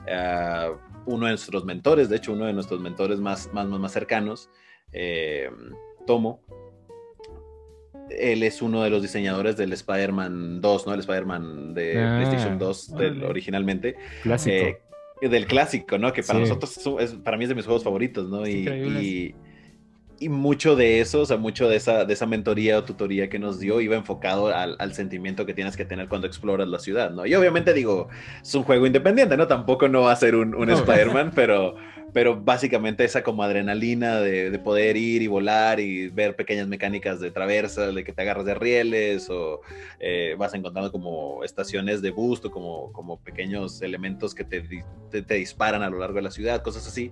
Uh, 0.08 0.78
uno 1.08 1.26
de 1.26 1.32
nuestros 1.32 1.66
mentores, 1.66 2.10
de 2.10 2.18
hecho, 2.18 2.34
uno 2.34 2.46
de 2.46 2.54
nuestros 2.54 2.80
mentores 2.80 3.20
más, 3.20 3.52
más, 3.54 3.68
más 3.68 3.92
cercanos, 3.92 4.50
eh, 4.92 5.50
Tomo, 6.06 6.42
él 8.10 8.44
es 8.44 8.62
uno 8.62 8.84
de 8.84 8.90
los 8.90 9.02
diseñadores 9.02 9.58
del 9.58 9.74
Spider-Man 9.74 10.62
2, 10.62 10.88
¿no? 10.88 10.94
El 10.94 11.00
Spider-Man 11.00 11.74
de 11.74 12.04
ah, 12.04 12.18
PlayStation 12.18 12.60
2 12.60 12.94
originalmente. 13.28 13.96
Clásico 14.24 14.86
del 15.22 15.46
clásico, 15.48 15.98
¿no? 15.98 16.14
Que 16.14 16.24
para 16.24 16.40
nosotros 16.40 16.78
es, 17.00 17.14
para 17.14 17.38
mí 17.38 17.44
es 17.46 17.50
de 17.50 17.56
mis 17.56 17.66
juegos 17.66 17.84
favoritos, 17.84 18.30
¿no? 18.30 18.48
Y, 18.48 19.36
y, 20.20 20.30
mucho 20.30 20.76
de 20.76 21.02
eso, 21.02 21.22
o 21.22 21.26
sea, 21.26 21.38
mucho 21.38 21.68
de 21.68 21.76
esa, 21.76 22.06
de 22.06 22.14
esa 22.14 22.26
mentoría 22.26 22.80
o 22.80 22.84
tutoría 22.84 23.30
que 23.30 23.38
nos 23.38 23.60
dio 23.60 23.82
iba 23.82 23.96
enfocado 23.96 24.48
al, 24.48 24.76
al, 24.80 24.94
sentimiento 24.94 25.46
que 25.46 25.54
tienes 25.54 25.76
que 25.78 25.86
tener 25.86 26.08
cuando 26.08 26.26
exploras 26.26 26.68
la 26.68 26.80
ciudad, 26.80 27.12
¿no? 27.12 27.26
Y 27.26 27.36
obviamente 27.36 27.74
digo, 27.74 28.08
es 28.42 28.56
un 28.56 28.64
juego 28.64 28.88
independiente, 28.88 29.38
¿no? 29.38 29.48
Tampoco 29.48 29.88
no 29.88 30.02
va 30.02 30.14
a 30.14 30.16
ser 30.16 30.36
un, 30.36 30.56
un 30.56 30.70
Spider-Man, 30.70 31.32
pero 31.36 31.76
pero 32.16 32.42
básicamente 32.42 33.04
esa 33.04 33.24
como 33.24 33.44
adrenalina 33.44 34.22
de, 34.22 34.58
poder 34.60 34.96
ir 34.96 35.22
y 35.22 35.28
volar 35.28 35.82
y 35.82 36.08
ver 36.08 36.38
pequeñas 36.38 36.66
mecánicas 36.66 37.20
de 37.20 37.30
traversas, 37.30 37.94
de 37.94 38.06
que 38.06 38.14
te 38.14 38.22
agarras 38.22 38.46
de 38.46 38.56
rieles 38.56 39.30
o 39.30 39.60
eh, 40.00 40.34
vas 40.38 40.54
encontrando 40.54 40.94
como 40.94 41.44
estaciones 41.44 42.02
de 42.02 42.12
boost 42.12 42.46
o 42.46 42.52
como, 42.52 42.94
como 42.94 43.18
pequeños 43.20 43.82
elementos 43.82 44.34
que 44.34 44.46
te, 44.46 44.64
te, 45.12 45.34
disparan 45.34 45.84
a 45.84 45.90
lo 45.90 46.00
largo 46.00 46.16
de 46.16 46.22
la 46.22 46.32
ciudad, 46.32 46.62
cosas 46.62 46.88
así. 46.88 47.12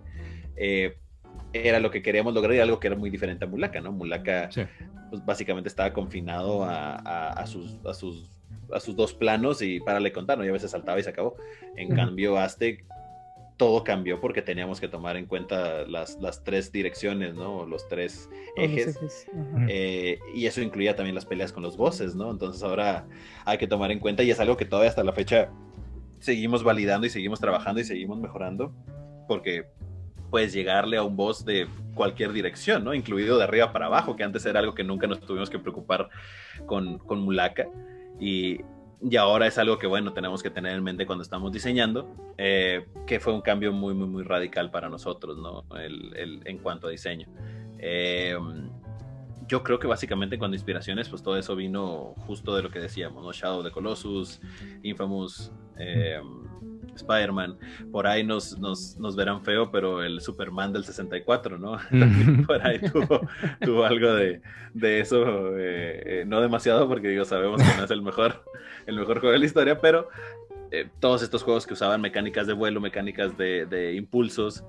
Eh, 0.55 0.95
era 1.51 1.81
lo 1.81 1.91
que 1.91 2.01
queríamos 2.01 2.33
lograr 2.33 2.55
y 2.55 2.59
algo 2.59 2.79
que 2.79 2.87
era 2.87 2.95
muy 2.95 3.09
diferente 3.09 3.43
a 3.43 3.47
Mulaka, 3.49 3.81
¿no? 3.81 3.91
Mulaka 3.91 4.51
pues, 5.09 5.25
básicamente 5.25 5.67
estaba 5.67 5.91
confinado 5.91 6.63
a, 6.63 6.95
a, 7.27 7.45
sus, 7.45 7.75
a, 7.85 7.93
sus, 7.93 8.31
a 8.71 8.79
sus 8.79 8.95
dos 8.95 9.13
planos 9.13 9.61
y 9.61 9.81
para 9.81 9.99
le 9.99 10.13
contar, 10.13 10.37
¿no? 10.37 10.45
Y 10.45 10.47
a 10.47 10.53
veces 10.53 10.71
saltaba 10.71 10.97
y 10.97 11.03
se 11.03 11.09
acabó. 11.09 11.35
En 11.75 11.93
cambio, 11.93 12.37
Aztec 12.37 12.85
todo 13.63 13.81
cambió 13.85 14.19
porque 14.19 14.41
teníamos 14.41 14.81
que 14.81 14.89
tomar 14.89 15.15
en 15.15 15.25
cuenta 15.25 15.87
las, 15.87 16.19
las 16.19 16.43
tres 16.43 16.69
direcciones, 16.69 17.33
¿no? 17.33 17.65
Los 17.65 17.87
tres 17.87 18.29
ejes. 18.57 18.99
Eh, 19.69 20.19
y 20.35 20.47
eso 20.47 20.61
incluía 20.61 20.97
también 20.97 21.15
las 21.15 21.25
peleas 21.25 21.53
con 21.53 21.63
los 21.63 21.77
bosses, 21.77 22.13
¿no? 22.13 22.29
Entonces 22.29 22.61
ahora 22.61 23.05
hay 23.45 23.57
que 23.57 23.65
tomar 23.65 23.89
en 23.91 23.99
cuenta 23.99 24.21
y 24.21 24.31
es 24.31 24.39
algo 24.41 24.57
que 24.57 24.65
todavía 24.65 24.89
hasta 24.89 25.05
la 25.05 25.13
fecha 25.13 25.49
seguimos 26.19 26.61
validando 26.61 27.07
y 27.07 27.09
seguimos 27.09 27.39
trabajando 27.39 27.79
y 27.79 27.85
seguimos 27.85 28.19
mejorando 28.19 28.73
porque 29.29 29.67
puedes 30.29 30.51
llegarle 30.51 30.97
a 30.97 31.03
un 31.03 31.15
boss 31.15 31.45
de 31.45 31.65
cualquier 31.95 32.33
dirección, 32.33 32.83
¿no? 32.83 32.93
Incluido 32.93 33.37
de 33.37 33.45
arriba 33.45 33.71
para 33.71 33.85
abajo, 33.85 34.17
que 34.17 34.25
antes 34.25 34.45
era 34.45 34.59
algo 34.59 34.73
que 34.73 34.83
nunca 34.83 35.07
nos 35.07 35.21
tuvimos 35.21 35.49
que 35.49 35.57
preocupar 35.57 36.09
con, 36.65 36.97
con 36.97 37.21
Mulaka. 37.21 37.69
Y 38.19 38.59
y 39.09 39.15
ahora 39.17 39.47
es 39.47 39.57
algo 39.57 39.77
que, 39.77 39.87
bueno, 39.87 40.13
tenemos 40.13 40.41
que 40.41 40.49
tener 40.49 40.75
en 40.75 40.83
mente 40.83 41.05
cuando 41.05 41.23
estamos 41.23 41.51
diseñando, 41.51 42.15
eh, 42.37 42.85
que 43.05 43.19
fue 43.19 43.33
un 43.33 43.41
cambio 43.41 43.73
muy, 43.73 43.93
muy, 43.93 44.07
muy 44.07 44.23
radical 44.23 44.71
para 44.71 44.89
nosotros, 44.89 45.37
¿no? 45.37 45.65
El, 45.77 46.15
el, 46.15 46.41
en 46.45 46.57
cuanto 46.59 46.87
a 46.87 46.89
diseño. 46.89 47.27
Eh, 47.79 48.37
yo 49.47 49.61
creo 49.61 49.77
que 49.77 49.87
básicamente 49.87 50.37
cuando 50.37 50.55
inspiraciones, 50.55 51.09
pues 51.09 51.21
todo 51.21 51.37
eso 51.37 51.55
vino 51.55 52.13
justo 52.25 52.55
de 52.55 52.63
lo 52.63 52.71
que 52.71 52.79
decíamos, 52.79 53.23
¿no? 53.23 53.33
Shadow 53.33 53.61
the 53.61 53.71
Colossus, 53.71 54.39
Infamous, 54.83 55.51
eh, 55.77 56.21
Spider-Man. 56.95 57.57
Por 57.91 58.07
ahí 58.07 58.23
nos, 58.23 58.57
nos, 58.59 58.97
nos, 58.97 59.15
verán 59.15 59.43
feo, 59.43 59.71
pero 59.71 60.03
el 60.03 60.21
Superman 60.21 60.73
del 60.73 60.83
64, 60.85 61.57
¿no? 61.57 61.77
por 62.47 62.65
ahí 62.65 62.79
tuvo, 62.79 63.83
algo 63.83 64.13
de, 64.13 64.41
de 64.73 64.99
eso, 64.99 65.57
eh, 65.57 66.03
eh, 66.05 66.23
no 66.25 66.41
demasiado, 66.41 66.87
porque 66.87 67.09
digo, 67.09 67.25
sabemos 67.25 67.61
que 67.61 67.77
no 67.77 67.83
es 67.83 67.91
el 67.91 68.01
mejor, 68.01 68.43
el 68.85 68.95
mejor 68.95 69.19
juego 69.19 69.33
de 69.33 69.39
la 69.39 69.45
historia, 69.45 69.79
pero 69.79 70.09
eh, 70.71 70.89
todos 70.99 71.21
estos 71.23 71.43
juegos 71.43 71.67
que 71.67 71.73
usaban 71.73 72.01
mecánicas 72.01 72.47
de 72.47 72.53
vuelo, 72.53 72.81
mecánicas 72.81 73.37
de, 73.37 73.65
de 73.65 73.93
impulsos, 73.95 74.63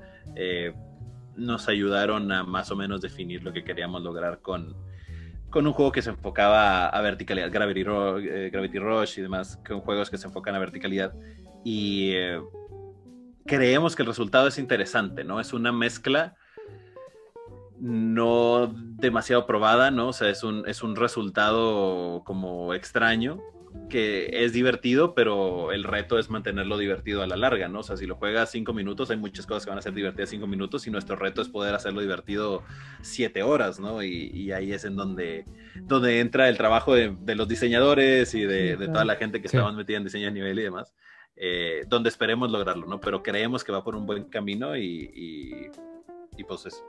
nos 1.36 1.68
ayudaron 1.68 2.30
a 2.30 2.44
más 2.44 2.70
o 2.70 2.76
menos 2.76 3.00
definir 3.00 3.42
lo 3.42 3.52
que 3.52 3.64
queríamos 3.64 4.02
lograr 4.02 4.38
con, 4.40 4.76
con 5.50 5.66
un 5.66 5.72
juego 5.72 5.90
que 5.90 6.00
se 6.00 6.10
enfocaba 6.10 6.86
a, 6.88 7.00
verticalidad, 7.00 7.50
Gravity, 7.50 7.82
Gravity 7.82 8.78
Rush 8.78 9.18
y 9.18 9.22
demás, 9.22 9.60
con 9.66 9.80
juegos 9.80 10.10
que 10.10 10.18
se 10.18 10.28
enfocan 10.28 10.54
a 10.54 10.58
verticalidad 10.58 11.12
y 11.64 12.12
eh, 12.14 12.40
creemos 13.46 13.96
que 13.96 14.02
el 14.02 14.08
resultado 14.08 14.48
es 14.48 14.58
interesante, 14.58 15.24
¿no? 15.24 15.40
Es 15.40 15.52
una 15.52 15.72
mezcla 15.72 16.36
no 17.80 18.72
demasiado 18.74 19.46
probada, 19.46 19.90
¿no? 19.90 20.08
O 20.08 20.12
sea, 20.12 20.28
es 20.30 20.44
un, 20.44 20.66
es 20.68 20.82
un 20.82 20.96
resultado 20.96 22.22
como 22.24 22.72
extraño, 22.74 23.40
que 23.88 24.44
es 24.44 24.52
divertido, 24.52 25.14
pero 25.14 25.72
el 25.72 25.84
reto 25.84 26.18
es 26.18 26.30
mantenerlo 26.30 26.78
divertido 26.78 27.22
a 27.22 27.26
la 27.26 27.36
larga, 27.36 27.68
¿no? 27.68 27.80
O 27.80 27.82
sea, 27.82 27.96
si 27.96 28.06
lo 28.06 28.16
juegas 28.16 28.50
cinco 28.50 28.72
minutos, 28.72 29.10
hay 29.10 29.16
muchas 29.16 29.46
cosas 29.46 29.64
que 29.64 29.70
van 29.70 29.78
a 29.78 29.82
ser 29.82 29.92
divertidas 29.92 30.30
cinco 30.30 30.46
minutos 30.46 30.86
y 30.86 30.90
nuestro 30.90 31.16
reto 31.16 31.42
es 31.42 31.48
poder 31.48 31.74
hacerlo 31.74 32.00
divertido 32.00 32.62
siete 33.02 33.42
horas, 33.42 33.80
¿no? 33.80 34.02
Y, 34.02 34.52
ahí 34.52 34.72
es 34.72 34.84
en 34.84 34.94
donde, 34.94 35.44
donde 35.82 36.20
entra 36.20 36.48
el 36.48 36.56
trabajo 36.56 36.94
de, 36.94 37.34
los 37.34 37.48
diseñadores 37.48 38.34
y 38.34 38.44
de, 38.44 38.76
toda 38.76 39.04
la 39.04 39.16
gente 39.16 39.40
que 39.40 39.48
estamos 39.48 39.74
metida 39.74 39.96
en 39.96 40.04
diseño 40.04 40.28
a 40.28 40.30
nivel 40.30 40.58
y 40.58 40.62
demás. 40.62 40.94
Eh, 41.36 41.84
donde 41.88 42.08
esperemos 42.10 42.50
lograrlo, 42.50 42.86
¿no? 42.86 43.00
Pero 43.00 43.22
creemos 43.22 43.64
que 43.64 43.72
va 43.72 43.82
por 43.82 43.96
un 43.96 44.06
buen 44.06 44.24
camino 44.24 44.76
y, 44.76 45.70
y, 46.36 46.44
pues 46.44 46.66
es, 46.66 46.84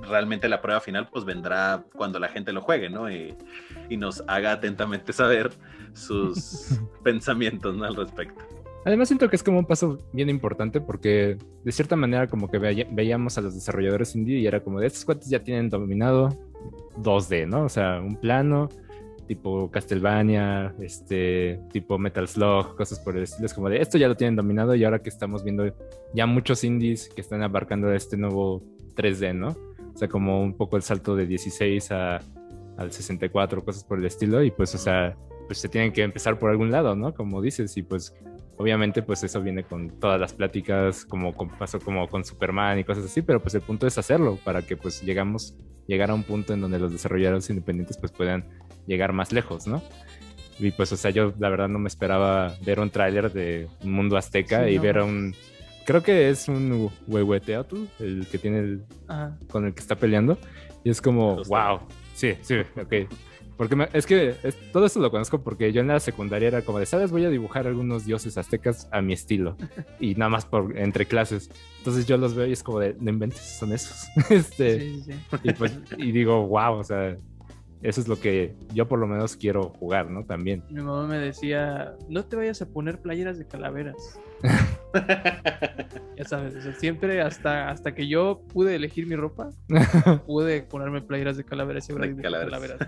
realmente 0.00 0.48
la 0.48 0.62
prueba 0.62 0.80
final 0.80 1.08
pues 1.10 1.24
vendrá 1.24 1.84
cuando 1.94 2.18
la 2.18 2.28
gente 2.28 2.52
lo 2.52 2.62
juegue, 2.62 2.88
¿no? 2.88 3.10
Y, 3.10 3.36
y 3.90 3.96
nos 3.98 4.22
haga 4.28 4.52
atentamente 4.52 5.12
saber 5.12 5.50
sus 5.92 6.80
pensamientos 7.04 7.76
¿no? 7.76 7.84
al 7.84 7.96
respecto. 7.96 8.42
Además 8.84 9.08
siento 9.08 9.28
que 9.28 9.36
es 9.36 9.42
como 9.42 9.58
un 9.58 9.66
paso 9.66 9.98
bien 10.12 10.28
importante 10.28 10.80
porque 10.80 11.36
de 11.62 11.72
cierta 11.72 11.94
manera 11.94 12.26
como 12.26 12.50
que 12.50 12.58
veíamos 12.58 13.38
a 13.38 13.40
los 13.40 13.54
desarrolladores 13.54 14.16
indie 14.16 14.38
y 14.38 14.46
era 14.46 14.60
como 14.60 14.80
de 14.80 14.88
estos 14.88 15.04
cuates 15.04 15.28
ya 15.28 15.44
tienen 15.44 15.70
dominado 15.70 16.30
2D, 16.96 17.46
¿no? 17.46 17.64
O 17.64 17.68
sea, 17.68 18.00
un 18.00 18.16
plano, 18.16 18.68
tipo 19.32 19.70
Castlevania, 19.70 20.74
este, 20.78 21.58
tipo 21.72 21.96
Metal 21.96 22.28
Slug, 22.28 22.76
cosas 22.76 23.00
por 23.00 23.16
el 23.16 23.22
estilo. 23.22 23.46
Es 23.46 23.54
como 23.54 23.70
de 23.70 23.80
esto 23.80 23.96
ya 23.96 24.08
lo 24.08 24.14
tienen 24.14 24.36
dominado 24.36 24.74
y 24.74 24.84
ahora 24.84 25.00
que 25.00 25.08
estamos 25.08 25.42
viendo 25.42 25.74
ya 26.12 26.26
muchos 26.26 26.64
indies 26.64 27.08
que 27.08 27.22
están 27.22 27.42
abarcando 27.42 27.90
este 27.94 28.18
nuevo 28.18 28.62
3D, 28.94 29.34
¿no? 29.34 29.56
O 29.94 29.96
sea, 29.96 30.08
como 30.08 30.42
un 30.42 30.54
poco 30.54 30.76
el 30.76 30.82
salto 30.82 31.16
de 31.16 31.26
16 31.26 31.92
a, 31.92 32.20
al 32.76 32.92
64, 32.92 33.64
cosas 33.64 33.84
por 33.84 33.98
el 33.98 34.04
estilo. 34.04 34.42
Y 34.42 34.50
pues, 34.50 34.74
o 34.74 34.78
sea, 34.78 35.16
pues 35.46 35.58
se 35.58 35.70
tienen 35.70 35.94
que 35.94 36.02
empezar 36.02 36.38
por 36.38 36.50
algún 36.50 36.70
lado, 36.70 36.94
¿no? 36.94 37.14
Como 37.14 37.40
dices, 37.40 37.74
y 37.78 37.82
pues 37.82 38.14
obviamente 38.58 39.02
pues 39.02 39.24
eso 39.24 39.40
viene 39.40 39.64
con 39.64 39.98
todas 39.98 40.20
las 40.20 40.34
pláticas, 40.34 41.06
como 41.06 41.32
pasó 41.58 41.80
como 41.80 42.06
con 42.06 42.22
Superman 42.22 42.78
y 42.78 42.84
cosas 42.84 43.06
así, 43.06 43.22
pero 43.22 43.40
pues 43.40 43.54
el 43.54 43.62
punto 43.62 43.86
es 43.86 43.96
hacerlo 43.96 44.38
para 44.44 44.60
que 44.60 44.76
pues 44.76 45.02
llegamos, 45.02 45.56
llegar 45.86 46.10
a 46.10 46.14
un 46.14 46.22
punto 46.22 46.52
en 46.52 46.60
donde 46.60 46.78
los 46.78 46.92
desarrolladores 46.92 47.48
independientes 47.48 47.96
pues 47.96 48.12
puedan 48.12 48.44
llegar 48.86 49.12
más 49.12 49.32
lejos, 49.32 49.66
¿no? 49.66 49.82
Y 50.58 50.70
pues, 50.70 50.92
o 50.92 50.96
sea, 50.96 51.10
yo 51.10 51.32
la 51.38 51.48
verdad 51.48 51.68
no 51.68 51.78
me 51.78 51.88
esperaba 51.88 52.54
ver 52.64 52.78
un 52.78 52.90
tráiler 52.90 53.32
de 53.32 53.68
un 53.82 53.92
mundo 53.92 54.16
azteca 54.16 54.68
y 54.68 54.78
ver 54.78 54.98
a 54.98 55.04
un... 55.04 55.34
Creo 55.84 56.02
que 56.02 56.28
es 56.30 56.46
un 56.48 56.90
Huehueteatl, 57.08 57.76
el 57.98 58.26
que 58.30 58.38
tiene 58.38 58.58
el... 58.58 58.82
con 59.50 59.66
el 59.66 59.74
que 59.74 59.80
está 59.80 59.96
peleando. 59.96 60.38
Y 60.84 60.90
es 60.90 61.00
como, 61.00 61.42
wow. 61.44 61.80
Sí, 62.14 62.34
sí, 62.42 62.56
ok. 62.80 63.08
Porque 63.56 63.76
me- 63.76 63.88
es 63.92 64.06
que 64.06 64.34
es- 64.42 64.56
todo 64.72 64.86
esto 64.86 64.98
lo 65.00 65.10
conozco 65.10 65.42
porque 65.42 65.72
yo 65.72 65.80
en 65.80 65.88
la 65.88 66.00
secundaria 66.00 66.48
era 66.48 66.62
como 66.62 66.78
de, 66.78 66.86
¿sabes? 66.86 67.10
Voy 67.10 67.24
a 67.24 67.30
dibujar 67.30 67.66
algunos 67.66 68.04
dioses 68.04 68.38
aztecas 68.38 68.88
a 68.92 69.00
mi 69.02 69.12
estilo. 69.12 69.56
Y 70.00 70.14
nada 70.14 70.28
más 70.30 70.44
por 70.46 70.76
entre 70.78 71.06
clases. 71.06 71.50
Entonces 71.78 72.06
yo 72.06 72.16
los 72.16 72.34
veo 72.34 72.46
y 72.46 72.52
es 72.52 72.62
como 72.62 72.78
de, 72.80 72.96
no 73.00 73.10
inventes, 73.10 73.40
son 73.58 73.72
esos. 73.72 74.04
este, 74.30 74.80
Sí, 74.80 75.02
sí, 75.04 75.12
sí. 75.12 75.38
y, 75.44 75.52
pues, 75.52 75.78
y 75.96 76.12
digo, 76.12 76.46
wow, 76.46 76.74
o 76.78 76.84
sea, 76.84 77.16
eso 77.82 78.00
es 78.00 78.08
lo 78.08 78.18
que 78.20 78.54
yo 78.74 78.86
por 78.88 78.98
lo 78.98 79.06
menos 79.06 79.36
quiero 79.36 79.70
jugar, 79.78 80.10
¿no? 80.10 80.24
También. 80.24 80.62
Mi 80.70 80.80
mamá 80.82 81.06
me 81.06 81.18
decía, 81.18 81.94
no 82.08 82.24
te 82.24 82.36
vayas 82.36 82.62
a 82.62 82.66
poner 82.66 83.00
playeras 83.00 83.38
de 83.38 83.46
calaveras. 83.46 83.96
Ya 86.18 86.24
sabes, 86.24 86.54
o 86.56 86.60
sea, 86.60 86.74
siempre 86.74 87.22
hasta, 87.22 87.70
hasta 87.70 87.94
que 87.94 88.06
yo 88.06 88.42
pude 88.52 88.74
elegir 88.76 89.06
mi 89.06 89.16
ropa, 89.16 89.50
pude 90.26 90.62
ponerme 90.62 91.00
playeras 91.00 91.36
de 91.36 91.44
calaveras 91.44 91.88
y 91.88 91.94
De 91.94 92.16
calaveras. 92.22 92.78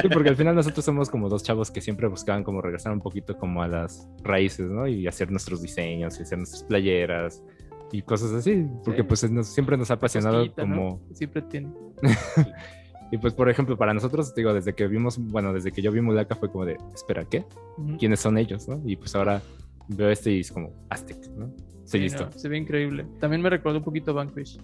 Sí, 0.00 0.08
porque 0.12 0.28
al 0.28 0.36
final 0.36 0.54
nosotros 0.54 0.84
somos 0.84 1.08
como 1.10 1.28
dos 1.28 1.42
chavos 1.42 1.70
que 1.70 1.80
siempre 1.80 2.06
buscaban 2.06 2.44
como 2.44 2.60
regresar 2.60 2.92
un 2.92 3.00
poquito 3.00 3.36
como 3.38 3.62
a 3.62 3.68
las 3.68 4.08
raíces, 4.22 4.70
¿no? 4.70 4.86
Y 4.86 5.06
hacer 5.08 5.30
nuestros 5.30 5.60
diseños 5.62 6.18
y 6.20 6.22
hacer 6.22 6.38
nuestras 6.38 6.62
playeras 6.64 7.42
y 7.90 8.02
cosas 8.02 8.32
así, 8.32 8.66
porque 8.84 9.00
Sí. 9.00 9.06
pues 9.08 9.30
nos- 9.30 9.48
siempre 9.48 9.76
nos 9.76 9.90
ha 9.90 9.94
apasionado 9.94 10.54
como... 10.54 11.00
Siempre 11.14 11.42
tiene. 11.42 11.72
Y 13.12 13.18
pues 13.18 13.34
por 13.34 13.48
ejemplo, 13.48 13.76
para 13.76 13.92
nosotros, 13.94 14.34
digo, 14.34 14.52
desde 14.54 14.74
que 14.74 14.88
vimos, 14.88 15.18
bueno, 15.18 15.52
desde 15.52 15.70
que 15.70 15.82
yo 15.82 15.92
vi 15.92 16.00
Mulaka 16.00 16.34
fue 16.34 16.50
como 16.50 16.64
de, 16.64 16.78
espera, 16.94 17.24
¿qué? 17.26 17.44
¿Quiénes 17.98 18.18
son 18.20 18.38
ellos, 18.38 18.66
no? 18.68 18.80
Y 18.84 18.96
pues 18.96 19.14
ahora 19.14 19.40
veo 19.88 20.08
este 20.10 20.32
y 20.32 20.40
es 20.40 20.50
como 20.50 20.72
Aztec, 20.88 21.18
¿no? 21.36 21.46
Estoy 21.84 21.84
Sí, 21.84 21.98
listo. 22.00 22.24
no, 22.24 22.32
se 22.32 22.48
ve 22.48 22.56
increíble. 22.56 23.06
También 23.20 23.42
me 23.42 23.50
recordó 23.50 23.78
un 23.78 23.84
poquito 23.84 24.12
a 24.12 24.14
Vanquish. 24.14 24.58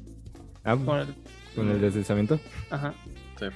Ah, 0.65 0.77
Con 0.77 0.99
el... 0.99 1.07
con 1.55 1.69
el 1.69 1.81
deslizamiento. 1.81 2.41
Ajá. 2.71 2.95
Sí. 3.39 3.47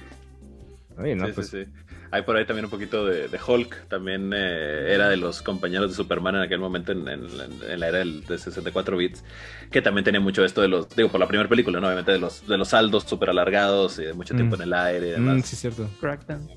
Oye, 0.97 1.15
no, 1.15 1.25
sí, 1.25 1.31
pues 1.33 1.47
sí, 1.47 1.65
sí. 1.65 1.71
Hay 2.13 2.21
por 2.21 2.37
ahí 2.37 2.45
también 2.45 2.65
un 2.65 2.69
poquito 2.71 3.05
de, 3.05 3.27
de 3.27 3.39
Hulk. 3.45 3.87
También 3.87 4.31
eh, 4.35 4.93
era 4.93 5.09
de 5.09 5.17
los 5.17 5.41
compañeros 5.41 5.89
de 5.89 5.95
Superman 5.95 6.35
en 6.35 6.41
aquel 6.43 6.59
momento 6.59 6.91
en, 6.91 7.07
en- 7.07 7.27
en 7.67 7.79
la 7.79 7.87
era 7.87 7.97
del, 7.99 8.23
de 8.25 8.37
64 8.37 8.95
bits. 8.97 9.23
Que 9.71 9.81
también 9.81 10.05
tenía 10.05 10.19
mucho 10.19 10.45
esto 10.45 10.61
de 10.61 10.67
los, 10.67 10.87
digo, 10.95 11.09
por 11.09 11.19
la 11.19 11.27
primera 11.27 11.49
película, 11.49 11.79
¿no? 11.79 11.87
Obviamente 11.87 12.11
de 12.11 12.19
los, 12.19 12.45
de 12.47 12.57
los 12.57 12.67
saldos 12.67 13.03
súper 13.05 13.31
alargados 13.31 13.97
y 13.97 14.03
de 14.03 14.13
mucho 14.13 14.35
tiempo 14.35 14.55
Mm. 14.57 14.61
en 14.61 14.67
el 14.67 14.73
aire 14.73 15.07
y 15.07 15.11
mm, 15.11 15.13
demás. 15.15 15.45
sí, 15.47 15.55
cierto. 15.55 15.89
Crackdown. 15.99 16.47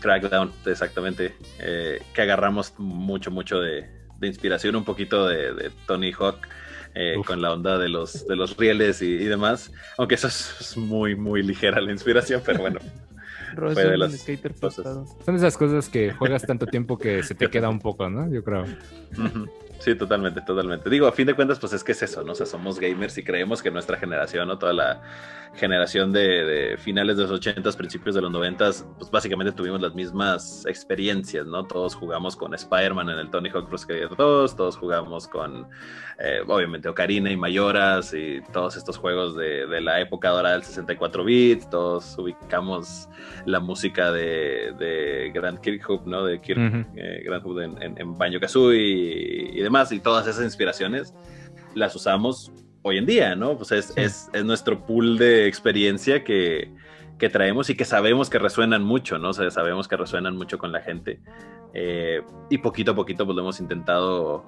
Crackdown, 0.00 0.50
exactamente. 0.66 1.34
Eh, 1.60 2.02
que 2.12 2.22
agarramos 2.22 2.74
mucho, 2.78 3.30
mucho 3.30 3.60
de, 3.60 3.88
de 4.18 4.26
inspiración, 4.26 4.74
un 4.74 4.84
poquito 4.84 5.28
de, 5.28 5.54
de 5.54 5.70
Tony 5.86 6.12
Hawk. 6.12 6.38
eh, 6.94 7.14
con 7.24 7.40
la 7.40 7.52
onda 7.52 7.78
de 7.78 7.88
los, 7.88 8.26
de 8.26 8.36
los 8.36 8.56
rieles 8.56 9.00
y, 9.00 9.06
y 9.06 9.24
demás. 9.26 9.70
Aunque 9.96 10.16
eso 10.16 10.26
es, 10.26 10.56
es 10.60 10.76
muy, 10.76 11.14
muy 11.14 11.42
ligera 11.42 11.80
la 11.80 11.92
inspiración, 11.92 12.42
pero 12.44 12.58
bueno. 12.58 12.80
Ro- 13.54 13.72
Fue 13.72 13.74
soy 13.82 13.84
de 13.84 13.94
un 13.94 14.00
las 14.00 14.12
skater 14.18 14.52
cosas. 14.54 14.74
frustrado. 14.84 15.06
Son 15.24 15.36
esas 15.36 15.56
cosas 15.56 15.88
que 15.88 16.12
juegas 16.12 16.42
tanto 16.46 16.66
tiempo 16.66 16.98
que 16.98 17.22
se 17.22 17.34
te 17.34 17.48
queda 17.50 17.68
un 17.68 17.78
poco, 17.80 18.08
¿no? 18.10 18.28
Yo 18.30 18.42
creo. 18.44 18.62
Ujú. 18.64 19.46
Sí, 19.82 19.96
totalmente, 19.96 20.40
totalmente. 20.42 20.88
Digo, 20.88 21.08
a 21.08 21.12
fin 21.12 21.26
de 21.26 21.34
cuentas, 21.34 21.58
pues 21.58 21.72
es 21.72 21.82
que 21.82 21.90
es 21.90 22.00
eso, 22.04 22.22
¿no? 22.22 22.32
O 22.32 22.34
sea, 22.36 22.46
somos 22.46 22.78
gamers 22.78 23.18
y 23.18 23.24
creemos 23.24 23.60
que 23.60 23.72
nuestra 23.72 23.96
generación, 23.96 24.46
¿no? 24.46 24.56
Toda 24.56 24.72
la 24.72 25.02
generación 25.54 26.12
de, 26.12 26.44
de 26.44 26.76
finales 26.78 27.16
de 27.16 27.24
los 27.26 27.40
80s, 27.40 27.76
principios 27.76 28.14
de 28.14 28.22
los 28.22 28.30
90s, 28.30 28.86
pues 28.96 29.10
básicamente 29.10 29.52
tuvimos 29.52 29.80
las 29.80 29.94
mismas 29.94 30.64
experiencias, 30.66 31.46
¿no? 31.46 31.64
Todos 31.66 31.94
jugamos 31.94 32.36
con 32.36 32.54
Spider-Man 32.54 33.10
en 33.10 33.18
el 33.18 33.30
Tony 33.30 33.50
Hawk 33.50 33.68
Pro 33.68 33.76
Skater 33.76 34.16
2, 34.16 34.56
todos 34.56 34.76
jugamos 34.76 35.28
con, 35.28 35.68
eh, 36.18 36.40
obviamente, 36.46 36.88
Ocarina 36.88 37.30
y 37.30 37.36
Mayoras 37.36 38.14
y 38.14 38.40
todos 38.52 38.76
estos 38.76 38.96
juegos 38.96 39.36
de, 39.36 39.66
de 39.66 39.80
la 39.80 40.00
época 40.00 40.30
dorada 40.30 40.54
del 40.54 40.64
64 40.64 41.24
bits, 41.24 41.68
todos 41.68 42.16
ubicamos 42.18 43.08
la 43.44 43.60
música 43.60 44.10
de, 44.10 44.72
de 44.78 45.32
Grand 45.34 45.60
Kirkhope, 45.60 46.08
¿no? 46.08 46.24
De 46.24 46.40
Kirk, 46.40 46.86
eh, 46.96 47.22
Grand 47.24 47.42
Hood 47.42 47.62
en, 47.62 47.82
en, 47.82 48.00
en 48.00 48.16
Banjo 48.16 48.40
Kazooie 48.40 48.78
y, 48.78 49.58
y 49.58 49.62
demás, 49.62 49.71
y 49.92 50.00
todas 50.00 50.26
esas 50.26 50.44
inspiraciones 50.44 51.14
las 51.74 51.94
usamos 51.96 52.52
hoy 52.82 52.98
en 52.98 53.06
día, 53.06 53.34
¿no? 53.34 53.56
Pues 53.56 53.72
es, 53.72 53.86
Sí. 53.86 54.00
es, 54.00 54.28
es 54.32 54.44
nuestro 54.44 54.84
pool 54.84 55.16
de 55.18 55.46
experiencia 55.46 56.24
que, 56.24 56.72
que 57.18 57.28
traemos 57.28 57.70
y 57.70 57.76
que 57.76 57.84
sabemos 57.84 58.28
que 58.28 58.38
resuenan 58.38 58.82
mucho, 58.84 59.18
¿no? 59.18 59.30
O 59.30 59.32
sea, 59.32 59.50
sabemos 59.50 59.88
que 59.88 59.96
resuenan 59.96 60.36
mucho 60.36 60.58
con 60.58 60.72
la 60.72 60.80
gente. 60.80 61.20
Eh, 61.74 62.20
y 62.50 62.58
poquito 62.58 62.92
a 62.92 62.94
poquito 62.94 63.24
pues 63.24 63.34
lo 63.34 63.42
hemos 63.42 63.58
intentado 63.60 64.44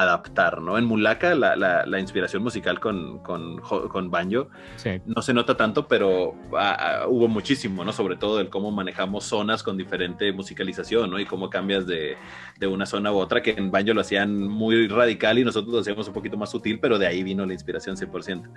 adaptar, 0.00 0.62
¿no? 0.62 0.78
En 0.78 0.84
Mulaka 0.84 1.34
la, 1.34 1.54
la, 1.54 1.84
la 1.84 2.00
inspiración 2.00 2.42
musical 2.42 2.80
con, 2.80 3.18
con, 3.20 3.58
con 3.58 4.10
Banjo 4.10 4.48
Sí. 4.76 5.00
no 5.04 5.20
se 5.22 5.34
nota 5.34 5.56
tanto, 5.56 5.86
pero 5.86 6.34
ah, 6.56 6.76
ah, 6.78 7.06
hubo 7.08 7.28
muchísimo, 7.28 7.84
¿no? 7.84 7.92
Sobre 7.92 8.16
todo 8.16 8.40
el 8.40 8.48
cómo 8.48 8.70
manejamos 8.70 9.24
zonas 9.24 9.62
con 9.62 9.76
diferente 9.76 10.32
musicalización, 10.32 11.10
¿no? 11.10 11.18
Y 11.20 11.26
cómo 11.26 11.50
cambias 11.50 11.86
de, 11.86 12.16
de 12.58 12.66
una 12.66 12.86
zona 12.86 13.12
u 13.12 13.16
otra, 13.16 13.42
que 13.42 13.50
en 13.50 13.70
Banjo 13.70 13.92
lo 13.92 14.00
hacían 14.00 14.48
muy 14.48 14.88
radical 14.88 15.38
y 15.38 15.44
nosotros 15.44 15.74
lo 15.74 15.80
hacíamos 15.80 16.08
un 16.08 16.14
poquito 16.14 16.36
más 16.36 16.50
sutil, 16.50 16.80
pero 16.80 16.98
de 16.98 17.06
ahí 17.06 17.22
vino 17.22 17.44
la 17.44 17.52
inspiración 17.52 17.96
100%. 17.96 18.48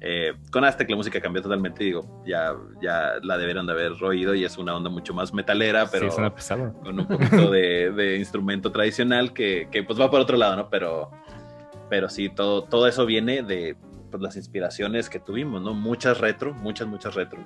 Eh, 0.00 0.34
con 0.50 0.64
Aztec 0.64 0.88
la 0.90 0.96
música 0.96 1.20
cambió 1.20 1.42
totalmente, 1.42 1.82
digo, 1.82 2.22
ya, 2.26 2.54
ya 2.80 3.14
la 3.22 3.36
deberían 3.36 3.66
de 3.66 3.72
haber 3.72 3.92
oído 4.02 4.34
y 4.34 4.44
es 4.44 4.56
una 4.58 4.76
onda 4.76 4.90
mucho 4.90 5.12
más 5.12 5.32
metalera, 5.34 5.86
pero 5.90 6.10
sí, 6.10 6.16
con 6.82 7.00
un 7.00 7.06
poquito 7.06 7.50
de, 7.50 7.90
de 7.90 8.16
instrumento 8.18 8.70
tradicional 8.70 9.32
que, 9.32 9.68
que, 9.70 9.82
pues 9.82 10.00
va 10.00 10.10
por 10.10 10.20
otro 10.20 10.36
lado, 10.36 10.56
¿no? 10.56 10.68
Pero, 10.70 10.83
pero 11.88 12.08
sí, 12.08 12.28
todo, 12.28 12.64
todo 12.64 12.86
eso 12.86 13.06
viene 13.06 13.42
de 13.42 13.76
pues, 14.14 14.22
las 14.22 14.36
inspiraciones 14.36 15.10
que 15.10 15.18
tuvimos, 15.18 15.60
¿no? 15.60 15.74
Muchas 15.74 16.18
retro, 16.18 16.54
muchas, 16.54 16.86
muchas 16.86 17.16
retro. 17.16 17.40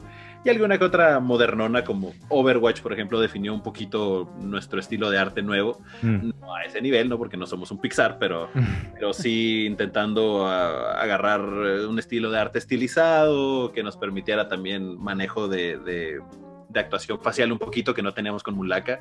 Y 0.45 0.51
alguna 0.51 0.77
que 0.77 0.85
otra 0.85 1.19
modernona 1.19 1.83
como 1.83 2.13
Overwatch, 2.29 2.83
por 2.83 2.93
ejemplo, 2.93 3.21
definió 3.21 3.55
un 3.55 3.63
poquito 3.63 4.31
nuestro 4.41 4.79
estilo 4.79 5.09
de 5.09 5.19
arte 5.19 5.41
nuevo. 5.41 5.81
Mm. 6.03 6.31
No 6.41 6.55
a 6.55 6.65
ese 6.65 6.83
nivel, 6.83 7.09
¿no? 7.09 7.17
Porque 7.17 7.39
no 7.39 7.47
somos 7.47 7.71
un 7.71 7.81
Pixar, 7.81 8.19
pero, 8.19 8.51
pero 8.95 9.15
sí 9.15 9.65
intentando 9.65 10.47
ah, 10.47 11.01
agarrar 11.01 11.41
un 11.41 11.99
estilo 11.99 12.31
de 12.31 12.39
arte 12.39 12.59
estilizado 12.59 13.73
que 13.73 13.83
nos 13.83 13.97
permitiera 13.97 14.47
también 14.49 14.99
manejo 14.99 15.49
de, 15.49 15.79
de- 15.79 16.21
de 16.69 16.81
actuación 16.81 17.21
facial 17.21 17.51
un 17.53 17.59
poquito 17.59 17.95
que 17.95 18.03
no 18.03 18.13
teníamos 18.13 18.43
con 18.43 18.55
Mulaka 18.55 19.01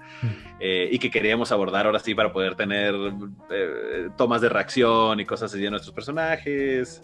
eh, 0.60 0.90
y 0.92 1.00
que 1.00 1.12
queríamos 1.12 1.52
abordar 1.52 1.86
ahora 1.86 2.00
sí 2.00 2.16
para 2.16 2.32
poder 2.32 2.56
tener 2.56 2.94
eh, 3.52 4.10
tomas 4.18 4.42
de 4.42 4.50
reacción 4.50 5.20
y 5.20 5.26
cosas 5.26 5.52
así 5.54 5.62
de 5.62 5.70
nuestros 5.70 5.94
personajes. 5.94 7.04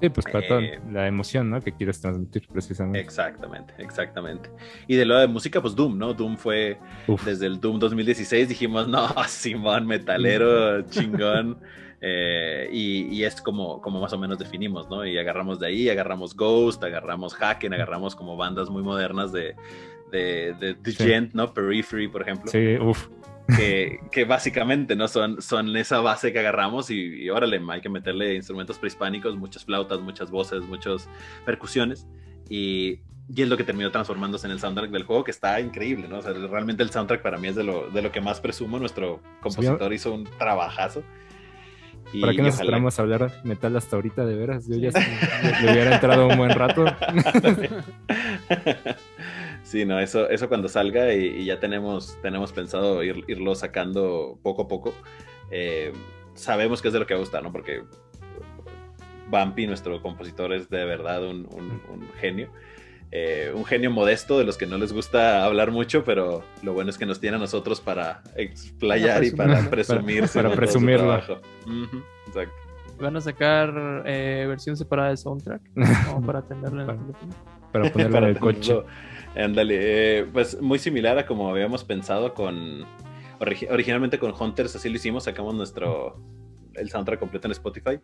Sí, 0.00 0.10
pues 0.10 0.26
para 0.26 0.46
toda 0.46 0.60
Eh, 0.60 0.78
la 0.92 1.06
emoción, 1.06 1.48
¿no? 1.48 1.60
Que 1.60 1.72
quieres 1.72 2.00
transmitir 2.00 2.46
precisamente. 2.52 3.00
Exactamente, 3.00 3.72
exactamente. 3.78 4.50
Y 4.86 4.94
de 4.96 5.06
lo 5.06 5.16
de 5.18 5.26
música, 5.26 5.62
pues 5.62 5.74
Doom, 5.74 5.96
¿no? 5.96 6.12
Doom 6.12 6.36
fue 6.36 6.78
Uf. 7.06 7.24
desde 7.24 7.46
el 7.46 7.58
Doom 7.60 7.78
2016 7.78 8.48
dijimos, 8.48 8.86
no, 8.88 9.08
Simón, 9.28 9.86
metalero, 9.86 10.82
chingón. 10.82 11.58
Eh, 12.00 12.68
y, 12.72 13.04
y 13.14 13.24
es 13.24 13.40
como, 13.40 13.80
como 13.80 14.00
más 14.00 14.12
o 14.12 14.18
menos 14.18 14.38
definimos, 14.38 14.88
¿no? 14.90 15.06
Y 15.06 15.16
agarramos 15.18 15.58
de 15.58 15.68
ahí, 15.68 15.88
agarramos 15.88 16.36
Ghost, 16.36 16.82
agarramos 16.84 17.34
Haken, 17.40 17.72
agarramos 17.72 18.14
como 18.14 18.36
bandas 18.36 18.68
muy 18.68 18.82
modernas 18.82 19.32
de, 19.32 19.54
de, 20.12 20.54
de, 20.60 20.74
de 20.74 20.90
Sí. 20.92 21.04
Gent, 21.04 21.32
¿no? 21.34 21.52
Periphery, 21.54 22.08
por 22.08 22.22
ejemplo, 22.22 22.50
Sí, 22.50 22.76
uff. 22.78 23.08
que, 23.56 24.00
que 24.12 24.24
básicamente, 24.24 24.94
¿no? 24.94 25.08
Son, 25.08 25.40
son 25.40 25.74
esa 25.76 26.00
base 26.00 26.32
que 26.32 26.38
agarramos 26.40 26.90
y, 26.90 27.22
y 27.22 27.30
órale, 27.30 27.60
hay 27.70 27.80
que 27.80 27.88
meterle 27.88 28.34
instrumentos 28.34 28.78
prehispánicos, 28.78 29.34
muchas 29.36 29.64
flautas, 29.64 30.00
muchas 30.00 30.30
voces, 30.30 30.62
muchas 30.64 31.08
percusiones. 31.46 32.06
Y, 32.50 33.00
y 33.34 33.42
es 33.42 33.48
lo 33.48 33.56
que 33.56 33.64
terminó 33.64 33.90
transformándose 33.90 34.46
en 34.46 34.52
el 34.52 34.60
soundtrack 34.60 34.90
del 34.90 35.02
juego, 35.04 35.24
que 35.24 35.30
está 35.32 35.60
increíble, 35.60 36.06
¿no? 36.08 36.18
O 36.18 36.22
sea, 36.22 36.32
realmente 36.32 36.82
el 36.82 36.90
soundtrack 36.90 37.22
para 37.22 37.38
mí 37.38 37.48
es 37.48 37.56
de 37.56 37.64
lo, 37.64 37.88
de 37.90 38.02
lo 38.02 38.12
que 38.12 38.20
más 38.20 38.40
presumo. 38.40 38.78
Nuestro 38.78 39.20
compositor 39.40 39.92
hizo 39.92 40.12
un 40.14 40.24
trabajazo. 40.38 41.02
Y 42.12 42.20
¿Para 42.20 42.32
qué 42.32 42.38
nos 42.42 42.54
ojalá- 42.54 42.64
esperamos 42.64 42.98
a 42.98 43.02
hablar 43.02 43.32
metal 43.44 43.76
hasta 43.76 43.96
ahorita, 43.96 44.24
de 44.24 44.36
veras? 44.36 44.66
Yo 44.68 44.76
ya 44.76 44.90
le 44.90 45.60
le 45.66 45.72
hubiera 45.72 45.94
entrado 45.94 46.28
un 46.28 46.36
buen 46.36 46.50
rato. 46.50 46.84
sí, 49.62 49.84
no, 49.84 49.98
eso, 50.00 50.28
eso 50.30 50.48
cuando 50.48 50.68
salga 50.68 51.12
y, 51.14 51.26
y 51.26 51.44
ya 51.44 51.58
tenemos, 51.60 52.18
tenemos 52.22 52.52
pensado 52.52 53.02
ir- 53.02 53.24
irlo 53.28 53.54
sacando 53.54 54.38
poco 54.42 54.62
a 54.62 54.68
poco. 54.68 54.94
eh, 55.50 55.92
sabemos 56.34 56.82
que 56.82 56.88
es 56.88 56.94
de 56.94 57.00
lo 57.00 57.06
que 57.06 57.14
va 57.14 57.18
a 57.18 57.22
gustar, 57.22 57.42
¿no? 57.42 57.50
Porque 57.52 57.82
Bumpy, 59.30 59.66
nuestro 59.66 60.00
compositor, 60.02 60.52
es 60.52 60.68
de 60.70 60.84
verdad 60.84 61.24
un, 61.24 61.46
un- 61.50 61.80
un 61.92 62.08
genio. 62.20 62.48
Eh, 63.12 63.52
un 63.54 63.64
genio 63.64 63.90
modesto 63.90 64.36
de 64.38 64.44
los 64.44 64.56
que 64.58 64.66
no 64.66 64.78
les 64.78 64.92
gusta 64.92 65.44
hablar 65.44 65.70
mucho, 65.70 66.02
pero 66.04 66.42
lo 66.62 66.72
bueno 66.74 66.90
es 66.90 66.98
que 66.98 67.06
nos 67.06 67.20
tiene 67.20 67.36
a 67.36 67.40
nosotros 67.40 67.80
para 67.80 68.22
explayar 68.36 69.22
y 69.24 69.30
para 69.30 69.54
Para 69.58 69.70
presumir. 69.70 70.24
para 70.28 70.50
presumirlo. 70.50 71.14
Ujú, 71.66 72.02
exacto. 72.26 72.54
Van 73.00 73.16
a 73.16 73.20
sacar 73.20 74.02
eh, 74.06 74.46
versión 74.48 74.76
separada 74.76 75.10
de 75.10 75.16
soundtrack 75.18 75.62
para 76.26 76.42
tenerla 76.42 76.82
en 76.82 76.90
el 76.90 76.96
Para- 76.96 76.98
teléfono. 76.98 77.34
Para 77.72 77.84
ponerlo 77.92 78.06
en 78.06 78.12
Para 78.12 78.28
el 78.28 78.38
coche. 78.38 78.76
Ándale, 79.36 79.76
eh, 80.20 80.24
pues 80.32 80.60
muy 80.60 80.78
similar 80.78 81.18
a 81.18 81.26
como 81.26 81.48
habíamos 81.50 81.84
pensado 81.84 82.32
con. 82.34 82.84
origi- 83.38 83.70
originalmente 83.70 84.18
con 84.18 84.32
Hunters, 84.38 84.74
así 84.76 84.88
lo 84.88 84.96
hicimos, 84.96 85.24
sacamos 85.24 85.54
nuestro. 85.54 86.18
El 86.76 86.90
soundtrack 86.90 87.18
completo 87.18 87.48
en 87.48 87.52
Spotify. 87.52 87.98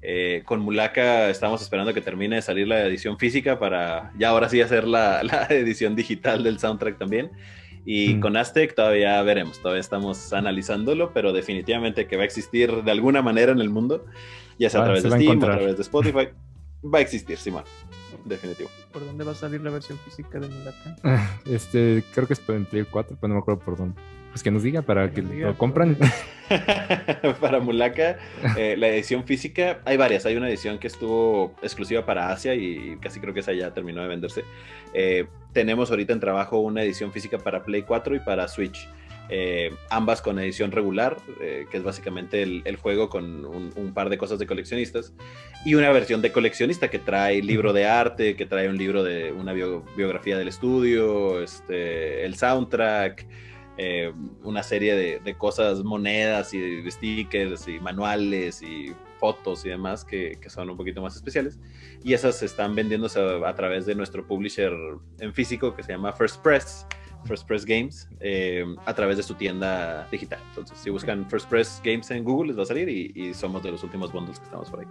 Eh, 0.00 0.42
con 0.44 0.60
Mulaka 0.60 1.30
estamos 1.30 1.62
esperando 1.62 1.94
que 1.94 2.00
termine 2.00 2.36
de 2.36 2.42
salir 2.42 2.68
la 2.68 2.84
edición 2.84 3.18
física 3.18 3.58
para 3.58 4.12
ya 4.18 4.30
ahora 4.30 4.48
sí 4.48 4.60
hacer 4.60 4.86
la, 4.86 5.22
la 5.24 5.46
edición 5.50 5.94
digital 5.94 6.42
del 6.42 6.58
soundtrack 6.58 6.98
también. 6.98 7.30
Y 7.84 8.20
con 8.20 8.36
Aztec 8.36 8.74
todavía 8.74 9.20
veremos, 9.22 9.58
todavía 9.60 9.80
estamos 9.80 10.32
analizándolo, 10.32 11.12
pero 11.12 11.32
definitivamente 11.32 12.06
que 12.06 12.16
va 12.16 12.22
a 12.22 12.26
existir 12.26 12.70
de 12.84 12.90
alguna 12.90 13.22
manera 13.22 13.50
en 13.50 13.60
el 13.60 13.70
mundo, 13.70 14.06
ya 14.58 14.70
sea 14.70 14.80
a 14.80 14.82
ah, 14.84 14.86
través 14.86 15.02
de 15.02 15.10
Steam, 15.10 15.42
a, 15.42 15.46
través 15.46 15.76
de 15.76 15.82
Spotify, 15.82 16.28
va 16.82 16.98
a 16.98 17.00
existir, 17.00 17.36
Simón, 17.38 17.64
definitivo. 18.24 18.70
¿Por 18.92 19.04
dónde 19.04 19.24
va 19.24 19.32
a 19.32 19.34
salir 19.34 19.60
la 19.62 19.70
versión 19.70 19.98
física 19.98 20.38
de 20.38 20.48
Mulaka? 20.48 21.40
Este, 21.46 22.04
creo 22.14 22.28
que 22.28 22.34
es 22.34 22.42
en 22.48 22.66
Play 22.66 22.84
4, 22.88 23.16
pero 23.20 23.28
no 23.28 23.34
me 23.34 23.40
acuerdo 23.40 23.60
por 23.60 23.76
dónde. 23.76 24.00
Pues 24.32 24.42
que 24.42 24.50
nos 24.50 24.62
diga 24.62 24.80
para 24.80 25.10
que, 25.12 25.20
lo 25.20 25.58
compran. 25.58 25.96
para 27.40 27.60
Mulaka, 27.60 28.16
eh, 28.56 28.76
la 28.78 28.88
edición 28.88 29.24
física, 29.24 29.80
hay 29.84 29.98
varias. 29.98 30.24
Hay 30.24 30.36
una 30.36 30.48
edición 30.48 30.78
que 30.78 30.86
estuvo 30.86 31.54
exclusiva 31.62 32.06
para 32.06 32.30
Asia 32.30 32.54
y 32.54 32.96
casi 33.00 33.20
creo 33.20 33.34
que 33.34 33.40
esa 33.40 33.52
ya 33.52 33.74
terminó 33.74 34.00
de 34.00 34.08
venderse. 34.08 34.44
Eh, 34.94 35.26
tenemos 35.52 35.90
ahorita 35.90 36.14
en 36.14 36.20
trabajo 36.20 36.60
una 36.60 36.82
edición 36.82 37.12
física 37.12 37.36
para 37.36 37.62
Play 37.62 37.82
4 37.82 38.16
y 38.16 38.20
para 38.20 38.48
Switch. 38.48 38.88
Eh, 39.28 39.70
ambas 39.90 40.22
con 40.22 40.38
edición 40.38 40.72
regular, 40.72 41.16
que 41.38 41.76
es 41.76 41.82
básicamente 41.82 42.42
el, 42.42 42.76
juego 42.76 43.08
con 43.08 43.44
un, 43.44 43.92
par 43.94 44.08
de 44.10 44.18
cosas 44.18 44.38
de 44.38 44.46
coleccionistas, 44.46 45.14
y 45.64 45.74
una 45.74 45.90
versión 45.90 46.22
de 46.22 46.32
coleccionista 46.32 46.88
que 46.88 46.98
trae 46.98 47.42
libro 47.42 47.72
de 47.72 47.86
arte, 47.86 48.34
que 48.34 48.46
trae 48.46 48.68
un 48.68 48.76
libro 48.76 49.04
de 49.04 49.32
una 49.32 49.52
biografía 49.52 50.36
del 50.36 50.48
estudio, 50.48 51.42
este, 51.42 52.24
el 52.26 52.34
soundtrack, 52.34 53.26
eh, 53.78 54.12
una 54.42 54.62
serie 54.62 55.20
de, 55.20 55.34
cosas, 55.34 55.82
monedas 55.82 56.52
y 56.52 56.90
stickers 56.90 57.68
y 57.68 57.80
manuales 57.80 58.62
y 58.62 58.94
fotos 59.18 59.64
y 59.64 59.70
demás 59.70 60.04
que, 60.04 60.38
son 60.48 60.70
un 60.70 60.76
poquito 60.76 61.00
más 61.00 61.16
especiales. 61.16 61.58
Y 62.04 62.12
esas 62.12 62.42
están 62.42 62.74
vendiéndose 62.74 63.20
a, 63.20 63.54
través 63.54 63.86
de 63.86 63.94
nuestro 63.94 64.26
publisher 64.26 64.72
en 65.20 65.32
físico 65.32 65.74
que 65.74 65.82
se 65.82 65.92
llama 65.92 66.12
First 66.12 66.42
Press. 66.42 66.86
First 67.24 67.46
Press 67.46 67.64
Games 67.64 68.08
eh, 68.18 68.64
a 68.84 68.94
través 68.94 69.16
de 69.16 69.22
su 69.22 69.34
tienda 69.34 70.08
digital. 70.10 70.40
Entonces, 70.48 70.76
si 70.76 70.90
buscan 70.90 71.28
First 71.30 71.48
Press 71.48 71.80
Games 71.84 72.10
en 72.10 72.24
Google, 72.24 72.48
les 72.48 72.58
va 72.58 72.64
a 72.64 72.66
salir 72.66 72.88
y, 72.88 73.32
somos 73.32 73.62
de 73.62 73.70
los 73.70 73.82
últimos 73.84 74.12
bundles 74.12 74.38
que 74.40 74.44
estamos 74.46 74.68
por 74.68 74.80
ahí. 74.80 74.86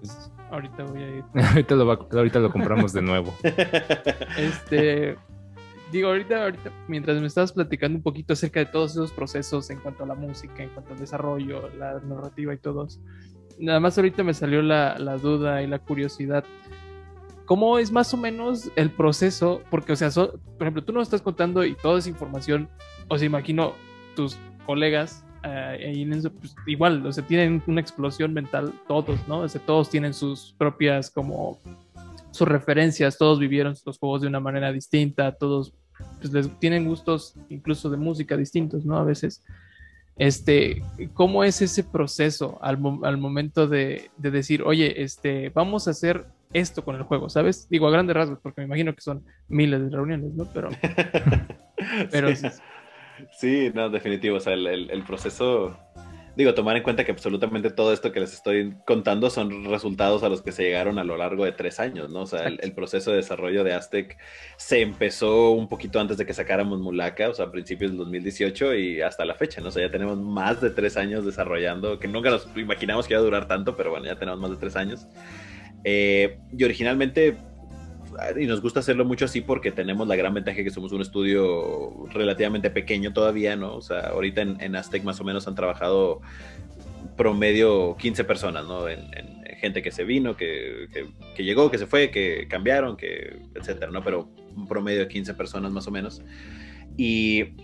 Pues, 0.00 0.32
ahorita 0.50 0.82
voy 0.84 1.02
a 1.02 1.08
ir. 1.08 1.24
ahorita, 1.44 1.74
lo 1.76 1.92
ahorita 1.92 2.38
lo 2.40 2.50
compramos 2.50 2.92
de 2.92 3.02
nuevo. 3.02 3.32
este, 4.36 5.16
digo, 5.90 6.08
ahorita, 6.08 6.42
ahorita, 6.42 6.70
mientras 6.88 7.20
me 7.20 7.26
estabas 7.26 7.52
platicando 7.52 7.96
un 7.96 8.02
poquito 8.02 8.32
acerca 8.32 8.60
de 8.60 8.66
todos 8.66 8.92
esos 8.92 9.12
procesos 9.12 9.70
en 9.70 9.78
cuanto 9.78 10.04
a 10.04 10.06
la 10.06 10.14
música, 10.14 10.62
en 10.62 10.70
cuanto 10.70 10.92
al 10.92 11.00
desarrollo, 11.00 11.68
la 11.78 12.00
narrativa 12.00 12.52
y 12.54 12.58
todos, 12.58 13.00
nada 13.58 13.80
más 13.80 13.96
ahorita 13.96 14.22
me 14.22 14.34
salió 14.34 14.62
la, 14.62 14.96
duda 15.18 15.62
y 15.62 15.66
la 15.66 15.78
curiosidad. 15.78 16.44
¿Cómo 17.44 17.78
es 17.78 17.92
más 17.92 18.14
o 18.14 18.16
menos 18.16 18.70
el 18.74 18.90
proceso? 18.90 19.62
Porque, 19.70 19.92
o 19.92 19.96
sea, 19.96 20.10
por 20.10 20.40
ejemplo, 20.60 20.82
tú 20.82 20.92
nos 20.92 21.02
estás 21.02 21.20
contando 21.20 21.64
y 21.64 21.74
toda 21.74 21.98
esa 21.98 22.08
información, 22.08 22.68
o 23.08 23.18
sea, 23.18 23.26
imagino 23.26 23.74
tus 24.16 24.38
colegas 24.64 25.24
eh, 25.46 26.30
pues, 26.40 26.56
igual, 26.66 27.04
o 27.06 27.12
sea, 27.12 27.26
tienen 27.26 27.62
una 27.66 27.80
explosión 27.80 28.32
mental 28.32 28.72
todos, 28.88 29.18
¿no? 29.28 29.40
O 29.40 29.48
sea, 29.48 29.60
todos 29.60 29.90
tienen 29.90 30.14
sus 30.14 30.54
propias 30.56 31.10
como 31.10 31.60
sus 32.34 32.48
referencias, 32.48 33.16
todos 33.16 33.38
vivieron 33.38 33.76
los 33.86 33.96
juegos 33.96 34.22
de 34.22 34.26
una 34.26 34.40
manera 34.40 34.72
distinta, 34.72 35.36
todos 35.36 35.72
pues 36.20 36.32
les 36.32 36.58
tienen 36.58 36.84
gustos 36.84 37.36
incluso 37.48 37.88
de 37.90 37.96
música 37.96 38.36
distintos, 38.36 38.84
¿no? 38.84 38.98
A 38.98 39.04
veces. 39.04 39.44
Este, 40.16 40.82
¿cómo 41.12 41.44
es 41.44 41.62
ese 41.62 41.84
proceso 41.84 42.58
al, 42.60 42.78
momento 42.78 43.68
de, 43.68 44.10
decir, 44.16 44.62
oye, 44.62 45.02
este, 45.02 45.50
vamos 45.50 45.86
a 45.86 45.92
hacer 45.92 46.26
esto 46.52 46.84
con 46.84 46.96
el 46.96 47.04
juego, 47.04 47.28
¿sabes? 47.28 47.68
Digo 47.68 47.86
a 47.86 47.92
grandes 47.92 48.16
rasgos, 48.16 48.40
porque 48.42 48.62
me 48.62 48.66
imagino 48.66 48.94
que 48.96 49.00
son 49.00 49.24
miles 49.46 49.80
de 49.80 49.90
reuniones, 49.90 50.32
¿no? 50.34 50.44
Pero, 50.52 50.70
pero 52.10 52.28
sí. 52.34 53.70
no, 53.72 53.90
definitivo, 53.90 54.38
o 54.38 54.40
sea, 54.40 54.54
el 54.54 55.04
proceso 55.06 55.78
digo, 56.36 56.54
tomar 56.54 56.76
en 56.76 56.82
cuenta 56.82 57.04
que 57.04 57.12
absolutamente 57.12 57.70
todo 57.70 57.92
esto 57.92 58.12
que 58.12 58.20
les 58.20 58.32
estoy 58.32 58.74
contando 58.84 59.30
son 59.30 59.64
resultados 59.64 60.22
a 60.22 60.28
los 60.28 60.42
que 60.42 60.52
se 60.52 60.62
llegaron 60.62 60.98
a 60.98 61.04
lo 61.04 61.16
largo 61.16 61.44
de 61.44 61.52
tres 61.52 61.80
años, 61.80 62.10
¿no? 62.10 62.22
O 62.22 62.26
sea, 62.26 62.46
el, 62.46 62.72
proceso 62.72 63.10
de 63.10 63.18
desarrollo 63.18 63.62
de 63.62 63.72
Aztec 63.72 64.18
se 64.56 64.80
empezó 64.80 65.52
un 65.52 65.68
poquito 65.68 66.00
antes 66.00 66.16
de 66.16 66.26
que 66.26 66.34
sacáramos 66.34 66.80
Mulaka, 66.80 67.28
o 67.28 67.34
sea, 67.34 67.46
a 67.46 67.50
principios 67.52 67.92
del 67.92 67.98
2018 67.98 68.74
y 68.74 69.00
hasta 69.00 69.24
la 69.24 69.34
fecha, 69.34 69.60
¿no? 69.60 69.68
O 69.68 69.70
sea, 69.70 69.86
ya 69.86 69.92
tenemos 69.92 70.18
más 70.18 70.60
de 70.60 70.70
tres 70.70 70.96
años 70.96 71.24
desarrollando, 71.24 71.98
que 71.98 72.08
nunca 72.08 72.30
nos 72.30 72.48
imaginamos 72.56 73.06
que 73.06 73.14
iba 73.14 73.20
a 73.20 73.24
durar 73.24 73.46
tanto, 73.46 73.76
pero 73.76 73.90
bueno, 73.90 74.06
ya 74.06 74.18
tenemos 74.18 74.40
más 74.40 74.50
de 74.50 74.56
tres 74.56 74.76
años. 74.76 75.06
Eh, 75.84 76.38
y 76.56 76.64
originalmente 76.64 77.36
y 78.40 78.46
nos 78.46 78.60
gusta 78.60 78.80
hacerlo 78.80 79.04
mucho 79.04 79.24
así 79.24 79.40
porque 79.40 79.70
tenemos 79.72 80.06
la 80.08 80.16
gran 80.16 80.34
ventaja 80.34 80.62
que 80.62 80.70
somos 80.70 80.92
un 80.92 81.00
estudio 81.00 82.06
relativamente 82.12 82.70
pequeño 82.70 83.12
todavía, 83.12 83.56
¿no? 83.56 83.76
O 83.76 83.82
sea, 83.82 84.00
ahorita 84.08 84.42
en, 84.42 84.76
Aztec 84.76 85.02
más 85.04 85.20
o 85.20 85.24
menos 85.24 85.46
han 85.48 85.54
trabajado 85.54 86.20
promedio 87.16 87.96
15 87.96 88.24
personas, 88.24 88.66
¿no? 88.66 88.88
En, 88.88 89.04
gente 89.58 89.80
que 89.80 89.92
se 89.92 90.04
vino, 90.04 90.36
que, 90.36 90.88
que, 91.34 91.44
llegó, 91.44 91.70
que 91.70 91.78
se 91.78 91.86
fue, 91.86 92.10
que 92.10 92.46
cambiaron, 92.48 92.98
que 92.98 93.38
etcétera, 93.54 93.90
¿no? 93.90 94.04
Pero 94.04 94.28
un 94.54 94.68
promedio 94.68 95.00
de 95.00 95.08
15 95.08 95.32
personas 95.34 95.72
más 95.72 95.86
o 95.86 95.90
menos. 95.90 96.22
Y 96.98 97.54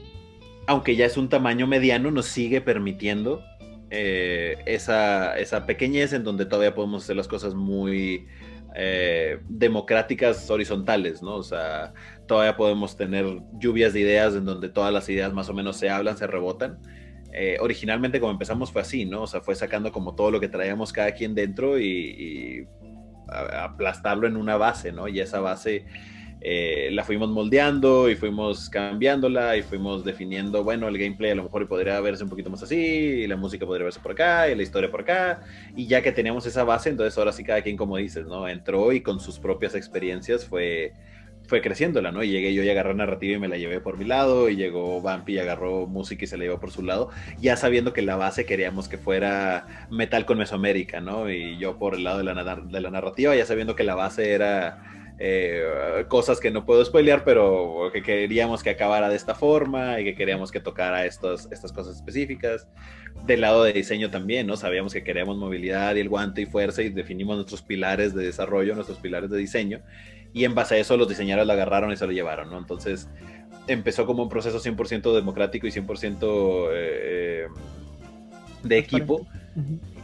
aunque 0.66 0.96
ya 0.96 1.04
es 1.04 1.18
un 1.18 1.28
tamaño 1.28 1.66
mediano, 1.66 2.10
nos 2.10 2.26
sigue 2.26 2.62
permitiendo 2.62 3.42
eh, 3.90 4.56
esa, 4.66 5.36
esa 5.38 5.66
pequeñez 5.66 6.12
en 6.12 6.24
donde 6.24 6.46
todavía 6.46 6.74
podemos 6.74 7.04
hacer 7.04 7.16
las 7.16 7.28
cosas 7.28 7.54
muy 7.54 8.28
eh, 8.74 9.40
democráticas 9.48 10.50
horizontales, 10.50 11.22
¿no? 11.22 11.36
O 11.36 11.42
sea, 11.42 11.92
todavía 12.26 12.56
podemos 12.56 12.96
tener 12.96 13.26
lluvias 13.58 13.92
de 13.92 14.00
ideas 14.00 14.34
en 14.34 14.44
donde 14.44 14.68
todas 14.68 14.92
las 14.92 15.08
ideas 15.08 15.32
más 15.32 15.48
o 15.48 15.54
menos 15.54 15.76
se 15.76 15.90
hablan, 15.90 16.16
se 16.16 16.26
rebotan. 16.26 16.78
Eh, 17.32 17.58
originalmente 17.60 18.20
como 18.20 18.32
empezamos 18.32 18.72
fue 18.72 18.82
así, 18.82 19.04
¿no? 19.04 19.22
O 19.22 19.26
sea, 19.26 19.40
fue 19.40 19.54
sacando 19.54 19.92
como 19.92 20.14
todo 20.14 20.30
lo 20.30 20.40
que 20.40 20.48
traíamos 20.48 20.92
cada 20.92 21.12
quien 21.12 21.34
dentro 21.34 21.78
y, 21.78 21.84
y 21.86 22.68
aplastarlo 23.28 24.26
en 24.26 24.36
una 24.36 24.56
base, 24.56 24.92
¿no? 24.92 25.08
Y 25.08 25.20
esa 25.20 25.40
base 25.40 25.86
eh, 26.42 26.88
la 26.92 27.04
fuimos 27.04 27.28
moldeando 27.28 28.08
y 28.08 28.16
fuimos 28.16 28.70
cambiándola 28.70 29.58
y 29.58 29.62
fuimos 29.62 30.04
definiendo, 30.04 30.64
bueno, 30.64 30.88
el 30.88 30.96
gameplay 30.96 31.32
a 31.32 31.34
lo 31.34 31.42
mejor 31.42 31.68
podría 31.68 32.00
verse 32.00 32.24
un 32.24 32.30
poquito 32.30 32.48
más 32.48 32.62
así, 32.62 32.76
y 32.76 33.26
la 33.26 33.36
música 33.36 33.66
podría 33.66 33.84
verse 33.84 34.00
por 34.00 34.12
acá, 34.12 34.48
y 34.48 34.54
la 34.54 34.62
historia 34.62 34.90
por 34.90 35.02
acá, 35.02 35.42
y 35.76 35.86
ya 35.86 36.00
que 36.02 36.12
teníamos 36.12 36.46
esa 36.46 36.64
base, 36.64 36.88
entonces 36.88 37.16
ahora 37.18 37.32
sí 37.32 37.44
cada 37.44 37.60
quien, 37.60 37.76
como 37.76 37.98
dices, 37.98 38.26
¿no? 38.26 38.48
Entró 38.48 38.92
y 38.92 39.02
con 39.02 39.20
sus 39.20 39.38
propias 39.38 39.74
experiencias 39.74 40.46
fue, 40.46 40.94
fue 41.46 41.60
creciéndola, 41.60 42.10
¿no? 42.10 42.22
Y 42.22 42.30
llegué 42.30 42.54
yo 42.54 42.62
y 42.62 42.70
agarré 42.70 42.94
narrativa 42.94 43.36
y 43.36 43.38
me 43.38 43.48
la 43.48 43.58
llevé 43.58 43.80
por 43.80 43.98
mi 43.98 44.06
lado, 44.06 44.48
y 44.48 44.56
llegó 44.56 45.02
Vampi 45.02 45.34
y 45.34 45.38
agarró 45.40 45.86
música 45.86 46.24
y 46.24 46.26
se 46.26 46.38
la 46.38 46.44
llevó 46.44 46.58
por 46.58 46.70
su 46.70 46.82
lado, 46.82 47.10
ya 47.38 47.56
sabiendo 47.56 47.92
que 47.92 48.00
la 48.00 48.16
base 48.16 48.46
queríamos 48.46 48.88
que 48.88 48.96
fuera 48.96 49.86
metal 49.90 50.24
con 50.24 50.38
Mesoamérica, 50.38 51.02
¿no? 51.02 51.30
Y 51.30 51.58
yo 51.58 51.78
por 51.78 51.96
el 51.96 52.04
lado 52.04 52.16
de 52.16 52.24
la, 52.24 52.56
de 52.56 52.80
la 52.80 52.90
narrativa, 52.90 53.36
ya 53.36 53.44
sabiendo 53.44 53.76
que 53.76 53.84
la 53.84 53.94
base 53.94 54.32
era 54.32 54.99
eh, 55.22 56.06
cosas 56.08 56.40
que 56.40 56.50
no 56.50 56.64
puedo 56.64 56.82
spoilear, 56.82 57.24
pero 57.24 57.90
que 57.92 58.02
queríamos 58.02 58.62
que 58.62 58.70
acabara 58.70 59.10
de 59.10 59.16
esta 59.16 59.34
forma 59.34 60.00
y 60.00 60.04
que 60.04 60.14
queríamos 60.14 60.50
que 60.50 60.60
tocara 60.60 61.04
estos, 61.04 61.46
estas 61.52 61.72
cosas 61.72 61.96
específicas. 61.96 62.66
Del 63.26 63.42
lado 63.42 63.62
de 63.64 63.74
diseño 63.74 64.10
también, 64.10 64.46
¿no? 64.46 64.56
Sabíamos 64.56 64.94
que 64.94 65.04
queríamos 65.04 65.36
movilidad 65.36 65.94
y 65.94 66.00
el 66.00 66.08
guante 66.08 66.40
y 66.40 66.46
fuerza 66.46 66.80
y 66.80 66.88
definimos 66.88 67.36
nuestros 67.36 67.60
pilares 67.60 68.14
de 68.14 68.24
desarrollo, 68.24 68.74
nuestros 68.74 68.96
pilares 68.96 69.28
de 69.28 69.36
diseño. 69.36 69.82
Y 70.32 70.44
en 70.44 70.54
base 70.54 70.76
a 70.76 70.78
eso 70.78 70.96
los 70.96 71.06
diseñadores 71.08 71.46
lo 71.46 71.52
agarraron 71.52 71.92
y 71.92 71.98
se 71.98 72.06
lo 72.06 72.12
llevaron, 72.12 72.48
¿no? 72.48 72.56
Entonces 72.56 73.06
empezó 73.66 74.06
como 74.06 74.22
un 74.22 74.30
proceso 74.30 74.58
100% 74.58 75.14
democrático 75.14 75.66
y 75.66 75.70
100% 75.70 76.22
eh, 76.22 76.68
eh, 76.72 77.46
de 78.62 78.78
equipo 78.78 79.26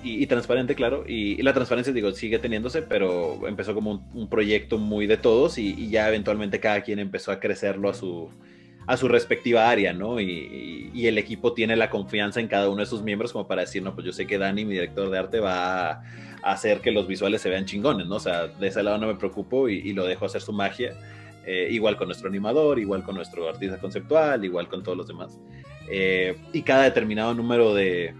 y, 0.02 0.26
transparente, 0.26 0.74
claro. 0.74 1.04
Y, 1.06 1.40
la 1.42 1.52
transparencia, 1.52 1.92
digo, 1.92 2.12
sigue 2.12 2.38
teniéndose, 2.38 2.82
pero 2.82 3.46
empezó 3.46 3.74
como 3.74 4.08
un, 4.12 4.28
proyecto 4.28 4.78
muy 4.78 5.06
de 5.06 5.16
todos 5.16 5.58
y, 5.58 5.88
ya 5.88 6.08
eventualmente 6.08 6.60
cada 6.60 6.82
quien 6.82 6.98
empezó 6.98 7.32
a 7.32 7.40
crecerlo 7.40 7.88
a 7.88 7.94
su, 7.94 8.30
a 8.86 8.96
su 8.96 9.08
respectiva 9.08 9.68
área, 9.68 9.92
¿no? 9.92 10.20
Y, 10.20 10.90
el 11.06 11.18
equipo 11.18 11.52
tiene 11.52 11.76
la 11.76 11.90
confianza 11.90 12.40
en 12.40 12.48
cada 12.48 12.68
uno 12.68 12.80
de 12.80 12.86
sus 12.86 13.02
miembros 13.02 13.32
como 13.32 13.46
para 13.46 13.62
decir, 13.62 13.82
no, 13.82 13.94
pues 13.94 14.04
yo 14.06 14.12
sé 14.12 14.26
que 14.26 14.38
Dani, 14.38 14.64
mi 14.64 14.72
director 14.72 15.10
de 15.10 15.18
arte, 15.18 15.40
va 15.40 15.90
a 15.90 16.02
hacer 16.42 16.80
que 16.80 16.90
los 16.90 17.06
visuales 17.06 17.42
se 17.42 17.50
vean 17.50 17.64
chingones, 17.64 18.06
¿no? 18.06 18.16
O 18.16 18.20
sea, 18.20 18.46
de 18.46 18.66
ese 18.68 18.82
lado 18.82 18.98
no 18.98 19.06
me 19.06 19.14
preocupo 19.14 19.68
y, 19.68 19.92
lo 19.92 20.04
dejo 20.06 20.26
hacer 20.26 20.40
su 20.40 20.52
magia. 20.52 20.96
Eh, 21.44 21.68
igual 21.70 21.96
con 21.96 22.08
nuestro 22.08 22.28
animador, 22.28 22.80
igual 22.80 23.04
con 23.04 23.14
nuestro 23.14 23.48
artista 23.48 23.78
conceptual, 23.78 24.44
igual 24.44 24.66
con 24.66 24.82
todos 24.82 24.98
los 24.98 25.06
demás. 25.06 25.38
Eh, 25.88 26.36
y 26.52 26.62
cada 26.62 26.82
determinado 26.82 27.34
número 27.34 27.72
de, 27.72 28.12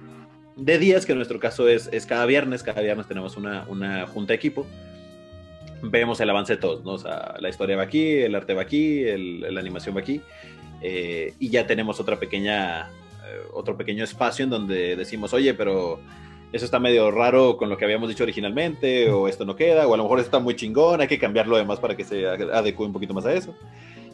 de 0.57 0.79
días, 0.79 1.05
que 1.05 1.13
en 1.13 1.19
nuestro 1.19 1.39
caso 1.39 1.69
es, 1.69 1.89
es 1.93 2.07
cada 2.07 2.25
viernes, 2.27 2.63
cada 2.63 2.81
viernes 2.81 3.07
tenemos 3.07 3.37
una, 3.37 3.67
una, 3.69 4.07
junta 4.07 4.33
de 4.33 4.37
equipo, 4.37 4.67
vemos 5.83 6.19
el 6.21 6.31
avance 6.31 6.55
de 6.55 6.61
todos, 6.61 6.83
¿no? 6.83 6.93
O 6.93 6.99
sea, 6.99 7.37
la 7.39 7.51
historia 7.51 7.77
va 7.77 7.83
aquí, 7.83 8.15
el 8.15 8.35
arte 8.35 8.55
va 8.55 8.63
aquí, 8.63 9.05
el, 9.05 9.55
la 9.55 9.61
animación 9.61 9.95
va 9.95 10.01
aquí, 10.01 10.23
eh, 10.81 11.35
y 11.39 11.51
ya 11.51 11.67
tenemos 11.67 12.01
otra 12.01 12.19
pequeña, 12.19 12.89
eh, 12.89 13.43
otro 13.53 13.77
pequeño 13.77 14.03
espacio 14.03 14.45
en 14.45 14.51
donde 14.51 14.97
decimos, 14.97 15.35
oye, 15.35 15.53
pero 15.53 16.01
eso 16.53 16.65
está 16.65 16.79
medio 16.79 17.11
raro 17.11 17.59
con 17.59 17.69
lo 17.69 17.77
que 17.77 17.85
habíamos 17.85 18.09
dicho 18.09 18.23
originalmente, 18.25 19.11
o 19.11 19.29
esto 19.29 19.45
no 19.45 19.57
queda, 19.57 19.87
o 19.87 19.93
a 19.93 19.97
lo 19.99 20.05
mejor 20.05 20.21
está 20.21 20.39
muy 20.39 20.57
chingón, 20.57 21.03
hay 21.03 21.09
que 21.09 21.19
cambiarlo 21.19 21.57
además 21.57 21.81
para 21.81 21.95
que 21.97 22.05
se 22.05 22.27
adecue 22.27 22.87
un 22.87 22.95
poquito 22.95 23.13
más 23.13 23.27
a 23.27 23.35
eso. 23.35 23.55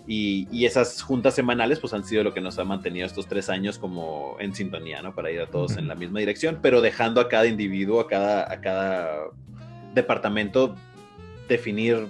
Y, 0.07 0.65
esas 0.65 1.01
juntas 1.03 1.35
semanales 1.35 1.79
pues 1.79 1.93
han 1.95 2.05
sido 2.05 2.25
lo 2.25 2.35
que 2.35 2.41
nos 2.41 2.59
ha 2.59 2.65
mantenido 2.65 3.07
estos 3.07 3.29
tres 3.29 3.49
años 3.49 3.79
como 3.79 4.37
en 4.41 4.55
sintonía, 4.55 5.01
¿no? 5.03 5.15
Para 5.15 5.31
ir 5.31 5.41
a 5.41 5.47
todos 5.47 5.77
en 5.77 5.87
la 5.89 5.95
misma 5.95 6.19
dirección, 6.21 6.59
pero 6.61 6.81
dejando 6.81 7.21
a 7.21 7.29
cada 7.29 7.47
individuo, 7.47 8.01
a 8.01 8.09
cada, 8.09 8.53
a 8.53 8.61
cada 8.61 9.31
departamento 9.95 10.75
definir 11.49 12.09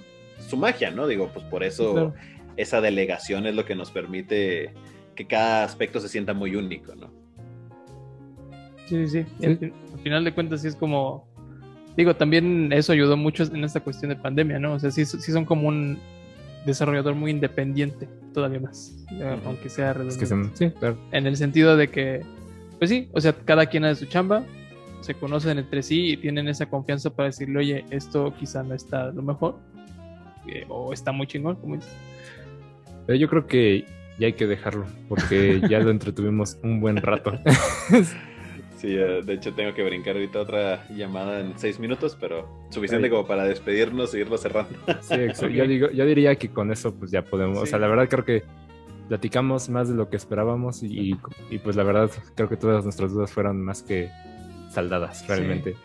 su 0.48 0.56
magia, 0.56 0.90
¿no? 0.90 1.06
Digo, 1.06 1.30
pues 1.32 1.44
por 1.46 1.64
eso 1.64 2.14
esa 2.56 2.80
delegación 2.80 3.46
es 3.46 3.54
lo 3.54 3.64
que 3.64 3.74
nos 3.74 3.90
permite 3.90 4.72
que 5.14 5.26
cada 5.26 5.64
aspecto 5.64 6.00
se 6.00 6.08
sienta 6.08 6.32
muy 6.32 6.56
único, 6.56 6.94
¿no? 6.94 7.10
Sí, 8.86 9.06
sí, 9.08 9.24
sí. 9.38 9.46
Al, 9.46 10.00
final 10.02 10.24
de 10.24 10.32
cuentas 10.32 10.62
sí 10.62 10.68
es 10.68 10.76
como, 10.76 11.26
digo, 11.96 12.16
también 12.16 12.72
eso 12.72 12.92
ayudó 12.92 13.16
mucho 13.16 13.44
en 13.44 13.64
esta 13.64 13.80
cuestión 13.80 14.10
de 14.10 14.16
pandemia, 14.16 14.58
¿no? 14.58 14.74
O 14.74 14.78
sea, 14.78 14.90
sí, 14.90 15.04
sí 15.04 15.32
son 15.32 15.44
como 15.44 15.68
un 15.68 15.98
desarrollador 16.66 17.14
muy 17.14 17.30
independiente, 17.30 18.08
todavía 18.32 18.60
más, 18.60 18.94
aunque 19.44 19.68
sea 19.68 19.94
sí, 20.54 20.72
En 21.12 21.26
el 21.26 21.36
sentido 21.36 21.76
de 21.76 21.88
que, 21.88 22.22
pues 22.78 22.90
sí, 22.90 23.08
o 23.12 23.20
sea, 23.20 23.32
cada 23.32 23.66
quien 23.66 23.84
hace 23.84 24.04
su 24.04 24.10
chamba, 24.10 24.44
se 25.00 25.14
conocen 25.14 25.58
entre 25.58 25.82
sí 25.82 26.12
y 26.12 26.16
tienen 26.16 26.48
esa 26.48 26.66
confianza 26.66 27.10
para 27.10 27.26
decirle, 27.26 27.58
oye, 27.58 27.84
esto 27.90 28.34
quizá 28.38 28.62
no 28.62 28.74
está 28.74 29.10
lo 29.10 29.22
mejor, 29.22 29.58
eh, 30.46 30.64
o 30.68 30.92
está 30.92 31.12
muy 31.12 31.26
chingón, 31.26 31.56
como 31.56 31.76
dices. 31.76 31.92
Pero 33.06 33.18
yo 33.18 33.28
creo 33.28 33.46
que 33.46 33.84
ya 34.18 34.26
hay 34.26 34.32
que 34.34 34.46
dejarlo, 34.46 34.86
porque 35.08 35.60
ya 35.68 35.80
lo 35.80 35.90
entretuvimos 35.90 36.58
un 36.62 36.80
buen 36.80 36.96
rato. 36.96 37.32
Sí, 38.82 38.96
eh, 38.96 39.22
de 39.24 39.34
hecho 39.34 39.54
tengo 39.54 39.72
que 39.74 39.84
brincar 39.84 40.16
ahorita 40.16 40.40
otra 40.40 40.88
llamada 40.88 41.38
en 41.38 41.56
seis 41.56 41.78
minutos, 41.78 42.18
pero 42.20 42.48
suficiente 42.68 43.08
como 43.08 43.24
para 43.24 43.44
despedirnos 43.44 44.12
y 44.12 44.18
irlo 44.18 44.36
cerrando. 44.36 44.76
Sí, 45.02 45.14
exacto. 45.14 45.46
Yo, 45.50 45.68
digo, 45.68 45.90
yo 45.92 46.04
diría 46.04 46.34
que 46.34 46.48
con 46.50 46.72
eso 46.72 46.92
pues 46.92 47.12
ya 47.12 47.22
podemos, 47.22 47.58
o 47.58 47.66
sea, 47.66 47.78
la 47.78 47.86
verdad 47.86 48.08
creo 48.08 48.24
que 48.24 48.42
platicamos 49.06 49.68
más 49.68 49.88
de 49.88 49.94
lo 49.94 50.10
que 50.10 50.16
esperábamos 50.16 50.82
y, 50.82 51.14
pues 51.62 51.76
la 51.76 51.84
verdad 51.84 52.10
creo 52.34 52.48
que 52.48 52.56
todas 52.56 52.82
nuestras 52.82 53.12
dudas 53.12 53.30
fueron 53.30 53.62
más 53.62 53.84
que 53.84 54.10
saldadas 54.68 55.28
realmente. 55.28 55.76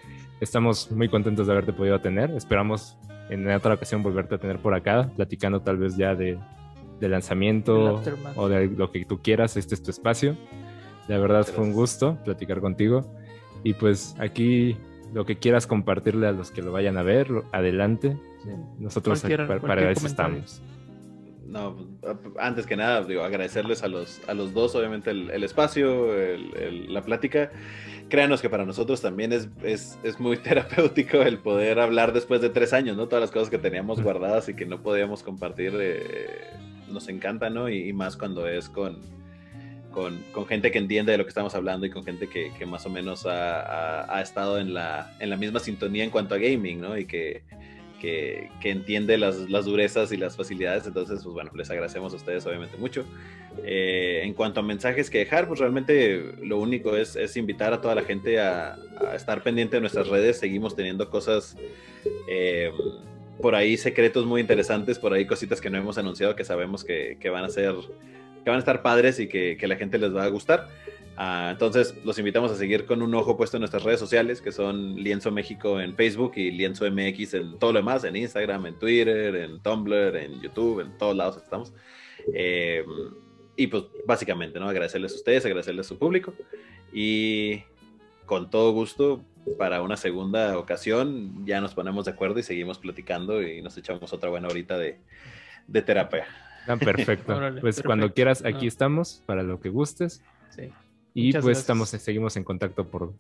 Estamos 0.42 0.92
muy 0.92 1.08
contentos 1.08 1.46
de 1.46 1.54
haberte 1.54 1.74
podido 1.74 2.02
tener, 2.02 2.32
esperamos 2.32 2.98
en 3.30 3.48
otra 3.52 3.76
ocasión 3.76 4.02
volverte 4.02 4.34
a 4.34 4.38
tener 4.40 4.58
por 4.58 4.74
acá, 4.74 5.12
platicando 5.16 5.62
tal 5.62 5.78
vez 5.78 5.98
ya 5.98 6.16
de, 6.16 6.40
de 7.00 7.10
lanzamiento 7.10 8.02
o 8.36 8.50
de 8.50 8.66
lo 8.66 8.92
que 8.92 9.06
tú 9.06 9.22
quieras, 9.22 9.56
este 9.56 9.76
es 9.76 9.84
tu 9.84 9.92
espacio. 9.92 10.36
La 11.08 11.18
verdad 11.18 11.46
fue 11.46 11.64
un 11.64 11.74
gusto 11.74 12.18
platicar 12.24 12.60
contigo. 12.60 13.06
Y 13.64 13.74
pues 13.74 14.16
aquí 14.20 14.78
lo 15.14 15.26
que 15.26 15.38
quieras 15.38 15.68
compartirle 15.68 16.28
a 16.28 16.32
los 16.32 16.52
que 16.52 16.62
lo 16.62 16.72
vayan 16.72 16.98
a 16.98 17.04
ver, 17.04 17.28
adelante. 17.52 18.18
Nosotros 18.80 19.22
para, 19.22 19.92
eso 19.92 20.08
estamos. 20.08 20.62
No, 21.46 21.78
antes 22.40 22.66
que 22.66 22.76
nada, 22.76 23.04
digo, 23.04 23.24
agradecerles 23.24 23.82
a 23.84 23.88
los, 23.88 24.22
a 24.28 24.34
los 24.34 24.54
dos, 24.54 24.76
obviamente, 24.76 25.12
el, 25.12 25.44
espacio, 25.44 26.08
la 26.90 27.02
plática. 27.02 27.52
Créanos 28.10 28.42
que 28.42 28.50
para 28.50 28.66
nosotros 28.66 29.02
también 29.02 29.34
es, 29.34 29.50
es, 29.64 30.20
muy 30.20 30.38
terapéutico 30.44 31.22
el 31.22 31.40
poder 31.40 31.80
hablar 31.80 32.14
después 32.14 32.42
de 32.42 32.50
tres 32.50 32.74
años, 32.74 32.98
¿no? 32.98 33.08
Todas 33.08 33.22
las 33.22 33.32
cosas 33.32 33.50
que 33.50 33.58
teníamos 33.58 34.02
guardadas 34.02 34.50
y 34.50 34.56
que 34.56 34.66
no 34.66 34.82
podíamos 34.82 35.24
compartir, 35.24 35.74
eh, 35.80 36.48
nos 36.90 37.08
encanta, 37.08 37.50
¿no? 37.50 37.70
y, 37.70 37.92
más 37.94 38.16
cuando 38.18 38.48
es 38.48 38.70
con, 38.70 39.00
con, 39.98 40.48
gente 40.48 40.70
que 40.70 40.78
entiende 40.78 41.12
de 41.12 41.18
lo 41.18 41.24
que 41.24 41.30
estamos 41.30 41.56
hablando 41.56 41.88
y 41.88 41.90
con 41.90 42.04
gente 42.04 42.28
que, 42.28 42.66
más 42.68 42.86
o 42.86 42.90
menos 42.90 43.26
ha, 43.26 44.22
estado 44.22 44.60
en 44.60 44.76
la, 44.76 45.16
en 45.20 45.32
la 45.32 45.38
misma 45.38 45.60
sintonía 45.60 46.04
en 46.04 46.12
cuanto 46.12 46.36
a 46.36 46.38
gaming, 46.38 46.80
¿no? 46.80 46.96
Y 46.96 47.06
que, 47.06 47.42
que, 48.00 48.52
entiende 48.62 49.18
las, 49.18 49.66
durezas 49.66 50.12
y 50.12 50.18
las 50.18 50.38
facilidades. 50.38 50.86
Entonces, 50.86 51.24
pues 51.24 51.34
bueno, 51.34 51.50
les 51.56 51.72
agradecemos 51.72 52.14
a 52.14 52.18
ustedes 52.18 52.46
obviamente 52.46 52.78
mucho. 52.78 53.06
Eh, 53.64 54.22
en 54.24 54.36
cuanto 54.36 54.60
a 54.60 54.64
mensajes 54.64 55.10
que 55.10 55.18
dejar, 55.18 55.48
pues 55.48 55.60
realmente 55.60 56.36
lo 56.44 56.60
único 56.60 56.96
es, 56.96 57.18
invitar 57.36 57.74
a 57.74 57.82
toda 57.82 57.96
la 57.96 58.04
gente 58.04 58.40
a, 58.40 58.78
estar 59.16 59.42
pendiente 59.42 59.78
de 59.78 59.82
nuestras 59.82 60.08
redes. 60.10 60.38
Seguimos 60.38 60.76
teniendo 60.76 61.10
cosas... 61.10 61.58
Eh, 62.30 62.72
por 63.42 63.54
ahí 63.54 63.78
secretos 63.78 64.26
muy 64.26 64.42
interesantes, 64.42 64.98
por 64.98 65.14
ahí 65.14 65.28
cositas 65.28 65.62
que 65.62 65.70
no 65.70 65.78
hemos 65.78 66.00
anunciado 66.00 66.36
que 66.36 66.44
sabemos 66.44 66.84
que, 66.84 67.18
que 67.20 67.30
van 67.30 67.44
a 67.44 67.50
ser 67.50 67.76
que 68.48 68.52
van 68.52 68.60
a 68.60 68.60
estar 68.60 68.82
padres 68.82 69.20
y 69.20 69.28
que, 69.28 69.58
la 69.68 69.76
gente 69.76 69.98
les 69.98 70.16
va 70.16 70.24
a 70.24 70.30
gustar. 70.30 70.70
Uh, 71.18 71.52
entonces, 71.52 71.94
los 72.06 72.18
invitamos 72.18 72.50
a 72.50 72.56
seguir 72.56 72.86
con 72.86 73.02
un 73.02 73.14
ojo 73.14 73.36
puesto 73.36 73.58
en 73.58 73.60
nuestras 73.60 73.84
redes 73.84 74.00
sociales, 74.00 74.40
que 74.40 74.54
son 74.54 74.96
Lienzo 74.96 75.32
México 75.32 75.82
en 75.82 75.98
Facebook 75.98 76.32
y 76.38 76.52
Lienzo 76.52 76.90
MX 76.90 77.34
en 77.34 77.60
todo 77.60 77.74
lo 77.74 77.80
demás, 77.80 78.06
en 78.06 78.16
Instagram, 78.16 78.68
en 78.68 78.80
Twitter, 78.80 79.36
en 79.36 79.60
Tumblr, 79.60 80.16
en 80.16 80.40
YouTube, 80.40 80.80
en 80.80 80.98
todos 80.98 81.14
lados 81.14 81.36
estamos. 81.44 81.74
Eh, 82.34 82.86
y 83.58 83.68
pues 83.68 83.84
básicamente, 84.06 84.62
¿no? 84.62 84.70
Agradecerles 84.70 85.12
a 85.12 85.16
ustedes, 85.16 85.46
agradecerles 85.46 85.86
a 85.86 85.90
su 85.90 86.00
público 86.00 86.34
y 86.94 87.64
con 88.26 88.50
todo 88.50 88.72
gusto 88.72 89.26
para 89.58 89.82
una 89.82 89.98
segunda 89.98 90.58
ocasión 90.58 91.46
ya 91.46 91.60
nos 91.60 91.74
ponemos 91.74 92.06
de 92.06 92.12
acuerdo 92.12 92.40
y 92.40 92.44
seguimos 92.44 92.78
platicando 92.78 93.42
y 93.42 93.62
nos 93.62 93.78
echamos 93.78 94.14
otra 94.14 94.30
buena 94.30 94.48
horita 94.48 94.78
de 94.78 95.82
terapia. 95.82 96.28
Ah, 96.68 96.78
perfecto. 96.78 97.40
pues 97.62 97.82
cuando 97.82 98.14
quieras, 98.14 98.44
aquí 98.46 98.66
ah. 98.66 98.68
estamos 98.68 99.24
para 99.26 99.44
lo 99.44 99.60
que 99.60 99.70
gustes. 99.70 100.24
Sí. 100.50 100.72
Y 101.14 101.34
pues 101.34 101.58
estamos, 101.60 101.90
seguimos 101.90 102.38
en 102.38 102.44
contacto 102.44 102.88
por, 102.88 103.14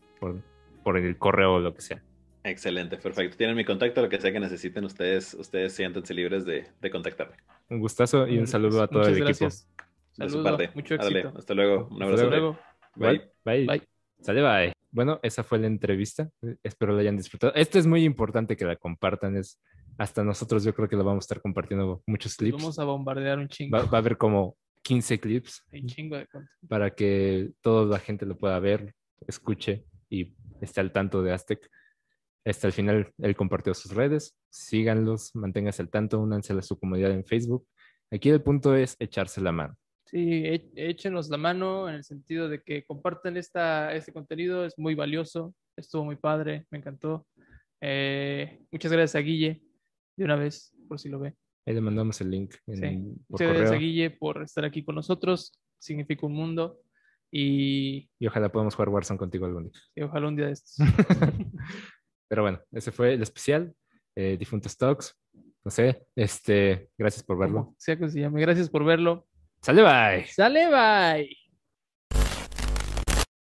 por, 0.83 0.97
el 0.97 1.17
correo 1.17 1.55
o 1.55 1.59
lo 1.59 1.73
que 1.73 1.81
sea. 1.81 2.03
Excelente, 2.43 2.97
perfecto. 2.97 3.35
Tienen 3.37 3.55
mi 3.55 3.65
contacto, 3.65 4.01
lo 4.01 4.09
que 4.09 4.21
sea 4.21 4.31
que 4.31 4.39
necesiten, 4.39 4.85
ustedes, 4.85 5.33
ustedes 5.33 5.73
siéntense 5.73 6.13
libres 6.13 6.45
de, 6.45 6.67
contactarme. 6.91 7.35
Un 7.69 7.79
gustazo 7.79 8.27
y 8.27 8.37
un 8.37 8.47
saludo 8.47 8.83
a 8.83 8.87
todo 8.87 9.07
el 9.07 9.21
equipo. 9.23 9.49
De 10.17 10.29
su 10.29 10.43
parte. 10.43 10.69
Mucho 10.75 10.95
éxito. 10.95 11.33
hasta 11.35 11.53
luego. 11.53 11.87
Un 11.91 12.03
abrazo. 12.03 12.23
Hasta 12.23 12.35
luego. 12.35 12.59
Bye. 12.95 13.31
Bye. 13.43 13.65
Bye. 13.65 13.87
Sale, 14.21 14.41
bye. 14.41 14.73
Bueno, 14.91 15.19
esa 15.21 15.43
fue 15.43 15.59
la 15.59 15.67
entrevista. 15.67 16.29
Espero 16.63 16.93
la 16.93 17.01
hayan 17.01 17.17
disfrutado. 17.17 17.53
Esto 17.55 17.77
es 17.79 17.85
muy 17.85 18.03
importante 18.03 18.55
que 18.55 18.65
la 18.65 18.75
compartan. 18.75 19.35
Es 19.35 19.59
hasta 19.97 20.23
nosotros 20.23 20.63
yo 20.63 20.73
creo 20.73 20.87
que 20.87 20.95
lo 20.95 21.03
vamos 21.03 21.23
a 21.23 21.25
estar 21.25 21.41
compartiendo 21.41 22.03
muchos 22.05 22.35
clips. 22.35 22.57
Vamos 22.57 22.79
a 22.79 22.83
bombardear 22.83 23.39
un 23.39 23.47
chingo. 23.47 23.77
Va, 23.77 23.83
a 23.83 23.97
haber 23.97 24.17
como 24.17 24.55
15 24.83 25.19
clips. 25.19 25.63
para 26.67 26.93
que 26.93 27.51
toda 27.61 27.85
la 27.85 27.99
gente 27.99 28.25
lo 28.25 28.37
pueda 28.37 28.59
ver, 28.59 28.93
escuche 29.27 29.85
y 30.09 30.35
esté 30.61 30.81
al 30.81 30.91
tanto 30.91 31.23
de 31.23 31.33
Aztec. 31.33 31.69
Hasta 32.45 32.67
el 32.67 32.73
final 32.73 33.11
él 33.17 33.35
compartió 33.35 33.73
sus 33.73 33.93
redes. 33.93 34.37
Síganlos, 34.49 35.35
manténganse 35.35 35.81
al 35.81 35.89
tanto, 35.89 36.19
únanse 36.19 36.53
a 36.53 36.61
su 36.61 36.79
comunidad 36.79 37.11
en 37.11 37.25
Facebook. 37.25 37.67
Aquí 38.11 38.29
el 38.29 38.41
punto 38.41 38.75
es 38.75 38.95
echarse 38.99 39.41
la 39.41 39.51
mano. 39.51 39.75
Sí, 40.05 40.43
échenos 40.75 41.29
la 41.29 41.35
mano 41.35 41.89
en 41.89 41.95
el 41.95 42.03
sentido 42.05 42.47
de 42.47 42.61
que 42.61 42.85
compartan 42.85 43.35
esta, 43.35 43.93
este 43.93 44.13
contenido, 44.13 44.63
es 44.63 44.77
muy 44.77 44.95
valioso, 44.95 45.53
estuvo 45.75 46.05
muy 46.05 46.15
padre, 46.15 46.65
me 46.69 46.77
encantó. 46.77 47.27
Eh, 47.81 48.61
muchas 48.71 48.93
gracias 48.93 49.15
a 49.15 49.19
Guille 49.19 49.66
de 50.17 50.25
una 50.25 50.35
vez, 50.35 50.75
por 50.87 50.99
si 50.99 51.09
lo 51.09 51.19
ve. 51.19 51.35
Ahí 51.65 51.73
le 51.73 51.81
mandamos 51.81 52.19
el 52.21 52.31
link. 52.31 52.55
sí. 52.65 53.15
Muchas 53.29 53.47
gracias 53.49 53.71
a 53.71 53.75
Guille 53.75 54.09
por 54.09 54.41
estar 54.41 54.65
aquí 54.65 54.83
con 54.83 54.95
nosotros. 54.95 55.59
Significa 55.79 56.25
un 56.25 56.33
mundo. 56.33 56.79
Y, 57.31 58.09
y 58.19 58.27
ojalá 58.27 58.49
podamos 58.49 58.73
jugar 58.75 58.89
Warzone 58.89 59.17
contigo 59.17 59.45
algún 59.45 59.65
día. 59.65 59.81
Y 59.95 60.01
ojalá 60.01 60.27
un 60.27 60.35
día 60.35 60.47
de 60.47 60.53
estos. 60.53 60.77
Pero 62.29 62.41
bueno, 62.41 62.59
ese 62.71 62.91
fue 62.91 63.13
el 63.13 63.21
especial. 63.21 63.73
Eh, 64.15 64.37
Difuntos 64.39 64.77
Talks. 64.77 65.15
No 65.63 65.71
sé, 65.71 66.07
este, 66.15 66.89
gracias 66.97 67.23
por 67.23 67.37
verlo. 67.37 67.75
Sea 67.77 67.97
que 67.97 68.09
se 68.09 68.21
llame. 68.21 68.39
Gracias 68.41 68.69
por 68.69 68.85
verlo. 68.85 69.27
Sale 69.61 69.81
bye. 69.81 70.25
Sale 70.27 70.67
bye. 70.69 71.46